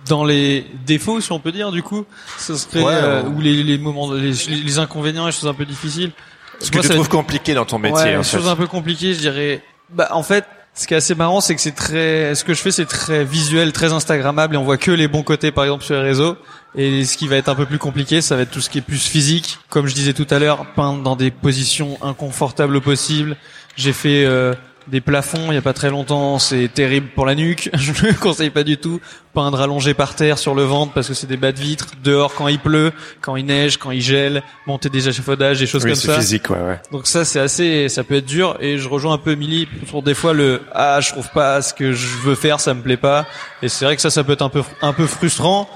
Dans 0.06 0.24
les 0.24 0.66
défauts, 0.86 1.20
si 1.20 1.30
on 1.32 1.38
peut 1.40 1.52
dire, 1.52 1.70
du 1.70 1.82
coup, 1.82 2.04
ce 2.38 2.56
serait 2.56 2.82
Ouais, 2.82 2.92
euh, 2.94 3.22
ou 3.24 3.40
les, 3.40 3.62
les 3.62 3.78
moments, 3.78 4.12
les, 4.12 4.32
les 4.32 4.78
inconvénients, 4.78 5.26
les 5.26 5.32
choses 5.32 5.48
un 5.48 5.54
peu 5.54 5.64
difficiles. 5.66 6.12
Ce 6.60 6.70
que 6.70 6.76
Moi, 6.76 6.82
tu 6.82 6.88
ça- 6.88 6.94
trouves 6.94 7.08
compliqué 7.08 7.54
dans 7.54 7.64
ton 7.66 7.78
métier, 7.78 7.96
ouais, 8.04 8.14
en 8.14 8.18
les 8.18 8.24
fait. 8.24 8.36
choses 8.38 8.48
un 8.48 8.56
peu 8.56 8.66
compliquées, 8.66 9.14
je 9.14 9.18
dirais. 9.20 9.62
Bah, 9.90 10.08
en 10.12 10.22
fait, 10.22 10.44
ce 10.78 10.86
qui 10.86 10.94
est 10.94 10.96
assez 10.96 11.16
marrant, 11.16 11.40
c'est 11.40 11.56
que 11.56 11.60
c'est 11.60 11.74
très, 11.74 12.36
ce 12.36 12.44
que 12.44 12.54
je 12.54 12.60
fais, 12.60 12.70
c'est 12.70 12.86
très 12.86 13.24
visuel, 13.24 13.72
très 13.72 13.92
instagrammable, 13.92 14.54
et 14.54 14.58
on 14.58 14.62
voit 14.62 14.76
que 14.76 14.92
les 14.92 15.08
bons 15.08 15.24
côtés, 15.24 15.50
par 15.50 15.64
exemple, 15.64 15.82
sur 15.82 15.96
les 15.96 16.02
réseaux. 16.02 16.36
Et 16.76 17.04
ce 17.04 17.16
qui 17.16 17.26
va 17.26 17.34
être 17.34 17.48
un 17.48 17.56
peu 17.56 17.66
plus 17.66 17.78
compliqué, 17.78 18.20
ça 18.20 18.36
va 18.36 18.42
être 18.42 18.52
tout 18.52 18.60
ce 18.60 18.70
qui 18.70 18.78
est 18.78 18.82
plus 18.82 19.04
physique. 19.04 19.58
Comme 19.70 19.88
je 19.88 19.94
disais 19.94 20.12
tout 20.12 20.26
à 20.30 20.38
l'heure, 20.38 20.66
peindre 20.76 21.02
dans 21.02 21.16
des 21.16 21.32
positions 21.32 21.98
inconfortables 22.00 22.76
au 22.76 22.80
possible. 22.80 23.36
J'ai 23.74 23.92
fait 23.92 24.24
euh, 24.24 24.54
des 24.90 25.00
plafonds 25.00 25.50
il 25.50 25.54
y 25.54 25.58
a 25.58 25.62
pas 25.62 25.72
très 25.72 25.90
longtemps, 25.90 26.38
c'est 26.38 26.68
terrible 26.68 27.08
pour 27.14 27.26
la 27.26 27.34
nuque. 27.34 27.70
Je 27.74 27.92
ne 27.92 28.08
le 28.08 28.14
conseille 28.14 28.50
pas 28.50 28.64
du 28.64 28.76
tout. 28.76 29.00
Peindre 29.34 29.60
allongé 29.60 29.94
par 29.94 30.14
terre 30.14 30.38
sur 30.38 30.54
le 30.54 30.62
ventre 30.64 30.92
parce 30.92 31.06
que 31.08 31.14
c'est 31.14 31.26
des 31.26 31.36
bas 31.36 31.52
de 31.52 31.58
vitre. 31.60 31.88
Dehors 32.02 32.34
quand 32.34 32.48
il 32.48 32.58
pleut, 32.58 32.92
quand 33.20 33.36
il 33.36 33.44
neige, 33.46 33.76
quand 33.76 33.90
il 33.90 34.00
gèle, 34.00 34.42
monter 34.66 34.88
des 34.88 35.08
échafaudages, 35.08 35.58
des 35.60 35.66
choses 35.66 35.84
Oui, 35.84 35.90
comme 35.90 36.00
ça. 36.00 36.16
physique, 36.18 36.50
ouais, 36.50 36.56
ouais. 36.60 36.80
Donc 36.90 37.06
ça 37.06 37.24
c'est 37.24 37.38
assez, 37.38 37.88
ça 37.88 38.02
peut 38.04 38.16
être 38.16 38.26
dur 38.26 38.56
et 38.60 38.78
je 38.78 38.88
rejoins 38.88 39.14
un 39.14 39.18
peu 39.18 39.32
Emily 39.32 39.68
sur 39.86 40.02
des 40.02 40.14
fois 40.14 40.32
le 40.32 40.62
ah 40.72 41.00
je 41.00 41.10
trouve 41.12 41.28
pas 41.30 41.62
ce 41.62 41.72
que 41.74 41.92
je 41.92 42.06
veux 42.24 42.34
faire, 42.34 42.58
ça 42.60 42.74
me 42.74 42.82
plaît 42.82 42.96
pas 42.96 43.26
et 43.62 43.68
c'est 43.68 43.84
vrai 43.84 43.94
que 43.96 44.02
ça 44.02 44.10
ça 44.10 44.24
peut 44.24 44.32
être 44.32 44.42
un 44.42 44.48
peu 44.48 44.62
un 44.82 44.92
peu 44.92 45.06
frustrant 45.06 45.68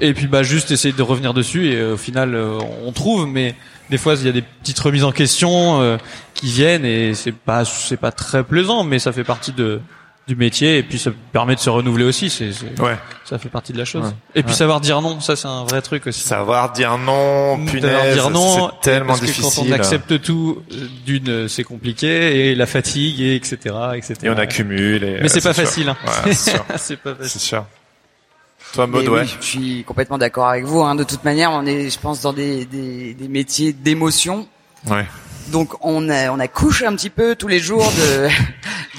et 0.00 0.14
puis 0.14 0.26
bah 0.26 0.42
juste 0.42 0.70
essayer 0.70 0.94
de 0.94 1.02
revenir 1.02 1.34
dessus 1.34 1.68
et 1.68 1.76
euh, 1.76 1.94
au 1.94 1.96
final 1.96 2.34
euh, 2.34 2.58
on 2.84 2.92
trouve 2.92 3.26
mais 3.26 3.54
des 3.90 3.98
fois 3.98 4.14
il 4.14 4.26
y 4.26 4.28
a 4.28 4.32
des 4.32 4.42
petites 4.42 4.78
remises 4.78 5.04
en 5.04 5.12
question 5.12 5.80
euh, 5.80 5.96
qui 6.34 6.46
viennent 6.46 6.84
et 6.84 7.14
c'est 7.14 7.32
pas 7.32 7.64
c'est 7.64 7.96
pas 7.96 8.12
très 8.12 8.42
plaisant 8.44 8.84
mais 8.84 8.98
ça 8.98 9.12
fait 9.12 9.24
partie 9.24 9.52
de 9.52 9.80
du 10.28 10.36
métier 10.36 10.76
et 10.76 10.82
puis 10.82 10.98
ça 10.98 11.10
permet 11.32 11.54
de 11.54 11.60
se 11.60 11.70
renouveler 11.70 12.04
aussi 12.04 12.28
c'est 12.28 12.52
c'est- 12.52 12.78
Ouais. 12.82 12.98
ça 13.24 13.38
fait 13.38 13.48
partie 13.48 13.72
de 13.72 13.78
la 13.78 13.86
chose 13.86 14.04
Ouais. 14.04 14.10
et 14.34 14.42
puis 14.42 14.52
Ouais. 14.52 14.56
savoir 14.58 14.80
dire 14.82 15.00
non 15.00 15.20
ça 15.20 15.36
c'est 15.36 15.48
un 15.48 15.64
vrai 15.64 15.80
truc 15.80 16.06
aussi 16.06 16.20
Savoir 16.20 16.70
dire 16.72 16.98
non, 16.98 17.56
Savoir 17.56 17.72
punaise, 17.72 18.12
dire 18.14 18.28
non, 18.30 18.68
c'est 18.82 18.90
tellement 18.90 19.06
parce 19.08 19.20
que 19.20 19.24
difficile. 19.26 19.64
quand 19.64 19.70
on 19.70 19.72
accepte 19.72 20.20
tout, 20.20 20.62
d'une, 21.06 21.48
c'est 21.48 21.64
compliqué, 21.64 22.50
et 22.50 22.54
la 22.54 22.66
fatigue, 22.66 23.20
et 23.22 23.36
etc., 23.36 23.56
etc. 23.94 24.14
Et 24.24 24.28
on 24.28 24.36
accumule. 24.36 25.02
Et, 25.02 25.18
Mais 25.22 25.28
c'est 25.28 25.40
pas 25.40 25.54
sûr. 25.54 25.64
facile, 25.64 25.88
hein. 25.88 25.96
C'est 26.32 26.34
c'est 26.76 26.96
pas 26.98 27.14
C'est 27.20 27.22
facile. 27.22 27.40
sûr. 27.40 27.64
Toi, 28.72 28.86
Maud, 28.86 29.08
ouais. 29.08 29.20
oui, 29.22 29.36
je 29.40 29.46
suis 29.46 29.84
complètement 29.84 30.18
d'accord 30.18 30.48
avec 30.48 30.64
vous. 30.64 30.82
Hein. 30.82 30.94
De 30.94 31.04
toute 31.04 31.24
manière, 31.24 31.50
on 31.52 31.64
est, 31.66 31.90
je 31.90 31.98
pense, 31.98 32.20
dans 32.20 32.32
des, 32.32 32.64
des, 32.66 33.14
des 33.14 33.28
métiers 33.28 33.72
d'émotion. 33.72 34.46
Ouais. 34.86 35.06
Donc 35.48 35.74
on 35.80 36.08
a, 36.10 36.30
on 36.30 36.38
accouche 36.38 36.82
un 36.82 36.94
petit 36.94 37.08
peu 37.10 37.34
tous 37.34 37.48
les 37.48 37.58
jours 37.58 37.90
de, 37.90 38.28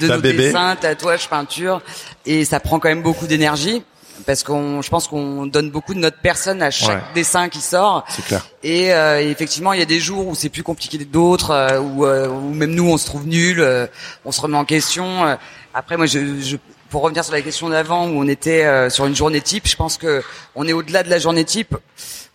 de 0.06 0.12
nos 0.12 0.20
bébé. 0.20 0.46
dessins, 0.46 0.74
tatouages, 0.74 1.28
peintures, 1.28 1.80
et 2.26 2.44
ça 2.44 2.58
prend 2.58 2.80
quand 2.80 2.88
même 2.88 3.02
beaucoup 3.02 3.26
d'énergie 3.28 3.84
parce 4.26 4.42
qu'on, 4.42 4.82
je 4.82 4.90
pense 4.90 5.06
qu'on 5.06 5.46
donne 5.46 5.70
beaucoup 5.70 5.94
de 5.94 6.00
notre 6.00 6.18
personne 6.18 6.60
à 6.60 6.70
chaque 6.70 6.88
Ouais. 6.96 7.02
dessin 7.14 7.48
qui 7.48 7.60
sort. 7.60 8.04
C'est 8.08 8.24
clair. 8.26 8.44
Et, 8.64 8.92
euh, 8.92 9.20
effectivement, 9.30 9.72
il 9.72 9.78
y 9.78 9.82
a 9.82 9.86
des 9.86 10.00
jours 10.00 10.26
où 10.26 10.34
c'est 10.34 10.50
plus 10.50 10.62
compliqué 10.64 10.98
que 10.98 11.04
d'autres, 11.04 11.52
euh, 11.52 11.78
où, 11.80 12.04
euh, 12.04 12.28
où 12.28 12.52
même 12.52 12.72
nous 12.74 12.86
on 12.90 12.98
se 12.98 13.06
trouve 13.06 13.26
nuls, 13.26 13.60
euh, 13.60 13.86
on 14.26 14.32
se 14.32 14.40
remet 14.42 14.58
en 14.58 14.64
question. 14.66 15.24
euh. 15.24 15.36
Après, 15.72 15.96
moi, 15.96 16.04
je, 16.06 16.18
je, 16.40 16.56
pour 16.90 17.02
revenir 17.02 17.24
sur 17.24 17.32
la 17.32 17.40
question 17.40 17.68
d'avant 17.68 18.08
où 18.08 18.20
on 18.20 18.28
était 18.28 18.64
euh, 18.64 18.90
sur 18.90 19.06
une 19.06 19.14
journée 19.14 19.40
type, 19.40 19.66
je 19.66 19.76
pense 19.76 19.96
que 19.96 20.22
on 20.54 20.66
est 20.66 20.72
au-delà 20.72 21.02
de 21.02 21.08
la 21.08 21.18
journée 21.18 21.44
type. 21.44 21.76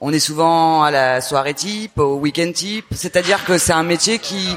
On 0.02 0.12
est 0.12 0.20
souvent 0.20 0.84
à 0.84 0.92
la 0.92 1.22
soirée 1.22 1.54
type, 1.54 2.00
au 2.00 2.16
week-end 2.16 2.52
type. 2.54 2.86
C'est-à-dire 2.92 3.46
que 3.46 3.58
c'est 3.58 3.74
un 3.74 3.84
métier 3.84 4.18
qui 4.20 4.48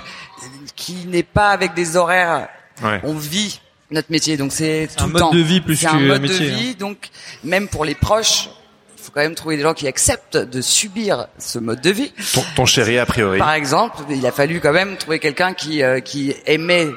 qui 0.77 1.07
n'est 1.07 1.25
pas 1.25 1.51
avec 1.51 1.75
des 1.75 1.97
horaires. 1.97 2.49
Ouais. 2.83 3.01
On 3.03 3.15
vit 3.15 3.61
notre 3.91 4.11
métier, 4.13 4.37
donc 4.37 4.53
c'est 4.53 4.89
tout 4.97 5.05
un 5.05 5.07
le 5.09 5.13
mode 5.15 5.23
temps. 5.23 5.31
de 5.33 5.41
vie 5.41 5.61
plus 5.61 5.81
que 5.81 5.87
un 5.87 5.97
un 5.97 6.01
mode 6.01 6.23
métier, 6.23 6.51
de 6.51 6.55
hein. 6.55 6.57
vie, 6.57 6.75
donc 6.77 7.09
même 7.43 7.67
pour 7.69 7.85
les 7.85 7.95
proches, 7.95 8.49
il 8.97 9.03
faut 9.03 9.11
quand 9.13 9.23
même 9.23 9.35
trouver 9.35 9.57
des 9.57 9.63
gens 9.63 9.75
qui 9.75 9.89
acceptent 9.89 10.37
de 10.37 10.61
subir 10.61 11.27
ce 11.39 11.59
mode 11.59 11.81
de 11.81 11.91
vie. 11.91 12.13
Ton, 12.35 12.45
ton 12.55 12.67
chéri, 12.67 12.99
a 12.99 13.07
priori. 13.07 13.39
Par 13.39 13.55
exemple, 13.55 13.97
il 14.11 14.25
a 14.27 14.33
fallu 14.33 14.61
quand 14.61 14.73
même 14.73 14.97
trouver 14.97 15.19
quelqu'un 15.19 15.55
qui 15.55 15.83
euh, 15.83 16.01
qui 16.01 16.35
aimait 16.47 16.89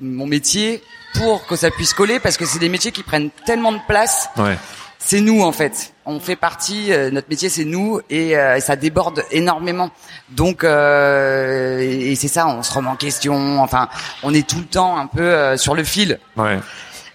mon 0.00 0.26
métier 0.26 0.82
pour 1.14 1.46
que 1.46 1.56
ça 1.56 1.70
puisse 1.70 1.92
coller, 1.94 2.20
parce 2.20 2.36
que 2.36 2.44
c'est 2.46 2.58
des 2.58 2.68
métiers 2.68 2.92
qui 2.92 3.02
prennent 3.02 3.30
tellement 3.46 3.72
de 3.72 3.80
place. 3.88 4.28
Ouais. 4.36 4.56
C'est 4.98 5.20
nous 5.20 5.42
en 5.42 5.52
fait. 5.52 5.92
On 6.04 6.20
fait 6.20 6.36
partie. 6.36 6.92
euh, 6.92 7.10
notre 7.10 7.28
métier, 7.30 7.48
c'est 7.48 7.64
nous, 7.64 8.00
et, 8.10 8.36
euh, 8.36 8.56
et 8.56 8.60
ça 8.60 8.76
déborde 8.76 9.24
énormément. 9.30 9.90
Donc, 10.28 10.62
euh, 10.62 11.80
et, 11.80 12.12
et 12.12 12.16
c'est 12.16 12.28
ça. 12.28 12.46
On 12.48 12.62
se 12.62 12.72
remet 12.72 12.88
en 12.88 12.96
question. 12.96 13.62
Enfin, 13.62 13.88
on 14.22 14.34
est 14.34 14.46
tout 14.46 14.58
le 14.58 14.66
temps 14.66 14.98
un 14.98 15.06
peu 15.06 15.22
euh, 15.22 15.56
sur 15.56 15.74
le 15.74 15.84
fil. 15.84 16.18
Ouais. 16.36 16.58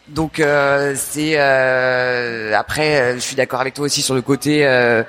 Donc 0.07 0.39
euh, 0.39 0.93
c'est 0.95 1.33
euh, 1.35 2.55
après 2.55 3.01
euh, 3.01 3.15
je 3.15 3.19
suis 3.21 3.35
d'accord 3.35 3.59
avec 3.59 3.73
toi 3.73 3.85
aussi 3.85 4.03
sur 4.03 4.13
le 4.13 4.21
côté 4.21 4.63
euh, 4.65 5.03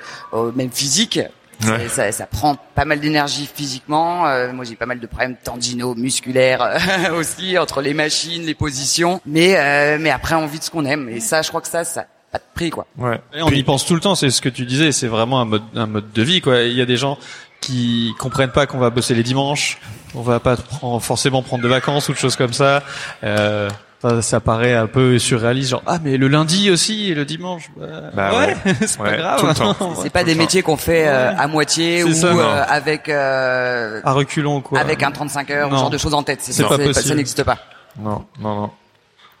même 0.55 0.71
physique. 0.71 1.19
Ouais. 1.65 1.87
Ça, 1.89 2.11
ça 2.11 2.25
prend 2.27 2.55
pas 2.75 2.85
mal 2.85 2.99
d'énergie 2.99 3.49
physiquement. 3.51 4.27
Euh, 4.27 4.53
moi 4.53 4.63
j'ai 4.65 4.75
pas 4.75 4.85
mal 4.85 4.99
de 4.99 5.07
problèmes 5.07 5.35
tendinaux, 5.43 5.95
musculaires 5.95 6.61
euh, 6.61 7.11
aussi 7.19 7.57
entre 7.57 7.81
les 7.81 7.93
machines, 7.93 8.43
les 8.45 8.53
positions. 8.55 9.21
Mais 9.25 9.55
euh, 9.57 9.97
mais 9.99 10.11
après 10.11 10.35
on 10.35 10.45
vit 10.45 10.59
de 10.59 10.63
ce 10.63 10.69
qu'on 10.69 10.85
aime 10.85 11.09
et 11.09 11.19
ça 11.19 11.41
je 11.41 11.49
crois 11.49 11.61
que 11.61 11.67
ça 11.67 11.83
ça 11.83 12.01
a 12.01 12.05
pas 12.33 12.37
de 12.39 12.43
prix 12.53 12.69
quoi. 12.69 12.85
Ouais. 12.97 13.19
Et 13.33 13.41
on 13.41 13.49
y 13.49 13.63
pense 13.63 13.85
tout 13.85 13.95
le 13.95 14.01
temps, 14.01 14.13
c'est 14.15 14.29
ce 14.29 14.41
que 14.41 14.49
tu 14.49 14.65
disais, 14.65 14.91
c'est 14.91 15.07
vraiment 15.07 15.39
un 15.41 15.45
mode, 15.45 15.63
un 15.75 15.87
mode 15.87 16.11
de 16.11 16.21
vie, 16.21 16.41
quoi. 16.41 16.61
Il 16.61 16.73
y 16.73 16.81
a 16.81 16.85
des 16.85 16.97
gens 16.97 17.17
qui 17.61 18.13
comprennent 18.19 18.51
pas 18.51 18.67
qu'on 18.67 18.77
va 18.77 18.89
bosser 18.91 19.15
les 19.15 19.23
dimanches, 19.23 19.79
on 20.13 20.21
va 20.21 20.39
pas 20.39 20.57
prendre- 20.57 21.01
forcément 21.01 21.41
prendre 21.41 21.63
de 21.63 21.67
vacances 21.69 22.07
ou 22.09 22.13
de 22.13 22.17
choses 22.17 22.35
comme 22.35 22.53
ça. 22.53 22.83
Euh, 23.23 23.69
ça, 24.01 24.21
ça 24.21 24.39
paraît 24.39 24.73
un 24.75 24.87
peu 24.87 25.17
surréaliste, 25.19 25.71
genre 25.71 25.83
ah 25.87 25.97
mais 26.03 26.17
le 26.17 26.27
lundi 26.27 26.69
aussi 26.69 27.11
et 27.11 27.15
le 27.15 27.25
dimanche, 27.25 27.69
bah, 27.75 27.85
Bah 28.13 28.31
ouais, 28.39 28.55
ouais. 28.65 28.73
c'est 28.85 28.99
Ouais, 28.99 29.11
pas 29.11 29.17
grave. 29.17 29.93
C'est 30.03 30.09
pas 30.11 30.19
tout 30.21 30.25
des 30.27 30.35
métiers 30.35 30.61
qu'on 30.61 30.77
fait 30.77 31.07
euh, 31.07 31.29
Ouais. 31.31 31.35
à 31.39 31.47
moitié 31.47 32.03
ou 32.03 32.13
ça, 32.13 32.27
euh, 32.27 32.63
avec 32.67 33.09
euh, 33.09 33.99
À 34.03 34.11
reculons 34.11 34.61
quoi. 34.61 34.79
avec 34.79 35.01
un 35.03 35.11
35 35.11 35.49
heures, 35.51 35.69
Non. 35.69 35.75
ce 35.77 35.81
genre 35.81 35.89
de 35.89 35.97
choses 35.97 36.13
en 36.13 36.23
tête. 36.23 36.39
C'est 36.41 36.61
pas 36.63 36.77
possible. 36.77 36.93
ça 36.93 37.15
n'existe 37.15 37.43
pas. 37.43 37.57
Non, 37.99 38.25
non, 38.39 38.55
non. 38.61 38.69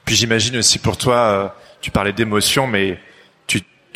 Puis 0.05 0.15
j'imagine 0.15 0.57
aussi 0.57 0.79
pour 0.79 0.97
toi, 0.97 1.15
euh, 1.15 1.47
tu 1.81 1.91
parlais 1.91 2.13
d'émotion, 2.13 2.65
mais 2.65 2.97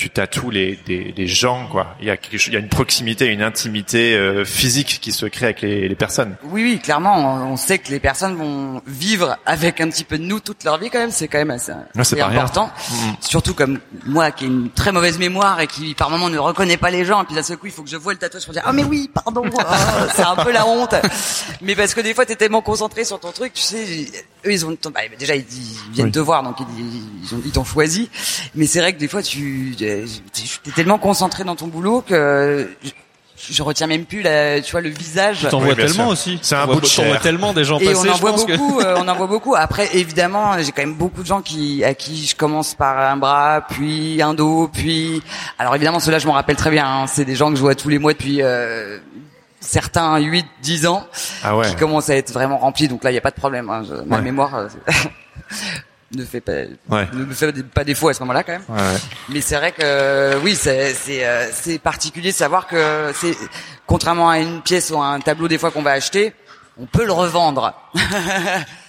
tu 0.02 0.10
tatoues 0.10 0.50
les 0.50 0.80
des, 0.88 1.12
des 1.12 1.28
gens 1.28 1.68
quoi. 1.68 1.96
Il 2.00 2.08
y 2.08 2.10
a 2.10 2.18
quelque 2.18 2.40
chose- 2.40 2.48
il 2.48 2.54
y 2.54 2.58
a 2.58 2.60
une 2.60 2.70
proximité, 2.70 3.28
une 3.28 3.44
intimité 3.44 4.16
euh, 4.16 4.44
physique 4.44 4.98
qui 5.00 5.12
se 5.12 5.28
crée 5.28 5.46
avec 5.46 5.62
les, 5.62 5.88
les 5.88 5.96
personnes. 5.96 6.36
Oui, 6.44 6.64
oui, 6.64 6.80
clairement, 6.80 7.36
on 7.52 7.56
sait 7.56 7.78
que 7.78 7.92
les 7.92 8.00
personnes 8.00 8.36
vont 8.36 8.82
vivre 8.88 9.38
avec 9.46 9.80
un 9.80 9.88
petit 9.90 10.04
peu 10.04 10.18
de 10.18 10.24
nous 10.24 10.40
toute 10.40 10.64
leur 10.64 10.80
vie 10.80 10.90
quand 10.90 10.98
même. 10.98 11.12
C'est 11.12 11.28
quand 11.28 11.38
même 11.38 11.52
assez, 11.52 11.72
Ouais, 11.72 12.22
important. 12.22 12.72
Surtout 13.20 13.54
comme 13.54 13.80
moi 14.08 14.32
qui 14.32 14.46
ai 14.46 14.48
une 14.48 14.72
très 14.72 14.92
mauvaise 14.92 15.20
mémoire 15.20 15.60
et 15.62 15.68
qui 15.68 15.94
par 15.94 16.10
moment 16.10 16.30
ne 16.30 16.40
reconnaît 16.40 16.78
pas 16.78 16.90
les 16.90 17.06
gens. 17.06 17.22
Et 17.22 17.26
puis 17.26 17.36
d'un 17.36 17.44
seul 17.44 17.58
coup, 17.58 17.68
il 17.68 17.72
faut 17.72 17.84
que 17.84 17.90
je 17.90 17.98
vois 17.98 18.14
le 18.14 18.18
tatouage 18.20 18.46
pour 18.46 18.54
dire 18.54 18.64
ah 18.66 18.74
mais 18.74 18.84
oui, 18.84 19.08
pardon. 19.14 19.44
Ah, 19.60 20.08
c'est 20.16 20.24
un 20.24 20.36
peu 20.36 20.52
la 20.52 20.66
honte. 20.66 20.96
Mais 21.62 21.76
parce 21.76 21.94
que 21.94 22.02
des 22.02 22.14
fois, 22.16 22.26
t'es 22.26 22.36
tellement 22.36 22.62
concentré 22.62 23.06
sur 23.06 23.20
ton 23.20 23.32
truc, 23.32 23.54
tu 23.54 23.62
sais. 23.62 24.06
Eux, 24.46 24.52
ils 24.52 24.66
ont 24.66 24.76
bah, 24.94 25.02
déjà 25.20 25.36
ils, 25.36 25.46
ils 25.52 25.94
viennent 25.94 26.08
Oui. 26.08 26.12
te 26.12 26.20
voir, 26.20 26.42
donc 26.42 26.56
ils, 26.60 26.66
ils 27.24 27.36
ont 27.36 27.42
ils 27.46 27.52
t'ont 27.52 27.64
choisi. 27.64 28.10
Mais 28.56 28.66
c'est 28.66 28.80
vrai 28.80 28.94
que 28.94 29.00
des 29.00 29.08
fois, 29.08 29.22
tu 29.22 29.76
t'es 30.64 30.72
tellement 30.72 30.98
concentré 30.98 31.44
dans 31.44 31.56
ton 31.56 31.68
boulot 31.68 32.02
que 32.08 32.70
je, 32.84 33.54
je 33.54 33.64
retiens 33.64 33.88
même 33.88 34.06
plus 34.06 34.22
la, 34.22 34.62
tu 34.62 34.72
vois, 34.72 34.82
le 34.82 34.90
visage. 34.90 35.48
T'en 35.50 35.58
Oui, 35.60 35.66
vois 35.66 35.76
tellement 35.76 35.94
sûr. 35.94 36.08
aussi. 36.10 36.40
C'est 36.44 36.56
un 36.56 36.68
bout 36.68 36.80
de 36.80 36.86
chair. 36.86 37.20
tellement 37.22 37.54
des 37.54 37.64
gens 37.64 37.80
Et 37.80 37.86
passer. 37.86 38.08
on 38.10 38.12
en 38.12 38.16
je 38.16 38.22
voit 38.22 38.34
que- 38.34 38.56
beaucoup, 38.58 38.80
euh, 38.82 38.96
on 39.00 39.08
en 39.08 39.16
voit 39.16 39.28
beaucoup. 39.28 39.56
Après, 39.56 39.90
évidemment, 39.98 40.54
j'ai 40.62 40.72
quand 40.72 40.84
même 40.84 40.94
beaucoup 40.96 41.22
de 41.24 41.28
gens 41.28 41.42
qui, 41.42 41.84
à 41.84 41.94
qui 41.96 42.26
je 42.28 42.36
commence 42.36 42.76
par 42.76 42.98
un 43.00 43.18
bras, 43.18 43.66
puis 43.70 44.22
un 44.22 44.34
dos, 44.36 44.70
puis. 44.72 45.24
Alors 45.58 45.76
évidemment, 45.76 46.00
ceux-là, 46.00 46.20
je 46.20 46.28
m'en 46.28 46.34
rappelle 46.34 46.56
très 46.56 46.70
bien. 46.72 46.86
hein. 46.86 47.08
C'est 47.08 47.26
des 47.26 47.36
gens 47.36 47.50
que 47.50 47.56
je 47.56 47.62
vois 47.62 47.74
tous 47.76 47.90
les 47.90 47.98
mois 47.98 48.14
depuis 48.14 48.42
euh, 48.44 49.00
certains 49.60 50.18
8, 50.20 50.46
10 50.62 50.86
ans, 50.86 51.08
Ah 51.44 51.58
ouais. 51.58 51.68
qui 51.68 51.76
commencent 51.76 52.10
à 52.12 52.16
être 52.16 52.32
vraiment 52.32 52.58
remplis. 52.60 52.88
Donc 52.88 53.04
là, 53.04 53.10
il 53.10 53.14
n'y 53.14 53.20
a 53.20 53.22
pas 53.22 53.32
de 53.32 53.36
problème. 53.36 53.70
hein. 53.72 53.82
Je- 53.88 53.96
ma 54.08 54.18
Ouais. 54.18 54.22
mémoire 54.22 54.54
euh, 54.56 54.68
ne 56.16 56.26
fait 56.26 56.42
pas, 56.42 56.52
Ouais. 56.90 57.08
ne 57.14 57.26
me 57.26 57.34
fait 57.34 57.52
pas 57.64 57.84
défaut 57.84 58.10
à 58.10 58.14
ce 58.14 58.20
moment-là 58.22 58.44
quand 58.44 58.54
même. 58.54 58.64
Ouais, 58.70 58.78
ouais. 58.78 59.00
Mais 59.30 59.42
c'est 59.42 59.56
vrai 59.56 59.72
que 59.72 60.38
oui, 60.44 60.56
c'est 60.56 60.94
c'est 60.94 61.26
euh, 61.26 61.48
c'est 61.54 61.80
particulier 61.80 62.32
de 62.32 62.36
savoir 62.36 62.68
que 62.68 63.12
c'est 63.16 63.36
contrairement 63.88 64.30
à 64.30 64.40
une 64.40 64.62
pièce 64.62 64.92
ou 64.92 65.02
à 65.02 65.08
un 65.08 65.20
tableau 65.20 65.48
des 65.48 65.58
fois 65.58 65.72
qu'on 65.72 65.82
va 65.82 65.92
acheter, 65.92 66.34
on 66.82 66.86
peut 66.86 67.06
le 67.06 67.14
revendre. 67.14 67.74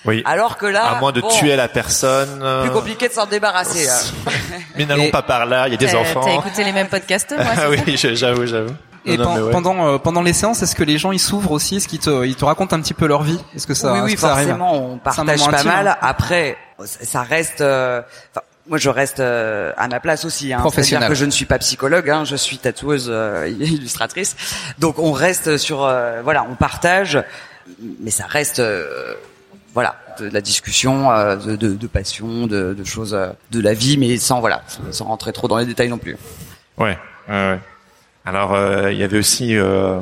Oui. 0.05 0.21
Alors 0.27 0.57
que 0.57 0.67
là, 0.67 0.85
à 0.97 0.99
moins 0.99 1.13
de 1.13 1.21
bon, 1.21 1.29
tuer 1.29 1.55
la 1.55 1.69
personne. 1.69 2.41
euh, 2.43 2.63
plus 2.65 2.73
compliqué 2.73 3.07
de 3.07 3.13
s'en 3.13 3.27
débarrasser. 3.27 3.87
là. 3.87 4.01
Mais 4.77 4.85
n'allons 4.85 5.11
pas 5.11 5.23
par 5.23 5.47
là. 5.47 5.69
Il 5.69 5.71
y 5.71 5.75
a 5.75 5.77
des 5.77 5.87
T'as- 5.87 5.97
enfants. 5.99 6.23
T'as 6.25 6.35
écouté 6.35 6.65
les 6.65 6.73
mêmes 6.73 6.89
podcasts, 6.89 7.33
moi, 7.37 7.47
Ah 7.57 7.71
oui, 7.71 7.79
j'avoue, 7.97 8.45
j'avoue. 8.47 8.75
Et 9.05 9.17
Non, 9.17 9.25
non, 9.25 9.31
pen- 9.31 9.37
mais 9.37 9.47
ouais. 9.47 9.53
pendant 9.53 9.87
euh, 9.95 9.99
pendant 9.99 10.23
les 10.23 10.33
séances, 10.33 10.61
est-ce 10.63 10.75
que 10.75 10.83
les 10.83 10.99
gens 10.99 11.13
ils 11.13 11.21
s'ouvrent 11.21 11.53
aussi? 11.53 11.77
Est-ce 11.77 11.87
qu'ils 11.87 12.01
te 12.01 12.25
ils 12.25 12.35
te 12.35 12.45
racontent 12.45 12.75
un 12.77 12.81
petit 12.81 12.95
peu 12.95 13.07
leur 13.07 13.23
vie? 13.23 13.39
Est-ce 13.55 13.67
que 13.69 13.75
ça 13.75 13.93
oui, 13.93 14.01
oui, 14.05 14.15
que 14.15 14.21
ça 14.21 14.33
arrive? 14.33 14.49
forcément, 14.49 14.75
on 14.93 14.99
partage 14.99 15.39
pas 15.45 15.57
intime, 15.57 15.71
mal. 15.71 15.99
Après, 16.01 16.57
ça 16.87 17.23
reste. 17.23 17.61
euh, 17.61 18.03
enfin, 18.33 18.43
moi, 18.69 18.79
je 18.79 18.89
reste 18.91 19.19
euh, 19.21 19.73
à 19.77 19.89
ma 19.89 19.99
place 20.01 20.25
aussi. 20.25 20.53
Hein. 20.53 20.59
Professionnel. 20.61 20.87
C'est-à-dire 21.03 21.09
que 21.09 21.15
je 21.15 21.25
ne 21.25 21.31
suis 21.31 21.47
pas 21.47 21.59
psychologue, 21.59 22.09
hein, 22.11 22.25
je 22.25 22.37
suis 22.37 22.59
tatoueuse, 22.59 23.09
euh, 23.11 23.49
illustratrice. 23.61 24.37
Donc, 24.79 24.99
on 24.99 25.13
reste 25.13 25.57
sur. 25.57 25.85
euh, 25.85 26.23
voilà, 26.23 26.47
on 26.51 26.55
partage, 26.55 27.19
mais 28.01 28.11
ça 28.11 28.27
reste. 28.27 28.61
euh, 28.61 29.15
voilà, 29.75 29.97
de 30.21 30.29
la 30.29 30.43
discussion, 30.43 31.11
euh, 31.11 31.37
de, 31.37 31.57
de, 31.57 31.73
de 31.73 31.87
passion, 31.87 32.47
de, 32.47 32.75
de 32.75 32.85
choses 32.85 33.19
de 33.51 33.61
la 33.61 33.73
vie, 33.73 33.97
mais 33.97 34.19
sans 34.19 34.41
voilà, 34.41 34.61
sans 34.91 35.07
rentrer 35.07 35.33
trop 35.33 35.49
dans 35.49 35.57
les 35.57 35.65
détails 35.65 35.89
non 35.89 35.97
plus. 35.97 36.19
Ouais, 36.77 36.99
ouais, 37.29 37.35
ouais. 37.35 37.59
Alors, 38.27 38.53
euh, 38.55 38.93
il 38.93 38.99
y 38.99 39.03
avait 39.03 39.17
aussi, 39.19 39.57
euh, 39.57 39.99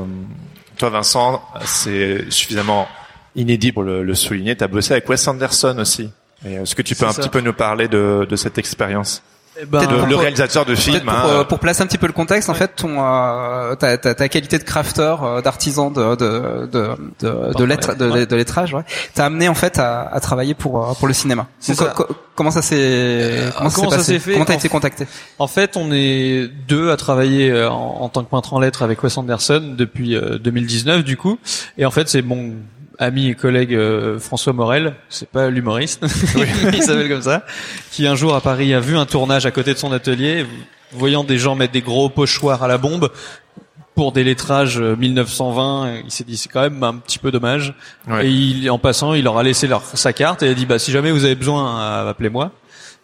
toi 0.76 0.90
Vincent, 0.90 1.40
c'est 1.64 2.28
suffisamment 2.30 2.88
inédit 3.36 3.70
pour 3.70 3.84
le, 3.84 4.02
le 4.02 4.14
souligner, 4.16 4.56
tu 4.56 4.64
as 4.64 4.68
bossé 4.68 4.90
avec 4.92 5.08
Wes 5.08 5.28
Anderson 5.28 5.76
aussi. 5.78 6.10
Et, 6.46 6.56
euh, 6.58 6.62
Est-ce 6.62 6.74
que 6.74 6.82
tu 6.82 6.94
peux 6.94 7.06
un 7.06 7.12
ça. 7.12 7.20
petit 7.22 7.28
peu 7.28 7.40
nous 7.40 7.52
parler 7.52 7.88
de, 7.88 8.26
de 8.28 8.36
cette 8.36 8.56
expérience 8.58 9.22
Eh 9.60 9.66
ben, 9.66 9.80
le, 9.82 9.98
pour- 9.98 10.06
le 10.06 10.16
réalisateur 10.16 10.64
de 10.64 10.74
film, 10.74 11.00
pour, 11.00 11.12
hein, 11.12 11.24
euh, 11.28 11.44
pour 11.44 11.58
placer 11.58 11.82
un 11.82 11.86
petit 11.86 11.98
peu 11.98 12.06
le 12.06 12.14
contexte, 12.14 12.48
en 12.48 12.54
fait, 12.54 12.68
ton 12.76 12.96
euh, 12.98 13.74
ta, 13.74 13.98
ta, 13.98 14.14
ta 14.14 14.28
qualité 14.30 14.56
de 14.58 14.64
crafter, 14.64 15.16
euh, 15.22 15.42
d'artisan 15.42 15.90
de 15.90 16.14
de 16.16 16.66
de 16.72 16.88
de, 17.20 17.52
de, 17.58 17.64
lettre, 17.64 17.94
de, 17.94 18.36
lettrage, 18.36 18.72
ouais, 18.72 18.84
t'as 19.14 19.26
amené 19.26 19.48
en 19.50 19.54
fait 19.54 19.78
à, 19.78 20.02
à 20.02 20.18
travailler 20.20 20.54
pour 20.54 20.96
pour 20.96 21.08
le 21.08 21.12
cinéma. 21.14 21.46
C'est 21.58 21.76
Donc, 21.78 21.88
ça. 21.88 21.92
co- 21.94 22.04
co- 22.04 22.16
comment 22.34 22.50
ça 22.50 22.62
s'est 22.62 23.50
comment, 23.58 23.68
ça 23.90 23.98
s'est 23.98 24.18
fait 24.18 24.32
Comment 24.32 24.46
t'as 24.46 24.54
été 24.54 24.70
contacté 24.70 25.06
En 25.38 25.46
fait, 25.46 25.76
on 25.76 25.90
est 25.92 26.48
deux 26.68 26.90
à 26.90 26.96
travailler 26.96 27.50
euh, 27.50 27.68
en, 27.68 27.98
en 28.00 28.08
tant 28.08 28.24
que 28.24 28.30
peintre 28.30 28.54
en 28.54 28.60
lettres 28.60 28.82
avec 28.82 29.02
Wes 29.02 29.18
Anderson 29.18 29.74
depuis 29.76 30.16
euh, 30.16 30.38
2019 30.38 31.04
du 31.04 31.18
coup. 31.18 31.38
Et 31.76 31.84
en 31.84 31.90
fait, 31.90 32.08
c'est 32.08 32.22
mon 32.22 32.52
ami 33.00 33.28
et 33.28 33.34
collègue 33.34 33.74
euh, 33.74 34.20
François 34.20 34.52
Morel, 34.52 34.94
c'est 35.08 35.28
pas 35.28 35.50
l'humoriste, 35.50 36.04
il 36.72 36.82
s'appelle 36.82 37.08
comme 37.08 37.22
ça, 37.22 37.44
qui 37.90 38.06
un 38.06 38.14
jour 38.14 38.34
à 38.34 38.40
Paris 38.40 38.74
a 38.74 38.80
vu 38.80 38.96
un 38.96 39.06
tournage 39.06 39.46
à 39.46 39.50
côté 39.50 39.72
de 39.72 39.78
son 39.78 39.90
atelier, 39.90 40.46
voyant 40.92 41.24
des 41.24 41.38
gens 41.38 41.56
mettre 41.56 41.72
des 41.72 41.80
gros 41.80 42.10
pochoirs 42.10 42.62
à 42.62 42.68
la 42.68 42.78
bombe 42.78 43.10
pour 43.94 44.12
des 44.12 44.24
lettrages 44.24 44.80
euh, 44.80 44.96
1920, 44.96 46.02
il 46.04 46.10
s'est 46.10 46.24
dit 46.24 46.36
c'est 46.36 46.48
quand 46.48 46.62
même 46.62 46.82
un 46.82 46.94
petit 46.94 47.18
peu 47.18 47.30
dommage. 47.30 47.74
Ouais. 48.08 48.26
Et 48.26 48.30
il, 48.30 48.70
en 48.70 48.78
passant, 48.78 49.14
il 49.14 49.24
leur 49.24 49.36
a 49.36 49.42
laissé 49.42 49.66
leur, 49.66 49.82
sa 49.82 50.12
carte 50.12 50.42
et 50.42 50.46
il 50.46 50.52
a 50.52 50.54
dit 50.54 50.66
bah 50.66 50.78
si 50.78 50.92
jamais 50.92 51.10
vous 51.10 51.24
avez 51.24 51.34
besoin, 51.34 51.80
euh, 51.80 52.10
appelez-moi. 52.10 52.52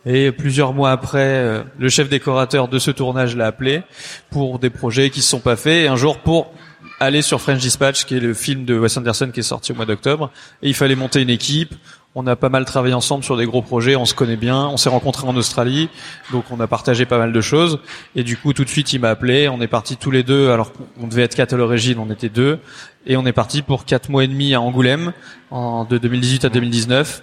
Et 0.09 0.31
plusieurs 0.31 0.73
mois 0.73 0.93
après, 0.93 1.19
euh, 1.19 1.63
le 1.79 1.89
chef 1.89 2.09
décorateur 2.09 2.69
de 2.69 2.79
ce 2.79 2.93
tournage 2.93 3.35
l'a 3.35 3.47
appelé 3.47 3.83
pour 4.31 4.61
des 4.61 4.71
projets 4.71 5.11
qui 5.11 5.21
se 5.21 5.29
sont 5.29 5.41
pas 5.41 5.57
faits. 5.57 5.85
Et 5.85 5.89
un 5.89 5.97
jour, 5.97 6.19
pour 6.19 6.53
aller 7.01 7.23
sur 7.23 7.41
French 7.41 7.59
Dispatch, 7.59 8.05
qui 8.05 8.17
est 8.17 8.21
le 8.21 8.35
film 8.35 8.65
de 8.65 8.79
Wes 8.79 8.97
Anderson 8.97 9.31
qui 9.33 9.41
est 9.41 9.45
sorti 9.45 9.73
au 9.73 9.75
mois 9.75 9.87
d'octobre, 9.87 10.31
et 10.63 10.69
il 10.69 10.75
fallait 10.75 10.97
monter 10.97 11.21
une 11.21 11.31
équipe. 11.31 11.75
On 12.15 12.27
a 12.27 12.35
pas 12.35 12.49
mal 12.49 12.65
travaillé 12.65 12.95
ensemble 12.95 13.25
sur 13.25 13.37
des 13.37 13.45
gros 13.45 13.61
projets, 13.61 13.95
on 13.95 14.07
se 14.07 14.15
connaît 14.15 14.37
bien, 14.37 14.67
on 14.69 14.79
s'est 14.79 14.89
rencontrés 14.89 15.29
en 15.29 15.37
Australie, 15.37 15.91
donc 16.33 16.45
on 16.51 16.59
a 16.61 16.67
partagé 16.67 17.05
pas 17.05 17.19
mal 17.19 17.31
de 17.33 17.41
choses. 17.43 17.79
Et 18.15 18.23
du 18.23 18.39
coup, 18.39 18.55
tout 18.55 18.65
de 18.65 18.71
suite, 18.71 18.95
il 18.95 19.01
m'a 19.01 19.11
appelé. 19.11 19.51
On 19.51 19.61
est 19.61 19.67
partis 19.67 19.99
tous 19.99 20.11
les 20.11 20.23
deux, 20.23 20.51
alors 20.51 20.73
qu'on 20.73 21.09
devait 21.09 21.23
être 21.23 21.35
quatre 21.35 21.53
à 21.53 21.57
l'origine, 21.59 21.99
on 21.99 22.11
était 22.11 22.31
deux, 22.31 22.59
et 23.07 23.19
on 23.19 23.27
est 23.27 23.35
parti 23.35 23.61
pour 23.61 23.85
quatre 23.85 24.09
mois 24.09 24.25
et 24.25 24.29
demi 24.29 24.55
à 24.55 24.63
Angoulême, 24.63 25.13
de 25.53 25.99
2018 25.99 26.47
à 26.47 26.49
2019 26.49 27.23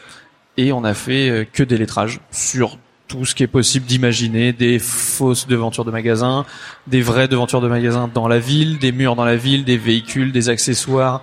et 0.58 0.72
on 0.72 0.84
a 0.84 0.94
fait 0.94 1.30
euh, 1.30 1.46
que 1.46 1.64
des 1.64 1.78
lettrages 1.78 2.20
sur 2.32 2.78
tout 3.14 3.26
ce 3.26 3.36
qui 3.36 3.44
est 3.44 3.48
possible 3.48 3.86
d'imaginer, 3.86 4.54
des 4.54 4.80
fausses 4.80 5.46
devantures 5.48 5.86
de 5.86 5.92
magasins, 5.92 6.46
des 6.88 7.02
vraies 7.02 7.28
devantures 7.28 7.62
de 7.62 7.68
magasins 7.68 8.10
dans 8.12 8.28
la 8.28 8.40
ville, 8.40 8.80
des 8.80 8.92
murs 8.92 9.16
dans 9.16 9.24
la 9.26 9.36
ville, 9.36 9.64
des 9.66 9.78
véhicules, 9.78 10.32
des 10.32 10.50
accessoires. 10.50 11.22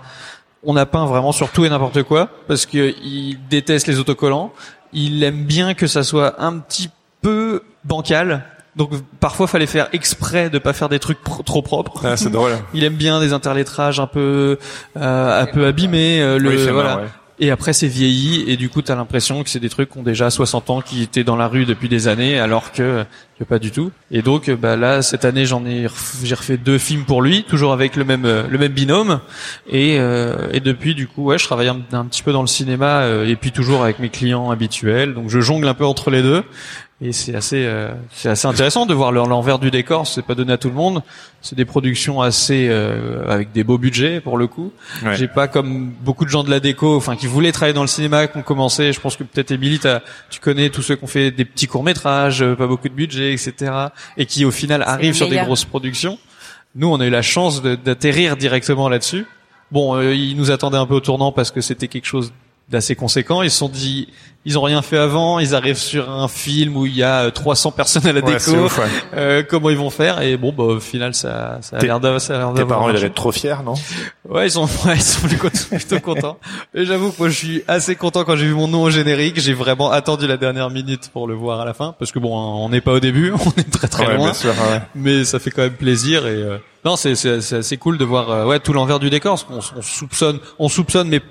On 0.63 0.77
a 0.77 0.85
peint 0.85 1.05
vraiment 1.05 1.33
sur 1.33 1.49
tout 1.49 1.65
et 1.65 1.69
n'importe 1.69 2.03
quoi 2.03 2.29
parce 2.47 2.65
que 2.65 2.93
il 3.03 3.39
déteste 3.49 3.87
les 3.87 3.99
autocollants. 3.99 4.53
Il 4.93 5.21
aime 5.23 5.43
bien 5.43 5.73
que 5.73 5.85
ça 5.87 6.03
soit 6.03 6.41
un 6.41 6.59
petit 6.59 6.89
peu 7.21 7.61
bancal. 7.83 8.45
Donc 8.77 8.91
parfois 9.19 9.47
fallait 9.47 9.67
faire 9.67 9.89
exprès 9.91 10.49
de 10.49 10.57
pas 10.57 10.71
faire 10.71 10.87
des 10.87 10.99
trucs 10.99 11.21
pro- 11.21 11.43
trop 11.43 11.61
propres. 11.61 12.05
Ah, 12.05 12.15
c'est 12.15 12.29
drôle. 12.29 12.51
Il 12.73 12.85
aime 12.85 12.93
bien 12.95 13.19
des 13.19 13.33
interlettrages 13.33 13.99
un 13.99 14.07
peu 14.07 14.57
euh, 14.95 15.41
un 15.41 15.45
peu 15.45 15.65
abîmés. 15.65 16.21
euh, 16.21 16.37
le 16.39 16.49
Oui, 16.51 16.67
voilà. 16.71 16.89
marrant, 16.89 17.01
ouais. 17.01 17.09
Et 17.43 17.49
après, 17.49 17.73
c'est 17.73 17.87
vieilli, 17.87 18.43
et 18.47 18.55
du 18.55 18.69
coup, 18.69 18.83
t'as 18.83 18.93
l'impression 18.93 19.43
que 19.43 19.49
c'est 19.49 19.59
des 19.59 19.69
trucs 19.69 19.89
qui 19.89 19.97
ont 19.97 20.03
déjà 20.03 20.29
60 20.29 20.69
ans, 20.69 20.81
qui 20.81 21.01
étaient 21.01 21.23
dans 21.23 21.35
la 21.35 21.47
rue 21.47 21.65
depuis 21.65 21.89
des 21.89 22.07
années, 22.07 22.39
alors 22.39 22.71
que, 22.71 23.03
que 23.39 23.43
pas 23.43 23.57
du 23.57 23.71
tout. 23.71 23.91
Et 24.11 24.21
donc, 24.21 24.51
bah 24.51 24.75
là, 24.75 25.01
cette 25.01 25.25
année, 25.25 25.47
j'en 25.47 25.65
ai, 25.65 25.87
j'ai 26.23 26.35
refait 26.35 26.57
deux 26.57 26.77
films 26.77 27.03
pour 27.03 27.23
lui, 27.23 27.43
toujours 27.43 27.73
avec 27.73 27.95
le 27.95 28.05
même, 28.05 28.27
le 28.47 28.57
même 28.59 28.71
binôme. 28.71 29.21
Et, 29.67 29.97
euh, 29.97 30.49
et 30.53 30.59
depuis, 30.59 30.93
du 30.93 31.07
coup, 31.07 31.23
ouais, 31.23 31.39
je 31.39 31.45
travaille 31.45 31.69
un, 31.69 31.81
un 31.93 32.05
petit 32.05 32.21
peu 32.21 32.31
dans 32.31 32.41
le 32.41 32.47
cinéma, 32.47 32.99
euh, 33.01 33.25
et 33.25 33.35
puis 33.35 33.51
toujours 33.51 33.81
avec 33.81 33.97
mes 33.97 34.09
clients 34.09 34.51
habituels. 34.51 35.15
Donc, 35.15 35.31
je 35.31 35.39
jongle 35.39 35.67
un 35.67 35.73
peu 35.73 35.85
entre 35.85 36.11
les 36.11 36.21
deux. 36.21 36.43
Et 37.03 37.13
c'est 37.13 37.33
assez, 37.33 37.65
euh, 37.65 37.89
c'est 38.13 38.29
assez 38.29 38.47
intéressant 38.47 38.85
de 38.85 38.93
voir 38.93 39.11
leur- 39.11 39.25
l'envers 39.25 39.57
du 39.57 39.71
décor. 39.71 40.05
C'est 40.05 40.21
pas 40.21 40.35
donné 40.35 40.53
à 40.53 40.57
tout 40.59 40.67
le 40.69 40.75
monde. 40.75 41.01
C'est 41.41 41.55
des 41.55 41.65
productions 41.65 42.21
assez 42.21 42.67
euh, 42.69 43.23
avec 43.27 43.51
des 43.53 43.63
beaux 43.63 43.79
budgets 43.79 44.19
pour 44.21 44.37
le 44.37 44.45
coup. 44.45 44.71
Ouais. 45.03 45.15
J'ai 45.15 45.27
pas 45.27 45.47
comme 45.47 45.89
beaucoup 46.01 46.25
de 46.25 46.29
gens 46.29 46.43
de 46.43 46.51
la 46.51 46.59
déco, 46.59 46.95
enfin 46.95 47.15
qui 47.15 47.25
voulaient 47.25 47.51
travailler 47.51 47.73
dans 47.73 47.81
le 47.81 47.87
cinéma, 47.87 48.27
qui 48.27 48.37
ont 48.37 48.43
commencé. 48.43 48.93
Je 48.93 48.99
pense 48.99 49.15
que 49.15 49.23
peut-être 49.23 49.49
Émilie, 49.49 49.79
tu 50.29 50.39
connais 50.39 50.69
tous 50.69 50.83
ceux 50.83 50.95
qui 50.95 51.03
ont 51.03 51.07
fait 51.07 51.31
des 51.31 51.43
petits 51.45 51.65
courts 51.65 51.83
métrages, 51.83 52.45
pas 52.55 52.67
beaucoup 52.67 52.87
de 52.87 52.93
budget, 52.93 53.33
etc. 53.33 53.71
Et 54.15 54.27
qui 54.27 54.45
au 54.45 54.51
final 54.51 54.83
arrivent 54.83 55.15
sur 55.15 55.27
des 55.27 55.37
grosses 55.45 55.65
productions. 55.65 56.19
Nous, 56.75 56.87
on 56.87 56.99
a 56.99 57.07
eu 57.07 57.09
la 57.09 57.23
chance 57.23 57.63
d'atterrir 57.63 58.37
directement 58.37 58.89
là-dessus. 58.89 59.25
Bon, 59.71 59.95
euh, 59.95 60.13
ils 60.13 60.37
nous 60.37 60.51
attendaient 60.51 60.77
un 60.77 60.85
peu 60.85 60.95
au 60.95 60.99
tournant 60.99 61.31
parce 61.31 61.49
que 61.49 61.61
c'était 61.61 61.87
quelque 61.87 62.05
chose 62.05 62.31
d'assez 62.71 62.95
conséquent. 62.95 63.41
Ils 63.41 63.51
se 63.51 63.57
sont 63.57 63.69
dit, 63.69 64.07
ils 64.45 64.57
ont 64.57 64.63
rien 64.63 64.81
fait 64.81 64.97
avant, 64.97 65.37
ils 65.37 65.53
arrivent 65.53 65.77
sur 65.77 66.09
un 66.09 66.27
film 66.27 66.75
où 66.75 66.85
il 66.87 66.95
y 66.95 67.03
a 67.03 67.25
euh, 67.25 67.29
300 67.29 67.71
personnes 67.71 68.07
à 68.07 68.13
la 68.13 68.21
Ouais, 68.21 68.33
déco. 68.37 68.51
ouf, 68.65 68.79
ouais. 68.79 68.85
Euh, 69.15 69.43
comment 69.47 69.69
ils 69.69 69.77
vont 69.77 69.91
faire? 69.91 70.21
Et 70.21 70.37
bon, 70.37 70.51
bah, 70.51 70.63
au 70.63 70.79
final, 70.79 71.13
ça, 71.13 71.59
ça 71.61 71.77
a 71.77 71.81
l'air 71.81 71.99
d'avoir. 71.99 72.19
ça 72.21 72.35
a 72.35 72.37
l'air 72.39 72.53
Tes 72.55 72.65
parents, 72.65 72.89
ils 72.89 72.95
devaient 72.95 73.07
être 73.07 73.13
trop 73.13 73.31
fiers, 73.31 73.57
non? 73.63 73.75
Ouais, 74.27 74.47
ils 74.47 74.51
sont, 74.51 74.63
ouais, 74.85 74.95
ils 74.95 75.01
sont 75.01 75.27
plutôt, 75.27 75.49
plutôt 75.69 75.99
contents. 75.99 76.37
Et 76.73 76.85
j'avoue 76.85 77.11
que 77.11 77.17
moi, 77.19 77.29
je 77.29 77.35
suis 77.35 77.63
assez 77.67 77.95
content 77.95 78.23
quand 78.23 78.35
j'ai 78.35 78.47
vu 78.47 78.53
mon 78.55 78.67
nom 78.67 78.83
au 78.83 78.89
générique. 78.89 79.39
J'ai 79.39 79.53
vraiment 79.53 79.91
attendu 79.91 80.25
la 80.25 80.37
dernière 80.37 80.69
minute 80.71 81.09
pour 81.13 81.27
le 81.27 81.35
voir 81.35 81.59
à 81.61 81.65
la 81.65 81.73
fin, 81.75 81.93
parce 81.99 82.11
que 82.11 82.17
bon, 82.19 82.35
on 82.35 82.69
n'est 82.69 82.81
pas 82.81 82.93
au 82.93 82.99
début, 82.99 83.31
on 83.45 83.49
est 83.59 83.69
très 83.71 83.87
très 83.89 84.07
Ouais, 84.07 84.15
loin, 84.15 84.33
sûr, 84.33 84.53
mais 84.95 85.23
ça 85.25 85.37
fait 85.39 85.51
quand 85.51 85.61
même 85.61 85.73
plaisir. 85.73 86.25
Et 86.25 86.29
euh, 86.31 86.57
non, 86.83 86.95
c'est 86.95 87.13
c'est 87.13 87.41
c'est 87.41 87.57
assez 87.57 87.77
cool 87.77 87.99
de 87.99 88.05
voir, 88.05 88.31
euh, 88.31 88.45
ouais, 88.47 88.59
tout 88.59 88.73
l'envers 88.73 88.97
du 88.97 89.11
décor. 89.11 89.33
Parce 89.33 89.43
qu'on 89.43 89.77
on 89.77 89.81
soupçonne, 89.83 90.39
on 90.57 90.67
soupçonne, 90.67 91.07
mais 91.09 91.21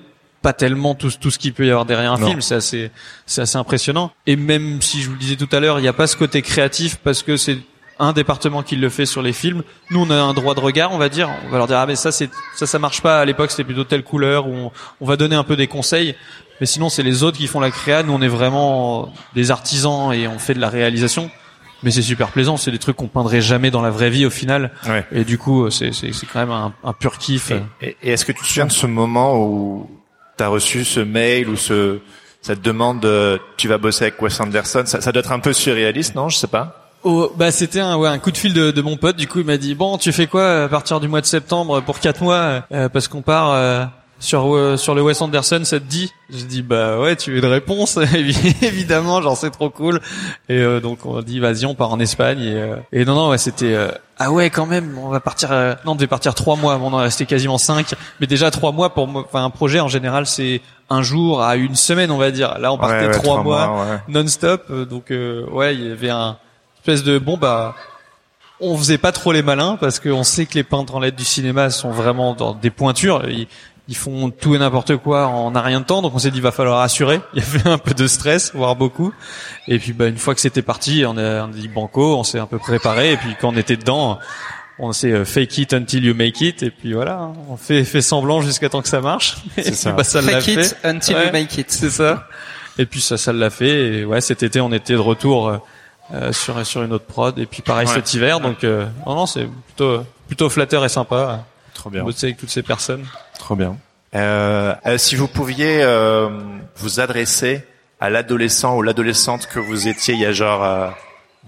pas 0.43 0.53
tellement 0.53 0.95
tout, 0.95 1.11
tout 1.20 1.30
ce 1.30 1.38
qu'il 1.38 1.53
peut 1.53 1.66
y 1.66 1.70
avoir 1.70 1.84
derrière 1.84 2.12
un 2.12 2.18
Non. 2.18 2.26
film. 2.28 2.41
C'est 2.41 2.55
assez, 2.55 2.91
c'est 3.26 3.43
assez 3.43 3.57
impressionnant. 3.59 4.11
Et 4.26 4.36
même 4.36 4.80
si 4.82 5.03
je 5.03 5.07
vous 5.09 5.14
le 5.14 5.18
disais 5.18 5.36
tout 5.36 5.49
à 5.53 5.61
l'heure, 5.61 5.78
il 5.78 5.82
n'y 5.82 5.88
a 5.88 5.93
pas 5.93 6.07
ce 6.07 6.16
côté 6.16 6.43
créatif 6.43 6.97
parce 7.03 7.22
que 7.22 7.36
c'est 7.36 7.59
un 7.99 8.12
département 8.14 8.62
qui 8.62 8.76
le 8.76 8.88
fait 8.88 9.05
sur 9.05 9.20
les 9.20 9.34
films. 9.34 9.62
Nous, 9.91 10.01
on 10.01 10.09
a 10.11 10.14
un 10.14 10.32
droit 10.32 10.55
de 10.55 10.61
regard, 10.61 10.93
on 10.93 10.99
va 10.99 11.11
dire. 11.11 11.28
On 11.47 11.51
va 11.51 11.59
leur 11.59 11.66
dire 11.66 11.76
ah 11.78 11.84
mais 11.86 11.97
ça 11.97 12.11
c'est 12.12 12.30
ça 12.57 12.66
ça 12.66 12.78
marche 12.78 13.03
pas. 13.03 13.20
À 13.20 13.24
l'époque, 13.26 13.51
c'était 13.51 13.64
plutôt 13.64 13.84
telle 13.84 14.03
couleur. 14.03 14.47
Ou 14.49 14.55
on, 14.55 14.72
on 15.03 15.07
va 15.07 15.16
donner 15.16 15.36
un 15.36 15.45
peu 15.45 15.57
des 15.57 15.66
conseils. 15.66 16.14
Mais 16.61 16.66
sinon, 16.66 16.88
c'est 16.88 17.03
les 17.03 17.22
autres 17.22 17.36
qui 17.38 17.47
font 17.47 17.61
la 17.61 17.70
créa. 17.70 18.03
Nous, 18.03 18.12
on 18.12 18.22
est 18.22 18.28
vraiment 18.28 19.12
des 19.34 19.51
artisans 19.51 20.12
et 20.14 20.26
on 20.28 20.38
fait 20.38 20.55
de 20.55 20.61
la 20.61 20.68
réalisation. 20.70 21.30
Mais 21.82 21.91
c'est 21.91 22.03
super 22.03 22.28
plaisant. 22.28 22.57
C'est 22.59 22.70
des 22.70 22.78
trucs 22.78 22.97
qu'on 22.97 23.09
peindrait 23.09 23.41
jamais 23.43 23.70
dans 23.70 23.80
la 23.82 23.91
vraie 23.91 24.11
vie 24.11 24.24
au 24.26 24.30
final. 24.30 24.70
Ouais. 24.86 25.05
Et 25.12 25.24
du 25.24 25.36
coup, 25.38 25.70
c'est 25.70 25.93
c'est 25.93 26.12
c'est 26.14 26.26
quand 26.26 26.41
même 26.41 26.51
un, 26.51 26.72
un 26.84 26.93
pur 26.95 27.18
kiff. 27.18 27.51
Et, 27.51 27.62
et- 27.86 27.97
et 28.03 28.11
est-ce 28.12 28.24
que 28.24 28.32
tu 28.32 28.41
te 28.43 28.47
souviens 28.47 28.66
de 28.66 28.72
ce 28.72 28.86
moment 28.86 29.36
où 29.38 29.91
tu 30.41 30.45
as 30.45 30.49
reçu 30.49 30.84
ce 30.84 31.01
mail 31.01 31.51
ou 31.51 31.57
ce 31.57 31.99
cette 32.41 32.62
demande 32.62 33.01
de 33.01 33.38
tu 33.59 33.68
vas 33.68 33.76
bosser 33.76 34.05
avec 34.05 34.22
Wes 34.22 34.41
Anderson 34.41 34.84
ça, 34.86 35.03
ça 35.03 35.12
doit 35.12 35.20
être 35.20 35.32
un 35.32 35.38
peu 35.41 35.53
surréaliste, 35.53 36.14
non 36.14 36.30
Je 36.30 36.38
sais 36.38 36.47
pas. 36.47 36.88
Oh, 37.03 37.30
bah 37.36 37.51
c'était 37.51 37.80
un, 37.80 37.97
ouais, 37.97 38.09
un 38.09 38.18
coup 38.18 38.30
de 38.30 38.36
fil 38.38 38.53
de, 38.53 38.70
de 38.70 38.82
mon 38.82 38.97
pote. 38.97 39.16
Du 39.16 39.26
coup, 39.26 39.41
il 39.41 39.47
m'a 39.47 39.57
dit 39.59 39.74
bon, 39.74 39.99
tu 39.99 40.12
fais 40.12 40.26
quoi 40.26 40.64
à 40.64 40.68
partir 40.68 41.01
du 41.01 41.09
mois 41.09 41.20
de 41.20 41.26
septembre 41.26 41.80
pour 41.82 41.99
quatre 42.01 42.22
mois 42.22 42.62
euh, 42.72 42.88
parce 42.88 43.09
qu'on 43.09 43.22
part 43.22 43.53
euh, 43.53 43.84
sur 44.21 44.55
euh, 44.55 44.77
sur 44.77 44.95
le 44.95 45.03
Wes 45.03 45.21
Anderson. 45.21 45.61
Ça 45.64 45.81
te 45.81 45.85
dit 45.85 46.12
J'ai 46.31 46.45
dit 46.45 46.62
bah 46.62 46.99
ouais, 47.01 47.16
tu 47.16 47.33
veux 47.33 47.39
une 47.39 47.47
réponse 47.47 47.97
Évidemment, 48.62 49.21
genre 49.23 49.37
c'est 49.37 49.51
trop 49.51 49.71
cool. 49.71 50.01
Et 50.49 50.59
euh, 50.59 50.79
donc 50.81 51.05
on 51.07 51.16
a 51.18 51.23
dit 51.23 51.41
vas-y, 51.41 51.66
on 51.66 51.75
part 51.75 51.91
en 51.91 51.99
Espagne. 51.99 52.41
Et, 52.41 52.55
euh, 52.55 52.77
et 52.93 53.05
non 53.05 53.14
non, 53.14 53.31
ouais, 53.31 53.39
c'était 53.39 53.75
euh, 53.75 53.91
ah 54.18 54.31
ouais 54.31 54.51
quand 54.51 54.66
même. 54.66 54.97
On 55.03 55.09
va 55.09 55.21
partir. 55.21 55.51
euh, 55.53 55.75
non, 55.85 55.93
on 55.93 55.95
devait 55.95 56.07
partir 56.07 56.35
trois 56.35 56.55
mois. 56.57 56.77
On 56.81 56.99
est 57.01 57.03
resté 57.03 57.27
quasiment 57.27 57.59
cinq. 57.59 57.95
Mais 58.21 58.27
déjà 58.27 58.51
trois 58.51 58.73
mois 58.73 58.93
pour 58.95 59.09
enfin 59.16 59.45
un 59.45 59.51
projet 59.51 59.81
en 59.81 59.89
général 59.89 60.27
c'est 60.27 60.61
un 60.91 61.03
jour 61.03 61.43
à 61.43 61.57
une 61.57 61.75
semaine 61.77 62.11
on 62.11 62.18
va 62.18 62.31
dire. 62.31 62.59
Là 62.59 62.73
on 62.73 62.79
partait 62.79 63.01
Ouais, 63.01 63.07
ouais, 63.07 63.12
trois, 63.12 63.23
trois 63.23 63.43
mois 63.43 63.66
mois, 63.66 63.85
ouais. 63.87 63.99
non-stop. 64.09 64.71
Donc 64.89 65.11
euh, 65.11 65.47
ouais, 65.51 65.75
il 65.75 65.89
y 65.89 65.91
avait 65.91 66.11
un 66.11 66.37
espèce 66.81 67.03
de 67.05 67.18
bon 67.18 67.37
bah 67.37 67.75
on 68.62 68.77
faisait 68.77 68.99
pas 68.99 69.11
trop 69.12 69.33
les 69.33 69.43
malins 69.43 69.79
parce 69.81 70.01
qu'on 70.01 70.23
sait 70.23 70.45
que 70.45 70.53
les 70.55 70.64
peintres 70.64 70.95
en 70.95 71.01
lettres 71.01 71.16
du 71.16 71.25
cinéma 71.25 71.71
sont 71.71 71.91
vraiment 71.91 72.35
dans 72.35 72.53
des 72.53 72.68
pointures. 72.71 73.23
Ils, 73.27 73.47
ils 73.91 73.97
font 73.97 74.30
tout 74.30 74.55
et 74.55 74.59
n'importe 74.59 74.97
quoi 74.97 75.26
en 75.26 75.55
un 75.55 75.61
rien 75.61 75.80
de 75.80 75.84
temps. 75.84 76.01
Donc 76.01 76.14
on 76.14 76.18
s'est 76.18 76.30
dit 76.30 76.38
il 76.38 76.43
va 76.43 76.53
falloir 76.53 76.80
assurer. 76.80 77.20
Il 77.34 77.43
y 77.43 77.45
avait 77.45 77.68
un 77.68 77.76
peu 77.76 77.93
de 77.93 78.07
stress, 78.07 78.53
voire 78.55 78.76
beaucoup. 78.76 79.12
Et 79.68 79.78
puis 79.78 79.93
bah 79.93 80.07
une 80.07 80.16
fois 80.16 80.34
que 80.34 80.41
c'était 80.41 80.62
parti, 80.62 81.05
on 81.07 81.16
a, 81.18 81.43
on 81.43 81.49
a 81.49 81.53
dit 81.53 81.68
banco, 81.68 82.16
on 82.16 82.22
s'est 82.24 82.38
un 82.38 82.47
peu 82.47 82.59
préparé. 82.59 83.12
Et 83.12 83.16
puis 83.18 83.34
quand 83.41 83.49
on 83.53 83.57
était 83.57 83.76
dedans, 83.76 84.18
on 84.78 84.93
s'est 84.93 85.11
euh, 85.12 85.24
fake 85.24 85.59
it 85.59 85.74
until 85.74 86.05
you 86.05 86.14
make 86.14 86.41
it. 86.41 86.62
Et 86.62 86.70
puis 86.70 86.93
voilà, 86.95 87.32
on 87.49 87.57
fait, 87.57 87.84
fait 87.84 88.01
semblant 88.01 88.41
jusqu'à 88.43 88.68
temps 88.68 88.80
que 88.80 88.88
ça 88.88 89.01
marche. 89.01 89.38
Et 89.59 89.62
puis, 89.62 89.74
ça. 89.74 89.93
bah, 89.93 90.05
ça 90.05 90.22
l'a 90.22 90.41
Fake 90.41 90.45
fait. 90.55 90.66
it 90.66 90.76
until 90.84 91.14
Ouais. 91.16 91.26
you 91.26 91.32
make 91.32 91.59
it. 91.59 91.70
C'est 91.70 91.91
ça. 91.91 92.28
Et 92.78 92.86
puis 92.86 93.01
ça, 93.01 93.18
ça 93.18 93.32
l'a 93.32 93.51
fait. 93.51 93.68
Et 93.99 94.05
ouais, 94.05 94.20
cet 94.20 94.43
été, 94.45 94.61
on 94.61 94.72
était 94.72 94.93
de 94.95 94.99
retour 94.99 95.49
euh, 95.49 95.59
euh, 96.14 96.32
sur 96.32 96.64
sur 96.64 96.82
une 96.84 96.93
autre 96.93 97.05
prod. 97.07 97.36
Et 97.41 97.47
puis 97.47 97.61
pareil 97.62 97.88
Ouais. 97.88 97.95
cet 97.95 98.14
hiver. 98.14 98.38
Donc 98.41 98.62
euh, 98.62 98.86
non, 99.05 99.16
non, 99.16 99.26
c'est 99.26 99.49
plutôt 99.66 100.05
plutôt 100.28 100.49
flatteur 100.49 100.84
et 100.84 100.88
sympa. 100.88 101.45
Trop 101.74 101.91
bien. 101.91 102.03
Bosser 102.05 102.26
avec 102.28 102.36
toutes 102.38 102.51
ces 102.51 102.62
personnes. 102.62 103.05
Trop 103.41 103.57
bien. 103.57 103.76
Euh, 104.14 104.74
euh, 104.86 104.99
si 104.99 105.16
vous 105.16 105.26
pouviez 105.28 105.82
euh, 105.82 106.28
vous 106.76 107.01
adresser 107.01 107.64
à 108.01 108.11
l'adolescent 108.11 108.76
ou 108.76 108.82
l'adolescente 108.82 109.47
que 109.47 109.59
vous 109.59 109.88
étiez 109.88 110.14
il 110.14 110.20
y 110.20 110.26
a 110.26 110.32
genre 110.32 110.62
euh, 110.62 110.88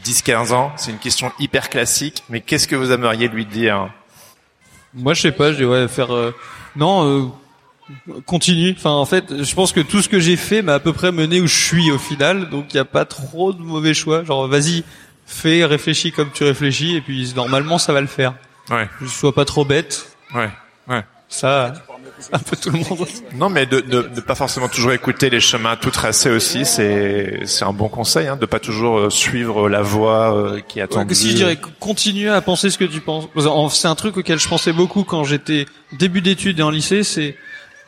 10-15 0.02 0.52
ans, 0.54 0.72
c'est 0.76 0.90
une 0.90 0.98
question 0.98 1.30
hyper 1.38 1.68
classique, 1.68 2.24
mais 2.30 2.40
qu'est-ce 2.40 2.66
que 2.66 2.74
vous 2.76 2.90
aimeriez 2.92 3.28
lui 3.28 3.44
dire? 3.44 3.90
Moi, 4.94 5.12
je 5.12 5.20
sais 5.20 5.32
pas. 5.32 5.52
Je 5.52 5.58
dis 5.58 5.64
ouais, 5.66 5.86
faire 5.86 6.14
euh, 6.14 6.34
non. 6.74 7.04
Euh, 7.04 7.26
continue. 8.24 8.74
Enfin, 8.76 8.90
en 8.92 9.04
fait, 9.04 9.42
je 9.42 9.54
pense 9.54 9.72
que 9.72 9.80
tout 9.80 10.00
ce 10.00 10.08
que 10.08 10.18
j'ai 10.18 10.36
fait 10.36 10.62
m'a 10.62 10.74
à 10.74 10.80
peu 10.80 10.94
près 10.94 11.12
mené 11.12 11.40
où 11.42 11.46
je 11.46 11.64
suis 11.64 11.90
au 11.90 11.98
final. 11.98 12.48
Donc, 12.48 12.72
il 12.72 12.76
y 12.78 12.80
a 12.80 12.86
pas 12.86 13.04
trop 13.04 13.52
de 13.52 13.60
mauvais 13.60 13.92
choix. 13.92 14.24
Genre, 14.24 14.48
vas-y, 14.48 14.82
fais, 15.26 15.64
réfléchis 15.66 16.10
comme 16.10 16.30
tu 16.32 16.44
réfléchis, 16.44 16.96
et 16.96 17.00
puis 17.02 17.32
normalement, 17.36 17.76
ça 17.78 17.92
va 17.92 18.00
le 18.00 18.06
faire. 18.06 18.32
Ouais, 18.70 18.88
Je 19.02 19.06
sois 19.08 19.34
pas 19.34 19.44
trop 19.44 19.64
bête. 19.66 20.06
ouais, 20.34 20.48
ouais. 20.88 21.02
Ça, 21.32 21.72
un 22.30 22.38
peu 22.38 22.56
tout 22.56 22.68
le 22.68 22.78
monde. 22.78 23.08
Non, 23.34 23.48
mais 23.48 23.64
de 23.64 23.76
ne 23.76 23.80
de, 23.80 24.02
de 24.02 24.20
pas 24.20 24.34
forcément 24.34 24.68
toujours 24.68 24.92
écouter 24.92 25.30
les 25.30 25.40
chemins 25.40 25.76
tout 25.76 25.90
tracés 25.90 26.28
aussi, 26.28 26.66
c'est 26.66 27.40
c'est 27.46 27.64
un 27.64 27.72
bon 27.72 27.88
conseil, 27.88 28.28
hein, 28.28 28.36
de 28.36 28.44
pas 28.44 28.60
toujours 28.60 28.98
euh, 28.98 29.10
suivre 29.10 29.70
la 29.70 29.80
voie 29.80 30.36
euh, 30.36 30.60
qui 30.60 30.78
est 30.78 30.94
Ouais, 30.94 31.14
si 31.14 31.30
je 31.30 31.36
dirais 31.36 31.58
continuer 31.80 32.28
à 32.28 32.42
penser 32.42 32.68
ce 32.68 32.76
que 32.76 32.84
tu 32.84 33.00
penses. 33.00 33.28
C'est 33.70 33.88
un 33.88 33.94
truc 33.94 34.18
auquel 34.18 34.38
je 34.38 34.46
pensais 34.46 34.74
beaucoup 34.74 35.04
quand 35.04 35.24
j'étais 35.24 35.64
début 35.92 36.20
d'études 36.20 36.58
et 36.58 36.62
en 36.62 36.68
lycée. 36.68 37.02
C'est, 37.02 37.34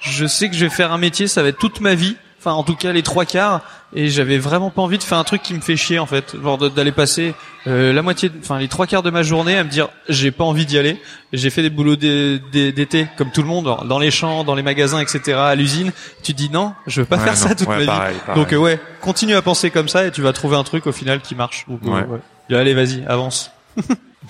je 0.01 0.27
sais 0.27 0.49
que 0.49 0.57
je 0.57 0.65
vais 0.65 0.71
faire 0.71 0.91
un 0.91 0.99
métier, 0.99 1.29
ça 1.29 1.43
va 1.43 1.49
être 1.49 1.59
toute 1.59 1.83
ma 1.83 1.95
vie. 1.95 2.17
Enfin, 2.45 2.53
en 2.53 2.63
tout 2.63 2.77
cas, 2.77 2.93
les 2.93 3.03
trois 3.03 3.25
quarts. 3.25 3.63
Et 3.97 4.09
j'avais 4.09 4.39
vraiment 4.39 4.71
pas 4.71 4.83
envie 4.83 4.99
de 4.99 5.03
faire 5.05 5.19
un 5.19 5.25
truc 5.25 5.41
qui 5.43 5.55
me 5.55 5.61
fait 5.61 5.77
chier, 5.77 5.99
en 5.99 6.07
fait. 6.07 6.35
Genre 6.43 6.59
d'aller 6.71 6.91
passer 6.93 7.35
euh, 7.67 7.93
la 7.93 8.03
moitié, 8.03 8.31
enfin 8.43 8.59
les 8.59 8.67
trois 8.69 8.87
quarts 8.87 9.03
de 9.05 9.11
ma 9.11 9.23
journée 9.23 9.57
à 9.57 9.63
me 9.65 9.71
dire 9.71 9.89
j'ai 10.09 10.31
pas 10.33 10.43
envie 10.45 10.67
d'y 10.67 10.77
aller. 10.79 11.01
J'ai 11.33 11.49
fait 11.49 11.63
des 11.63 11.71
boulots 11.71 11.97
d'é- 11.97 12.41
d'é- 12.53 12.73
d'été, 12.73 13.07
comme 13.17 13.31
tout 13.31 13.41
le 13.41 13.47
monde, 13.49 13.75
dans 13.87 13.99
les 13.99 14.11
champs, 14.11 14.43
dans 14.45 14.55
les 14.57 14.63
magasins, 14.63 14.99
etc., 15.01 15.39
à 15.39 15.55
l'usine. 15.55 15.93
Tu 16.23 16.33
te 16.35 16.39
dis 16.39 16.51
non, 16.51 16.75
je 16.87 17.01
veux 17.03 17.07
pas 17.07 17.17
Ouais, 17.17 17.23
faire 17.25 17.33
non. 17.35 17.39
ça 17.39 17.55
toute 17.55 17.69
Ouais, 17.69 17.77
ma 17.77 17.81
vie. 17.83 17.87
pareil. 17.87 18.17
Donc 18.35 18.53
euh, 18.53 18.57
ouais, 18.57 18.81
continue 19.01 19.35
à 19.37 19.43
penser 19.43 19.71
comme 19.71 19.89
ça 19.89 20.05
et 20.07 20.11
tu 20.11 20.21
vas 20.23 20.33
trouver 20.33 20.57
un 20.57 20.65
truc 20.65 20.87
au 20.89 20.93
final 20.93 21.21
qui 21.21 21.35
marche. 21.35 21.65
Euh, 21.71 21.89
Ouais. 21.89 22.57
Allez, 22.57 22.75
vas-y, 22.75 23.05
avance. 23.07 23.51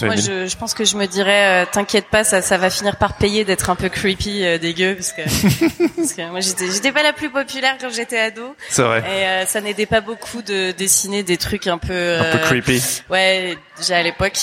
Moi, 0.02 0.16
je, 0.16 0.46
je 0.46 0.56
pense 0.56 0.74
que 0.74 0.84
je 0.84 0.96
me 0.96 1.06
dirais, 1.06 1.62
euh, 1.62 1.66
t'inquiète 1.70 2.06
pas, 2.08 2.24
ça, 2.24 2.42
ça 2.42 2.58
va 2.58 2.68
finir 2.70 2.96
par 2.96 3.16
payer 3.16 3.44
d'être 3.44 3.70
un 3.70 3.76
peu 3.76 3.88
creepy, 3.88 4.44
euh, 4.44 4.58
dégueu, 4.58 4.94
parce 4.96 5.12
que, 5.12 5.22
parce 5.96 6.12
que 6.14 6.30
moi, 6.30 6.40
j'étais, 6.40 6.70
j'étais 6.70 6.90
pas 6.92 7.02
la 7.02 7.12
plus 7.12 7.30
populaire 7.30 7.76
quand 7.80 7.90
j'étais 7.90 8.18
ado, 8.18 8.56
C'est 8.68 8.82
vrai. 8.82 8.98
et 9.00 9.26
euh, 9.26 9.46
ça 9.46 9.60
n'aidait 9.60 9.86
pas 9.86 10.00
beaucoup 10.00 10.42
de 10.42 10.72
dessiner 10.72 11.22
des 11.22 11.36
trucs 11.36 11.66
un 11.68 11.78
peu, 11.78 11.92
Un 12.18 12.24
peu 12.32 12.38
euh, 12.38 12.44
creepy. 12.44 12.82
ouais, 13.10 13.56
déjà 13.78 13.98
à 13.98 14.02
l'époque. 14.02 14.38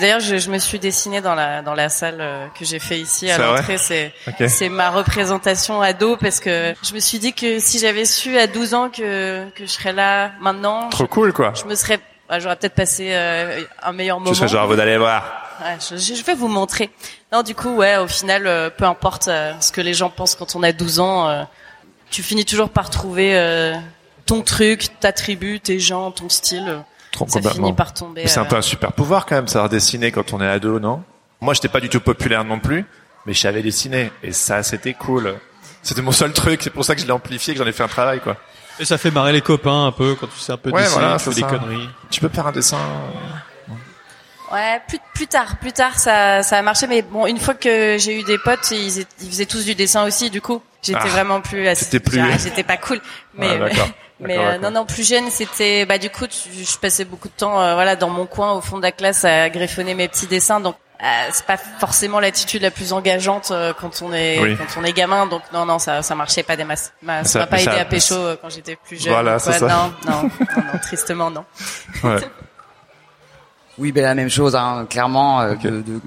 D'ailleurs, 0.00 0.20
je, 0.20 0.36
je 0.36 0.50
me 0.50 0.58
suis 0.58 0.78
dessinée 0.78 1.20
dans 1.20 1.34
la 1.34 1.62
dans 1.62 1.74
la 1.74 1.88
salle 1.88 2.18
euh, 2.20 2.46
que 2.58 2.64
j'ai 2.64 2.78
fait 2.78 2.98
ici 3.00 3.30
à 3.30 3.38
l'entrée. 3.38 3.78
C'est 3.78 4.12
c'est 4.48 4.68
ma 4.68 4.90
représentation 4.90 5.80
ado 5.82 6.16
parce 6.16 6.40
que 6.40 6.74
je 6.82 6.94
me 6.94 7.00
suis 7.00 7.18
dit 7.18 7.32
que 7.32 7.58
si 7.58 7.78
j'avais 7.78 8.04
su 8.04 8.38
à 8.38 8.46
12 8.46 8.74
ans 8.74 8.90
que 8.90 9.48
que 9.50 9.64
je 9.66 9.70
serais 9.70 9.92
là 9.92 10.32
maintenant, 10.40 10.88
Trop 10.90 11.06
cool, 11.06 11.32
quoi. 11.32 11.52
je 11.54 11.64
me 11.64 11.74
serais 11.74 11.98
bah, 12.28 12.38
j'aurais 12.38 12.56
peut-être 12.56 12.74
passé 12.74 13.08
euh, 13.10 13.62
un 13.82 13.92
meilleur 13.92 14.18
moment. 14.18 14.30
Tu 14.30 14.36
serais 14.36 14.48
genre, 14.48 14.66
vous 14.66 14.78
allez 14.80 14.96
voir. 14.98 15.24
Ouais, 15.60 15.76
je, 15.80 15.96
je 15.96 16.24
vais 16.24 16.34
vous 16.34 16.48
montrer. 16.48 16.90
Non, 17.32 17.42
du 17.42 17.54
coup, 17.54 17.76
ouais, 17.76 17.96
au 17.96 18.08
final, 18.08 18.46
euh, 18.46 18.70
peu 18.70 18.84
importe 18.84 19.28
euh, 19.28 19.52
ce 19.60 19.70
que 19.72 19.80
les 19.80 19.94
gens 19.94 20.10
pensent 20.10 20.34
quand 20.34 20.56
on 20.56 20.62
a 20.62 20.72
12 20.72 21.00
ans, 21.00 21.28
euh, 21.28 21.44
tu 22.10 22.22
finis 22.22 22.44
toujours 22.44 22.70
par 22.70 22.90
trouver 22.90 23.36
euh, 23.36 23.74
ton 24.26 24.42
truc, 24.42 24.88
ta 25.00 25.12
tribu, 25.12 25.60
tes 25.60 25.78
gens, 25.78 26.10
ton 26.10 26.28
style. 26.28 26.80
Trop 27.12 27.28
ça 27.28 27.40
finit 27.40 27.72
par 27.72 27.94
tomber. 27.94 28.26
C'est 28.26 28.40
un 28.40 28.44
euh, 28.44 28.48
peu 28.48 28.56
un 28.56 28.62
super 28.62 28.92
pouvoir 28.92 29.26
quand 29.26 29.36
même, 29.36 29.46
savoir 29.46 29.68
dessiner 29.68 30.10
quand 30.10 30.32
on 30.32 30.40
est 30.40 30.48
ado, 30.48 30.80
non? 30.80 31.02
Moi, 31.40 31.54
j'étais 31.54 31.68
pas 31.68 31.80
du 31.80 31.88
tout 31.88 32.00
populaire 32.00 32.44
non 32.44 32.58
plus, 32.58 32.84
mais 33.26 33.32
je 33.34 33.40
savais 33.40 33.62
dessiner 33.62 34.10
et 34.22 34.32
ça, 34.32 34.62
c'était 34.64 34.94
cool. 34.94 35.34
C'était 35.82 36.02
mon 36.02 36.12
seul 36.12 36.32
truc, 36.32 36.62
c'est 36.62 36.70
pour 36.70 36.84
ça 36.84 36.94
que 36.94 37.00
je 37.00 37.06
l'ai 37.06 37.12
amplifié, 37.12 37.54
que 37.54 37.58
j'en 37.62 37.66
ai 37.66 37.72
fait 37.72 37.82
un 37.82 37.88
travail, 37.88 38.20
quoi. 38.20 38.36
Et 38.80 38.84
ça 38.84 38.98
fait 38.98 39.10
marrer 39.10 39.32
les 39.32 39.40
copains 39.40 39.86
un 39.86 39.92
peu 39.92 40.14
quand 40.18 40.26
tu 40.26 40.38
sais 40.38 40.52
un 40.52 40.56
peu 40.56 40.70
Ouais, 40.70 40.82
dessiner, 40.82 41.00
voilà, 41.00 41.16
tu 41.18 41.24
fais 41.24 41.30
c'est 41.30 41.34
des 41.36 41.40
ça. 41.42 41.46
conneries. 41.58 41.88
Tu 42.10 42.20
peux 42.20 42.28
faire 42.28 42.46
un 42.46 42.52
dessin 42.52 42.78
Ouais, 44.52 44.80
plus 44.86 44.98
plus 45.14 45.26
tard, 45.26 45.56
plus 45.58 45.72
tard, 45.72 45.98
ça 45.98 46.42
ça 46.42 46.58
a 46.58 46.62
marché. 46.62 46.86
Mais 46.86 47.02
bon, 47.02 47.26
une 47.26 47.38
fois 47.38 47.54
que 47.54 47.96
j'ai 47.98 48.20
eu 48.20 48.22
des 48.24 48.38
potes, 48.38 48.70
ils, 48.72 49.00
ils 49.20 49.28
faisaient 49.28 49.46
tous 49.46 49.64
du 49.64 49.74
dessin 49.74 50.04
aussi. 50.04 50.28
Du 50.30 50.40
coup, 50.40 50.62
j'étais 50.82 50.98
Ah, 51.02 51.06
vraiment 51.08 51.40
plus. 51.40 51.64
t'étais 51.74 51.98
plus- 51.98 52.20
Ah, 52.20 52.36
J'étais 52.38 52.62
pas 52.62 52.76
cool. 52.76 53.00
Mais 53.34 53.48
Ouais, 53.52 53.58
d'accord. 53.70 53.88
Mais 54.20 54.36
D'accord, 54.36 54.52
euh, 54.54 54.58
non, 54.58 54.70
non, 54.70 54.84
plus 54.86 55.06
jeune, 55.08 55.28
c'était 55.30 55.86
bah 55.86 55.98
du 55.98 56.10
coup, 56.10 56.26
tu- 56.26 56.48
je 56.64 56.78
passais 56.78 57.04
beaucoup 57.04 57.28
de 57.28 57.32
temps, 57.34 57.60
euh, 57.60 57.74
voilà, 57.74 57.96
dans 57.96 58.10
mon 58.10 58.26
coin, 58.26 58.52
au 58.52 58.60
fond 58.60 58.76
de 58.76 58.82
la 58.82 58.92
classe, 58.92 59.24
à 59.24 59.48
griffonner 59.50 59.94
mes 59.94 60.08
petits 60.08 60.26
dessins. 60.28 60.60
Donc, 60.60 60.76
euh, 61.02 61.06
c'est 61.32 61.44
pas 61.44 61.56
forcément 61.56 62.20
l'attitude 62.20 62.62
la 62.62 62.70
plus 62.70 62.92
engageante 62.92 63.50
euh, 63.50 63.72
quand 63.78 64.00
on 64.02 64.12
est 64.12 64.38
Oui. 64.40 64.56
quand 64.56 64.80
on 64.80 64.84
est 64.84 64.92
gamin. 64.92 65.26
Donc 65.26 65.42
non, 65.52 65.66
non, 65.66 65.78
ça 65.78 66.02
ça 66.02 66.14
marchait 66.14 66.42
pas 66.42 66.56
des 66.56 66.64
masses. 66.64 66.92
Ma- 67.02 67.24
Ça- 67.24 67.40
m'a 67.40 67.46
pas 67.46 67.58
ça- 67.58 67.72
aidé 67.72 67.80
à 67.80 67.84
pécho 67.84 68.14
euh, 68.14 68.36
quand 68.40 68.48
j'étais 68.50 68.76
plus 68.76 69.02
jeune. 69.02 69.12
Voilà, 69.12 69.38
quoi. 69.38 69.52
c'est 69.52 69.58
ça. 69.58 69.66
Non, 69.66 69.92
non, 70.06 70.22
non, 70.22 70.62
non, 70.72 70.78
tristement 70.80 71.30
non. 71.30 71.44
Ouais. 72.02 72.16
Oui, 73.76 73.90
ben 73.90 74.04
la 74.04 74.14
même 74.14 74.30
chose, 74.30 74.54
hein, 74.54 74.86
clairement. 74.88 75.40
euh, 75.40 75.54
Ok. 75.54 75.62
de, 75.62 75.70
de- 75.82 76.00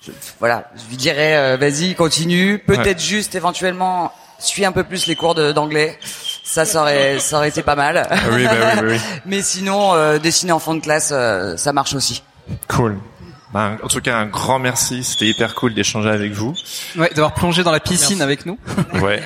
je- 0.00 0.12
voilà, 0.38 0.70
je 0.76 0.88
lui 0.90 0.96
dirais, 0.96 1.36
euh, 1.36 1.56
vas-y, 1.56 1.94
continue. 1.96 2.60
Peut-être 2.60 3.00
juste, 3.00 3.34
éventuellement, 3.34 4.12
suis 4.38 4.64
un 4.64 4.70
peu 4.70 4.84
plus 4.84 5.06
les 5.06 5.16
cours 5.16 5.34
de- 5.34 5.50
d'anglais. 5.50 5.98
Ça, 6.44 6.64
ça 6.64 6.82
aurait, 6.82 7.18
ça 7.18 7.38
aurait 7.38 7.48
été 7.48 7.62
pas 7.64 7.74
mal. 7.74 8.06
Ah 8.08 8.14
oui, 8.30 8.44
bah 8.44 8.50
oui, 8.52 8.76
bah 8.80 8.82
oui. 8.84 9.00
Mais 9.26 9.42
sinon, 9.42 9.92
euh, 9.94 10.18
dessiner 10.18 10.52
en 10.52 10.60
fond 10.60 10.74
de 10.74 10.80
classe, 10.80 11.10
euh, 11.12 11.56
ça 11.56 11.72
marche 11.72 11.94
aussi. 11.94 12.22
Cool. 12.68 12.96
Ben, 13.52 13.78
en 13.82 13.88
tout 13.88 14.00
cas, 14.00 14.18
un 14.18 14.26
grand 14.26 14.58
merci. 14.58 15.02
C'était 15.04 15.26
hyper 15.26 15.54
cool 15.54 15.74
d'échanger 15.74 16.10
avec 16.10 16.32
vous. 16.32 16.54
Ouais, 16.96 17.10
d'avoir 17.10 17.34
plongé 17.34 17.62
dans 17.62 17.72
la 17.72 17.80
piscine 17.80 18.22
avec 18.22 18.46
nous. 18.46 18.58
Ouais. 19.02 19.22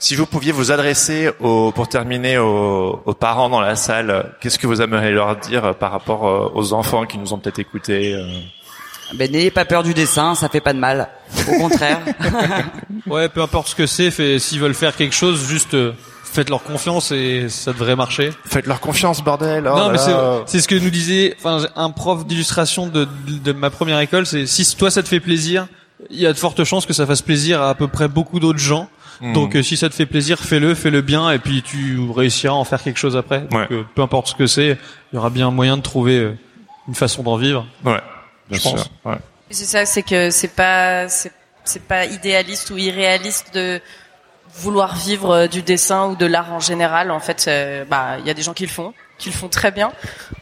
Si 0.00 0.14
vous 0.14 0.26
pouviez 0.26 0.52
vous 0.52 0.70
adresser 0.70 1.28
aux, 1.40 1.72
pour 1.72 1.88
terminer 1.88 2.38
aux, 2.38 3.02
aux 3.04 3.14
parents 3.14 3.48
dans 3.48 3.60
la 3.60 3.74
salle, 3.74 4.32
qu'est-ce 4.40 4.56
que 4.56 4.68
vous 4.68 4.80
aimeriez 4.80 5.10
leur 5.10 5.34
dire 5.36 5.64
euh, 5.64 5.72
par 5.72 5.90
rapport 5.90 6.28
euh, 6.28 6.52
aux 6.54 6.72
enfants 6.72 7.04
qui 7.04 7.18
nous 7.18 7.32
ont 7.32 7.38
peut-être 7.38 7.58
écoutés 7.58 8.14
euh 8.14 8.24
Ben, 9.14 9.28
n'ayez 9.28 9.50
pas 9.50 9.64
peur 9.64 9.82
du 9.82 9.94
dessin, 9.94 10.36
ça 10.36 10.48
fait 10.48 10.60
pas 10.60 10.72
de 10.72 10.78
mal. 10.78 11.08
Au 11.48 11.58
contraire. 11.58 12.00
Ouais, 13.06 13.28
peu 13.28 13.40
importe 13.40 13.68
ce 13.68 13.74
que 13.74 13.86
c'est, 13.86 14.10
s'ils 14.38 14.60
veulent 14.60 14.74
faire 14.74 14.94
quelque 14.94 15.14
chose, 15.14 15.48
juste 15.48 15.74
euh, 16.30 16.34
faites-leur 16.34 16.62
confiance 16.62 17.12
et 17.12 17.48
ça 17.48 17.72
devrait 17.72 17.96
marcher. 17.96 18.30
Faites-leur 18.44 18.80
confiance, 18.80 19.22
bordel. 19.22 19.68
Oh 19.72 19.76
non, 19.76 19.90
mais 19.90 19.98
c'est, 20.46 20.60
ce 20.60 20.68
que 20.68 20.74
nous 20.74 20.90
disait, 20.90 21.34
enfin, 21.38 21.66
un 21.76 21.90
prof 21.90 22.26
d'illustration 22.26 22.86
de, 22.86 23.06
de 23.26 23.52
ma 23.52 23.70
première 23.70 24.00
école, 24.00 24.26
c'est 24.26 24.46
si 24.46 24.76
toi 24.76 24.90
ça 24.90 25.02
te 25.02 25.08
fait 25.08 25.20
plaisir, 25.20 25.66
il 26.10 26.20
y 26.20 26.26
a 26.26 26.32
de 26.32 26.38
fortes 26.38 26.62
chances 26.64 26.86
que 26.86 26.92
ça 26.92 27.06
fasse 27.06 27.22
plaisir 27.22 27.60
à 27.62 27.70
à 27.70 27.74
peu 27.74 27.88
près 27.88 28.08
beaucoup 28.08 28.40
d'autres 28.40 28.58
gens. 28.58 28.88
Mhm. 29.20 29.32
Donc 29.32 29.56
euh, 29.56 29.62
si 29.64 29.76
ça 29.76 29.88
te 29.88 29.94
fait 29.94 30.06
plaisir, 30.06 30.38
fais-le, 30.38 30.74
fais-le 30.74 31.00
bien, 31.02 31.30
et 31.32 31.38
puis 31.40 31.62
tu 31.62 31.98
réussiras 32.14 32.54
à 32.54 32.56
en 32.56 32.64
faire 32.64 32.82
quelque 32.82 32.98
chose 32.98 33.16
après. 33.16 33.40
Donc, 33.40 33.52
Ouais. 33.52 33.66
euh, 33.72 33.82
peu 33.94 34.02
importe 34.02 34.28
ce 34.28 34.34
que 34.36 34.46
c'est, 34.46 34.78
il 35.12 35.16
y 35.16 35.18
aura 35.18 35.30
bien 35.30 35.50
moyen 35.50 35.76
de 35.76 35.82
trouver 35.82 36.18
euh, 36.18 36.34
une 36.86 36.94
façon 36.94 37.22
d'en 37.24 37.36
vivre. 37.36 37.66
Ouais. 37.84 38.00
Bien 38.48 38.58
Je 38.58 38.60
sûr. 38.60 38.72
pense. 38.74 38.90
Ouais. 39.04 39.18
C'est 39.50 39.64
ça, 39.64 39.86
c'est 39.86 40.02
que 40.02 40.30
c'est 40.30 40.54
pas 40.54 41.08
c'est 41.08 41.32
c'est 41.64 41.82
pas 41.82 42.06
idéaliste 42.06 42.70
ou 42.70 42.78
irréaliste 42.78 43.52
de 43.54 43.80
vouloir 44.60 44.96
vivre 44.96 45.30
euh, 45.30 45.46
du 45.46 45.62
dessin 45.62 46.06
ou 46.08 46.16
de 46.16 46.26
l'art 46.26 46.52
en 46.52 46.60
général. 46.60 47.10
En 47.10 47.20
fait, 47.20 47.46
euh, 47.48 47.84
bah 47.84 48.16
il 48.18 48.26
y 48.26 48.30
a 48.30 48.34
des 48.34 48.42
gens 48.42 48.54
qui 48.54 48.64
le 48.64 48.70
font, 48.72 48.92
qui 49.18 49.30
le 49.30 49.34
font 49.34 49.48
très 49.48 49.70
bien. 49.70 49.92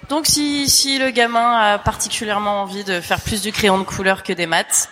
Donc 0.09 0.27
si 0.27 0.69
si 0.69 0.99
le 0.99 1.11
gamin 1.11 1.57
a 1.59 1.79
particulièrement 1.79 2.63
envie 2.63 2.85
de 2.85 3.01
faire 3.01 3.21
plus 3.21 3.43
du 3.43 3.53
crayon 3.53 3.79
de 3.79 3.85
couleur 3.85 4.23
que 4.23 4.33
des 4.33 4.47
maths, 4.47 4.89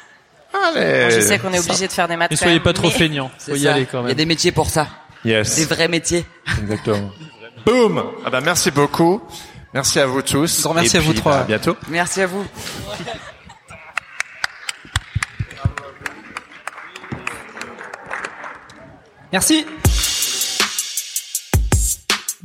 Allez. 0.74 1.10
je 1.10 1.20
sais 1.20 1.38
qu'on 1.38 1.52
est 1.52 1.59
obligé 1.59 1.86
de 1.88 1.92
faire 1.92 2.06
des 2.09 2.16
maths. 2.16 2.30
Ne 2.30 2.36
soyez 2.36 2.55
même, 2.55 2.62
pas 2.62 2.72
trop 2.72 2.88
mais- 2.88 2.92
feignants, 2.94 3.30
faut 3.38 3.55
y 3.55 3.62
ça. 3.62 3.74
aller 3.74 3.86
quand 3.86 3.98
Il 4.01 4.02
y 4.02 4.05
a 4.05 4.09
même. 4.09 4.16
des 4.16 4.26
métiers 4.26 4.52
pour 4.52 4.68
ça. 4.70 4.86
Yes. 5.24 5.56
Des 5.56 5.64
vrais 5.64 5.88
métiers. 5.88 6.24
Exactement. 6.60 7.10
Boum. 7.66 8.05
Ah 8.26 8.30
bah 8.30 8.40
merci 8.42 8.70
beaucoup. 8.70 9.22
Merci 9.72 9.98
à 9.98 10.06
vous 10.06 10.22
tous. 10.22 10.64
Et 10.66 10.96
à 10.96 11.01
vous 11.01 11.10
puis, 11.12 11.20
trois. 11.20 11.32
bah, 11.32 11.40
à 11.40 11.44
bientôt. 11.44 11.76
Merci 11.88 12.20
à 12.22 12.26
vous. 12.26 12.44
Merci. 19.35 19.66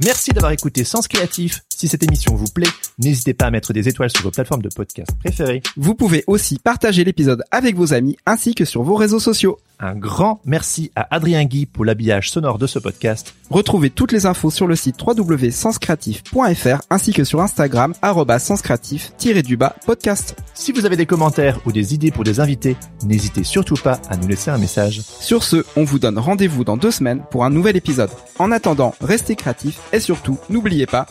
Merci 0.03 0.31
d'avoir 0.31 0.53
écouté 0.53 0.83
Sens 0.83 1.07
Créatif. 1.07 1.61
Si 1.79 1.87
cette 1.87 2.03
émission 2.03 2.35
vous 2.35 2.49
plaît, 2.53 2.67
n'hésitez 2.97 3.33
pas 3.33 3.45
à 3.45 3.51
mettre 3.51 3.71
des 3.71 3.87
étoiles 3.87 4.09
sur 4.09 4.23
vos 4.23 4.31
plateformes 4.31 4.61
de 4.61 4.67
podcast 4.67 5.11
préférées. 5.17 5.63
Vous 5.77 5.95
pouvez 5.95 6.25
aussi 6.27 6.59
partager 6.59 7.05
l'épisode 7.05 7.45
avec 7.51 7.77
vos 7.77 7.93
amis 7.93 8.17
ainsi 8.25 8.53
que 8.53 8.65
sur 8.65 8.83
vos 8.83 8.95
réseaux 8.95 9.21
sociaux. 9.21 9.59
Un 9.79 9.95
grand 9.95 10.41
merci 10.43 10.91
à 10.97 11.15
Adrien 11.15 11.45
Guy 11.45 11.65
pour 11.65 11.85
l'habillage 11.85 12.31
sonore 12.31 12.57
de 12.57 12.67
ce 12.67 12.79
podcast. 12.79 13.33
Retrouvez 13.49 13.89
toutes 13.89 14.11
les 14.11 14.25
infos 14.25 14.51
sur 14.51 14.67
le 14.67 14.75
site 14.75 15.01
www.senscreatif.fr 15.01 16.81
ainsi 16.89 17.13
que 17.13 17.23
sur 17.23 17.39
Instagram 17.39 17.93
senscreatif-du-bas 18.39 19.77
podcast. 19.85 20.35
Si 20.53 20.73
vous 20.73 20.85
avez 20.85 20.97
des 20.97 21.05
commentaires 21.05 21.61
ou 21.65 21.71
des 21.71 21.93
idées 21.93 22.11
pour 22.11 22.25
des 22.25 22.41
invités, 22.41 22.75
n'hésitez 23.05 23.45
surtout 23.45 23.75
pas 23.75 24.01
à 24.09 24.17
nous 24.17 24.27
laisser 24.27 24.51
un 24.51 24.57
message. 24.57 24.99
Sur 24.99 25.43
ce, 25.43 25.63
on 25.77 25.85
vous 25.85 25.97
donne 25.97 26.19
rendez-vous 26.19 26.65
dans 26.65 26.75
deux 26.75 26.91
semaines 26.91 27.23
pour 27.31 27.45
un 27.45 27.49
nouvel 27.49 27.77
épisode. 27.77 28.11
En 28.37 28.51
attendant, 28.51 28.93
restez 28.99 29.37
créatifs 29.37 29.79
et 29.93 30.01
surtout, 30.01 30.37
n'oubliez 30.49 30.87
pas, 30.87 31.07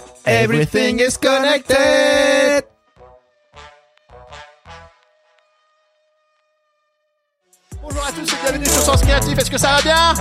Everything 0.58 0.98
is 0.98 1.16
connected! 1.16 2.64
Bonjour 7.80 8.02
à 8.02 8.10
tous 8.10 8.26
et 8.26 8.36
bienvenue 8.42 8.66
sur 8.66 8.82
Sens 8.82 9.00
Créatif. 9.02 9.38
Est-ce 9.38 9.50
que 9.52 9.56
ça 9.56 9.76
va 9.76 9.82
bien? 9.82 10.14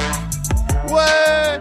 Ouais! 0.93 1.59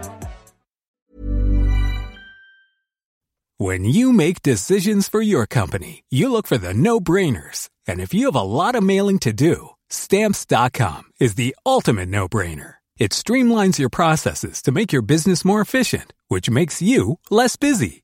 When 3.57 3.83
you 3.83 4.13
make 4.13 4.43
decisions 4.43 5.09
for 5.09 5.23
your 5.23 5.47
company, 5.47 6.03
you 6.11 6.31
look 6.31 6.45
for 6.45 6.59
the 6.59 6.75
no-brainers. 6.75 7.69
And 7.87 7.99
if 7.99 8.13
you 8.13 8.27
have 8.27 8.35
a 8.35 8.43
lot 8.43 8.75
of 8.75 8.83
mailing 8.83 9.17
to 9.21 9.33
do, 9.33 9.69
stamps.com 9.89 11.05
is 11.19 11.33
the 11.33 11.55
ultimate 11.65 12.09
no-brainer. 12.09 12.75
It 12.99 13.11
streamlines 13.11 13.79
your 13.79 13.89
processes 13.89 14.61
to 14.61 14.71
make 14.71 14.93
your 14.93 15.01
business 15.01 15.43
more 15.43 15.61
efficient, 15.61 16.13
which 16.27 16.47
makes 16.47 16.79
you 16.79 17.17
less 17.31 17.55
busy. 17.55 18.03